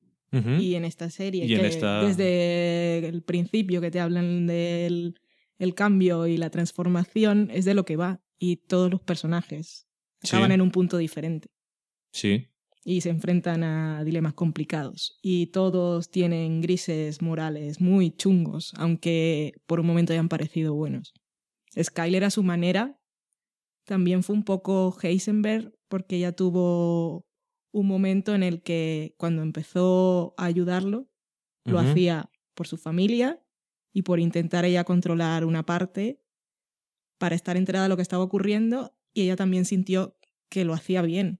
Y 0.59 0.75
en 0.75 0.83
esta 0.83 1.09
serie, 1.09 1.43
en 1.43 1.47
que 1.61 1.67
esta- 1.67 2.03
desde 2.05 3.07
el 3.07 3.23
principio 3.23 3.79
que 3.79 3.89
te 3.89 4.01
hablan 4.01 4.47
del 4.47 5.15
el 5.59 5.73
cambio 5.75 6.27
y 6.27 6.35
la 6.35 6.49
transformación, 6.49 7.49
es 7.53 7.63
de 7.63 7.73
lo 7.73 7.85
que 7.85 7.95
va. 7.95 8.21
Y 8.39 8.57
todos 8.57 8.91
los 8.91 9.01
personajes 9.01 9.87
Sí. 10.23 10.37
acaban 10.37 10.51
en 10.51 10.61
un 10.61 10.71
punto 10.71 10.97
diferente 10.97 11.47
sí, 12.13 12.47
y 12.83 13.01
se 13.01 13.09
enfrentan 13.09 13.63
a 13.63 14.03
dilemas 14.03 14.33
complicados. 14.33 15.17
Y 15.21 15.47
todos 15.47 16.11
tienen 16.11 16.61
grises 16.61 17.21
morales 17.21 17.81
muy 17.81 18.11
chungos, 18.11 18.73
aunque 18.77 19.53
por 19.65 19.79
un 19.79 19.87
momento 19.87 20.13
hayan 20.13 20.29
parecido 20.29 20.75
buenos. 20.75 21.13
Skyler 21.81 22.23
a 22.25 22.29
su 22.31 22.43
manera 22.43 22.99
también 23.85 24.23
fue 24.23 24.35
un 24.35 24.43
poco 24.43 24.95
Heisenberg 25.01 25.73
porque 25.89 26.17
ella 26.17 26.33
tuvo 26.35 27.25
un 27.73 27.87
momento 27.87 28.35
en 28.35 28.43
el 28.43 28.63
que 28.63 29.15
cuando 29.17 29.41
empezó 29.43 30.33
a 30.37 30.45
ayudarlo, 30.45 31.09
lo 31.65 31.79
hacía 31.79 32.31
por 32.55 32.67
su 32.67 32.77
familia 32.77 33.41
y 33.93 34.03
por 34.03 34.19
intentar 34.19 34.65
ella 34.65 34.83
controlar 34.85 35.45
una 35.45 35.65
parte 35.65 36.21
para 37.17 37.35
estar 37.35 37.57
enterada 37.57 37.85
de 37.85 37.89
lo 37.89 37.95
que 37.95 38.01
estaba 38.01 38.23
ocurriendo 38.23 38.95
y 39.13 39.23
ella 39.23 39.35
también 39.35 39.65
sintió 39.65 40.17
que 40.49 40.65
lo 40.65 40.73
hacía 40.73 41.01
bien. 41.01 41.39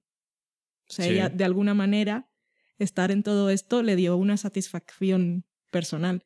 O 0.88 0.92
sea, 0.92 1.04
Sí. 1.04 1.12
ella 1.12 1.28
de 1.28 1.44
alguna 1.44 1.74
manera 1.74 2.30
estar 2.78 3.10
en 3.10 3.22
todo 3.22 3.50
esto 3.50 3.82
le 3.82 3.96
dio 3.96 4.16
una 4.16 4.36
satisfacción 4.36 5.44
personal. 5.70 6.24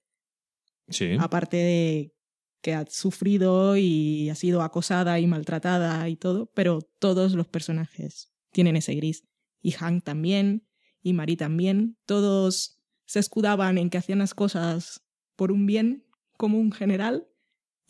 Sí. 0.88 1.16
Aparte 1.18 1.56
de 1.56 2.14
que 2.62 2.74
ha 2.74 2.84
sufrido 2.86 3.76
y 3.76 4.28
ha 4.28 4.34
sido 4.34 4.62
acosada 4.62 5.18
y 5.18 5.26
maltratada 5.26 6.08
y 6.08 6.16
todo, 6.16 6.50
pero 6.54 6.80
todos 6.98 7.32
los 7.34 7.48
personajes 7.48 8.32
tienen 8.52 8.76
ese 8.76 8.94
gris. 8.94 9.24
Y 9.62 9.72
Hank 9.72 10.04
también, 10.04 10.66
y 11.02 11.12
Marie 11.14 11.36
también. 11.36 11.96
Todos 12.04 12.82
se 13.06 13.18
escudaban 13.18 13.78
en 13.78 13.88
que 13.88 13.98
hacían 13.98 14.18
las 14.18 14.34
cosas 14.34 15.02
por 15.36 15.52
un 15.52 15.64
bien 15.66 16.06
común 16.36 16.70
general 16.72 17.28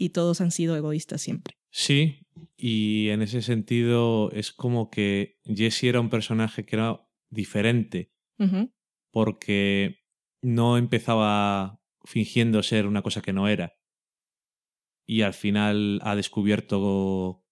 y 0.00 0.08
todos 0.08 0.40
han 0.40 0.50
sido 0.50 0.76
egoístas 0.76 1.20
siempre. 1.20 1.58
Sí, 1.68 2.26
y 2.56 3.10
en 3.10 3.20
ese 3.20 3.42
sentido 3.42 4.32
es 4.32 4.50
como 4.50 4.90
que 4.90 5.38
Jesse 5.44 5.84
era 5.84 6.00
un 6.00 6.08
personaje 6.08 6.64
que 6.64 6.76
era 6.76 7.06
diferente 7.28 8.10
porque 9.10 9.98
no 10.40 10.78
empezaba 10.78 11.82
fingiendo 12.04 12.62
ser 12.62 12.86
una 12.86 13.02
cosa 13.02 13.20
que 13.20 13.34
no 13.34 13.46
era. 13.46 13.76
Y 15.06 15.20
al 15.20 15.34
final 15.34 16.00
ha 16.02 16.16
descubierto 16.16 17.44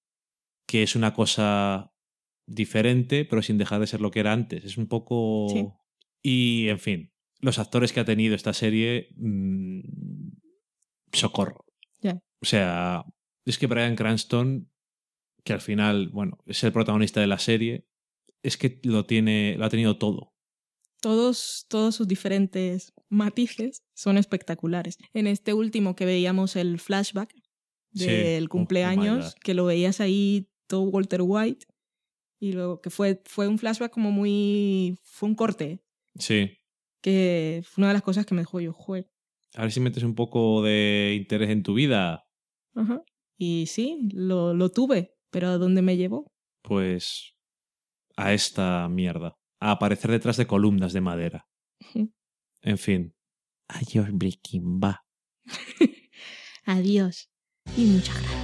que 0.67 0.83
es 0.83 0.97
una 0.97 1.13
cosa 1.13 1.93
diferente, 2.47 3.27
pero 3.27 3.43
sin 3.43 3.59
dejar 3.59 3.81
de 3.81 3.87
ser 3.87 4.01
lo 4.01 4.11
que 4.11 4.21
era 4.21 4.33
antes. 4.33 4.65
Es 4.65 4.79
un 4.79 4.87
poco... 4.87 5.49
Sí. 5.51 5.67
Y, 6.23 6.69
en 6.69 6.79
fin, 6.79 7.13
los 7.41 7.59
actores 7.59 7.93
que 7.93 8.01
ha 8.01 8.07
tenido 8.07 8.35
esta 8.35 8.55
serie... 8.55 9.11
mm, 9.17 9.81
socorro. 11.13 11.67
Ya. 12.01 12.23
O 12.43 12.47
sea, 12.47 13.05
es 13.45 13.59
que 13.59 13.67
Brian 13.67 13.97
Cranston, 13.97 14.71
que 15.45 15.53
al 15.53 15.61
final, 15.61 16.09
bueno, 16.11 16.39
es 16.47 16.63
el 16.65 16.73
protagonista 16.73 17.21
de 17.21 17.27
la 17.27 17.39
serie, 17.39 17.87
es 18.43 18.57
que 18.57 18.81
lo 18.85 19.07
tiene, 19.07 19.57
lo 19.59 19.65
ha 19.65 19.71
tenido 19.71 19.99
todo. 19.99 20.35
Todos, 21.01 21.67
todos 21.69 21.95
sus 21.95 22.09
diferentes 22.09 22.93
matices 23.09 23.85
son 23.95 24.19
espectaculares. 24.19 24.97
En 25.15 25.27
este 25.27 25.55
último 25.55 25.95
que 25.95 26.05
veíamos 26.05 26.57
el 26.57 26.79
flashback 26.81 27.33
del 27.93 28.45
Oh, 28.45 28.47
oh 28.47 28.49
cumpleaños, 28.49 29.35
God. 29.35 29.41
que 29.43 29.55
lo 29.55 29.65
veías 29.65 30.01
ahí 30.01 30.51
todo 30.67 30.83
Walter 30.83 31.21
White, 31.23 31.67
y 32.41 32.53
luego 32.53 32.81
que 32.81 32.91
fue, 32.91 33.23
fue 33.25 33.49
un 33.49 33.59
flashback 33.59 33.91
como 33.93 34.11
muy... 34.13 34.99
fue 35.03 35.29
un 35.29 35.35
corte, 35.35 35.81
Sí. 36.19 36.51
que 37.01 37.63
fue 37.65 37.83
una 37.83 37.89
de 37.89 37.95
las 37.95 38.03
cosas 38.03 38.27
que 38.27 38.35
me 38.35 38.43
dejó 38.43 38.61
yo, 38.61 38.73
joder. 38.73 39.09
A 39.55 39.63
ver 39.63 39.73
si 39.73 39.81
metes 39.81 40.03
un 40.03 40.15
poco 40.15 40.63
de 40.63 41.15
interés 41.17 41.49
en 41.51 41.63
tu 41.63 41.75
vida. 41.75 42.28
Ajá. 42.79 43.03
Y 43.37 43.67
sí, 43.67 44.09
lo, 44.13 44.55
lo 44.55 44.71
tuve, 44.71 45.15
pero 45.31 45.49
¿a 45.49 45.59
dónde 45.59 45.83
me 45.83 45.97
llevó? 45.97 46.27
Pues 46.63 47.35
a 48.17 48.33
esta 48.33 48.89
mierda. 48.89 49.35
A 49.61 49.73
aparecer 49.73 50.11
detrás 50.11 50.37
de 50.37 50.47
columnas 50.47 50.93
de 50.93 51.01
madera. 51.01 51.49
En 52.63 52.79
fin. 52.79 53.15
Adiós, 53.69 54.09
Breaking 54.13 54.81
Bad. 54.81 54.97
Adiós 56.65 57.31
y 57.77 57.85
muchas 57.87 58.21
gracias. 58.21 58.38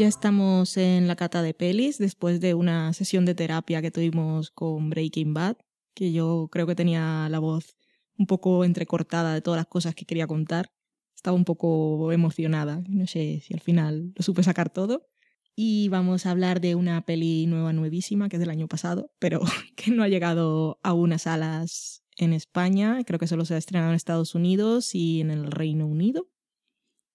Ya 0.00 0.08
estamos 0.08 0.78
en 0.78 1.08
la 1.08 1.14
cata 1.14 1.42
de 1.42 1.52
pelis 1.52 1.98
después 1.98 2.40
de 2.40 2.54
una 2.54 2.94
sesión 2.94 3.26
de 3.26 3.34
terapia 3.34 3.82
que 3.82 3.90
tuvimos 3.90 4.50
con 4.50 4.88
Breaking 4.88 5.34
Bad, 5.34 5.58
que 5.92 6.10
yo 6.10 6.48
creo 6.50 6.66
que 6.66 6.74
tenía 6.74 7.28
la 7.28 7.38
voz 7.38 7.76
un 8.16 8.26
poco 8.26 8.64
entrecortada 8.64 9.34
de 9.34 9.42
todas 9.42 9.58
las 9.58 9.66
cosas 9.66 9.94
que 9.94 10.06
quería 10.06 10.26
contar. 10.26 10.72
Estaba 11.14 11.36
un 11.36 11.44
poco 11.44 12.12
emocionada, 12.12 12.82
no 12.88 13.06
sé 13.06 13.42
si 13.44 13.52
al 13.52 13.60
final 13.60 14.14
lo 14.16 14.22
supe 14.22 14.42
sacar 14.42 14.70
todo. 14.70 15.06
Y 15.54 15.90
vamos 15.90 16.24
a 16.24 16.30
hablar 16.30 16.62
de 16.62 16.76
una 16.76 17.04
peli 17.04 17.44
nueva, 17.44 17.74
nuevísima, 17.74 18.30
que 18.30 18.36
es 18.36 18.40
del 18.40 18.48
año 18.48 18.68
pasado, 18.68 19.12
pero 19.18 19.42
que 19.76 19.90
no 19.90 20.02
ha 20.02 20.08
llegado 20.08 20.80
a 20.82 20.94
unas 20.94 21.22
salas 21.24 22.04
en 22.16 22.32
España. 22.32 23.04
Creo 23.04 23.18
que 23.18 23.26
solo 23.26 23.44
se 23.44 23.52
ha 23.52 23.58
estrenado 23.58 23.90
en 23.90 23.96
Estados 23.96 24.34
Unidos 24.34 24.94
y 24.94 25.20
en 25.20 25.30
el 25.30 25.50
Reino 25.50 25.86
Unido, 25.86 26.26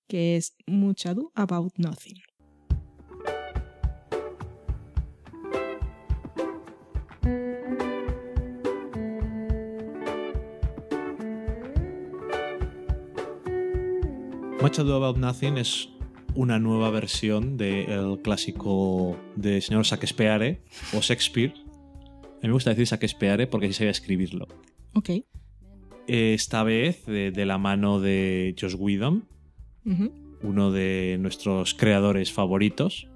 que 0.07 0.35
es 0.35 0.55
Much 0.67 1.07
Ado 1.07 1.31
About 1.33 1.73
Nothing. 1.77 2.24
Much 14.75 14.81
Ado 14.81 14.95
About 15.05 15.15
Nothing 15.17 15.57
es 15.57 15.87
una 16.33 16.59
nueva 16.59 16.89
versión 16.89 17.55
del 17.55 18.19
clásico 18.21 19.15
de 19.37 19.61
señor 19.61 19.85
Shakespeare 19.85 20.59
o 20.93 20.99
Shakespeare. 20.99 21.53
A 21.53 22.41
mí 22.41 22.47
me 22.49 22.51
gusta 22.51 22.71
decir 22.71 22.85
Shakespeare 22.85 23.47
porque 23.47 23.67
así 23.67 23.75
sabía 23.75 23.91
escribirlo. 23.91 24.49
Ok. 24.93 25.11
Esta 26.07 26.63
vez 26.63 27.05
de, 27.05 27.31
de 27.31 27.45
la 27.45 27.57
mano 27.57 28.01
de 28.01 28.53
Josh 28.59 28.75
Whedon, 28.77 29.23
uno 30.43 30.71
de 30.73 31.17
nuestros 31.21 31.73
creadores 31.73 32.33
favoritos. 32.33 33.07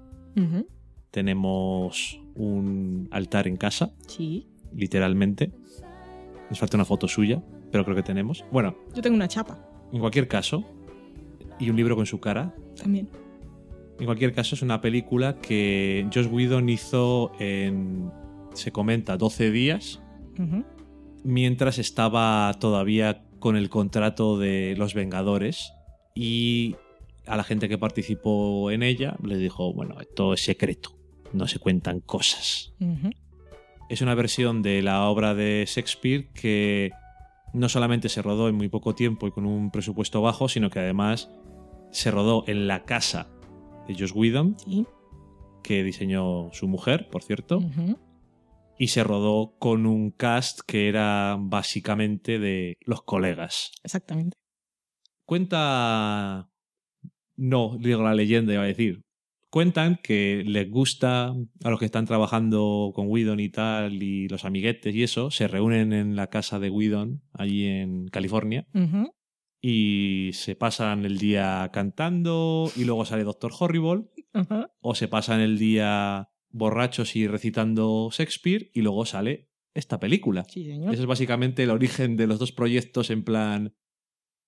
Tenemos 1.10 2.20
un 2.36 3.08
altar 3.10 3.46
en 3.48 3.58
casa, 3.58 3.92
Sí. 4.06 4.46
literalmente. 4.74 5.52
Nos 6.48 6.58
falta 6.58 6.78
una 6.78 6.86
foto 6.86 7.06
suya, 7.06 7.42
pero 7.70 7.84
creo 7.84 7.96
que 7.96 8.02
tenemos. 8.02 8.46
Bueno, 8.50 8.76
Yo 8.94 9.02
tengo 9.02 9.16
una 9.16 9.28
chapa 9.28 9.66
en 9.92 9.98
cualquier 9.98 10.26
caso, 10.28 10.64
y 11.60 11.70
un 11.70 11.76
libro 11.76 11.94
con 11.94 12.06
su 12.06 12.18
cara. 12.18 12.54
también. 12.76 13.08
En 13.98 14.06
cualquier 14.06 14.32
caso, 14.32 14.54
es 14.54 14.62
una 14.62 14.80
película 14.80 15.38
que 15.40 16.08
Josh 16.12 16.26
Whedon 16.26 16.70
hizo 16.70 17.32
en, 17.38 18.10
se 18.54 18.72
comenta, 18.72 19.18
12 19.18 19.50
días, 19.50 20.00
mientras 21.22 21.78
estaba 21.78 22.50
todavía 22.58 23.22
con 23.38 23.56
el 23.56 23.68
contrato 23.68 24.38
de 24.38 24.74
Los 24.78 24.94
Vengadores. 24.94 25.74
Y 26.14 26.76
a 27.26 27.36
la 27.36 27.44
gente 27.44 27.68
que 27.68 27.76
participó 27.76 28.70
en 28.70 28.82
ella 28.82 29.16
le 29.22 29.36
dijo, 29.36 29.72
bueno, 29.74 30.00
esto 30.00 30.32
es 30.32 30.42
secreto, 30.42 30.96
no 31.34 31.46
se 31.46 31.58
cuentan 31.58 32.00
cosas. 32.00 32.72
Es 33.90 34.00
una 34.00 34.14
versión 34.14 34.62
de 34.62 34.80
la 34.80 35.04
obra 35.04 35.34
de 35.34 35.66
Shakespeare 35.68 36.28
que 36.32 36.90
no 37.52 37.68
solamente 37.68 38.08
se 38.08 38.22
rodó 38.22 38.48
en 38.48 38.54
muy 38.54 38.68
poco 38.68 38.94
tiempo 38.94 39.26
y 39.26 39.30
con 39.30 39.44
un 39.44 39.70
presupuesto 39.70 40.22
bajo, 40.22 40.48
sino 40.48 40.70
que 40.70 40.78
además 40.78 41.30
se 41.90 42.10
rodó 42.10 42.44
en 42.46 42.66
la 42.66 42.84
casa 42.84 43.28
de 43.86 43.94
Josh 43.94 44.12
Whedon, 44.14 44.56
Sí. 44.58 44.86
que 45.62 45.82
diseñó 45.84 46.50
su 46.52 46.68
mujer, 46.68 47.08
por 47.10 47.22
cierto, 47.22 47.60
y 48.78 48.88
se 48.88 49.04
rodó 49.04 49.56
con 49.58 49.86
un 49.86 50.10
cast 50.10 50.60
que 50.66 50.88
era 50.88 51.36
básicamente 51.38 52.38
de 52.38 52.76
los 52.86 53.02
colegas. 53.02 53.72
Exactamente. 53.84 54.36
Cuenta... 55.24 56.48
No, 57.36 57.78
digo 57.80 58.02
la 58.02 58.14
leyenda, 58.14 58.52
iba 58.52 58.62
a 58.62 58.66
decir. 58.66 59.00
Cuentan 59.48 59.98
que 60.02 60.42
les 60.46 60.70
gusta 60.70 61.28
a 61.64 61.70
los 61.70 61.78
que 61.78 61.86
están 61.86 62.04
trabajando 62.06 62.92
con 62.94 63.08
Whedon 63.08 63.40
y 63.40 63.48
tal, 63.48 64.02
y 64.02 64.28
los 64.28 64.44
amiguetes 64.44 64.94
y 64.94 65.02
eso, 65.02 65.30
se 65.30 65.48
reúnen 65.48 65.92
en 65.92 66.16
la 66.16 66.28
casa 66.28 66.58
de 66.58 66.70
Whedon, 66.70 67.22
allí 67.32 67.66
en 67.66 68.06
California. 68.08 68.66
Y 69.60 70.30
se 70.32 70.56
pasan 70.56 71.04
el 71.04 71.18
día 71.18 71.70
cantando, 71.72 72.70
y 72.76 72.84
luego 72.84 73.04
sale 73.04 73.24
Doctor 73.24 73.52
Horrible, 73.58 74.04
o 74.80 74.94
se 74.94 75.08
pasan 75.08 75.40
el 75.40 75.58
día 75.58 76.30
borrachos 76.48 77.14
y 77.16 77.26
recitando 77.26 78.10
Shakespeare 78.12 78.70
y 78.74 78.82
luego 78.82 79.04
sale 79.06 79.50
esta 79.74 80.00
película. 80.00 80.44
Sí, 80.48 80.64
señor. 80.64 80.92
Ese 80.92 81.02
es 81.02 81.06
básicamente 81.06 81.62
el 81.62 81.70
origen 81.70 82.16
de 82.16 82.26
los 82.26 82.38
dos 82.38 82.52
proyectos 82.52 83.10
en 83.10 83.22
plan 83.24 83.74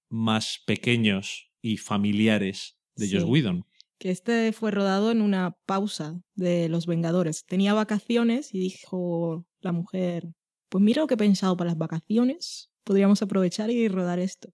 más 0.09 0.63
pequeños 0.67 1.53
y 1.61 1.77
familiares 1.77 2.79
de 2.97 3.07
Sí. 3.07 3.15
Joss 3.17 3.25
Whedon. 3.25 3.65
Que 3.99 4.11
este 4.11 4.53
fue 4.53 4.73
rodado 4.73 5.13
en 5.13 5.23
una 5.23 5.57
pausa 5.65 6.21
de 6.35 6.69
Los 6.69 6.87
Vengadores. 6.87 7.45
Tenía 7.47 7.73
vacaciones 7.73 8.53
y 8.53 8.59
dijo 8.59 9.47
la 9.61 9.71
mujer, 9.73 10.33
pues 10.69 10.83
mira 10.83 11.03
lo 11.03 11.07
que 11.07 11.15
he 11.15 11.19
pensado 11.19 11.57
para 11.57 11.71
las 11.71 11.79
vacaciones. 11.79 12.71
Podríamos 12.83 13.23
aprovechar 13.23 13.71
y 13.71 13.87
rodar 13.87 14.19
esto. 14.19 14.53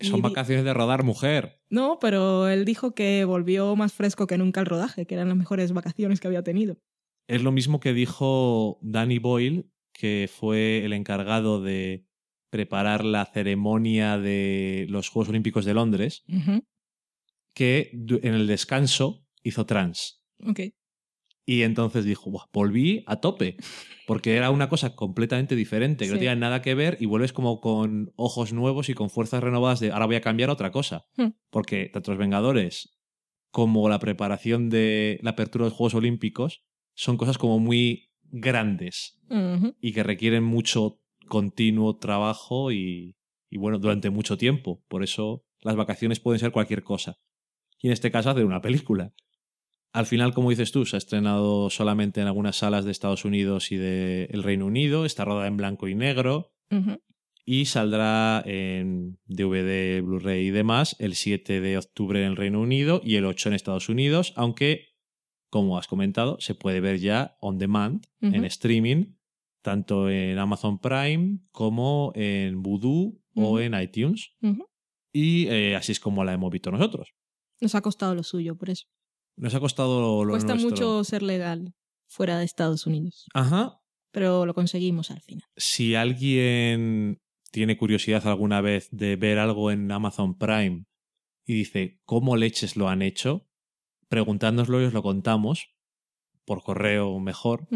Son 0.00 0.18
Y 0.18 0.22
vacaciones 0.22 0.64
de 0.64 0.74
rodar, 0.74 1.02
mujer. 1.02 1.60
No, 1.70 1.98
pero 2.00 2.48
él 2.48 2.64
dijo 2.64 2.94
que 2.94 3.24
volvió 3.24 3.74
más 3.76 3.92
fresco 3.92 4.26
que 4.26 4.38
nunca 4.38 4.60
el 4.60 4.66
rodaje, 4.66 5.06
que 5.06 5.14
eran 5.14 5.28
las 5.28 5.36
mejores 5.36 5.72
vacaciones 5.72 6.20
que 6.20 6.28
había 6.28 6.42
tenido. 6.42 6.78
Es 7.26 7.42
lo 7.42 7.52
mismo 7.52 7.80
que 7.80 7.92
dijo 7.92 8.78
Danny 8.80 9.18
Boyle, 9.18 9.70
que 9.92 10.30
fue 10.32 10.84
el 10.84 10.92
encargado 10.92 11.60
de 11.60 12.06
preparar 12.50 13.04
la 13.04 13.26
ceremonia 13.26 14.18
de 14.18 14.86
los 14.88 15.08
Juegos 15.08 15.28
Olímpicos 15.28 15.64
de 15.64 15.74
Londres, 15.74 16.24
que 17.52 17.90
en 17.92 18.34
el 18.34 18.46
descanso 18.46 19.26
hizo 19.42 19.66
trans. 19.66 20.22
Y 21.48 21.62
entonces 21.62 22.04
dijo, 22.04 22.30
"Buah, 22.30 22.44
volví 22.52 23.04
a 23.06 23.22
tope, 23.22 23.56
porque 24.06 24.36
era 24.36 24.50
una 24.50 24.68
cosa 24.68 24.94
completamente 24.94 25.56
diferente, 25.56 26.04
que 26.04 26.10
no 26.10 26.18
tenía 26.18 26.36
nada 26.36 26.60
que 26.60 26.74
ver 26.74 26.98
y 27.00 27.06
vuelves 27.06 27.32
como 27.32 27.62
con 27.62 28.12
ojos 28.16 28.52
nuevos 28.52 28.90
y 28.90 28.94
con 28.94 29.08
fuerzas 29.08 29.42
renovadas 29.42 29.80
de 29.80 29.90
ahora 29.90 30.04
voy 30.04 30.16
a 30.16 30.20
cambiar 30.20 30.50
a 30.50 30.52
otra 30.52 30.70
cosa. 30.70 31.06
Hmm. 31.16 31.28
Porque 31.48 31.88
tanto 31.90 32.10
los 32.10 32.18
Vengadores 32.18 32.98
como 33.50 33.88
la 33.88 33.98
preparación 33.98 34.68
de 34.68 35.20
la 35.22 35.30
apertura 35.30 35.64
de 35.64 35.70
los 35.70 35.76
Juegos 35.78 35.94
Olímpicos 35.94 36.66
son 36.92 37.16
cosas 37.16 37.38
como 37.38 37.58
muy 37.58 38.10
grandes 38.24 39.18
y 39.80 39.94
que 39.94 40.02
requieren 40.02 40.44
mucho 40.44 41.00
continuo 41.28 41.96
trabajo 41.96 42.72
y, 42.72 43.16
y 43.48 43.56
bueno, 43.56 43.78
durante 43.78 44.10
mucho 44.10 44.36
tiempo. 44.36 44.84
Por 44.86 45.02
eso 45.02 45.46
las 45.62 45.76
vacaciones 45.76 46.20
pueden 46.20 46.40
ser 46.40 46.52
cualquier 46.52 46.82
cosa. 46.82 47.16
Y 47.80 47.86
en 47.86 47.94
este 47.94 48.10
caso 48.10 48.28
hacer 48.28 48.44
una 48.44 48.60
película. 48.60 49.14
Al 49.92 50.06
final, 50.06 50.34
como 50.34 50.50
dices 50.50 50.70
tú, 50.70 50.84
se 50.84 50.96
ha 50.96 50.98
estrenado 50.98 51.70
solamente 51.70 52.20
en 52.20 52.26
algunas 52.26 52.56
salas 52.56 52.84
de 52.84 52.90
Estados 52.90 53.24
Unidos 53.24 53.72
y 53.72 53.76
del 53.76 54.42
Reino 54.42 54.66
Unido, 54.66 55.04
está 55.04 55.24
rodada 55.24 55.46
en 55.46 55.56
blanco 55.56 55.88
y 55.88 55.94
negro 55.94 56.52
y 57.50 57.64
saldrá 57.64 58.42
en 58.44 59.18
DVD, 59.24 60.02
Blu-ray 60.02 60.48
y 60.48 60.50
demás 60.50 60.94
el 60.98 61.14
7 61.14 61.62
de 61.62 61.78
octubre 61.78 62.20
en 62.20 62.26
el 62.26 62.36
Reino 62.36 62.60
Unido 62.60 63.00
y 63.02 63.14
el 63.14 63.24
8 63.24 63.48
en 63.48 63.54
Estados 63.54 63.88
Unidos, 63.88 64.34
aunque, 64.36 64.88
como 65.48 65.78
has 65.78 65.86
comentado, 65.86 66.36
se 66.40 66.54
puede 66.54 66.80
ver 66.80 66.98
ya 66.98 67.38
on 67.40 67.56
demand 67.56 68.04
en 68.20 68.44
streaming, 68.44 69.14
tanto 69.62 70.10
en 70.10 70.38
Amazon 70.38 70.78
Prime 70.78 71.38
como 71.50 72.12
en 72.14 72.62
Vudu 72.62 73.18
o 73.34 73.60
en 73.60 73.80
iTunes. 73.80 74.32
Y 75.10 75.46
eh, 75.46 75.74
así 75.74 75.92
es 75.92 76.00
como 76.00 76.24
la 76.24 76.34
hemos 76.34 76.50
visto 76.50 76.70
nosotros. 76.70 77.14
Nos 77.62 77.74
ha 77.74 77.80
costado 77.80 78.14
lo 78.14 78.24
suyo, 78.24 78.56
por 78.56 78.68
eso. 78.68 78.86
Nos 79.38 79.54
ha 79.54 79.60
costado 79.60 80.24
lo 80.24 80.32
Cuesta 80.32 80.54
nuestro. 80.54 80.70
mucho 80.70 81.04
ser 81.04 81.22
legal 81.22 81.74
fuera 82.08 82.38
de 82.38 82.44
Estados 82.44 82.86
Unidos, 82.86 83.26
Ajá. 83.34 83.80
pero 84.10 84.46
lo 84.46 84.54
conseguimos 84.54 85.10
al 85.10 85.20
final. 85.20 85.44
Si 85.56 85.94
alguien 85.94 87.20
tiene 87.50 87.76
curiosidad 87.78 88.26
alguna 88.26 88.60
vez 88.60 88.88
de 88.90 89.16
ver 89.16 89.38
algo 89.38 89.70
en 89.70 89.90
Amazon 89.90 90.36
Prime 90.36 90.84
y 91.46 91.54
dice, 91.54 92.00
¿cómo 92.04 92.36
leches 92.36 92.76
lo 92.76 92.88
han 92.88 93.02
hecho? 93.02 93.48
Preguntándonoslo 94.08 94.82
y 94.82 94.84
os 94.86 94.92
lo 94.92 95.02
contamos 95.02 95.68
por 96.44 96.62
correo 96.62 97.18
mejor, 97.20 97.68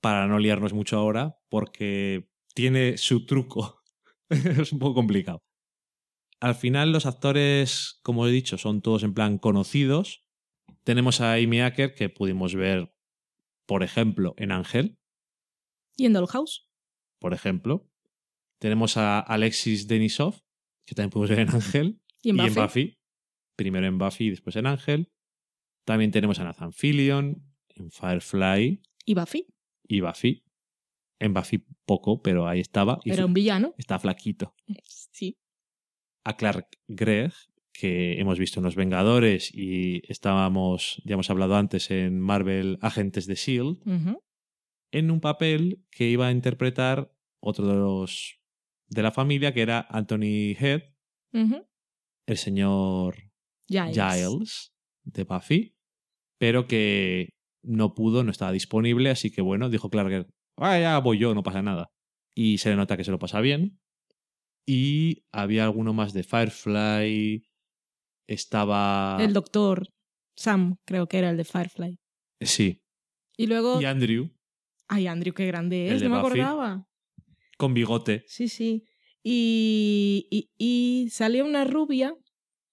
para 0.00 0.26
no 0.26 0.38
liarnos 0.38 0.72
mucho 0.72 0.96
ahora, 0.96 1.38
porque 1.50 2.30
tiene 2.54 2.96
su 2.96 3.26
truco. 3.26 3.82
es 4.30 4.72
un 4.72 4.78
poco 4.78 4.94
complicado. 4.94 5.42
Al 6.40 6.54
final 6.54 6.90
los 6.90 7.04
actores, 7.04 8.00
como 8.02 8.26
he 8.26 8.30
dicho, 8.30 8.56
son 8.56 8.80
todos 8.80 9.02
en 9.02 9.12
plan 9.12 9.36
conocidos. 9.36 10.24
Tenemos 10.84 11.20
a 11.20 11.34
Amy 11.34 11.60
Acker, 11.60 11.94
que 11.94 12.08
pudimos 12.08 12.54
ver, 12.54 12.94
por 13.66 13.82
ejemplo, 13.82 14.34
en 14.38 14.52
Ángel, 14.52 14.98
Y 15.96 16.06
en 16.06 16.12
Dollhouse. 16.14 16.66
por 17.18 17.34
ejemplo. 17.34 17.86
Tenemos 18.58 18.96
a 18.96 19.20
Alexis 19.20 19.86
Denisov, 19.88 20.42
que 20.86 20.94
también 20.94 21.10
pudimos 21.10 21.30
ver 21.30 21.40
en 21.40 21.50
Ángel. 21.50 22.00
Y 22.22 22.30
en 22.30 22.36
Buffy. 22.54 22.98
Primero 23.56 23.86
en 23.86 23.96
Buffy 23.98 24.26
y 24.26 24.30
después 24.30 24.56
en 24.56 24.66
Ángel. 24.66 25.10
También 25.86 26.10
tenemos 26.10 26.38
a 26.40 26.44
Nathan 26.44 26.72
Fillion, 26.72 27.42
en 27.68 27.90
Firefly 27.90 28.82
Y 29.06 29.14
Buffy. 29.14 29.46
y 29.88 30.00
Buffy. 30.00 30.44
En 31.18 31.32
Buffy 31.34 31.64
poco, 31.86 32.20
pero 32.22 32.46
ahí 32.48 32.60
estaba. 32.60 32.98
Era 33.04 33.24
un 33.26 33.32
villano. 33.34 33.74
está 33.78 33.98
flaquito. 33.98 34.54
Sí. 34.86 35.38
A 36.24 36.36
Clark 36.36 36.68
Gregg, 36.86 37.32
que 37.80 38.20
hemos 38.20 38.38
visto 38.38 38.60
en 38.60 38.64
Los 38.64 38.76
Vengadores 38.76 39.50
y 39.54 40.02
estábamos, 40.10 41.00
ya 41.04 41.14
hemos 41.14 41.30
hablado 41.30 41.56
antes, 41.56 41.90
en 41.90 42.20
Marvel 42.20 42.78
Agentes 42.82 43.26
de 43.26 43.34
S.H.I.E.L.D., 43.34 44.16
en 44.92 45.10
un 45.10 45.20
papel 45.20 45.84
que 45.90 46.08
iba 46.08 46.26
a 46.26 46.32
interpretar 46.32 47.12
otro 47.40 47.66
de 47.66 47.74
los 47.74 48.40
de 48.88 49.02
la 49.02 49.12
familia, 49.12 49.54
que 49.54 49.62
era 49.62 49.86
Anthony 49.88 50.56
Head, 50.58 50.82
el 52.26 52.36
señor 52.36 53.32
Giles. 53.68 53.94
Giles 53.94 54.74
de 55.04 55.24
Buffy, 55.24 55.76
pero 56.38 56.66
que 56.66 57.30
no 57.62 57.94
pudo, 57.94 58.24
no 58.24 58.30
estaba 58.30 58.52
disponible, 58.52 59.10
así 59.10 59.30
que 59.30 59.42
bueno, 59.42 59.70
dijo 59.70 59.90
Clark, 59.90 60.28
ah, 60.56 60.78
ya 60.78 60.98
voy 60.98 61.18
yo, 61.18 61.34
no 61.34 61.42
pasa 61.42 61.62
nada. 61.62 61.90
Y 62.34 62.58
se 62.58 62.70
le 62.70 62.76
nota 62.76 62.96
que 62.96 63.04
se 63.04 63.10
lo 63.10 63.18
pasa 63.18 63.40
bien. 63.40 63.80
Y 64.66 65.24
había 65.32 65.64
alguno 65.64 65.92
más 65.92 66.12
de 66.12 66.22
Firefly, 66.22 67.49
estaba... 68.32 69.18
El 69.20 69.32
doctor 69.32 69.88
Sam, 70.36 70.76
creo 70.84 71.06
que 71.08 71.18
era 71.18 71.30
el 71.30 71.36
de 71.36 71.44
Firefly. 71.44 71.98
Sí, 72.40 72.82
Y 73.36 73.46
luego. 73.46 73.80
y 73.80 73.84
Andrew, 73.84 74.30
Ay, 74.88 75.06
Andrew, 75.06 75.32
qué 75.34 75.46
grande 75.46 75.88
El 75.88 75.94
es, 75.96 76.00
de 76.02 76.08
no 76.08 76.16
me 76.16 76.22
Buffy. 76.22 76.40
acordaba. 76.40 76.86
con 77.58 77.74
bigote. 77.74 78.24
Sí, 78.26 78.48
sí. 78.48 78.84
Y, 79.22 80.26
y, 80.30 80.50
y 80.58 81.10
salió 81.10 81.44
una 81.44 81.64
rubia 81.64 82.14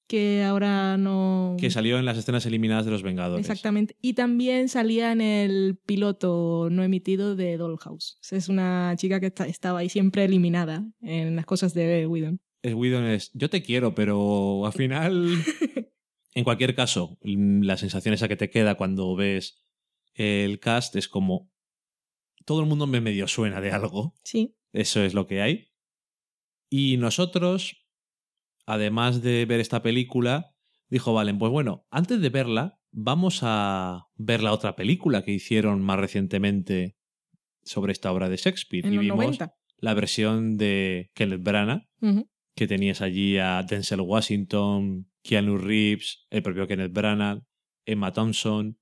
que 0.07 0.41
ahora 0.43 0.95
no. 0.95 1.57
que 1.59 1.69
salió 1.69 1.99
en 1.99 2.05
las 2.05 2.17
escenas 2.17 2.45
eliminadas 2.45 2.85
de 2.85 2.91
los 2.91 3.03
Vengadores. 3.03 3.45
Exactamente. 3.45 3.97
Y 4.01 4.13
también 4.13 4.69
salía 4.69 5.11
en 5.11 5.19
el 5.19 5.77
piloto 5.85 6.69
no 6.71 6.83
emitido 6.83 7.35
de 7.35 7.57
Dollhouse. 7.57 8.17
Es 8.31 8.47
una 8.47 8.93
chica 8.97 9.19
que 9.19 9.25
está- 9.27 9.45
estaba 9.47 9.79
ahí 9.79 9.89
siempre 9.89 10.23
eliminada 10.23 10.87
en 11.01 11.35
las 11.35 11.45
cosas 11.45 11.73
de 11.73 12.07
Whedon. 12.07 12.39
Es 12.61 12.73
Whedon 12.73 13.05
es, 13.05 13.31
yo 13.33 13.49
te 13.49 13.61
quiero, 13.61 13.93
pero 13.95 14.65
al 14.65 14.73
final, 14.73 15.27
en 16.33 16.43
cualquier 16.43 16.75
caso, 16.75 17.17
la 17.21 17.77
sensación 17.77 18.13
esa 18.13 18.27
que 18.27 18.35
te 18.35 18.49
queda 18.49 18.75
cuando 18.75 19.15
ves 19.15 19.63
el 20.13 20.59
cast 20.59 20.95
es 20.95 21.07
como, 21.07 21.51
todo 22.45 22.61
el 22.61 22.65
mundo 22.67 22.87
me 22.87 23.01
medio 23.01 23.27
suena 23.27 23.61
de 23.61 23.71
algo, 23.71 24.15
Sí. 24.23 24.55
eso 24.73 25.03
es 25.03 25.13
lo 25.13 25.27
que 25.27 25.41
hay. 25.41 25.69
Y 26.69 26.97
nosotros, 26.97 27.85
además 28.65 29.21
de 29.21 29.45
ver 29.45 29.59
esta 29.59 29.81
película, 29.83 30.55
dijo 30.89 31.13
Valen, 31.13 31.37
pues 31.37 31.51
bueno, 31.51 31.85
antes 31.91 32.19
de 32.21 32.29
verla, 32.29 32.79
vamos 32.91 33.39
a 33.43 34.07
ver 34.15 34.41
la 34.41 34.51
otra 34.53 34.75
película 34.75 35.23
que 35.23 35.31
hicieron 35.31 35.81
más 35.81 35.99
recientemente 35.99 36.97
sobre 37.63 37.91
esta 37.91 38.11
obra 38.11 38.29
de 38.29 38.37
Shakespeare. 38.37 38.85
En 38.85 38.93
y 38.93 38.95
los 38.95 39.03
vimos 39.03 39.17
90. 39.19 39.53
la 39.77 39.93
versión 39.93 40.57
de 40.57 41.11
Kenneth 41.13 41.43
Branagh. 41.43 41.87
Que 42.57 42.67
tenías 42.67 43.01
allí 43.01 43.37
a 43.37 43.61
Denzel 43.63 44.01
Washington, 44.01 45.09
Keanu 45.23 45.57
Reeves, 45.57 46.25
el 46.31 46.41
propio 46.41 46.67
Kenneth 46.67 46.91
Branagh, 46.91 47.43
Emma 47.85 48.11
Thompson. 48.11 48.79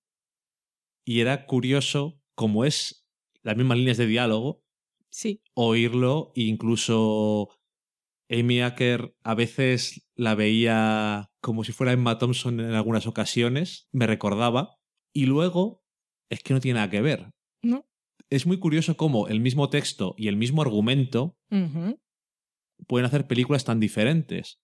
Y 1.06 1.20
era 1.20 1.46
curioso, 1.46 2.20
como 2.36 2.66
es 2.66 3.06
las 3.44 3.58
mismas 3.58 3.78
líneas 3.78 3.98
de 3.98 4.08
diálogo, 4.08 4.64
Sí. 5.12 5.42
oírlo 5.54 6.32
e 6.36 6.44
incluso 6.44 7.50
Amy 8.30 8.62
Acker 8.62 9.14
a 9.24 9.36
veces 9.36 10.08
la 10.16 10.36
veía 10.36 11.30
como 11.42 11.64
si 11.64 11.72
fuera 11.74 11.92
Emma 11.94 12.18
Thompson 12.18 12.60
en 12.60 12.72
algunas 12.74 13.08
ocasiones, 13.08 13.88
me 13.92 14.08
recordaba, 14.08 14.78
y 15.14 15.26
luego 15.28 15.84
es 16.32 16.42
que 16.42 16.54
no 16.54 16.60
tiene 16.60 16.80
nada 16.80 16.90
que 16.90 17.02
ver. 17.02 17.30
¿No? 17.62 17.86
Es 18.30 18.48
muy 18.48 18.58
curioso 18.58 18.98
cómo 18.98 19.28
el 19.28 19.40
mismo 19.42 19.70
texto 19.70 20.16
y 20.18 20.28
el 20.30 20.38
mismo 20.38 20.62
argumento. 20.64 21.38
Pueden 22.88 23.06
hacer 23.06 23.28
películas 23.28 23.66
tan 23.66 23.80
diferentes, 23.80 24.60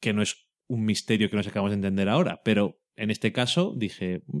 que 0.00 0.12
no 0.12 0.22
es 0.22 0.48
un 0.68 0.84
misterio 0.84 1.30
que 1.30 1.36
nos 1.36 1.46
acabamos 1.46 1.70
de 1.70 1.76
entender 1.76 2.08
ahora, 2.08 2.40
pero 2.44 2.80
en 2.96 3.10
este 3.10 3.32
caso 3.32 3.74
dije, 3.76 4.22
"Mm, 4.26 4.40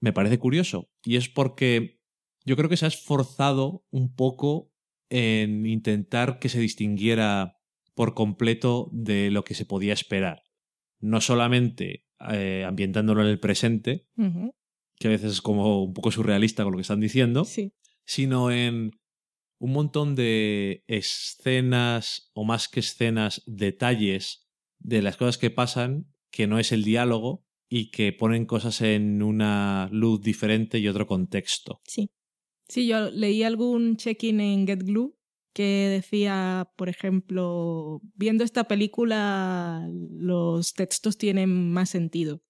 me 0.00 0.12
parece 0.12 0.38
curioso, 0.38 0.90
y 1.04 1.16
es 1.16 1.28
porque 1.28 2.00
yo 2.44 2.56
creo 2.56 2.68
que 2.68 2.76
se 2.76 2.84
ha 2.84 2.88
esforzado 2.88 3.84
un 3.90 4.14
poco 4.14 4.72
en 5.10 5.66
intentar 5.66 6.38
que 6.38 6.48
se 6.48 6.60
distinguiera 6.60 7.56
por 7.94 8.14
completo 8.14 8.88
de 8.92 9.30
lo 9.30 9.42
que 9.44 9.54
se 9.54 9.64
podía 9.64 9.92
esperar. 9.92 10.42
No 11.00 11.20
solamente 11.20 12.04
eh, 12.32 12.64
ambientándolo 12.66 13.20
en 13.22 13.28
el 13.28 13.38
presente, 13.40 14.06
que 14.98 15.08
a 15.08 15.10
veces 15.10 15.32
es 15.32 15.42
como 15.42 15.84
un 15.84 15.92
poco 15.92 16.10
surrealista 16.10 16.62
con 16.62 16.72
lo 16.72 16.78
que 16.78 16.82
están 16.82 17.00
diciendo, 17.00 17.44
Sí. 17.44 17.74
sino 18.06 18.50
en 18.50 18.92
un 19.58 19.72
montón 19.72 20.14
de 20.14 20.84
escenas, 20.86 22.30
o 22.34 22.44
más 22.44 22.68
que 22.68 22.80
escenas, 22.80 23.42
detalles 23.46 24.46
de 24.78 25.02
las 25.02 25.16
cosas 25.16 25.38
que 25.38 25.50
pasan, 25.50 26.06
que 26.30 26.46
no 26.46 26.58
es 26.58 26.72
el 26.72 26.84
diálogo 26.84 27.44
y 27.68 27.90
que 27.90 28.12
ponen 28.12 28.46
cosas 28.46 28.80
en 28.82 29.22
una 29.22 29.88
luz 29.90 30.20
diferente 30.20 30.78
y 30.78 30.88
otro 30.88 31.06
contexto. 31.06 31.80
Sí. 31.84 32.10
Sí, 32.68 32.86
yo 32.88 33.10
leí 33.10 33.42
algún 33.42 33.96
check-in 33.96 34.40
en 34.40 34.66
Get 34.66 34.82
Glue 34.82 35.16
que 35.54 35.88
decía, 35.88 36.70
por 36.76 36.88
ejemplo, 36.88 38.02
viendo 38.14 38.44
esta 38.44 38.64
película, 38.64 39.88
los 40.10 40.74
textos 40.74 41.16
tienen 41.16 41.72
más 41.72 41.88
sentido. 41.88 42.42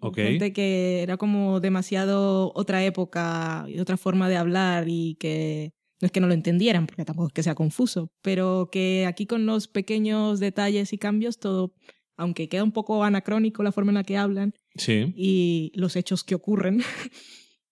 Ok. 0.00 0.16
Gente 0.16 0.52
que 0.52 1.02
era 1.02 1.16
como 1.16 1.60
demasiado 1.60 2.52
otra 2.54 2.84
época 2.84 3.66
y 3.68 3.78
otra 3.78 3.96
forma 3.96 4.28
de 4.28 4.36
hablar 4.36 4.86
y 4.88 5.16
que 5.16 5.74
no 6.00 6.06
es 6.06 6.12
que 6.12 6.20
no 6.20 6.26
lo 6.26 6.34
entendieran, 6.34 6.86
porque 6.86 7.04
tampoco 7.04 7.28
es 7.28 7.32
que 7.34 7.42
sea 7.42 7.54
confuso, 7.54 8.08
pero 8.22 8.68
que 8.70 9.06
aquí 9.06 9.26
con 9.26 9.46
los 9.46 9.68
pequeños 9.68 10.40
detalles 10.40 10.92
y 10.92 10.98
cambios 10.98 11.38
todo, 11.38 11.74
aunque 12.16 12.48
queda 12.48 12.64
un 12.64 12.72
poco 12.72 13.02
anacrónico 13.04 13.62
la 13.62 13.72
forma 13.72 13.90
en 13.92 13.96
la 13.96 14.04
que 14.04 14.16
hablan 14.16 14.52
Sí. 14.76 15.12
y 15.16 15.72
los 15.74 15.96
hechos 15.96 16.22
que 16.24 16.34
ocurren, 16.34 16.78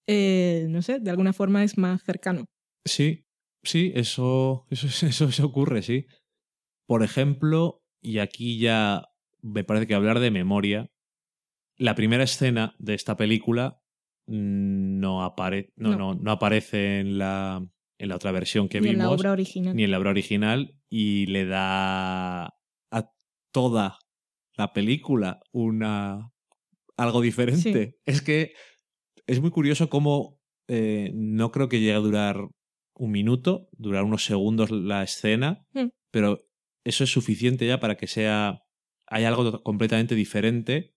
eh, 0.07 0.67
no 0.69 0.83
sé, 0.83 1.01
de 1.01 1.11
alguna 1.11 1.33
forma 1.33 1.65
es 1.65 1.79
más 1.79 2.03
cercano. 2.03 2.45
Sí, 2.85 3.25
sí, 3.63 3.93
eso, 3.95 4.67
eso, 4.71 4.87
eso, 5.07 5.27
eso 5.27 5.47
ocurre, 5.47 5.83
sí. 5.83 6.07
Por 6.87 7.03
ejemplo, 7.03 7.83
y 8.03 8.19
aquí 8.19 8.59
ya 8.59 9.07
me 9.43 9.65
parece 9.65 9.87
que 9.87 9.95
hablar 9.95 10.21
de 10.21 10.31
memoria, 10.31 10.91
la 11.77 11.95
primera 11.95 12.25
escena 12.25 12.75
de 12.79 12.95
esta 12.95 13.17
película 13.17 13.81
mm, 14.27 14.99
no, 15.01 15.25
apare 15.25 15.73
no, 15.77 15.91
No. 15.93 15.97
no, 15.99 16.15
no 16.15 16.31
aparece 16.31 17.01
en 17.01 17.19
la, 17.19 17.67
en 17.99 18.09
la 18.09 18.17
otra 18.17 18.33
versión 18.33 18.69
que 18.69 18.81
Ni 18.81 18.89
en 18.91 18.99
la 18.99 19.11
obra 19.11 19.33
original. 19.33 19.75
ni 19.77 19.85
en 19.85 19.91
la 19.91 19.99
obra 19.99 20.11
original, 20.11 20.75
y 20.89 21.27
le 21.27 21.47
da 21.47 22.45
a 22.47 23.11
toda 23.53 23.99
la 24.57 24.73
película 24.73 25.41
una 25.53 26.31
algo 26.97 27.21
diferente. 27.21 27.97
Es 28.07 28.23
que 28.23 28.53
es 29.27 29.41
muy 29.41 29.51
curioso 29.51 29.89
cómo 29.89 30.39
eh, 30.69 31.11
no 31.15 31.51
creo 31.51 31.69
que 31.69 31.81
llegue 31.81 31.95
a 31.95 31.99
durar 31.99 32.37
un 32.97 33.11
minuto, 33.11 33.69
durar 33.73 34.05
unos 34.05 34.25
segundos 34.25 34.71
la 34.71 35.03
escena, 35.03 35.67
Mm. 35.75 35.89
pero 36.13 36.41
eso 36.85 37.05
es 37.05 37.11
suficiente 37.11 37.67
ya 37.67 37.81
para 37.81 37.97
que 37.97 38.07
sea 38.07 38.61
hay 39.07 39.25
algo 39.25 39.63
completamente 39.63 40.15
diferente 40.15 40.95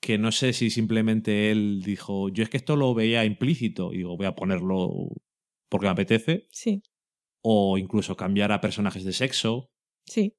que 0.00 0.16
no 0.18 0.32
sé 0.32 0.52
si 0.52 0.70
simplemente 0.70 1.50
él 1.50 1.82
dijo, 1.84 2.28
yo 2.28 2.42
es 2.42 2.48
que 2.48 2.56
esto 2.56 2.76
lo 2.76 2.94
veía 2.94 3.24
implícito 3.24 3.92
y 3.92 3.98
digo, 3.98 4.16
voy 4.16 4.26
a 4.26 4.34
ponerlo 4.34 4.88
porque 5.72 5.86
me 5.86 5.92
apetece, 5.92 6.46
Sí, 6.52 6.82
o 7.42 7.76
incluso 7.78 8.14
cambiar 8.16 8.52
a 8.52 8.60
personajes 8.60 9.02
de 9.04 9.12
sexo, 9.12 9.70
sí. 10.06 10.36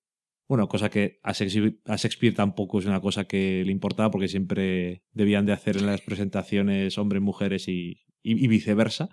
bueno, 0.48 0.68
cosa 0.70 0.90
que 0.90 1.20
a 1.24 1.34
Shakespeare, 1.34 1.80
a 1.86 1.96
Shakespeare 1.98 2.34
tampoco 2.36 2.80
es 2.80 2.86
una 2.86 3.02
cosa 3.02 3.26
que 3.26 3.64
le 3.66 3.72
importaba 3.72 4.12
porque 4.12 4.28
siempre 4.30 5.04
debían 5.12 5.46
de 5.46 5.54
hacer 5.54 5.78
en 5.78 5.86
las 5.88 6.02
presentaciones 6.02 6.98
hombres, 6.98 7.22
mujeres 7.22 7.68
y, 7.68 8.04
y- 8.22 8.44
y 8.46 8.48
viceversa. 8.48 9.10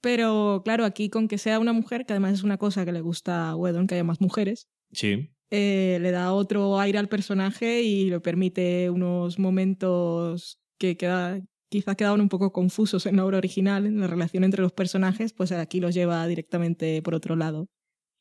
Pero 0.00 0.62
claro, 0.64 0.84
aquí 0.84 1.08
con 1.08 1.28
que 1.28 1.38
sea 1.38 1.58
una 1.60 1.72
mujer, 1.72 2.04
que 2.06 2.12
además 2.12 2.34
es 2.34 2.42
una 2.42 2.58
cosa 2.58 2.84
que 2.84 2.92
le 2.92 3.00
gusta 3.00 3.50
a 3.50 3.56
Whedon, 3.56 3.86
que 3.86 3.94
haya 3.94 4.04
más 4.04 4.20
mujeres, 4.20 4.68
Sí, 4.92 5.30
eh, 5.50 5.98
le 6.00 6.10
da 6.10 6.32
otro 6.34 6.78
aire 6.80 6.98
al 6.98 7.08
personaje 7.08 7.82
y 7.82 8.10
le 8.10 8.20
permite 8.20 8.90
unos 8.90 9.38
momentos 9.38 10.60
que 10.78 10.96
queda, 10.96 11.40
quizás 11.72 11.96
quedaban 11.96 12.20
un 12.20 12.28
poco 12.28 12.52
confusos 12.52 13.06
en 13.06 13.16
la 13.16 13.24
obra 13.26 13.38
original, 13.38 13.86
en 13.86 13.98
la 14.00 14.06
relación 14.06 14.44
entre 14.44 14.62
los 14.62 14.72
personajes, 14.72 15.32
pues 15.32 15.50
aquí 15.52 15.80
los 15.80 15.94
lleva 15.94 16.24
directamente 16.28 17.02
por 17.02 17.14
otro 17.14 17.34
lado. 17.36 17.68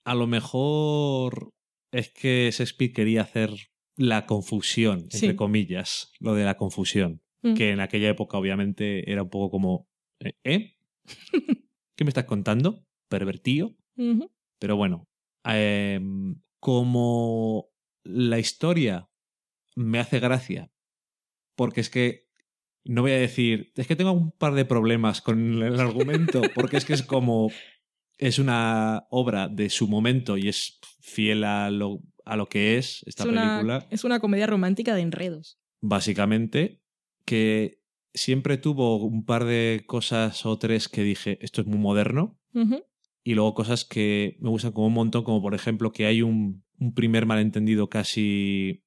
a 0.03 0.15
lo 0.15 0.25
mejor 0.25 1.51
es 1.91 2.09
que 2.09 2.49
Shakespeare 2.51 2.91
quería 2.91 3.21
hacer 3.21 3.51
la 3.97 4.25
confusión, 4.25 5.01
entre 5.01 5.19
Sí. 5.19 5.35
comillas, 5.35 6.11
lo 6.19 6.33
de 6.33 6.43
la 6.43 6.57
confusión, 6.57 7.21
Mm. 7.43 7.53
que 7.53 7.69
en 7.69 7.79
aquella 7.81 8.09
época 8.09 8.37
obviamente 8.39 9.11
era 9.11 9.21
un 9.21 9.29
poco 9.29 9.51
como, 9.51 9.87
¿eh? 10.19 10.33
¿eh? 10.43 10.75
¿Qué 11.95 12.03
me 12.03 12.09
estás 12.09 12.25
contando? 12.25 12.83
¿Pervertido? 13.09 13.75
Pero 14.59 14.75
bueno, 14.75 15.07
em, 15.43 16.35
como 16.59 17.67
la 18.03 18.39
historia 18.39 19.07
me 19.75 19.99
hace 19.99 20.19
gracia, 20.19 20.71
porque 21.55 21.81
es 21.81 21.89
que 21.91 22.27
no 22.83 23.01
voy 23.01 23.11
a 23.11 23.19
decir, 23.19 23.71
es 23.75 23.87
que 23.87 23.95
tengo 23.95 24.11
un 24.11 24.31
par 24.31 24.53
de 24.53 24.65
problemas 24.65 25.21
con 25.21 25.61
el 25.61 25.79
argumento, 25.79 26.41
porque 26.55 26.77
es 26.77 26.85
que 26.85 26.93
es 26.93 27.03
como, 27.03 27.51
es 28.17 28.39
una 28.39 29.05
obra 29.09 29.47
de 29.47 29.69
su 29.69 29.87
momento 29.87 30.37
y 30.37 30.47
es 30.47 30.79
fiel 30.99 31.43
a 31.43 31.69
lo, 31.69 32.01
a 32.25 32.35
lo 32.35 32.47
que 32.47 32.77
es 32.77 33.03
esta 33.05 33.23
es, 33.23 33.29
una, 33.29 33.57
película, 33.57 33.87
es 33.89 34.03
una 34.03 34.19
comedia 34.19 34.47
romántica 34.47 34.95
de 34.95 35.01
enredos. 35.01 35.59
básicamente, 35.81 36.81
que 37.25 37.81
siempre 38.13 38.57
tuvo 38.57 38.97
un 38.97 39.25
par 39.25 39.45
de 39.45 39.83
cosas 39.85 40.45
o 40.45 40.57
tres 40.57 40.89
que 40.89 41.03
dije, 41.03 41.37
esto 41.41 41.61
es 41.61 41.67
muy 41.67 41.79
moderno, 41.79 42.37
y 43.23 43.35
luego 43.35 43.53
cosas 43.53 43.85
que 43.85 44.37
me 44.41 44.49
gustan 44.49 44.71
como 44.73 44.87
un 44.87 44.93
montón, 44.93 45.23
como 45.23 45.41
por 45.41 45.53
ejemplo 45.53 45.91
que 45.91 46.07
hay 46.07 46.21
un, 46.21 46.65
un 46.79 46.93
primer 46.93 47.25
malentendido 47.25 47.87
casi 47.87 48.83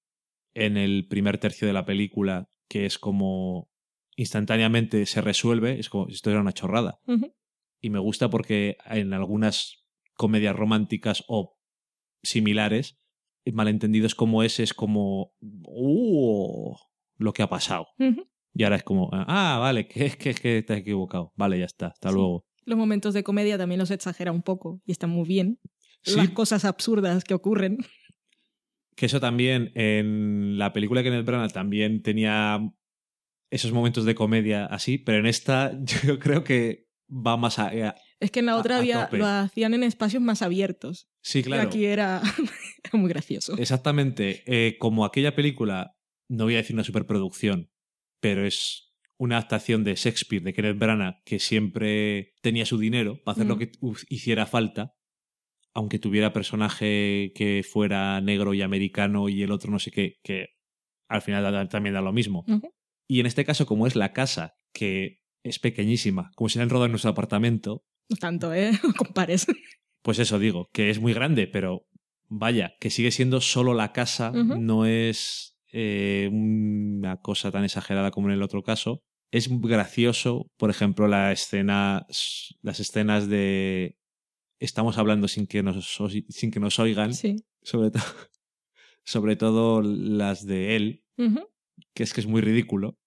en 0.53 0.77
el 0.77 1.07
primer 1.09 1.39
tercio 1.39 1.67
de 1.67 1.73
la 1.73 1.87
película, 1.87 2.51
que 2.69 2.85
es 2.85 2.99
como 2.99 3.71
instantáneamente 4.17 5.07
se 5.07 5.21
resuelve, 5.21 5.79
es 5.79 5.89
como 5.89 6.07
si 6.09 6.15
esto 6.15 6.31
era 6.31 6.41
una 6.41 6.53
chorrada. 6.53 7.01
Y 7.81 7.91
me 7.91 7.99
gusta 7.99 8.31
porque 8.31 8.77
en 8.87 9.13
algunas 9.13 9.85
comedias 10.15 10.55
románticas 10.57 11.25
o 11.29 11.59
similares, 12.23 12.99
malentendidos 13.53 14.15
como 14.15 14.43
ese 14.43 14.63
es 14.63 14.73
como, 14.75 15.35
¡uh! 15.41 16.75
lo 17.17 17.33
que 17.33 17.43
ha 17.43 17.49
pasado. 17.49 17.87
Y 18.55 18.63
ahora 18.63 18.77
es 18.77 18.85
como, 18.85 19.11
ah, 19.13 19.59
vale, 19.61 19.87
que 19.89 20.07
es 20.07 20.17
que, 20.17 20.35
que 20.35 20.63
te 20.63 20.73
has 20.73 20.79
equivocado. 20.81 21.33
Vale, 21.37 21.59
ya 21.59 21.65
está, 21.67 21.89
hasta 21.89 22.09
Sí. 22.11 22.15
luego. 22.15 22.47
Los 22.67 22.79
momentos 22.79 23.13
de 23.13 23.23
comedia 23.23 23.59
también 23.59 23.79
los 23.79 23.91
exagera 23.91 24.33
un 24.33 24.43
poco 24.43 24.81
y 24.87 24.93
están 24.93 25.11
muy 25.11 25.29
bien. 25.29 25.59
Sí, 26.03 26.17
Las 26.17 26.31
cosas 26.31 26.65
absurdas 26.65 27.25
que 27.25 27.35
ocurren. 27.35 27.79
Que 28.97 29.07
eso 29.07 29.21
también 29.21 29.73
en 29.75 30.57
la 30.57 30.73
película 30.73 31.03
de 31.03 31.11
Kenneth 31.11 31.27
Branagh 31.27 31.53
también 31.53 32.01
tenía 32.03 32.61
esos 33.55 33.73
momentos 33.73 34.05
de 34.05 34.15
comedia 34.15 34.67
así, 34.67 34.99
pero 34.99 35.19
en 35.19 35.27
esta 35.27 35.73
yo 36.05 36.19
creo 36.19 36.45
que 36.45 36.87
va 37.09 37.37
más 37.37 37.59
a... 37.59 37.69
a- 37.69 37.95
Es 38.21 38.31
que 38.31 38.41
en 38.41 38.47
la 38.47 38.57
otra 38.57 38.77
a 38.77 38.79
había, 38.79 39.09
lo 39.13 39.27
hacían 39.27 39.75
en 39.75 39.83
espacios 39.83 40.23
más 40.23 40.43
abiertos. 40.43 41.09
sí, 41.23 41.41
Y 41.41 41.43
claro. 41.45 41.69
aquí 41.69 41.85
era, 41.87 42.23
muy 42.93 43.09
gracioso. 43.09 43.57
Exactamente. 43.59 44.43
Eh, 44.47 44.77
como 44.79 45.05
aquella 45.05 45.35
película, 45.35 45.97
no 46.29 46.45
voy 46.45 46.55
a 46.55 46.59
decir 46.59 46.75
una 46.75 46.85
superproducción, 46.85 47.71
pero 48.21 48.47
es 48.47 48.93
una 49.19 49.37
adaptación 49.37 49.85
de 49.85 49.95
Shakespeare, 49.95 50.43
de 50.43 50.53
Kenneth 50.55 50.79
Branagh, 50.79 51.23
que 51.25 51.39
siempre 51.39 52.33
tenía 52.43 52.67
su 52.67 52.79
dinero 52.79 53.21
para 53.25 53.35
hacer 53.35 53.47
lo 53.47 53.57
Mm. 53.57 53.59
que 53.59 53.73
hiciera 54.09 54.47
falta, 54.47 54.95
aunque 55.75 55.99
tuviera 55.99 56.33
personaje 56.33 57.33
que 57.35 57.63
fuera 57.69 58.21
negro 58.21 58.55
y 58.55 58.63
americano 58.63 59.29
y 59.29 59.43
el 59.43 59.51
otro 59.53 59.71
no 59.71 59.79
sé 59.79 59.91
qué, 59.91 60.15
que 60.25 60.49
al 61.09 61.23
final 61.23 61.69
también 61.69 61.95
da 61.95 62.01
lo 62.01 62.13
mismo. 62.13 62.45
Ujú. 62.49 62.73
Y 63.09 63.21
en 63.21 63.27
este 63.27 63.45
caso, 63.45 63.67
como 63.67 63.87
es 63.87 63.97
la 63.97 64.13
casa, 64.13 64.55
que 64.73 65.21
es 65.43 65.59
pequeñísima, 65.59 66.31
como 66.37 66.49
si 66.49 66.59
han 66.59 66.71
rodado 66.71 66.87
en 66.87 66.93
nuestro 66.93 67.11
apartamento, 67.11 67.85
No 68.09 68.17
tanto, 68.17 68.53
¿eh? 68.55 68.73
Compares. 68.99 69.47
pues 70.03 70.19
eso 70.19 70.39
digo, 70.39 70.69
que 70.73 70.91
es 70.91 71.01
muy 71.01 71.13
grande, 71.15 71.47
pero 71.47 71.87
vaya, 72.29 72.75
que 72.81 72.91
sigue 72.91 73.11
siendo 73.11 73.41
solo 73.41 73.75
la 73.75 73.93
casa, 73.93 74.31
no 74.33 74.87
es 74.87 75.57
eh, 75.73 76.29
una 76.33 77.21
cosa 77.21 77.51
tan 77.51 77.65
exagerada 77.65 78.11
como 78.11 78.29
en 78.29 78.35
el 78.35 78.43
otro 78.43 78.63
caso. 78.63 79.03
Es 79.31 79.49
gracioso, 79.51 80.51
por 80.57 80.71
ejemplo, 80.71 81.09
la 81.09 81.33
escena, 81.33 82.07
las 82.63 82.81
escenas 82.81 83.29
de 83.29 83.97
estamos 84.61 84.97
hablando 84.97 85.27
sin 85.29 85.47
que 85.47 85.63
nos, 85.63 85.99
sin 86.29 86.51
que 86.51 86.61
nos 86.61 86.79
oigan, 86.79 87.13
Sí. 87.13 87.37
sobre, 87.63 87.91
to- 87.91 87.99
sobre 89.05 89.37
todo 89.37 89.83
las 89.83 90.47
de 90.47 90.77
él. 90.77 91.05
Que 91.95 92.03
es 92.03 92.13
que 92.13 92.21
es 92.21 92.27
muy 92.27 92.41
ridículo, 92.41 92.99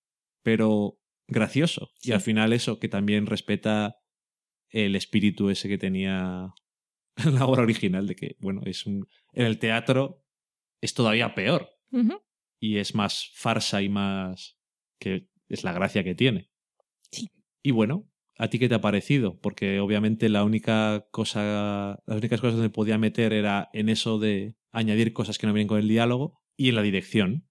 pero 0.44 1.00
gracioso. 1.28 1.92
Sí. 2.00 2.10
Y 2.10 2.14
al 2.14 2.22
final 2.22 2.54
eso, 2.54 2.80
que 2.80 2.90
también 2.90 3.26
respeta 3.26 3.98
el 4.70 4.96
espíritu 4.96 5.50
ese 5.50 5.70
que 5.70 5.78
tenía 5.78 6.54
la 7.26 7.46
obra 7.46 7.64
original, 7.64 8.08
de 8.08 8.16
que, 8.16 8.36
bueno, 8.40 8.62
es 8.66 8.86
un... 8.86 9.08
En 9.34 9.46
el 9.46 9.60
teatro 9.60 10.24
es 10.82 10.94
todavía 10.94 11.34
peor 11.34 11.70
y 12.60 12.78
es 12.78 12.96
más 12.96 13.32
farsa 13.34 13.82
y 13.82 13.90
más... 13.90 14.58
que 15.00 15.30
es 15.48 15.64
la 15.64 15.74
gracia 15.74 16.04
que 16.04 16.16
tiene. 16.16 16.50
Sí. 17.12 17.30
Y 17.64 17.72
bueno, 17.72 18.10
¿a 18.38 18.50
ti 18.50 18.60
qué 18.60 18.70
te 18.70 18.76
ha 18.76 18.82
parecido? 18.82 19.40
Porque 19.40 19.80
obviamente 19.80 20.30
la 20.30 20.44
única 20.44 21.08
cosa, 21.12 22.00
las 22.06 22.18
únicas 22.18 22.42
cosas 22.42 22.56
donde 22.56 22.70
podía 22.70 22.98
meter 22.98 23.34
era 23.34 23.70
en 23.74 23.90
eso 23.90 24.20
de 24.20 24.56
añadir 24.72 25.14
cosas 25.14 25.38
que 25.38 25.48
no 25.48 25.54
vienen 25.54 25.68
con 25.68 25.80
el 25.80 25.88
diálogo 25.88 26.42
y 26.56 26.70
en 26.70 26.76
la 26.76 26.82
dirección. 26.82 27.47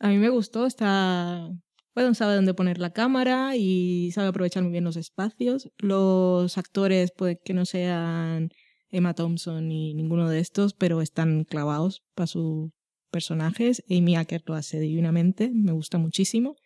A 0.00 0.08
mí 0.08 0.18
me 0.18 0.28
gustó, 0.28 0.66
está, 0.66 1.50
Whedon 1.94 2.14
sabe 2.14 2.34
dónde 2.34 2.54
poner 2.54 2.78
la 2.78 2.92
cámara 2.92 3.56
y 3.56 4.10
sabe 4.12 4.28
aprovechar 4.28 4.62
muy 4.62 4.72
bien 4.72 4.84
los 4.84 4.96
espacios. 4.96 5.70
Los 5.78 6.58
actores 6.58 7.12
puede 7.12 7.38
que 7.44 7.54
no 7.54 7.64
sean 7.64 8.50
Emma 8.90 9.14
Thompson 9.14 9.68
ni 9.68 9.94
ninguno 9.94 10.28
de 10.28 10.40
estos, 10.40 10.74
pero 10.74 11.00
están 11.02 11.44
clavados 11.44 12.02
para 12.14 12.26
sus 12.26 12.70
personajes. 13.10 13.84
Amy 13.88 14.16
Acker 14.16 14.42
lo 14.46 14.54
hace 14.54 14.80
divinamente, 14.80 15.50
me 15.54 15.72
gusta 15.72 15.98
muchísimo. 15.98 16.56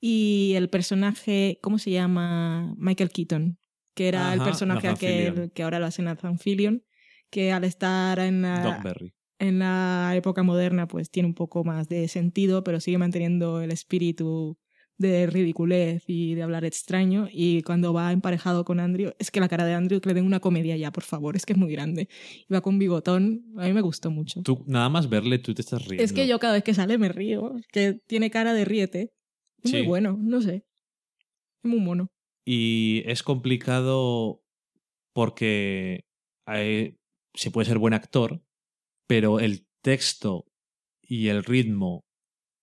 Y 0.00 0.52
el 0.54 0.70
personaje, 0.70 1.58
¿cómo 1.60 1.78
se 1.78 1.90
llama? 1.90 2.72
Michael 2.78 3.10
Keaton, 3.10 3.58
que 3.94 4.06
era 4.06 4.32
el 4.32 4.40
personaje 4.40 4.86
aquel 4.86 5.50
que 5.52 5.62
ahora 5.64 5.80
lo 5.80 5.86
hace 5.86 6.02
Nathan 6.02 6.38
Fillion, 6.38 6.84
que 7.30 7.50
al 7.50 7.64
estar 7.64 8.20
en 8.20 8.42
la, 8.42 8.62
Doc 8.62 8.82
Berry. 8.84 9.12
En 9.38 9.58
la 9.60 10.12
época 10.16 10.42
moderna 10.42 10.88
pues 10.88 11.10
tiene 11.10 11.28
un 11.28 11.34
poco 11.34 11.64
más 11.64 11.88
de 11.88 12.08
sentido, 12.08 12.64
pero 12.64 12.80
sigue 12.80 12.98
manteniendo 12.98 13.60
el 13.62 13.70
espíritu 13.70 14.58
de 14.96 15.28
ridiculez 15.28 16.02
y 16.08 16.34
de 16.34 16.42
hablar 16.42 16.64
extraño. 16.64 17.28
Y 17.30 17.62
cuando 17.62 17.92
va 17.92 18.10
emparejado 18.10 18.64
con 18.64 18.80
Andrew, 18.80 19.12
es 19.20 19.30
que 19.30 19.38
la 19.38 19.48
cara 19.48 19.64
de 19.64 19.74
Andrew, 19.74 20.00
que 20.00 20.08
le 20.08 20.14
den 20.14 20.24
una 20.26 20.40
comedia 20.40 20.76
ya, 20.76 20.90
por 20.90 21.04
favor, 21.04 21.36
es 21.36 21.46
que 21.46 21.52
es 21.52 21.58
muy 21.58 21.70
grande. 21.70 22.08
Y 22.48 22.52
va 22.52 22.60
con 22.62 22.80
bigotón, 22.80 23.44
a 23.56 23.66
mí 23.66 23.72
me 23.72 23.80
gustó 23.80 24.10
mucho. 24.10 24.42
Tú, 24.42 24.64
nada 24.66 24.88
más 24.88 25.08
verle, 25.08 25.38
tú 25.38 25.54
te 25.54 25.62
estás 25.62 25.86
riendo. 25.86 26.02
Es 26.02 26.12
que 26.12 26.26
yo 26.26 26.40
cada 26.40 26.54
vez 26.54 26.64
que 26.64 26.74
sale 26.74 26.98
me 26.98 27.08
río, 27.08 27.54
que 27.70 28.00
tiene 28.08 28.30
cara 28.30 28.52
de 28.54 28.64
riete. 28.64 29.12
Es 29.62 29.72
muy 29.72 29.82
bueno, 29.86 30.18
no 30.20 30.40
sé. 30.42 30.64
Es 31.62 31.70
muy 31.70 31.78
mono. 31.80 32.10
Y 32.44 33.02
es 33.06 33.22
complicado 33.22 34.42
porque 35.12 36.04
hay- 36.46 36.96
se 37.34 37.50
puede 37.52 37.66
ser 37.66 37.78
buen 37.78 37.94
actor, 37.94 38.42
pero 39.08 39.40
el 39.40 39.66
texto 39.82 40.44
y 41.02 41.28
el 41.28 41.42
ritmo 41.42 42.04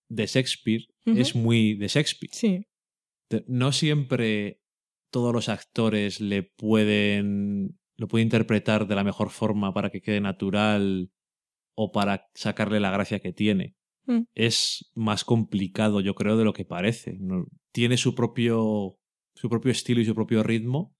de 0.08 0.26
Shakespeare 0.26 0.86
es 1.04 1.34
muy 1.34 1.74
de 1.74 1.88
Shakespeare. 1.88 2.32
Sí, 2.32 2.66
No 3.46 3.72
siempre 3.72 4.60
todos 5.10 5.34
los 5.34 5.48
actores 5.48 6.20
le 6.20 6.42
pueden 6.42 7.78
lo 7.98 8.08
pueden 8.08 8.26
interpretar 8.26 8.86
de 8.86 8.94
la 8.94 9.04
mejor 9.04 9.30
forma 9.30 9.72
para 9.72 9.90
que 9.90 10.02
quede 10.02 10.20
natural 10.20 11.10
o 11.74 11.92
para 11.92 12.28
sacarle 12.34 12.78
la 12.78 12.90
gracia 12.90 13.20
que 13.20 13.32
tiene. 13.32 13.74
Mm. 14.06 14.22
Es 14.34 14.90
más 14.94 15.24
complicado, 15.24 16.00
yo 16.00 16.14
creo, 16.14 16.36
de 16.36 16.44
lo 16.44 16.52
que 16.52 16.66
parece. 16.66 17.16
¿no? 17.18 17.46
Tiene 17.72 17.96
su 17.96 18.14
propio 18.14 18.98
su 19.34 19.50
propio 19.50 19.70
estilo 19.70 20.00
y 20.00 20.04
su 20.04 20.14
propio 20.14 20.42
ritmo 20.42 20.94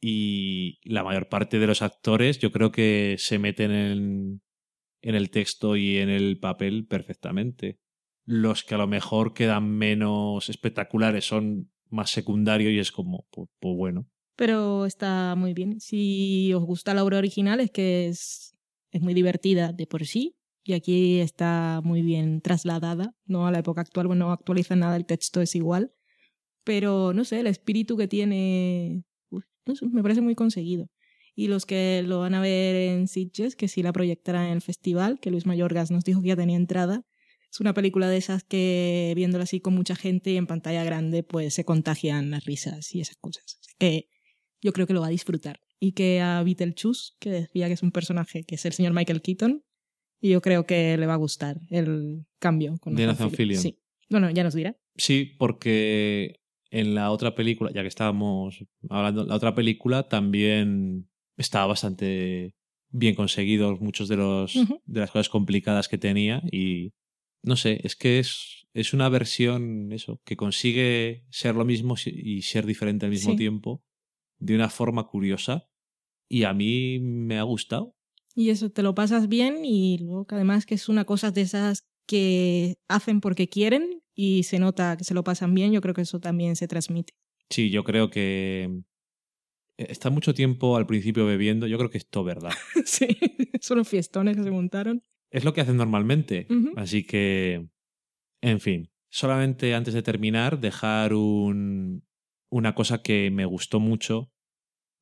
y 0.00 0.78
la 0.82 1.04
mayor 1.04 1.28
parte 1.28 1.58
de 1.58 1.66
los 1.66 1.82
actores 1.82 2.38
yo 2.38 2.52
creo 2.52 2.70
que 2.72 3.16
se 3.18 3.38
meten 3.38 3.70
en, 3.72 4.42
en 5.02 5.14
el 5.14 5.30
texto 5.30 5.76
y 5.76 5.98
en 5.98 6.08
el 6.08 6.38
papel 6.38 6.86
perfectamente. 6.86 7.78
Los 8.24 8.64
que 8.64 8.74
a 8.74 8.78
lo 8.78 8.86
mejor 8.86 9.32
quedan 9.34 9.68
menos 9.70 10.48
espectaculares 10.48 11.24
son 11.24 11.70
más 11.88 12.10
secundarios 12.10 12.72
y 12.72 12.78
es 12.78 12.92
como, 12.92 13.26
pues, 13.30 13.48
pues 13.58 13.76
bueno. 13.76 14.06
pero 14.36 14.86
está 14.86 15.34
muy 15.36 15.52
bien. 15.54 15.80
Si 15.80 16.52
os 16.54 16.64
gusta 16.64 16.94
la 16.94 17.04
obra 17.04 17.18
original, 17.18 17.60
es 17.60 17.70
que 17.70 18.08
es, 18.08 18.52
es 18.90 19.02
muy 19.02 19.12
divertida 19.14 19.72
de 19.72 19.86
por 19.86 20.06
sí. 20.06 20.34
Y 20.64 20.74
aquí 20.74 21.20
está 21.20 21.80
muy 21.84 22.02
bien 22.02 22.40
trasladada, 22.42 23.14
no 23.24 23.46
a 23.46 23.50
la 23.50 23.60
época 23.60 23.80
actual, 23.80 24.06
bueno, 24.06 24.26
no 24.26 24.32
actualiza 24.32 24.76
nada, 24.76 24.96
el 24.96 25.06
texto 25.06 25.40
es 25.40 25.54
igual. 25.54 25.92
Pero 26.64 27.12
no 27.14 27.24
sé, 27.24 27.40
el 27.40 27.46
espíritu 27.46 27.96
que 27.96 28.08
tiene, 28.08 29.02
me 29.92 30.02
parece 30.02 30.20
muy 30.20 30.34
conseguido. 30.34 30.88
Y 31.40 31.48
los 31.48 31.64
que 31.64 32.04
lo 32.06 32.18
van 32.18 32.34
a 32.34 32.40
ver 32.42 32.76
en 32.76 33.08
Sitges, 33.08 33.56
que 33.56 33.66
sí 33.66 33.82
la 33.82 33.94
proyectarán 33.94 34.48
en 34.48 34.52
el 34.52 34.60
festival, 34.60 35.18
que 35.20 35.30
Luis 35.30 35.46
Mayorgas 35.46 35.90
nos 35.90 36.04
dijo 36.04 36.20
que 36.20 36.28
ya 36.28 36.36
tenía 36.36 36.58
entrada, 36.58 37.06
es 37.50 37.60
una 37.60 37.72
película 37.72 38.10
de 38.10 38.18
esas 38.18 38.44
que 38.44 39.14
viéndola 39.16 39.44
así 39.44 39.58
con 39.58 39.74
mucha 39.74 39.96
gente 39.96 40.32
y 40.32 40.36
en 40.36 40.46
pantalla 40.46 40.84
grande, 40.84 41.22
pues 41.22 41.54
se 41.54 41.64
contagian 41.64 42.30
las 42.30 42.44
risas 42.44 42.94
y 42.94 43.00
esas 43.00 43.16
cosas. 43.16 43.58
Así 43.58 43.72
que 43.78 44.10
yo 44.60 44.74
creo 44.74 44.86
que 44.86 44.92
lo 44.92 45.00
va 45.00 45.06
a 45.06 45.10
disfrutar. 45.10 45.60
Y 45.78 45.92
que 45.92 46.20
a 46.20 46.42
Beetlejuice, 46.42 47.14
que 47.18 47.30
decía 47.30 47.68
que 47.68 47.72
es 47.72 47.82
un 47.82 47.90
personaje 47.90 48.44
que 48.44 48.56
es 48.56 48.66
el 48.66 48.74
señor 48.74 48.92
Michael 48.92 49.22
Keaton, 49.22 49.64
y 50.20 50.28
yo 50.28 50.42
creo 50.42 50.66
que 50.66 50.98
le 50.98 51.06
va 51.06 51.14
a 51.14 51.16
gustar 51.16 51.58
el 51.70 52.26
cambio. 52.38 52.76
Con 52.82 52.96
De 52.96 53.06
Nathan 53.06 53.30
Fillion. 53.30 53.62
Sí. 53.62 53.78
Bueno, 54.10 54.28
ya 54.28 54.44
nos 54.44 54.52
dirá. 54.52 54.76
Sí, 54.94 55.36
porque 55.38 56.42
en 56.70 56.94
la 56.94 57.10
otra 57.10 57.34
película, 57.34 57.70
ya 57.72 57.80
que 57.80 57.88
estábamos 57.88 58.62
hablando, 58.90 59.24
la 59.24 59.36
otra 59.36 59.54
película 59.54 60.06
también 60.06 61.06
estaba 61.36 61.66
bastante 61.66 62.54
bien 62.92 63.14
conseguido 63.14 63.76
muchos 63.78 64.08
de 64.08 64.16
los 64.16 64.54
de 64.84 65.00
las 65.00 65.10
cosas 65.10 65.28
complicadas 65.28 65.88
que 65.88 65.98
tenía 65.98 66.42
y 66.50 66.92
no 67.42 67.56
sé, 67.56 67.80
es 67.84 67.96
que 67.96 68.18
es 68.18 68.66
es 68.72 68.92
una 68.94 69.08
versión 69.08 69.92
eso 69.92 70.20
que 70.24 70.36
consigue 70.36 71.24
ser 71.30 71.54
lo 71.56 71.64
mismo 71.64 71.94
y 72.06 72.42
ser 72.42 72.66
diferente 72.66 73.06
al 73.06 73.10
mismo 73.10 73.32
Sí. 73.32 73.36
tiempo 73.36 73.82
de 74.38 74.54
una 74.54 74.68
forma 74.70 75.06
curiosa 75.08 75.66
y 76.28 76.44
a 76.44 76.52
mí 76.54 76.98
me 77.00 77.38
ha 77.38 77.42
gustado. 77.42 77.94
Y 78.36 78.50
eso, 78.50 78.70
te 78.70 78.82
lo 78.82 78.94
pasas 78.94 79.28
bien 79.28 79.64
y 79.64 79.98
luego 79.98 80.24
que 80.26 80.36
además 80.36 80.66
que 80.66 80.74
es 80.76 80.88
una 80.88 81.04
cosa 81.04 81.30
de 81.32 81.40
esas 81.42 81.84
que 82.06 82.76
hacen 82.88 83.20
porque 83.20 83.48
quieren 83.48 84.02
y 84.14 84.44
se 84.44 84.58
nota 84.60 84.96
que 84.96 85.04
se 85.04 85.14
lo 85.14 85.24
pasan 85.24 85.54
bien, 85.54 85.72
yo 85.72 85.80
creo 85.80 85.94
que 85.94 86.02
eso 86.02 86.20
también 86.20 86.54
se 86.56 86.68
transmite. 86.68 87.12
Sí, 87.50 87.70
yo 87.70 87.82
creo 87.82 88.10
que 88.10 88.82
está 89.88 90.10
mucho 90.10 90.34
tiempo 90.34 90.76
al 90.76 90.86
principio 90.86 91.26
bebiendo, 91.26 91.66
yo 91.66 91.78
creo 91.78 91.90
que 91.90 91.98
es 91.98 92.08
todo 92.08 92.24
verdad. 92.24 92.52
sí, 92.84 93.08
son 93.60 93.78
los 93.78 93.88
fiestones 93.88 94.36
que 94.36 94.42
se 94.42 94.50
montaron. 94.50 95.02
Es 95.30 95.44
lo 95.44 95.54
que 95.54 95.60
hacen 95.60 95.76
normalmente. 95.76 96.48
Así 96.76 97.04
que, 97.04 97.68
en 98.40 98.60
fin, 98.60 98.90
solamente 99.10 99.74
antes 99.74 99.94
de 99.94 100.02
terminar, 100.02 100.58
dejar 100.58 101.14
un, 101.14 102.04
una 102.50 102.74
cosa 102.74 103.00
que 103.02 103.30
me 103.30 103.44
gustó 103.44 103.78
mucho 103.78 104.32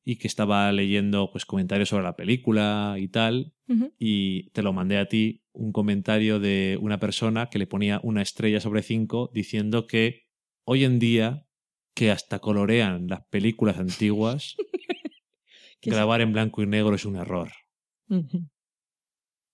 y 0.05 0.17
que 0.17 0.27
estaba 0.27 0.71
leyendo 0.71 1.31
pues 1.31 1.45
comentarios 1.45 1.89
sobre 1.89 2.03
la 2.03 2.15
película 2.15 2.95
y 2.99 3.07
tal, 3.07 3.53
y 3.99 4.49
te 4.51 4.63
lo 4.63 4.73
mandé 4.73 4.97
a 4.97 5.07
ti, 5.07 5.43
un 5.51 5.71
comentario 5.71 6.39
de 6.39 6.77
una 6.81 6.99
persona 6.99 7.49
que 7.49 7.59
le 7.59 7.67
ponía 7.67 7.99
una 8.03 8.21
estrella 8.21 8.59
sobre 8.59 8.81
cinco 8.81 9.29
diciendo 9.33 9.85
que 9.85 10.27
hoy 10.63 10.85
en 10.85 10.97
día 10.97 11.47
que 11.99 12.11
hasta 12.11 12.39
colorean 12.39 13.07
las 13.09 13.25
películas 13.25 13.77
antiguas, 13.77 14.55
grabar 15.81 16.21
en 16.21 16.31
blanco 16.31 16.63
y 16.63 16.65
negro 16.65 16.95
es 16.95 17.03
un 17.03 17.17
error. 17.17 17.51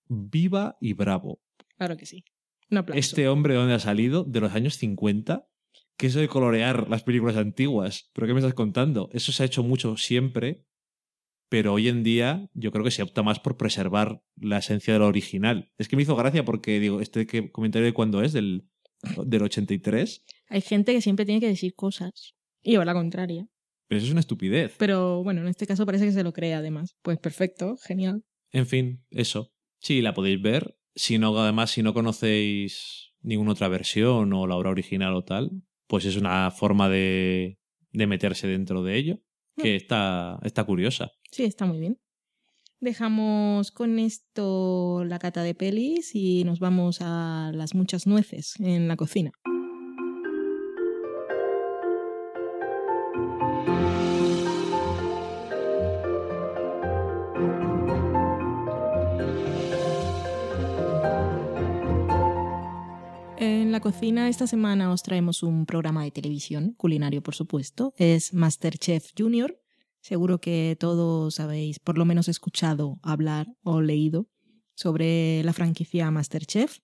Viva 0.07 0.77
y 0.79 0.93
bravo. 0.93 1.41
Claro 1.75 1.97
que 1.97 2.05
sí. 2.05 2.23
Un 2.69 2.77
aplauso. 2.77 2.99
este 2.99 3.27
hombre 3.29 3.55
de 3.55 3.61
dónde 3.61 3.73
ha 3.73 3.79
salido, 3.79 4.23
de 4.25 4.41
los 4.41 4.53
años 4.53 4.77
50, 4.77 5.49
que 5.97 6.05
eso 6.05 6.19
de 6.19 6.27
colorear 6.27 6.87
las 6.87 7.01
películas 7.01 7.35
antiguas. 7.35 8.11
¿Pero 8.13 8.27
qué 8.27 8.33
me 8.35 8.41
estás 8.41 8.53
contando? 8.53 9.09
Eso 9.11 9.31
se 9.31 9.41
ha 9.41 9.47
hecho 9.47 9.63
mucho 9.63 9.97
siempre, 9.97 10.67
pero 11.49 11.73
hoy 11.73 11.87
en 11.87 12.03
día 12.03 12.47
yo 12.53 12.71
creo 12.71 12.83
que 12.83 12.91
se 12.91 13.01
opta 13.01 13.23
más 13.23 13.39
por 13.39 13.57
preservar 13.57 14.21
la 14.35 14.59
esencia 14.59 14.93
de 14.93 14.99
lo 14.99 15.07
original. 15.07 15.71
Es 15.79 15.87
que 15.87 15.95
me 15.95 16.03
hizo 16.03 16.15
gracia 16.15 16.45
porque 16.45 16.79
digo, 16.79 17.01
este 17.01 17.25
comentario 17.51 17.87
de 17.87 17.93
cuándo 17.93 18.21
es, 18.21 18.33
del, 18.33 18.69
del 19.25 19.41
83, 19.41 20.23
Hay 20.49 20.61
gente 20.61 20.93
que 20.93 21.01
siempre 21.01 21.25
tiene 21.25 21.41
que 21.41 21.47
decir 21.47 21.73
cosas 21.73 22.34
y 22.65 22.71
llevar 22.71 22.87
la 22.87 22.93
contraria. 22.93 23.47
pero 23.87 23.97
eso 23.99 24.07
es 24.07 24.11
una 24.11 24.19
estupidez. 24.19 24.75
Pero 24.77 25.23
bueno, 25.23 25.41
en 25.41 25.47
este 25.47 25.65
caso 25.67 25.85
parece 25.85 26.05
que 26.05 26.11
se 26.11 26.23
lo 26.23 26.33
cree 26.33 26.53
además. 26.55 26.95
Pues 27.03 27.17
perfecto, 27.19 27.77
genial. 27.77 28.23
En 28.51 28.65
fin, 28.65 29.05
eso. 29.11 29.51
Sí, 29.79 30.01
la 30.01 30.13
podéis 30.13 30.41
ver. 30.41 30.75
Si 30.95 31.17
no, 31.17 31.37
además, 31.37 31.71
si 31.71 31.83
no 31.83 31.93
conocéis 31.93 33.11
ninguna 33.21 33.51
otra 33.51 33.67
versión 33.67 34.33
o 34.33 34.47
la 34.47 34.55
obra 34.55 34.71
original 34.71 35.13
o 35.13 35.23
tal, 35.23 35.51
pues 35.87 36.05
es 36.05 36.15
una 36.17 36.49
forma 36.51 36.89
de, 36.89 37.59
de 37.91 38.07
meterse 38.07 38.47
dentro 38.47 38.83
de 38.83 38.97
ello 38.97 39.19
que 39.57 39.75
está, 39.75 40.39
está 40.43 40.63
curiosa. 40.65 41.11
Sí, 41.31 41.43
está 41.43 41.65
muy 41.65 41.79
bien. 41.79 41.97
Dejamos 42.81 43.71
con 43.71 43.99
esto 43.99 45.03
la 45.05 45.17
cata 45.19 45.43
de 45.43 45.55
pelis 45.55 46.11
y 46.13 46.43
nos 46.43 46.59
vamos 46.59 46.97
a 47.01 47.51
las 47.53 47.73
muchas 47.73 48.05
nueces 48.05 48.55
en 48.59 48.87
la 48.87 48.95
cocina. 48.97 49.31
La 63.75 63.81
cocina 63.81 64.29
esta 64.29 64.47
semana 64.47 64.89
os 64.93 65.03
traemos 65.03 65.43
un 65.43 65.65
programa 65.65 66.05
de 66.05 66.11
televisión, 66.11 66.75
culinario 66.77 67.21
por 67.21 67.35
supuesto, 67.35 67.93
es 67.97 68.33
Masterchef 68.33 69.11
Junior. 69.17 69.59
Seguro 69.99 70.39
que 70.39 70.77
todos 70.79 71.41
habéis 71.41 71.79
por 71.79 71.97
lo 71.97 72.05
menos 72.05 72.29
escuchado 72.29 72.99
hablar 73.03 73.47
o 73.63 73.81
leído 73.81 74.29
sobre 74.75 75.43
la 75.43 75.51
franquicia 75.51 76.09
Masterchef. 76.09 76.79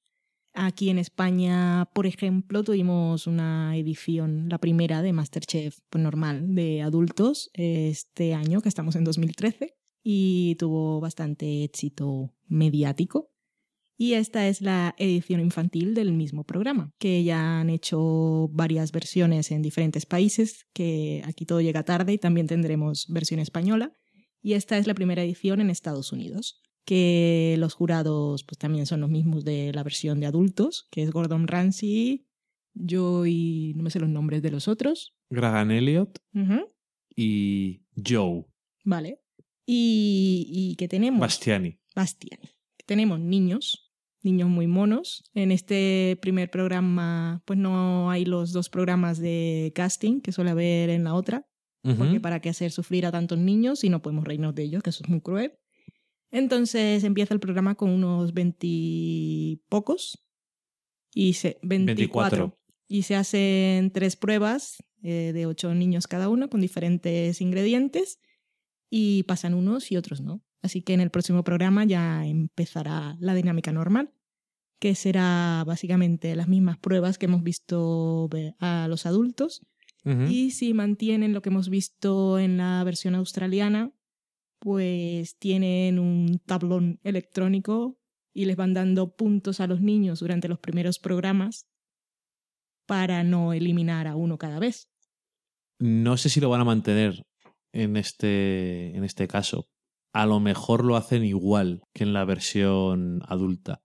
Aquí 0.54 0.90
en 0.90 1.00
España, 1.00 1.90
por 1.94 2.06
ejemplo, 2.06 2.62
tuvimos 2.62 3.26
una 3.26 3.78
edición, 3.78 4.50
la 4.50 4.58
primera 4.58 5.02
de 5.02 5.14
Masterchef 5.14 5.78
normal 5.96 6.56
de 6.56 6.82
adultos 6.82 7.52
este 7.54 8.34
año, 8.34 8.60
que 8.60 8.68
estamos 8.68 8.98
en 8.98 9.06
2013, 9.06 9.78
y 10.04 10.56
tuvo 10.56 11.00
bastante 11.00 11.64
éxito 11.64 12.34
mediático. 12.50 13.32
Y 14.02 14.15
esta 14.15 14.48
es 14.48 14.61
la 14.61 14.95
edición 14.98 15.41
infantil 15.41 15.94
del 15.94 16.11
mismo 16.11 16.44
programa, 16.44 16.91
que 16.98 17.23
ya 17.23 17.60
han 17.60 17.69
hecho 17.69 18.49
varias 18.52 18.91
versiones 18.91 19.52
en 19.52 19.61
diferentes 19.61 20.07
países, 20.07 20.65
que 20.73 21.22
aquí 21.23 21.45
todo 21.45 21.61
llega 21.61 21.84
tarde 21.84 22.14
y 22.14 22.18
también 22.18 22.48
tendremos 22.48 23.06
versión 23.10 23.40
española. 23.40 23.94
Y 24.41 24.53
esta 24.53 24.80
es 24.80 24.88
la 24.88 24.95
primera 24.95 25.22
edición 25.22 25.61
en 25.61 25.69
Estados 25.69 26.11
Unidos, 26.11 26.64
que 26.84 27.57
los 27.60 27.76
jurados 27.76 28.44
pues 28.44 28.57
también 28.57 28.88
son 28.88 29.02
los 29.02 29.11
mismos 29.11 29.45
de 29.45 29.72
la 29.72 29.84
versión 29.84 30.19
de 30.19 30.26
adultos, 30.26 30.88
que 30.90 31.03
es 31.03 31.11
Gordon 31.11 31.48
Ramsay, 31.48 32.26
Joy, 32.73 33.73
no 33.76 33.84
me 33.84 33.91
sé 33.91 33.99
los 33.99 34.10
nombres 34.10 34.41
de 34.41 34.49
los 34.49 34.68
otros. 34.68 35.14
Graham 35.30 35.69
Elliot 35.69 36.19
y 37.15 37.84
Joe 38.03 38.48
Vale. 38.84 39.19
Y, 39.68 40.48
y 40.49 40.76
que 40.78 40.88
tenemos... 40.88 41.19
Bastiani. 41.19 41.78
Bastiani. 41.95 42.49
Tenemos 42.88 43.19
niños, 43.19 43.91
niños 44.23 44.49
muy 44.49 44.68
monos. 44.68 45.23
En 45.34 45.52
este 45.52 46.18
primer 46.22 46.49
programa, 46.49 47.41
pues 47.45 47.57
no 47.60 48.10
hay 48.10 48.26
los 48.26 48.52
dos 48.52 48.69
programas 48.69 49.19
de 49.19 49.72
casting 49.76 50.22
que 50.22 50.31
suele 50.31 50.52
haber 50.52 50.89
en 50.89 51.03
la 51.03 51.14
otra, 51.14 51.48
porque 51.98 52.19
para 52.19 52.39
qué 52.39 52.49
hacer 52.49 52.72
sufrir 52.72 53.06
a 53.06 53.11
tantos 53.11 53.39
niños 53.39 53.80
si 53.80 53.89
no 53.89 54.02
podemos 54.02 54.23
reírnos 54.23 54.53
de 54.53 54.64
ellos, 54.64 54.84
que 54.84 54.91
eso 54.91 55.03
es 55.03 55.10
muy 55.10 55.22
cruel. 55.22 55.53
Entonces 56.31 57.03
empieza 57.03 57.34
el 57.34 57.39
programa 57.39 57.76
con 57.76 57.89
unos 57.89 58.34
veintipocos 58.34 60.23
y 61.14 61.34
se 61.34 61.60
24, 61.61 62.38
24. 62.38 62.60
y 62.88 63.03
se 63.03 63.15
hacen 63.15 63.91
tres 63.91 64.15
pruebas 64.15 64.77
eh, 65.03 65.31
de 65.34 65.45
ocho 65.45 65.73
niños 65.73 66.07
cada 66.07 66.30
uno 66.30 66.49
con 66.49 66.61
diferentes 66.61 67.41
ingredientes 67.41 68.19
y 68.89 69.23
pasan 69.23 69.53
unos 69.53 69.91
y 69.91 69.98
otros 69.98 70.22
no. 70.22 70.43
Así 70.62 70.82
que 70.82 70.94
en 70.94 71.02
el 71.02 71.10
próximo 71.10 71.44
programa 71.44 71.86
ya 71.86 72.26
empezará 72.26 73.18
la 73.20 73.34
dinámica 73.34 73.72
normal, 73.72 74.14
que 74.80 74.96
será 74.96 75.64
básicamente 75.66 76.36
las 76.36 76.48
mismas 76.48 76.78
pruebas 76.78 77.18
que 77.18 77.26
hemos 77.26 77.44
visto 77.44 78.30
a 78.60 78.88
los 78.88 79.06
adultos. 79.06 79.66
Y 80.04 80.50
si 80.52 80.74
mantienen 80.74 81.32
lo 81.32 81.44
que 81.44 81.50
hemos 81.50 81.70
visto 81.70 82.40
en 82.40 82.58
la 82.58 82.84
versión 82.84 83.14
australiana, 83.14 83.92
pues 84.58 85.38
tienen 85.38 86.00
un 86.00 86.40
tablón 86.44 87.00
electrónico 87.04 88.00
y 88.34 88.46
les 88.46 88.56
van 88.56 88.74
dando 88.74 89.16
puntos 89.16 89.60
a 89.60 89.68
los 89.68 89.82
niños 89.82 90.20
durante 90.20 90.48
los 90.48 90.58
primeros 90.58 90.98
programas 90.98 91.68
para 92.88 93.24
no 93.24 93.54
eliminar 93.54 94.08
a 94.08 94.16
uno 94.16 94.38
cada 94.38 94.60
vez. 94.60 94.90
No 95.80 96.18
sé 96.18 96.30
si 96.30 96.40
lo 96.40 96.50
van 96.50 96.62
a 96.62 96.66
mantener 96.66 97.24
en 97.72 97.98
este, 97.98 98.96
en 98.96 99.04
este 99.04 99.28
caso. 99.28 99.68
A 100.14 100.26
lo 100.26 100.40
mejor 100.40 100.84
lo 100.84 100.96
hacen 100.98 101.24
igual 101.24 101.82
que 101.94 102.04
en 102.04 102.14
la 102.14 102.26
versión 102.26 103.22
adulta. 103.28 103.82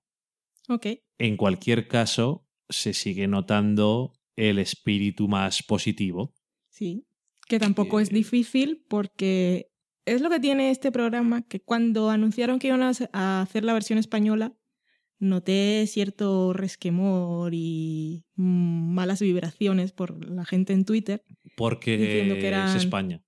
Ok, 0.68 0.86
En 1.18 1.36
cualquier 1.36 1.86
caso, 1.88 2.46
se 2.68 2.92
sigue 2.92 3.26
notando 3.28 4.12
el 4.36 4.58
espíritu 4.58 5.28
más 5.28 5.62
positivo. 5.62 6.34
sí. 6.68 7.06
Que 7.48 7.60
tampoco 7.60 8.00
es 8.00 8.08
Que- 8.08 8.16
difícil 8.16 8.84
porque 8.88 9.68
es 10.04 10.20
lo 10.20 10.28
que 10.30 10.40
tiene 10.40 10.72
este 10.72 10.90
programa, 10.90 11.42
que 11.46 11.60
cuando 11.60 12.10
anunciaron 12.10 12.58
que 12.58 12.66
iban 12.66 12.82
a 12.82 12.88
hacer- 12.88 13.08
a 13.12 13.40
hacer 13.40 13.62
la 13.64 13.72
versión 13.72 14.00
española, 14.00 14.52
noté 15.20 15.86
cierto 15.86 16.52
resquemor 16.52 17.52
y 17.54 18.24
mm, 18.34 18.92
malas 18.94 19.20
vibraciones 19.20 19.92
por 19.92 20.28
la 20.28 20.44
gente 20.44 20.72
en 20.72 20.84
Twitter. 20.84 21.22
Porque 21.56 21.96
Diciendo 21.96 22.34
que 22.34 22.48
eran- 22.48 22.68
es 22.68 22.74
España. 22.74 23.22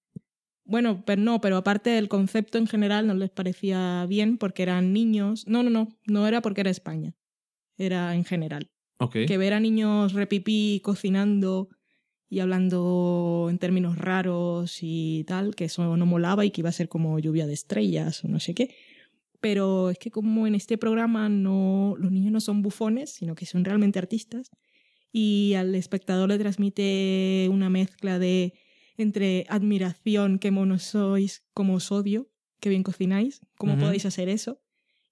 Bueno, 0.68 1.02
pero 1.06 1.22
no, 1.22 1.40
pero 1.40 1.56
aparte 1.56 1.88
del 1.88 2.08
concepto 2.08 2.58
en 2.58 2.66
general 2.66 3.06
no 3.06 3.14
les 3.14 3.30
parecía 3.30 4.04
bien 4.06 4.36
porque 4.36 4.62
eran 4.62 4.92
niños. 4.92 5.46
No, 5.48 5.62
no, 5.62 5.70
no, 5.70 5.88
no 6.06 6.28
era 6.28 6.42
porque 6.42 6.60
era 6.60 6.70
España. 6.70 7.14
Era 7.78 8.14
en 8.14 8.26
general. 8.26 8.70
Ok. 8.98 9.16
Que 9.26 9.38
ver 9.38 9.54
a 9.54 9.60
niños 9.60 10.12
repipí 10.12 10.80
cocinando 10.84 11.70
y 12.28 12.40
hablando 12.40 13.46
en 13.48 13.58
términos 13.58 13.96
raros 13.96 14.80
y 14.82 15.24
tal, 15.26 15.54
que 15.54 15.64
eso 15.64 15.96
no 15.96 16.04
molaba 16.04 16.44
y 16.44 16.50
que 16.50 16.60
iba 16.60 16.68
a 16.68 16.72
ser 16.72 16.90
como 16.90 17.18
lluvia 17.18 17.46
de 17.46 17.54
estrellas 17.54 18.22
o 18.22 18.28
no 18.28 18.38
sé 18.38 18.54
qué. 18.54 18.74
Pero 19.40 19.88
es 19.88 19.98
que 19.98 20.10
como 20.10 20.46
en 20.46 20.54
este 20.54 20.76
programa 20.76 21.30
no, 21.30 21.94
los 21.98 22.12
niños 22.12 22.32
no 22.32 22.40
son 22.40 22.60
bufones, 22.60 23.14
sino 23.14 23.34
que 23.34 23.46
son 23.46 23.64
realmente 23.64 23.98
artistas, 23.98 24.50
y 25.10 25.54
al 25.54 25.74
espectador 25.74 26.28
le 26.28 26.38
transmite 26.38 27.48
una 27.50 27.70
mezcla 27.70 28.18
de 28.18 28.52
entre 28.98 29.46
admiración, 29.48 30.38
qué 30.38 30.50
monos 30.50 30.82
sois, 30.82 31.44
cómo 31.54 31.74
os 31.74 31.90
odio, 31.90 32.28
qué 32.60 32.68
bien 32.68 32.82
cocináis, 32.82 33.40
cómo 33.56 33.78
podéis 33.78 34.04
hacer 34.04 34.28
eso. 34.28 34.60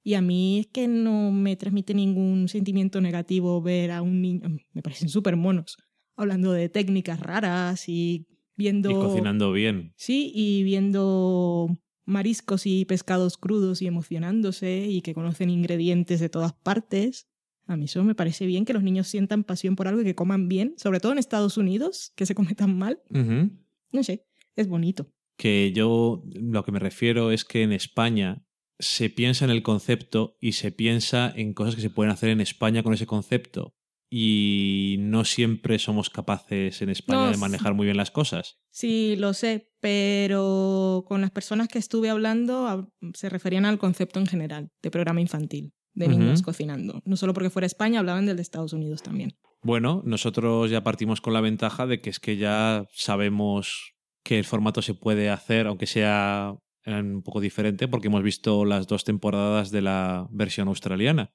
Y 0.03 0.15
a 0.15 0.21
mí 0.21 0.61
es 0.61 0.67
que 0.67 0.87
no 0.87 1.33
me 1.33 1.57
transmite 1.57 1.95
ningún 1.95 2.49
sentimiento 2.49 3.01
negativo 3.01 3.63
ver 3.63 3.91
a 3.93 4.03
un 4.03 4.21
niño, 4.21 4.49
me 4.73 4.83
parecen 4.83 5.09
súper 5.09 5.37
monos, 5.37 5.77
hablando 6.17 6.53
de 6.53 6.69
técnicas 6.69 7.21
raras 7.21 7.89
y 7.89 8.27
viendo... 8.57 8.91
Y 8.91 8.95
cocinando 8.95 9.53
bien. 9.53 9.93
Sí, 9.97 10.31
y 10.35 10.63
viendo 10.65 11.69
mariscos 12.05 12.67
y 12.67 12.85
pescados 12.85 13.37
crudos 13.37 13.83
y 13.83 13.87
emocionándose 13.87 14.87
y 14.89 15.03
que 15.03 15.15
conocen 15.15 15.51
ingredientes 15.51 16.21
de 16.21 16.29
todas 16.29 16.53
partes. 16.53 17.27
A 17.67 17.77
mí 17.77 17.87
eso 17.87 18.05
me 18.05 18.15
parece 18.15 18.47
bien 18.47 18.65
que 18.65 18.73
los 18.73 18.85
niños 18.85 19.09
sientan 19.09 19.43
pasión 19.43 19.75
por 19.75 19.89
algo 19.89 20.01
y 20.03 20.05
que 20.05 20.15
coman 20.15 20.49
bien, 20.49 20.75
sobre 20.77 21.01
todo 21.01 21.13
en 21.13 21.19
Estados 21.19 21.57
Unidos, 21.57 22.13
que 22.15 22.27
se 22.27 22.35
come 22.35 22.55
tan 22.55 22.79
mal. 22.79 23.03
Ujú. 23.11 23.51
No 23.97 24.02
sé, 24.02 24.27
es 24.56 24.68
bonito. 24.68 25.10
Que 25.39 25.73
yo 25.74 26.23
lo 26.35 26.64
que 26.64 26.73
me 26.73 26.78
refiero 26.78 27.31
es 27.31 27.44
que 27.44 27.62
en 27.62 27.73
España 27.73 28.44
se 28.78 29.09
piensa 29.09 29.47
en 29.47 29.51
el 29.51 29.62
concepto 29.62 30.36
y 30.39 30.52
se 30.52 30.70
piensa 30.70 31.32
en 31.35 31.55
cosas 31.55 31.74
que 31.77 31.81
se 31.81 31.89
pueden 31.90 32.12
hacer 32.12 32.28
en 32.28 32.43
España 32.43 32.82
con 32.82 32.93
ese 32.93 33.06
concepto. 33.06 33.74
Y 34.10 34.97
no 35.01 35.24
siempre 35.24 35.78
somos 35.78 36.10
capaces 36.10 36.81
en 36.82 36.90
España 36.90 37.24
No, 37.24 37.31
de 37.31 37.36
manejar 37.39 37.74
muy 37.74 37.86
bien 37.86 37.97
las 37.97 38.10
cosas. 38.10 38.59
Sí, 38.70 39.16
lo 39.16 39.32
sé, 39.35 39.73
pero 39.81 41.05
con 41.09 41.20
las 41.23 41.31
personas 41.31 41.68
que 41.68 41.78
estuve 41.78 42.10
hablando 42.10 42.66
a- 42.68 42.89
se 43.14 43.28
referían 43.31 43.64
al 43.64 43.78
concepto 43.78 44.20
en 44.20 44.27
general 44.27 44.70
de 44.82 44.90
programa 44.90 45.20
infantil, 45.23 45.73
de 45.94 46.09
niños 46.09 46.43
cocinando. 46.43 47.02
No 47.05 47.16
solo 47.16 47.32
porque 47.35 47.51
fuera 47.51 47.66
España, 47.66 47.98
hablaban 48.01 48.27
del 48.27 48.36
de 48.36 48.43
Estados 48.43 48.73
Unidos 48.74 49.02
también. 49.02 49.32
Bueno, 49.67 50.01
nosotros 50.05 50.71
ya 50.71 50.85
partimos 50.85 51.21
con 51.21 51.33
la 51.33 51.41
ventaja 51.41 51.89
de 51.89 52.01
que 52.01 52.09
es 52.09 52.21
que 52.21 52.37
ya 52.37 52.87
sabemos 52.93 53.97
que 54.23 54.39
el 54.39 54.45
formato 54.45 54.81
se 54.81 54.95
puede 54.95 55.29
hacer, 55.29 55.67
aunque 55.67 55.89
sea 55.89 56.57
un 56.87 57.23
poco 57.25 57.41
diferente, 57.41 57.89
porque 57.89 58.07
hemos 58.07 58.23
visto 58.23 58.65
las 58.65 58.87
dos 58.87 59.03
temporadas 59.03 59.73
de 59.73 59.83
la 59.83 60.29
versión 60.31 60.69
australiana. 60.69 61.35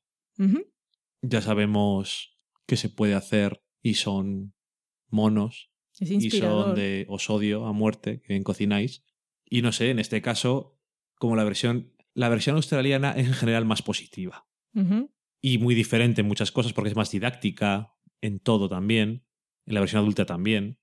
Ya 1.22 1.42
sabemos 1.42 2.40
que 2.66 2.78
se 2.78 2.88
puede 2.88 3.16
hacer 3.16 3.66
y 3.82 3.96
son 3.96 4.54
monos 5.10 5.70
y 6.00 6.32
son 6.32 6.74
de 6.74 7.06
os 7.10 7.30
odio 7.30 7.66
a 7.66 7.74
muerte, 7.74 8.22
que 8.22 8.32
bien 8.32 8.44
cocináis. 8.44 9.04
Y 9.44 9.62
no 9.62 9.74
sé, 9.74 9.90
en 9.90 10.00
este 10.00 10.22
caso, 10.22 10.80
como 11.16 11.36
la 11.36 11.44
versión, 11.44 11.92
la 12.14 12.30
versión 12.30 12.56
australiana 12.56 13.12
es 13.12 13.28
en 13.28 13.34
general 13.34 13.66
más 13.66 13.82
positiva 13.82 14.48
y 15.42 15.58
muy 15.58 15.76
diferente 15.76 16.22
en 16.22 16.28
muchas 16.28 16.54
cosas 16.54 16.72
porque 16.72 16.92
es 16.92 16.96
más 16.96 17.12
didáctica 17.12 17.94
en 18.22 18.40
todo 18.40 18.70
también, 18.70 19.26
en 19.66 19.74
la 19.74 19.80
versión 19.80 20.02
adulta 20.02 20.26
también. 20.26 20.78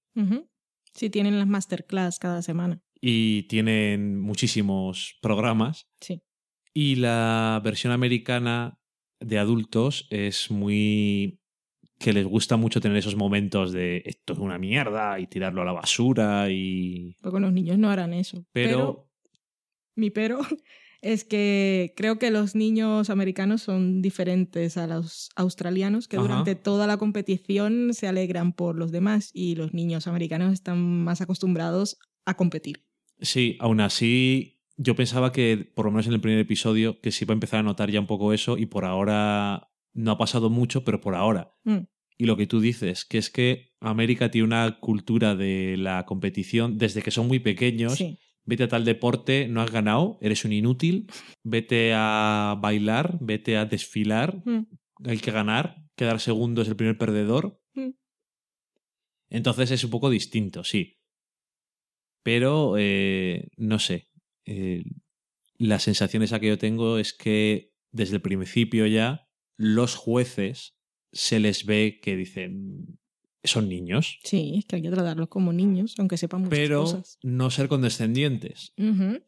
Sí, 0.94 1.10
tienen 1.10 1.38
las 1.38 1.46
masterclass 1.46 2.18
cada 2.18 2.42
semana. 2.42 2.82
Y 3.00 3.44
tienen 3.44 4.20
muchísimos 4.20 5.16
programas. 5.22 5.88
Sí. 6.00 6.22
Y 6.74 6.96
la 6.96 7.60
versión 7.62 7.92
americana 7.92 8.80
de 9.20 9.38
adultos 9.38 10.06
es 10.10 10.50
muy... 10.50 11.40
que 11.98 12.12
les 12.12 12.24
gusta 12.24 12.56
mucho 12.56 12.80
tener 12.80 12.96
esos 12.96 13.16
momentos 13.16 13.72
de 13.72 14.02
esto 14.04 14.32
es 14.32 14.38
una 14.38 14.58
mierda 14.58 15.18
y 15.18 15.26
tirarlo 15.26 15.62
a 15.62 15.64
la 15.64 15.72
basura 15.72 16.50
y... 16.50 17.16
Porque 17.20 17.40
los 17.40 17.52
niños 17.52 17.78
no 17.78 17.90
harán 17.90 18.12
eso. 18.12 18.44
Pero, 18.52 19.08
mi 19.96 20.10
pero 20.10 20.38
es 21.00 21.24
que 21.24 21.94
creo 21.96 22.18
que 22.18 22.30
los 22.30 22.54
niños 22.54 23.10
americanos 23.10 23.62
son 23.62 24.02
diferentes 24.02 24.76
a 24.76 24.86
los 24.86 25.30
australianos, 25.36 26.08
que 26.08 26.16
Ajá. 26.16 26.26
durante 26.26 26.54
toda 26.54 26.86
la 26.86 26.96
competición 26.96 27.94
se 27.94 28.08
alegran 28.08 28.52
por 28.52 28.76
los 28.76 28.90
demás 28.90 29.30
y 29.32 29.54
los 29.54 29.74
niños 29.74 30.06
americanos 30.06 30.52
están 30.52 31.04
más 31.04 31.20
acostumbrados 31.20 31.98
a 32.24 32.34
competir. 32.34 32.84
sí, 33.20 33.56
aún 33.58 33.80
así 33.80 34.58
yo 34.76 34.94
pensaba 34.94 35.32
que, 35.32 35.70
por 35.74 35.86
lo 35.86 35.90
menos 35.90 36.06
en 36.06 36.12
el 36.12 36.20
primer 36.20 36.38
episodio, 36.38 37.00
que 37.00 37.10
se 37.10 37.24
iba 37.24 37.32
a 37.32 37.34
empezar 37.34 37.60
a 37.60 37.62
notar 37.64 37.90
ya 37.90 37.98
un 37.98 38.06
poco 38.06 38.32
eso 38.32 38.56
y 38.56 38.66
por 38.66 38.84
ahora 38.84 39.72
no 39.92 40.12
ha 40.12 40.18
pasado 40.18 40.50
mucho, 40.50 40.84
pero 40.84 41.00
por 41.00 41.16
ahora. 41.16 41.52
Mm. 41.64 41.78
Y 42.16 42.26
lo 42.26 42.36
que 42.36 42.46
tú 42.46 42.60
dices, 42.60 43.04
que 43.04 43.18
es 43.18 43.30
que 43.30 43.72
América 43.80 44.30
tiene 44.30 44.46
una 44.46 44.78
cultura 44.80 45.34
de 45.34 45.76
la 45.76 46.06
competición 46.06 46.78
desde 46.78 47.02
que 47.02 47.10
son 47.10 47.26
muy 47.26 47.40
pequeños. 47.40 47.94
Sí. 47.94 48.18
Vete 48.48 48.64
a 48.64 48.68
tal 48.68 48.84
deporte, 48.86 49.46
no 49.46 49.60
has 49.60 49.70
ganado, 49.70 50.16
eres 50.22 50.44
un 50.46 50.52
inútil. 50.54 51.06
Vete 51.44 51.92
a 51.94 52.56
bailar, 52.58 53.18
vete 53.20 53.58
a 53.58 53.66
desfilar, 53.66 54.40
Mm. 54.46 54.64
hay 55.04 55.18
que 55.18 55.30
ganar. 55.30 55.76
Quedar 55.96 56.18
segundo 56.20 56.62
es 56.62 56.68
el 56.68 56.76
primer 56.76 56.96
perdedor. 56.96 57.60
Mm. 57.74 57.90
Entonces 59.30 59.70
es 59.70 59.84
un 59.84 59.90
poco 59.90 60.08
distinto, 60.08 60.64
sí. 60.64 60.96
Pero, 62.22 62.76
eh, 62.78 63.48
no 63.56 63.78
sé. 63.78 64.06
eh, 64.46 64.82
la 65.58 65.78
sensación 65.78 66.22
esa 66.22 66.40
que 66.40 66.46
yo 66.48 66.56
tengo 66.56 66.96
es 66.98 67.12
que 67.12 67.72
desde 67.92 68.16
el 68.16 68.22
principio 68.22 68.86
ya 68.86 69.28
los 69.58 69.94
jueces 69.94 70.78
se 71.12 71.38
les 71.40 71.66
ve 71.66 71.98
que 72.00 72.16
dicen 72.16 72.97
son 73.44 73.68
niños, 73.68 74.18
Sí, 74.24 74.54
es 74.58 74.64
que 74.66 74.76
hay 74.76 74.82
que 74.82 74.90
tratarlos 74.90 75.28
como 75.28 75.52
niños, 75.52 75.94
aunque 75.98 76.16
sepan 76.16 76.42
muchas 76.42 76.58
pero 76.58 76.80
cosas. 76.82 77.18
no 77.22 77.50
ser 77.50 77.68
condescendientes. 77.68 78.72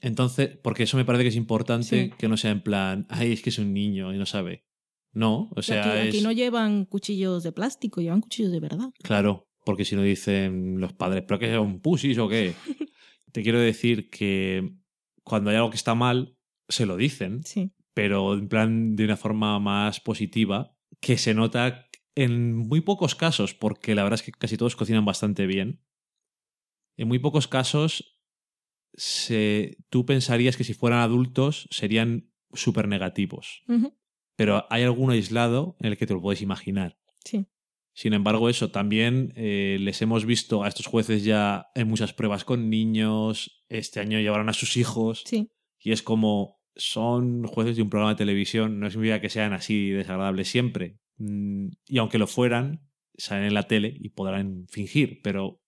Entonces, 0.00 0.56
porque 0.62 0.82
eso 0.84 0.96
me 0.96 1.04
parece 1.04 1.24
que 1.24 1.28
es 1.28 1.36
importante 1.36 2.04
Sí. 2.10 2.12
que 2.18 2.28
no 2.28 2.36
sea 2.36 2.50
en 2.50 2.62
plan, 2.62 3.06
ay, 3.08 3.32
es 3.32 3.42
que 3.42 3.50
es 3.50 3.58
un 3.58 3.72
niño 3.72 4.12
y 4.14 4.18
no 4.18 4.26
sabe. 4.26 4.64
No, 5.12 5.50
o 5.56 5.62
sea, 5.62 5.98
aquí, 6.00 6.08
aquí 6.08 6.20
no 6.22 6.30
llevan 6.32 6.84
cuchillos 6.84 7.42
de 7.42 7.52
plástico, 7.52 8.00
llevan 8.00 8.20
cuchillos 8.20 8.52
de 8.52 8.60
verdad. 8.60 8.90
claro, 9.02 9.48
porque 9.64 9.84
si 9.84 9.94
no 9.96 10.02
dicen 10.02 10.80
los 10.80 10.92
padres, 10.92 11.24
¿pero 11.26 11.38
qué 11.38 11.52
es 11.52 11.58
un 11.58 11.80
pusis 11.80 12.16
o 12.18 12.28
qué? 12.28 12.54
Te 13.32 13.42
quiero 13.42 13.58
decir 13.60 14.08
que 14.10 14.72
cuando 15.24 15.50
hay 15.50 15.56
algo 15.56 15.70
que 15.70 15.76
está 15.76 15.94
mal, 15.94 16.36
se 16.68 16.86
lo 16.86 16.96
dicen, 16.96 17.42
Sí. 17.44 17.72
pero 17.94 18.34
en 18.34 18.48
plan 18.48 18.94
de 18.96 19.04
una 19.04 19.16
forma 19.16 19.58
más 19.58 20.00
positiva, 20.00 20.76
que 21.00 21.18
se 21.18 21.34
nota 21.34 21.86
en 22.14 22.56
muy 22.56 22.80
pocos 22.80 23.14
casos, 23.14 23.54
porque 23.54 23.94
la 23.94 24.02
verdad 24.02 24.20
es 24.20 24.24
que 24.24 24.32
casi 24.32 24.56
todos 24.56 24.76
cocinan 24.76 25.04
bastante 25.04 25.46
bien. 25.46 25.82
En 26.96 27.08
muy 27.08 27.18
pocos 27.18 27.48
casos, 27.48 28.18
se, 28.94 29.78
tú 29.88 30.04
pensarías 30.04 30.56
que 30.56 30.64
si 30.64 30.74
fueran 30.74 31.00
adultos 31.00 31.68
serían 31.70 32.32
súper 32.52 32.88
negativos, 32.88 33.62
pero 34.36 34.66
hay 34.70 34.82
alguno 34.82 35.12
aislado 35.12 35.76
en 35.80 35.86
el 35.86 35.96
que 35.96 36.06
te 36.06 36.14
lo 36.14 36.20
puedes 36.20 36.42
imaginar. 36.42 36.98
Sí. 37.24 37.46
Sin 37.92 38.12
embargo, 38.12 38.48
eso 38.48 38.70
también 38.70 39.32
eh, 39.36 39.76
les 39.80 40.00
hemos 40.02 40.24
visto 40.24 40.64
a 40.64 40.68
estos 40.68 40.86
jueces 40.86 41.24
ya 41.24 41.70
en 41.74 41.88
muchas 41.88 42.12
pruebas 42.12 42.44
con 42.44 42.70
niños. 42.70 43.64
Este 43.68 44.00
año 44.00 44.18
llevaron 44.18 44.48
a 44.48 44.54
sus 44.54 44.76
hijos. 44.76 45.22
Sí. 45.26 45.50
Y 45.78 45.92
es 45.92 46.02
como 46.02 46.60
son 46.76 47.44
jueces 47.44 47.76
de 47.76 47.82
un 47.82 47.90
programa 47.90 48.14
de 48.14 48.18
televisión, 48.18 48.80
no 48.80 48.90
significa 48.90 49.20
que 49.20 49.28
sean 49.28 49.52
así 49.52 49.90
desagradables 49.90 50.48
siempre. 50.48 50.98
Mm, 51.20 51.68
Y 51.86 51.98
aunque 51.98 52.18
lo 52.18 52.26
fueran, 52.26 52.80
salen 53.16 53.44
en 53.46 53.54
la 53.54 53.64
tele 53.68 53.94
y 54.00 54.08
podrán 54.10 54.66
fingir, 54.68 55.20
pero 55.22 55.62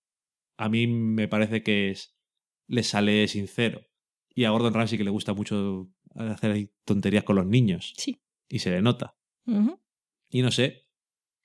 a 0.59 0.69
mí 0.69 0.87
me 0.87 1.29
parece 1.29 1.63
que 1.63 1.91
es, 1.91 2.17
les 2.67 2.87
sale 2.89 3.29
sincero. 3.29 3.83
Y 4.35 4.45
a 4.45 4.51
Gordon 4.51 4.73
Ramsay 4.75 4.97
que 4.99 5.05
le 5.05 5.11
gusta 5.11 5.35
mucho 5.35 5.91
hacer 6.15 6.53
ahí 6.53 6.71
tonterías 6.85 7.25
con 7.25 7.37
los 7.37 7.47
niños 7.47 7.93
Sí. 7.97 8.23
y 8.49 8.59
se 8.61 8.71
le 8.71 8.81
nota. 8.83 9.15
Y 10.31 10.41
no 10.43 10.51
sé, 10.51 10.87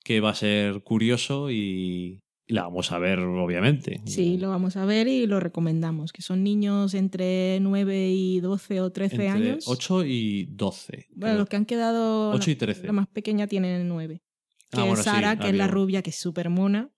que 0.03 0.21
va 0.21 0.29
a 0.29 0.35
ser 0.35 0.81
curioso 0.83 1.51
y, 1.51 2.23
y 2.47 2.53
la 2.53 2.63
vamos 2.63 2.91
a 2.91 2.97
ver, 2.99 3.19
obviamente. 3.19 4.01
Sí, 4.05 4.37
lo 4.37 4.49
vamos 4.49 4.77
a 4.77 4.85
ver 4.85 5.07
y 5.07 5.27
lo 5.27 5.39
recomendamos, 5.39 6.13
que 6.13 6.21
son 6.21 6.43
niños 6.43 6.93
entre 6.93 7.59
9 7.59 8.09
y 8.11 8.39
12 8.39 8.81
o 8.81 8.89
13 8.91 9.15
Entre 9.15 9.29
años. 9.29 9.67
8 9.67 10.05
y 10.05 10.45
12. 10.51 11.07
Bueno, 11.11 11.33
creo. 11.33 11.37
los 11.39 11.49
que 11.49 11.55
han 11.57 11.65
quedado... 11.65 12.31
8 12.31 12.49
y 12.51 12.53
la- 12.53 12.59
13. 12.59 12.87
La 12.87 12.93
más 12.93 13.07
pequeña 13.07 13.47
tiene 13.47 13.83
9. 13.83 14.21
Que 14.71 14.77
Ah, 14.79 14.81
es 14.83 14.87
bueno, 14.87 14.97
sí, 15.03 15.09
Sara, 15.09 15.37
que 15.39 15.49
es 15.49 15.55
la 15.55 15.67
rubia, 15.67 16.01
que 16.01 16.09
es 16.09 16.15
súper 16.19 16.49
mona, 16.49 16.89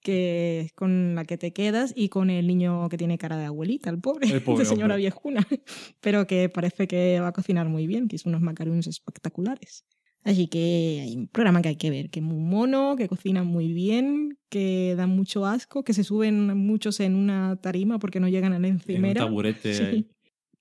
que 0.00 0.60
es 0.60 0.72
con 0.74 1.14
la 1.14 1.24
que 1.24 1.38
te 1.38 1.52
quedas, 1.52 1.92
y 1.96 2.08
con 2.08 2.28
el 2.30 2.46
niño 2.46 2.88
que 2.88 2.98
tiene 2.98 3.18
cara 3.18 3.36
de 3.36 3.46
abuelita, 3.46 3.88
el 3.90 4.00
pobre, 4.00 4.28
El 4.30 4.42
pobre 4.44 4.60
de 4.64 4.68
señora 4.68 4.94
hombre. 4.94 4.98
viejuna, 4.98 5.46
pero 6.00 6.26
que 6.26 6.48
parece 6.48 6.86
que 6.86 7.18
va 7.20 7.28
a 7.28 7.32
cocinar 7.32 7.68
muy 7.68 7.86
bien, 7.86 8.06
que 8.08 8.16
hizo 8.16 8.28
unos 8.28 8.42
macarones 8.42 8.86
espectaculares. 8.86 9.84
Así 10.24 10.46
que 10.48 11.00
hay 11.02 11.16
un 11.16 11.28
programa 11.28 11.60
que 11.60 11.68
hay 11.68 11.76
que 11.76 11.90
ver, 11.90 12.08
que 12.10 12.20
es 12.20 12.24
muy 12.24 12.40
mono, 12.40 12.96
que 12.96 13.08
cocina 13.08 13.42
muy 13.44 13.72
bien, 13.74 14.38
que 14.48 14.94
da 14.96 15.06
mucho 15.06 15.44
asco, 15.44 15.84
que 15.84 15.92
se 15.92 16.02
suben 16.02 16.56
muchos 16.56 16.98
en 17.00 17.14
una 17.14 17.56
tarima 17.60 17.98
porque 17.98 18.20
no 18.20 18.28
llegan 18.28 18.54
a 18.54 18.58
la 18.58 18.66
en 18.68 18.74
un 18.74 18.80
encimera. 18.80 19.20
taburete 19.20 19.74
Sí. 19.92 20.08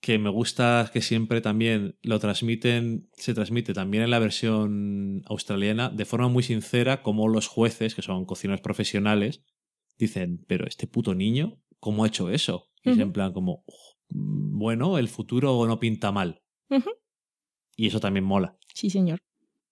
que 0.01 0.19
me 0.19 0.29
gusta 0.29 0.89
que 0.91 1.01
siempre 1.01 1.39
también 1.39 1.95
lo 2.01 2.19
transmiten, 2.19 3.07
se 3.13 3.33
transmite 3.33 3.73
también 3.73 4.03
en 4.03 4.09
la 4.11 4.19
versión 4.19 5.21
australiana 5.27 5.89
de 5.89 6.03
forma 6.03 6.27
muy 6.27 6.43
sincera 6.43 7.01
como 7.01 7.29
los 7.29 7.47
jueces, 7.47 7.95
que 7.95 8.01
son 8.01 8.25
cocineros 8.25 8.59
profesionales, 8.59 9.43
dicen, 9.97 10.43
pero 10.45 10.67
este 10.67 10.87
puto 10.87 11.15
niño, 11.15 11.57
¿cómo 11.79 12.03
ha 12.03 12.07
hecho 12.07 12.29
eso? 12.29 12.67
Y 12.83 12.89
es 12.89 12.97
en 12.99 13.13
plan 13.13 13.31
como, 13.31 13.63
"Uf, 13.65 13.75
bueno, 14.09 14.97
el 14.97 15.07
futuro 15.07 15.65
no 15.67 15.79
pinta 15.79 16.11
mal. 16.11 16.41
Y 17.77 17.87
eso 17.87 18.01
también 18.01 18.25
mola. 18.25 18.57
Sí, 18.73 18.89
señor. 18.89 19.19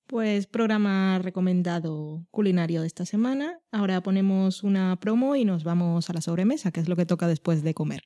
Pues 0.07 0.45
programa 0.47 1.19
recomendado 1.19 2.25
culinario 2.31 2.81
de 2.81 2.87
esta 2.87 3.05
semana. 3.05 3.59
Ahora 3.71 4.01
ponemos 4.01 4.63
una 4.63 4.97
promo 4.99 5.35
y 5.35 5.45
nos 5.45 5.63
vamos 5.63 6.09
a 6.09 6.13
la 6.13 6.21
sobremesa, 6.21 6.71
que 6.71 6.81
es 6.81 6.89
lo 6.89 6.95
que 6.95 7.05
toca 7.05 7.27
después 7.27 7.63
de 7.63 7.73
comer. 7.73 8.03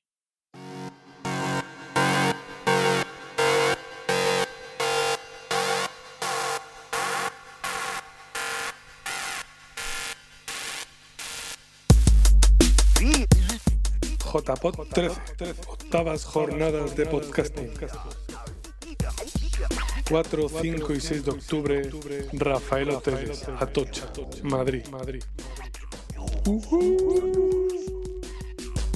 JPod 14.43 14.87
13, 14.89 15.21
octavas 15.67 16.25
jornadas 16.25 16.95
de 16.95 17.05
podcasting. 17.05 17.71
4, 20.09 20.49
5 20.49 20.93
y 20.93 21.01
6 21.01 21.25
de 21.25 21.31
octubre, 21.31 21.89
Rafael 22.33 22.91
Hoteles, 22.91 23.43
Atocha, 23.59 24.03
Madrid. 24.43 24.83
Ujú. 26.45 27.67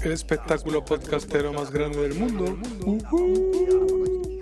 El 0.04 0.12
espectáculo 0.12 0.86
podcastero 0.86 1.52
más 1.52 1.72
grande 1.72 2.02
del 2.02 2.14
mundo. 2.14 2.58
Ujú. 2.86 4.40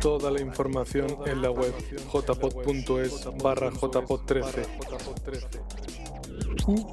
Toda 0.00 0.30
la 0.30 0.40
información 0.40 1.18
en 1.26 1.42
la 1.42 1.50
web 1.50 1.74
jpod.es 2.10 3.28
barra 3.42 3.70
jpod13. 3.70 4.64
China, 6.56 6.86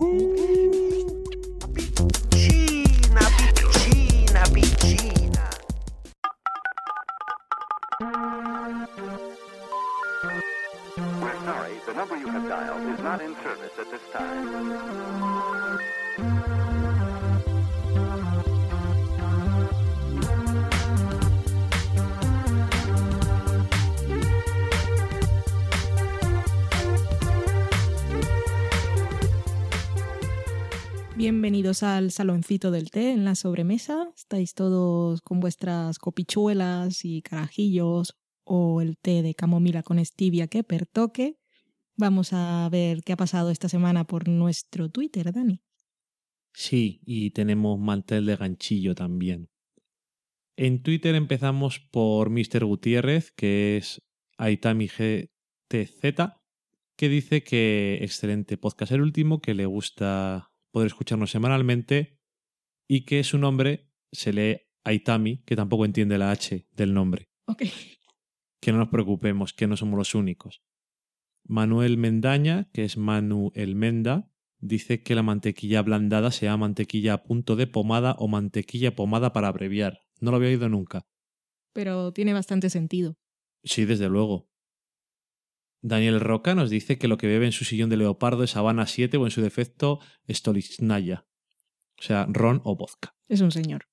Bienvenidos 31.16 31.82
al 31.82 32.12
saloncito 32.12 32.72
del 32.72 32.92
té 32.92 33.12
en 33.12 33.24
la 33.24 33.36
sobremesa. 33.36 34.10
Estáis 34.18 34.54
todos 34.54 35.22
con 35.22 35.40
vuestras 35.40 35.98
copichuelas 35.98 37.06
y 37.06 37.22
carajillos 37.22 38.18
o 38.44 38.82
el 38.82 38.98
té 38.98 39.22
de 39.22 39.34
camomila 39.34 39.82
con 39.82 40.04
stevia 40.04 40.48
que 40.48 40.66
pertoque. 40.66 41.38
Vamos 41.98 42.34
a 42.34 42.68
ver 42.70 43.04
qué 43.04 43.14
ha 43.14 43.18
pasado 43.18 43.52
esta 43.52 43.70
semana 43.70 44.04
por 44.04 44.28
nuestro 44.28 44.90
Twitter, 44.90 45.32
Dani. 45.32 45.62
Sí, 46.54 47.02
y 47.06 47.32
tenemos 47.32 47.80
mantel 47.80 48.26
de 48.26 48.36
ganchillo 48.36 48.96
también. 48.96 49.50
En 50.58 50.84
Twitter 50.84 51.16
empezamos 51.16 51.80
por 51.80 52.30
Mr. 52.30 52.66
Gutiérrez, 52.66 53.32
que 53.32 53.78
es 53.78 54.02
Aitami 54.38 54.88
GTZ, 54.88 56.34
que 56.98 57.10
dice 57.10 57.44
que 57.44 58.00
excelente 58.02 58.58
podcast 58.58 58.92
el 58.92 59.02
último, 59.02 59.42
que 59.42 59.54
le 59.54 59.66
gusta 59.66 60.52
poder 60.72 60.88
escucharnos 60.88 61.32
semanalmente 61.32 62.20
y 62.90 63.06
que 63.06 63.24
su 63.24 63.38
nombre 63.38 63.90
se 64.12 64.34
lee 64.34 64.62
Aitami, 64.84 65.44
que 65.44 65.56
tampoco 65.56 65.86
entiende 65.86 66.18
la 66.18 66.32
H 66.32 66.68
del 66.72 66.94
nombre. 66.94 67.30
Ok. 67.48 67.64
Que 68.62 68.72
no 68.72 68.78
nos 68.80 68.90
preocupemos, 68.90 69.54
que 69.54 69.68
no 69.68 69.78
somos 69.78 69.98
los 69.98 70.16
únicos. 70.16 70.62
Manuel 71.48 71.98
Mendaña, 71.98 72.70
que 72.74 72.84
es 72.84 72.98
Manu 72.98 73.52
El 73.56 73.76
Menda, 73.76 74.30
dice 74.60 75.04
que 75.04 75.16
la 75.16 75.24
mantequilla 75.24 75.80
ablandada 75.80 76.32
se 76.32 76.46
llama 76.46 76.66
mantequilla 76.66 77.14
a 77.14 77.24
punto 77.24 77.56
de 77.56 77.68
pomada 77.68 78.16
o 78.18 78.28
mantequilla 78.28 78.96
pomada 78.96 79.32
para 79.32 79.48
abreviar. 79.48 80.02
No 80.20 80.32
lo 80.32 80.38
había 80.38 80.50
oído 80.50 80.70
nunca. 80.70 81.06
Pero 81.74 82.12
tiene 82.14 82.34
bastante 82.34 82.70
sentido. 82.70 83.18
Sí, 83.64 83.86
desde 83.86 84.10
luego. 84.10 84.50
Daniel 85.82 86.20
Roca 86.20 86.56
nos 86.56 86.72
dice 86.72 86.98
que 86.98 87.08
lo 87.08 87.18
que 87.18 87.28
bebe 87.28 87.46
en 87.46 87.52
su 87.52 87.64
sillón 87.64 87.90
de 87.90 87.98
leopardo 87.98 88.44
es 88.44 88.56
Habana 88.56 88.88
7 88.88 89.18
o 89.18 89.26
en 89.26 89.32
su 89.32 89.42
defecto 89.42 90.00
Stolichnaya. 90.28 91.28
O 92.00 92.02
sea, 92.02 92.26
ron 92.28 92.62
o 92.64 92.76
vodka. 92.76 93.16
Es 93.28 93.42
un 93.42 93.52
señor. 93.52 93.88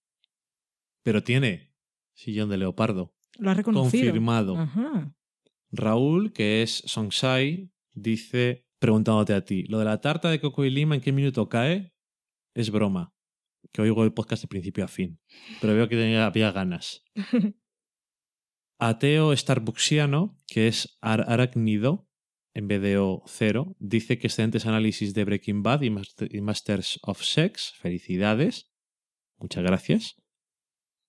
Pero 1.03 1.23
tiene 1.23 1.74
sillón 2.15 2.49
de 2.49 2.57
leopardo. 2.57 3.15
Lo 3.39 3.51
ha 3.51 3.55
reconocido. 3.55 4.05
Confirmado. 4.05 4.57
Ajá. 4.57 5.15
Raúl, 5.73 6.32
que 6.32 6.62
es 6.62 6.82
Songsai, 6.86 7.70
dice, 7.94 8.66
preguntándote 8.78 9.35
a 9.35 9.44
ti, 9.44 9.65
¿lo 9.65 9.78
de 9.78 9.86
la 9.86 10.01
tarta 10.01 10.31
de 10.31 10.40
coco 10.40 10.65
y 10.65 10.70
lima 10.70 10.94
en 10.94 11.01
qué 11.01 11.12
minuto 11.12 11.49
cae? 11.49 11.93
Es 12.55 12.70
broma. 12.70 13.15
Que 13.73 13.81
oigo 13.82 14.05
el 14.05 14.12
podcast 14.12 14.43
de 14.43 14.49
principio 14.49 14.85
a 14.85 14.89
fin. 14.89 15.19
Pero 15.61 15.74
veo 15.74 15.89
que 15.89 15.97
tenía, 15.97 16.27
había 16.27 16.53
ganas. 16.53 17.03
Ateo 18.78 19.35
Starbucksiano, 19.36 20.39
que 20.47 20.69
es 20.69 20.99
ar- 21.01 21.24
arácnido, 21.31 22.09
en 22.55 22.69
de 22.69 22.99
O0, 22.99 23.77
dice 23.78 24.19
que 24.19 24.27
excelentes 24.27 24.66
análisis 24.66 25.15
de 25.15 25.24
Breaking 25.24 25.62
Bad 25.62 25.82
y, 25.82 25.90
Master- 25.90 26.35
y 26.35 26.40
Masters 26.43 26.99
of 27.03 27.23
Sex. 27.23 27.73
Felicidades. 27.78 28.70
Muchas 29.39 29.62
gracias. 29.65 30.22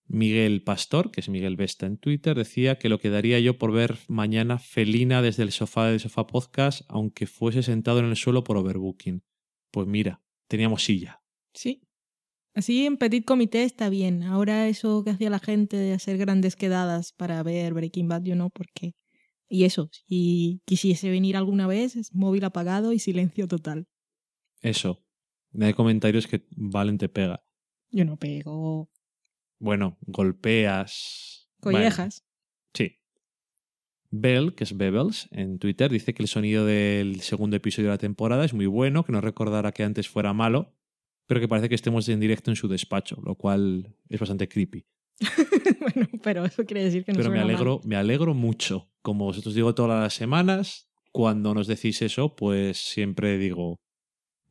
Miguel 0.07 0.63
Pastor, 0.63 1.11
que 1.11 1.21
es 1.21 1.29
Miguel 1.29 1.55
Vesta 1.55 1.85
en 1.85 1.97
Twitter, 1.97 2.37
decía 2.37 2.77
que 2.77 2.89
lo 2.89 2.99
que 2.99 3.09
daría 3.09 3.39
yo 3.39 3.57
por 3.57 3.71
ver 3.71 3.97
mañana 4.07 4.59
Felina 4.59 5.21
desde 5.21 5.43
el 5.43 5.51
sofá 5.51 5.87
del 5.87 5.99
Sofá 5.99 6.27
Podcast, 6.27 6.81
aunque 6.87 7.25
fuese 7.25 7.63
sentado 7.63 7.99
en 7.99 8.05
el 8.05 8.15
suelo 8.15 8.43
por 8.43 8.57
overbooking. 8.57 9.23
Pues 9.71 9.87
mira, 9.87 10.21
teníamos 10.47 10.83
silla. 10.83 11.21
Sí. 11.53 11.81
Así 12.53 12.85
en 12.85 12.97
petit 12.97 13.25
comité 13.25 13.63
está 13.63 13.89
bien. 13.89 14.23
Ahora 14.23 14.67
eso 14.67 15.03
que 15.03 15.09
hacía 15.09 15.29
la 15.29 15.39
gente 15.39 15.77
de 15.77 15.93
hacer 15.93 16.17
grandes 16.17 16.55
quedadas 16.55 17.13
para 17.13 17.41
ver 17.41 17.73
Breaking 17.73 18.07
Bad, 18.07 18.23
yo 18.23 18.35
no, 18.35 18.49
porque... 18.49 18.93
Y 19.49 19.65
eso, 19.65 19.89
si 20.07 20.61
quisiese 20.65 21.09
venir 21.09 21.37
alguna 21.37 21.67
vez, 21.67 21.95
es 21.95 22.13
móvil 22.13 22.43
apagado 22.43 22.91
y 22.91 22.99
silencio 22.99 23.47
total. 23.47 23.87
Eso. 24.61 25.03
Hay 25.59 25.73
comentarios 25.73 26.27
que 26.27 26.45
Valen 26.51 26.97
te 26.97 27.09
pega. 27.09 27.43
Yo 27.91 28.05
no 28.05 28.17
pego 28.17 28.89
Bueno, 29.63 29.97
golpeas. 30.01 31.47
collejas. 31.61 32.25
Sí. 32.73 32.97
Bell, 34.11 34.55
que 34.55 34.65
es 34.65 34.75
Bebels, 34.75 35.29
en 35.31 35.57
Twitter, 35.57 35.89
dice 35.89 36.13
que 36.13 36.21
el 36.21 36.27
sonido 36.27 36.65
del 36.65 37.21
segundo 37.21 37.55
episodio 37.55 37.87
de 37.87 37.93
la 37.93 37.97
temporada 37.97 38.43
es 38.43 38.53
muy 38.53 38.65
bueno, 38.65 39.05
que 39.05 39.13
no 39.13 39.21
recordará 39.21 39.71
que 39.71 39.83
antes 39.85 40.09
fuera 40.09 40.33
malo, 40.33 40.75
pero 41.27 41.39
que 41.39 41.47
parece 41.47 41.69
que 41.69 41.75
estemos 41.75 42.09
en 42.09 42.19
directo 42.19 42.51
en 42.51 42.57
su 42.57 42.67
despacho, 42.67 43.21
lo 43.23 43.35
cual 43.35 43.95
es 44.09 44.19
bastante 44.19 44.49
creepy. 44.49 44.85
bueno, 45.79 46.09
pero 46.21 46.43
eso 46.43 46.65
quiere 46.65 46.83
decir 46.83 47.05
que 47.05 47.13
no 47.13 47.19
Pero 47.19 47.31
me 47.31 47.37
mal. 47.37 47.45
alegro, 47.45 47.79
me 47.85 47.95
alegro 47.95 48.33
mucho. 48.33 48.91
Como 49.01 49.27
os 49.27 49.55
digo 49.55 49.73
todas 49.73 49.97
las 49.97 50.13
semanas, 50.13 50.89
cuando 51.13 51.53
nos 51.53 51.67
decís 51.67 52.01
eso, 52.01 52.35
pues 52.35 52.79
siempre 52.79 53.37
digo, 53.37 53.79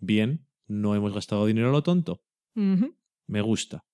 bien, 0.00 0.48
no 0.66 0.94
hemos 0.94 1.12
gastado 1.12 1.44
dinero 1.44 1.68
a 1.68 1.72
lo 1.72 1.82
tonto. 1.82 2.24
Me 2.54 3.42
gusta. 3.42 3.84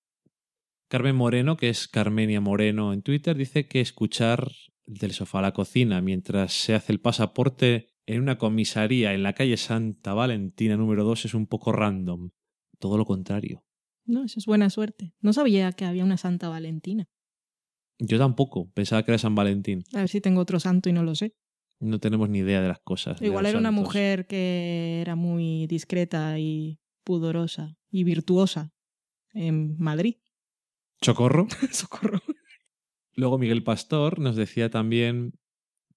Carmen 0.89 1.15
Moreno, 1.15 1.55
que 1.55 1.69
es 1.69 1.87
Carmenia 1.87 2.41
Moreno 2.41 2.93
en 2.93 3.03
Twitter, 3.03 3.37
dice 3.37 3.67
que 3.67 3.79
escuchar 3.79 4.51
del 4.87 5.11
sofá 5.11 5.37
a 5.37 5.43
la 5.43 5.53
cocina 5.53 6.01
mientras 6.01 6.51
se 6.51 6.73
hace 6.73 6.91
el 6.91 6.99
pasaporte 6.99 7.89
en 8.07 8.23
una 8.23 8.39
comisaría 8.39 9.13
en 9.13 9.21
la 9.21 9.33
calle 9.33 9.55
Santa 9.55 10.15
Valentina 10.15 10.77
número 10.77 11.03
2 11.03 11.25
es 11.25 11.35
un 11.35 11.45
poco 11.45 11.71
random. 11.71 12.31
Todo 12.79 12.97
lo 12.97 13.05
contrario. 13.05 13.63
No, 14.05 14.23
eso 14.23 14.39
es 14.39 14.47
buena 14.47 14.71
suerte. 14.71 15.13
No 15.21 15.31
sabía 15.31 15.71
que 15.73 15.85
había 15.85 16.03
una 16.03 16.17
Santa 16.17 16.49
Valentina. 16.49 17.07
Yo 17.99 18.17
tampoco, 18.17 18.71
pensaba 18.71 19.03
que 19.03 19.11
era 19.11 19.19
San 19.19 19.35
Valentín. 19.35 19.83
A 19.93 19.99
ver 19.99 20.09
si 20.09 20.21
tengo 20.21 20.41
otro 20.41 20.59
santo 20.59 20.89
y 20.89 20.93
no 20.93 21.03
lo 21.03 21.13
sé. 21.13 21.35
No 21.79 21.99
tenemos 21.99 22.29
ni 22.29 22.39
idea 22.39 22.61
de 22.61 22.67
las 22.67 22.79
cosas. 22.79 23.21
Igual 23.21 23.45
era 23.45 23.59
una 23.59 23.69
mujer 23.69 24.25
que 24.25 25.01
era 25.01 25.15
muy 25.15 25.67
discreta 25.67 26.39
y 26.39 26.79
pudorosa 27.03 27.77
y 27.91 28.03
virtuosa 28.05 28.73
en 29.33 29.77
Madrid. 29.77 30.15
Chocorro. 31.01 31.47
Socorro. 31.71 32.21
Luego 33.13 33.37
Miguel 33.37 33.63
Pastor 33.63 34.19
nos 34.19 34.35
decía 34.35 34.69
también 34.69 35.33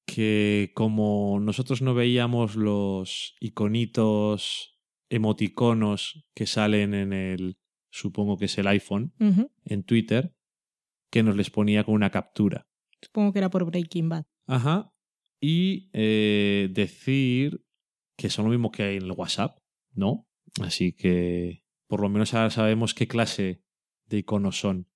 que 0.07 0.73
como 0.74 1.39
nosotros 1.41 1.83
no 1.83 1.95
veíamos 1.95 2.57
los 2.57 3.37
iconitos 3.41 4.79
emoticonos 5.09 6.27
que 6.35 6.47
salen 6.47 6.95
en 6.95 7.12
el, 7.12 7.59
supongo 7.91 8.39
que 8.39 8.47
es 8.47 8.59
el 8.59 8.66
iPhone, 8.66 9.15
en 9.65 9.85
Twitter, 9.85 10.35
que 11.11 11.23
nos 11.23 11.37
les 11.37 11.51
ponía 11.51 11.85
con 11.85 11.95
una 11.95 12.11
captura. 12.11 12.66
Supongo 13.01 13.33
que 13.33 13.39
era 13.39 13.51
por 13.51 13.65
Breaking 13.66 14.09
Bad. 14.09 14.24
Ajá. 14.47 14.93
Y 15.41 15.91
eh, 15.93 16.69
decir 16.73 17.65
que 18.16 18.31
son 18.31 18.47
lo 18.47 18.51
mismo 18.51 18.70
que 18.70 18.85
hay 18.85 18.97
en 18.97 19.03
el 19.03 19.12
WhatsApp, 19.12 19.59
¿no? 19.93 20.27
Así 20.61 20.93
que 20.93 21.62
por 21.87 22.01
lo 22.01 22.09
menos 22.09 22.33
ahora 22.35 22.51
sabemos 22.51 22.95
qué 22.95 23.07
clase 23.07 23.62
de 24.07 24.19
iconos 24.19 24.59
son. 24.59 24.89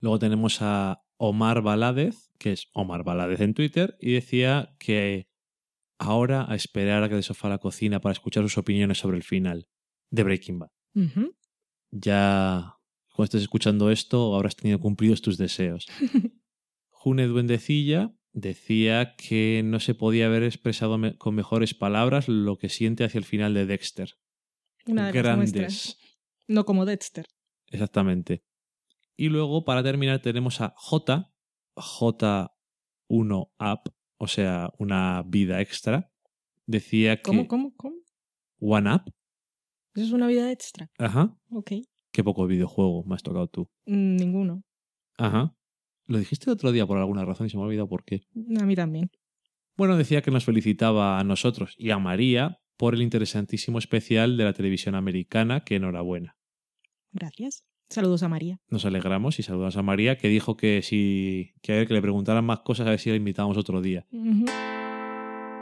Luego 0.00 0.18
tenemos 0.18 0.58
a 0.62 1.02
Omar 1.16 1.62
Valadez, 1.62 2.30
que 2.38 2.52
es 2.52 2.68
Omar 2.72 3.02
Valadez 3.04 3.40
en 3.40 3.54
Twitter, 3.54 3.96
y 4.00 4.12
decía 4.12 4.74
que 4.78 5.28
ahora 5.98 6.44
a 6.50 6.54
esperar 6.54 7.02
a 7.02 7.08
que 7.08 7.14
de 7.14 7.22
sofá 7.22 7.48
a 7.48 7.50
la 7.52 7.58
cocina 7.58 8.00
para 8.00 8.12
escuchar 8.12 8.42
sus 8.44 8.58
opiniones 8.58 8.98
sobre 8.98 9.16
el 9.16 9.22
final 9.22 9.68
de 10.10 10.22
Breaking 10.22 10.58
Bad. 10.58 10.70
Ya 11.90 12.76
cuando 13.14 13.24
estés 13.24 13.42
escuchando 13.42 13.90
esto 13.90 14.34
habrás 14.36 14.56
tenido 14.56 14.78
cumplidos 14.80 15.22
tus 15.22 15.38
deseos. 15.38 15.86
June 16.90 17.26
Duendecilla 17.26 18.14
decía 18.32 19.14
que 19.16 19.62
no 19.64 19.80
se 19.80 19.94
podía 19.94 20.26
haber 20.26 20.42
expresado 20.42 20.98
me- 20.98 21.16
con 21.16 21.34
mejores 21.34 21.72
palabras 21.74 22.28
lo 22.28 22.58
que 22.58 22.68
siente 22.68 23.04
hacia 23.04 23.18
el 23.18 23.24
final 23.24 23.54
de 23.54 23.64
Dexter. 23.66 24.14
Una 24.86 25.06
de 25.06 25.12
las 25.14 25.14
Grandes. 25.22 25.98
No 26.48 26.64
como 26.66 26.84
Dexter. 26.84 27.26
Exactamente. 27.68 28.44
Y 29.16 29.28
luego, 29.28 29.64
para 29.64 29.82
terminar, 29.82 30.20
tenemos 30.20 30.60
a 30.60 30.74
J, 30.76 31.32
J1 31.74 32.50
Up, 33.08 33.92
o 34.18 34.26
sea, 34.28 34.70
una 34.78 35.22
vida 35.26 35.60
extra. 35.60 36.10
Decía 36.66 37.16
que. 37.16 37.22
¿Cómo, 37.22 37.48
cómo, 37.48 37.74
cómo? 37.76 37.96
One 38.60 38.94
Up. 38.94 39.12
Eso 39.94 40.04
es 40.04 40.12
una 40.12 40.26
vida 40.26 40.52
extra. 40.52 40.90
Ajá. 40.98 41.36
Ok. 41.50 41.72
Qué 42.12 42.24
poco 42.24 42.46
videojuego 42.46 43.04
me 43.04 43.14
has 43.14 43.22
tocado 43.22 43.48
tú. 43.48 43.70
Mm, 43.86 44.16
Ninguno. 44.16 44.62
Ajá. 45.16 45.56
Lo 46.06 46.18
dijiste 46.18 46.50
el 46.50 46.54
otro 46.54 46.72
día 46.72 46.86
por 46.86 46.98
alguna 46.98 47.24
razón 47.24 47.46
y 47.46 47.50
se 47.50 47.56
me 47.56 47.62
ha 47.62 47.66
olvidado 47.66 47.88
por 47.88 48.04
qué. 48.04 48.22
A 48.60 48.64
mí 48.64 48.76
también. 48.76 49.10
Bueno, 49.76 49.96
decía 49.96 50.22
que 50.22 50.30
nos 50.30 50.44
felicitaba 50.44 51.18
a 51.18 51.24
nosotros 51.24 51.74
y 51.78 51.90
a 51.90 51.98
María 51.98 52.60
por 52.76 52.94
el 52.94 53.02
interesantísimo 53.02 53.78
especial 53.78 54.36
de 54.36 54.44
la 54.44 54.52
televisión 54.52 54.94
americana, 54.94 55.64
que 55.64 55.76
enhorabuena. 55.76 56.36
Gracias. 57.12 57.64
Saludos 57.88 58.22
a 58.24 58.28
María. 58.28 58.58
Nos 58.68 58.84
alegramos 58.84 59.38
y 59.38 59.42
saludamos 59.42 59.76
a 59.76 59.82
María, 59.82 60.18
que 60.18 60.28
dijo 60.28 60.56
que 60.56 60.82
si 60.82 61.54
que 61.62 61.72
a 61.72 61.76
ver 61.76 61.86
que 61.86 61.94
le 61.94 62.02
preguntaran 62.02 62.44
más 62.44 62.60
cosas, 62.60 62.86
a 62.86 62.90
ver 62.90 62.98
si 62.98 63.10
la 63.10 63.16
invitábamos 63.16 63.56
otro 63.56 63.80
día. 63.80 64.06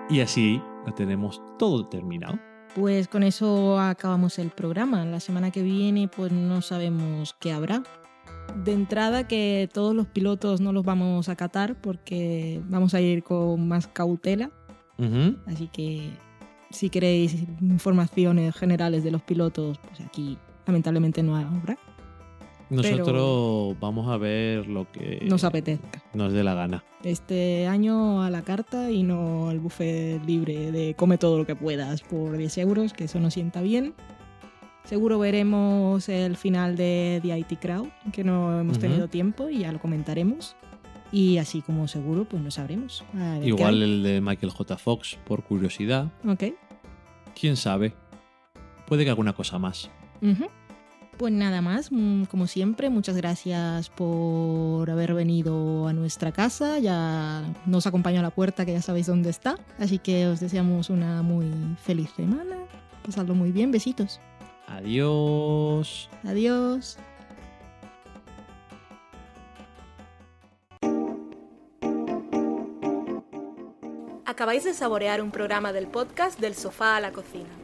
Y 0.09 0.21
así 0.21 0.61
lo 0.87 0.93
tenemos 0.95 1.43
todo 1.59 1.87
terminado. 1.89 2.39
Pues 2.75 3.09
con 3.09 3.23
eso 3.23 3.79
acabamos 3.79 4.39
el 4.39 4.51
programa. 4.51 5.05
La 5.05 5.21
semana 5.21 5.51
que 5.51 5.63
viene 5.63 6.09
pues 6.09 6.33
no 6.33 6.63
sabemos 6.63 7.35
qué 7.41 7.53
habrá. 7.53 7.83
De 8.65 8.73
entrada 8.73 9.29
que 9.29 9.69
todos 9.73 9.95
los 9.95 10.07
pilotos 10.07 10.61
no 10.61 10.73
los 10.73 10.85
vamos 10.85 11.29
a 11.29 11.37
catar 11.37 11.81
porque 11.81 12.61
vamos 12.69 12.95
a 12.95 13.01
ir 13.01 13.23
con 13.23 13.69
más 13.69 13.87
cautela. 13.87 14.51
Así 15.47 15.69
que 15.69 16.11
si 16.71 16.89
queréis 16.89 17.45
informaciones 17.61 18.55
generales 18.57 19.05
de 19.05 19.11
los 19.11 19.23
pilotos, 19.23 19.79
pues 19.79 20.01
aquí 20.01 20.39
lamentablemente 20.67 21.23
no 21.23 21.37
habrá. 21.37 21.79
Nosotros 22.71 23.77
vamos 23.81 24.09
a 24.09 24.17
ver 24.17 24.67
lo 24.67 24.91
que 24.91 25.21
Nos 25.29 25.45
apetezca. 25.45 26.03
nos 26.15 26.33
dé 26.33 26.43
la 26.45 26.55
gana. 26.55 26.83
Este 27.03 27.67
año 27.67 28.23
a 28.23 28.31
la 28.31 28.43
carta 28.43 28.91
y 28.91 29.03
no 29.03 29.49
al 29.51 29.61
buffet 29.61 30.25
libre 30.25 30.73
de 30.73 30.95
come 30.95 31.19
todo 31.19 31.37
lo 31.39 31.47
que 31.47 31.55
puedas 31.57 32.03
por 32.03 32.37
10 32.37 32.59
euros, 32.59 32.93
que 32.93 33.05
eso 33.05 33.21
nos 33.21 33.35
sienta 33.35 33.61
bien. 33.61 33.95
Seguro 34.85 35.19
veremos 35.19 36.09
el 36.09 36.37
final 36.37 36.77
de 36.77 37.21
The 37.23 37.39
IT 37.39 37.59
Crowd, 37.61 37.89
que 38.13 38.23
no 38.25 38.61
hemos 38.61 38.77
Ujú. 38.79 38.83
tenido 38.87 39.09
tiempo 39.09 39.49
y 39.49 39.61
ya 39.61 39.73
lo 39.73 39.81
comentaremos. 39.81 40.57
Y 41.13 41.39
así 41.39 41.63
como 41.63 41.87
seguro, 41.87 42.25
pues 42.25 42.43
lo 42.43 42.51
sabremos. 42.51 43.05
Igual 43.43 43.83
el 43.83 44.03
de 44.03 44.21
Michael 44.21 44.51
J. 44.53 44.77
Fox, 44.77 45.17
por 45.27 45.45
curiosidad. 45.45 46.13
Ok. 46.27 46.45
¿Quién 47.39 47.57
sabe? 47.57 47.95
Puede 48.89 49.05
que 49.05 49.11
alguna 49.11 49.33
cosa 49.33 49.59
más. 49.59 49.91
Ujú. 50.21 50.47
Pues 51.17 51.33
nada 51.33 51.61
más, 51.61 51.93
mm, 51.93 52.25
como 52.25 52.47
siempre, 52.49 52.91
muchas 52.91 53.17
gracias 53.17 53.89
por 53.89 54.91
haber 54.91 55.15
venido 55.15 55.87
a 55.87 55.93
nuestra 55.93 56.33
casa. 56.33 56.79
Ya 56.81 57.45
nos 57.67 57.87
acompañó 57.87 58.19
a 58.19 58.23
la 58.23 58.31
puerta, 58.31 58.67
que 58.67 58.73
ya 58.73 58.83
sabéis 58.83 59.07
dónde 59.07 59.31
está. 59.31 59.57
Así 59.79 59.99
que 59.99 60.27
os 60.27 60.41
deseamos 60.41 60.91
una 60.91 61.23
muy 61.23 61.51
feliz 61.83 62.11
semana. 62.17 62.57
Pasadlo 63.05 63.35
muy 63.35 63.53
bien, 63.53 63.71
besitos. 63.71 64.21
Adiós. 64.67 66.11
Adiós. 66.25 66.99
Acabáis 74.27 74.65
de 74.65 74.75
saborear 74.75 75.23
un 75.23 75.31
programa 75.31 75.73
del 75.73 75.87
podcast 75.87 76.41
Del 76.41 76.57
sofá 76.57 76.97
a 76.97 77.01
la 77.01 77.13
cocina. 77.13 77.64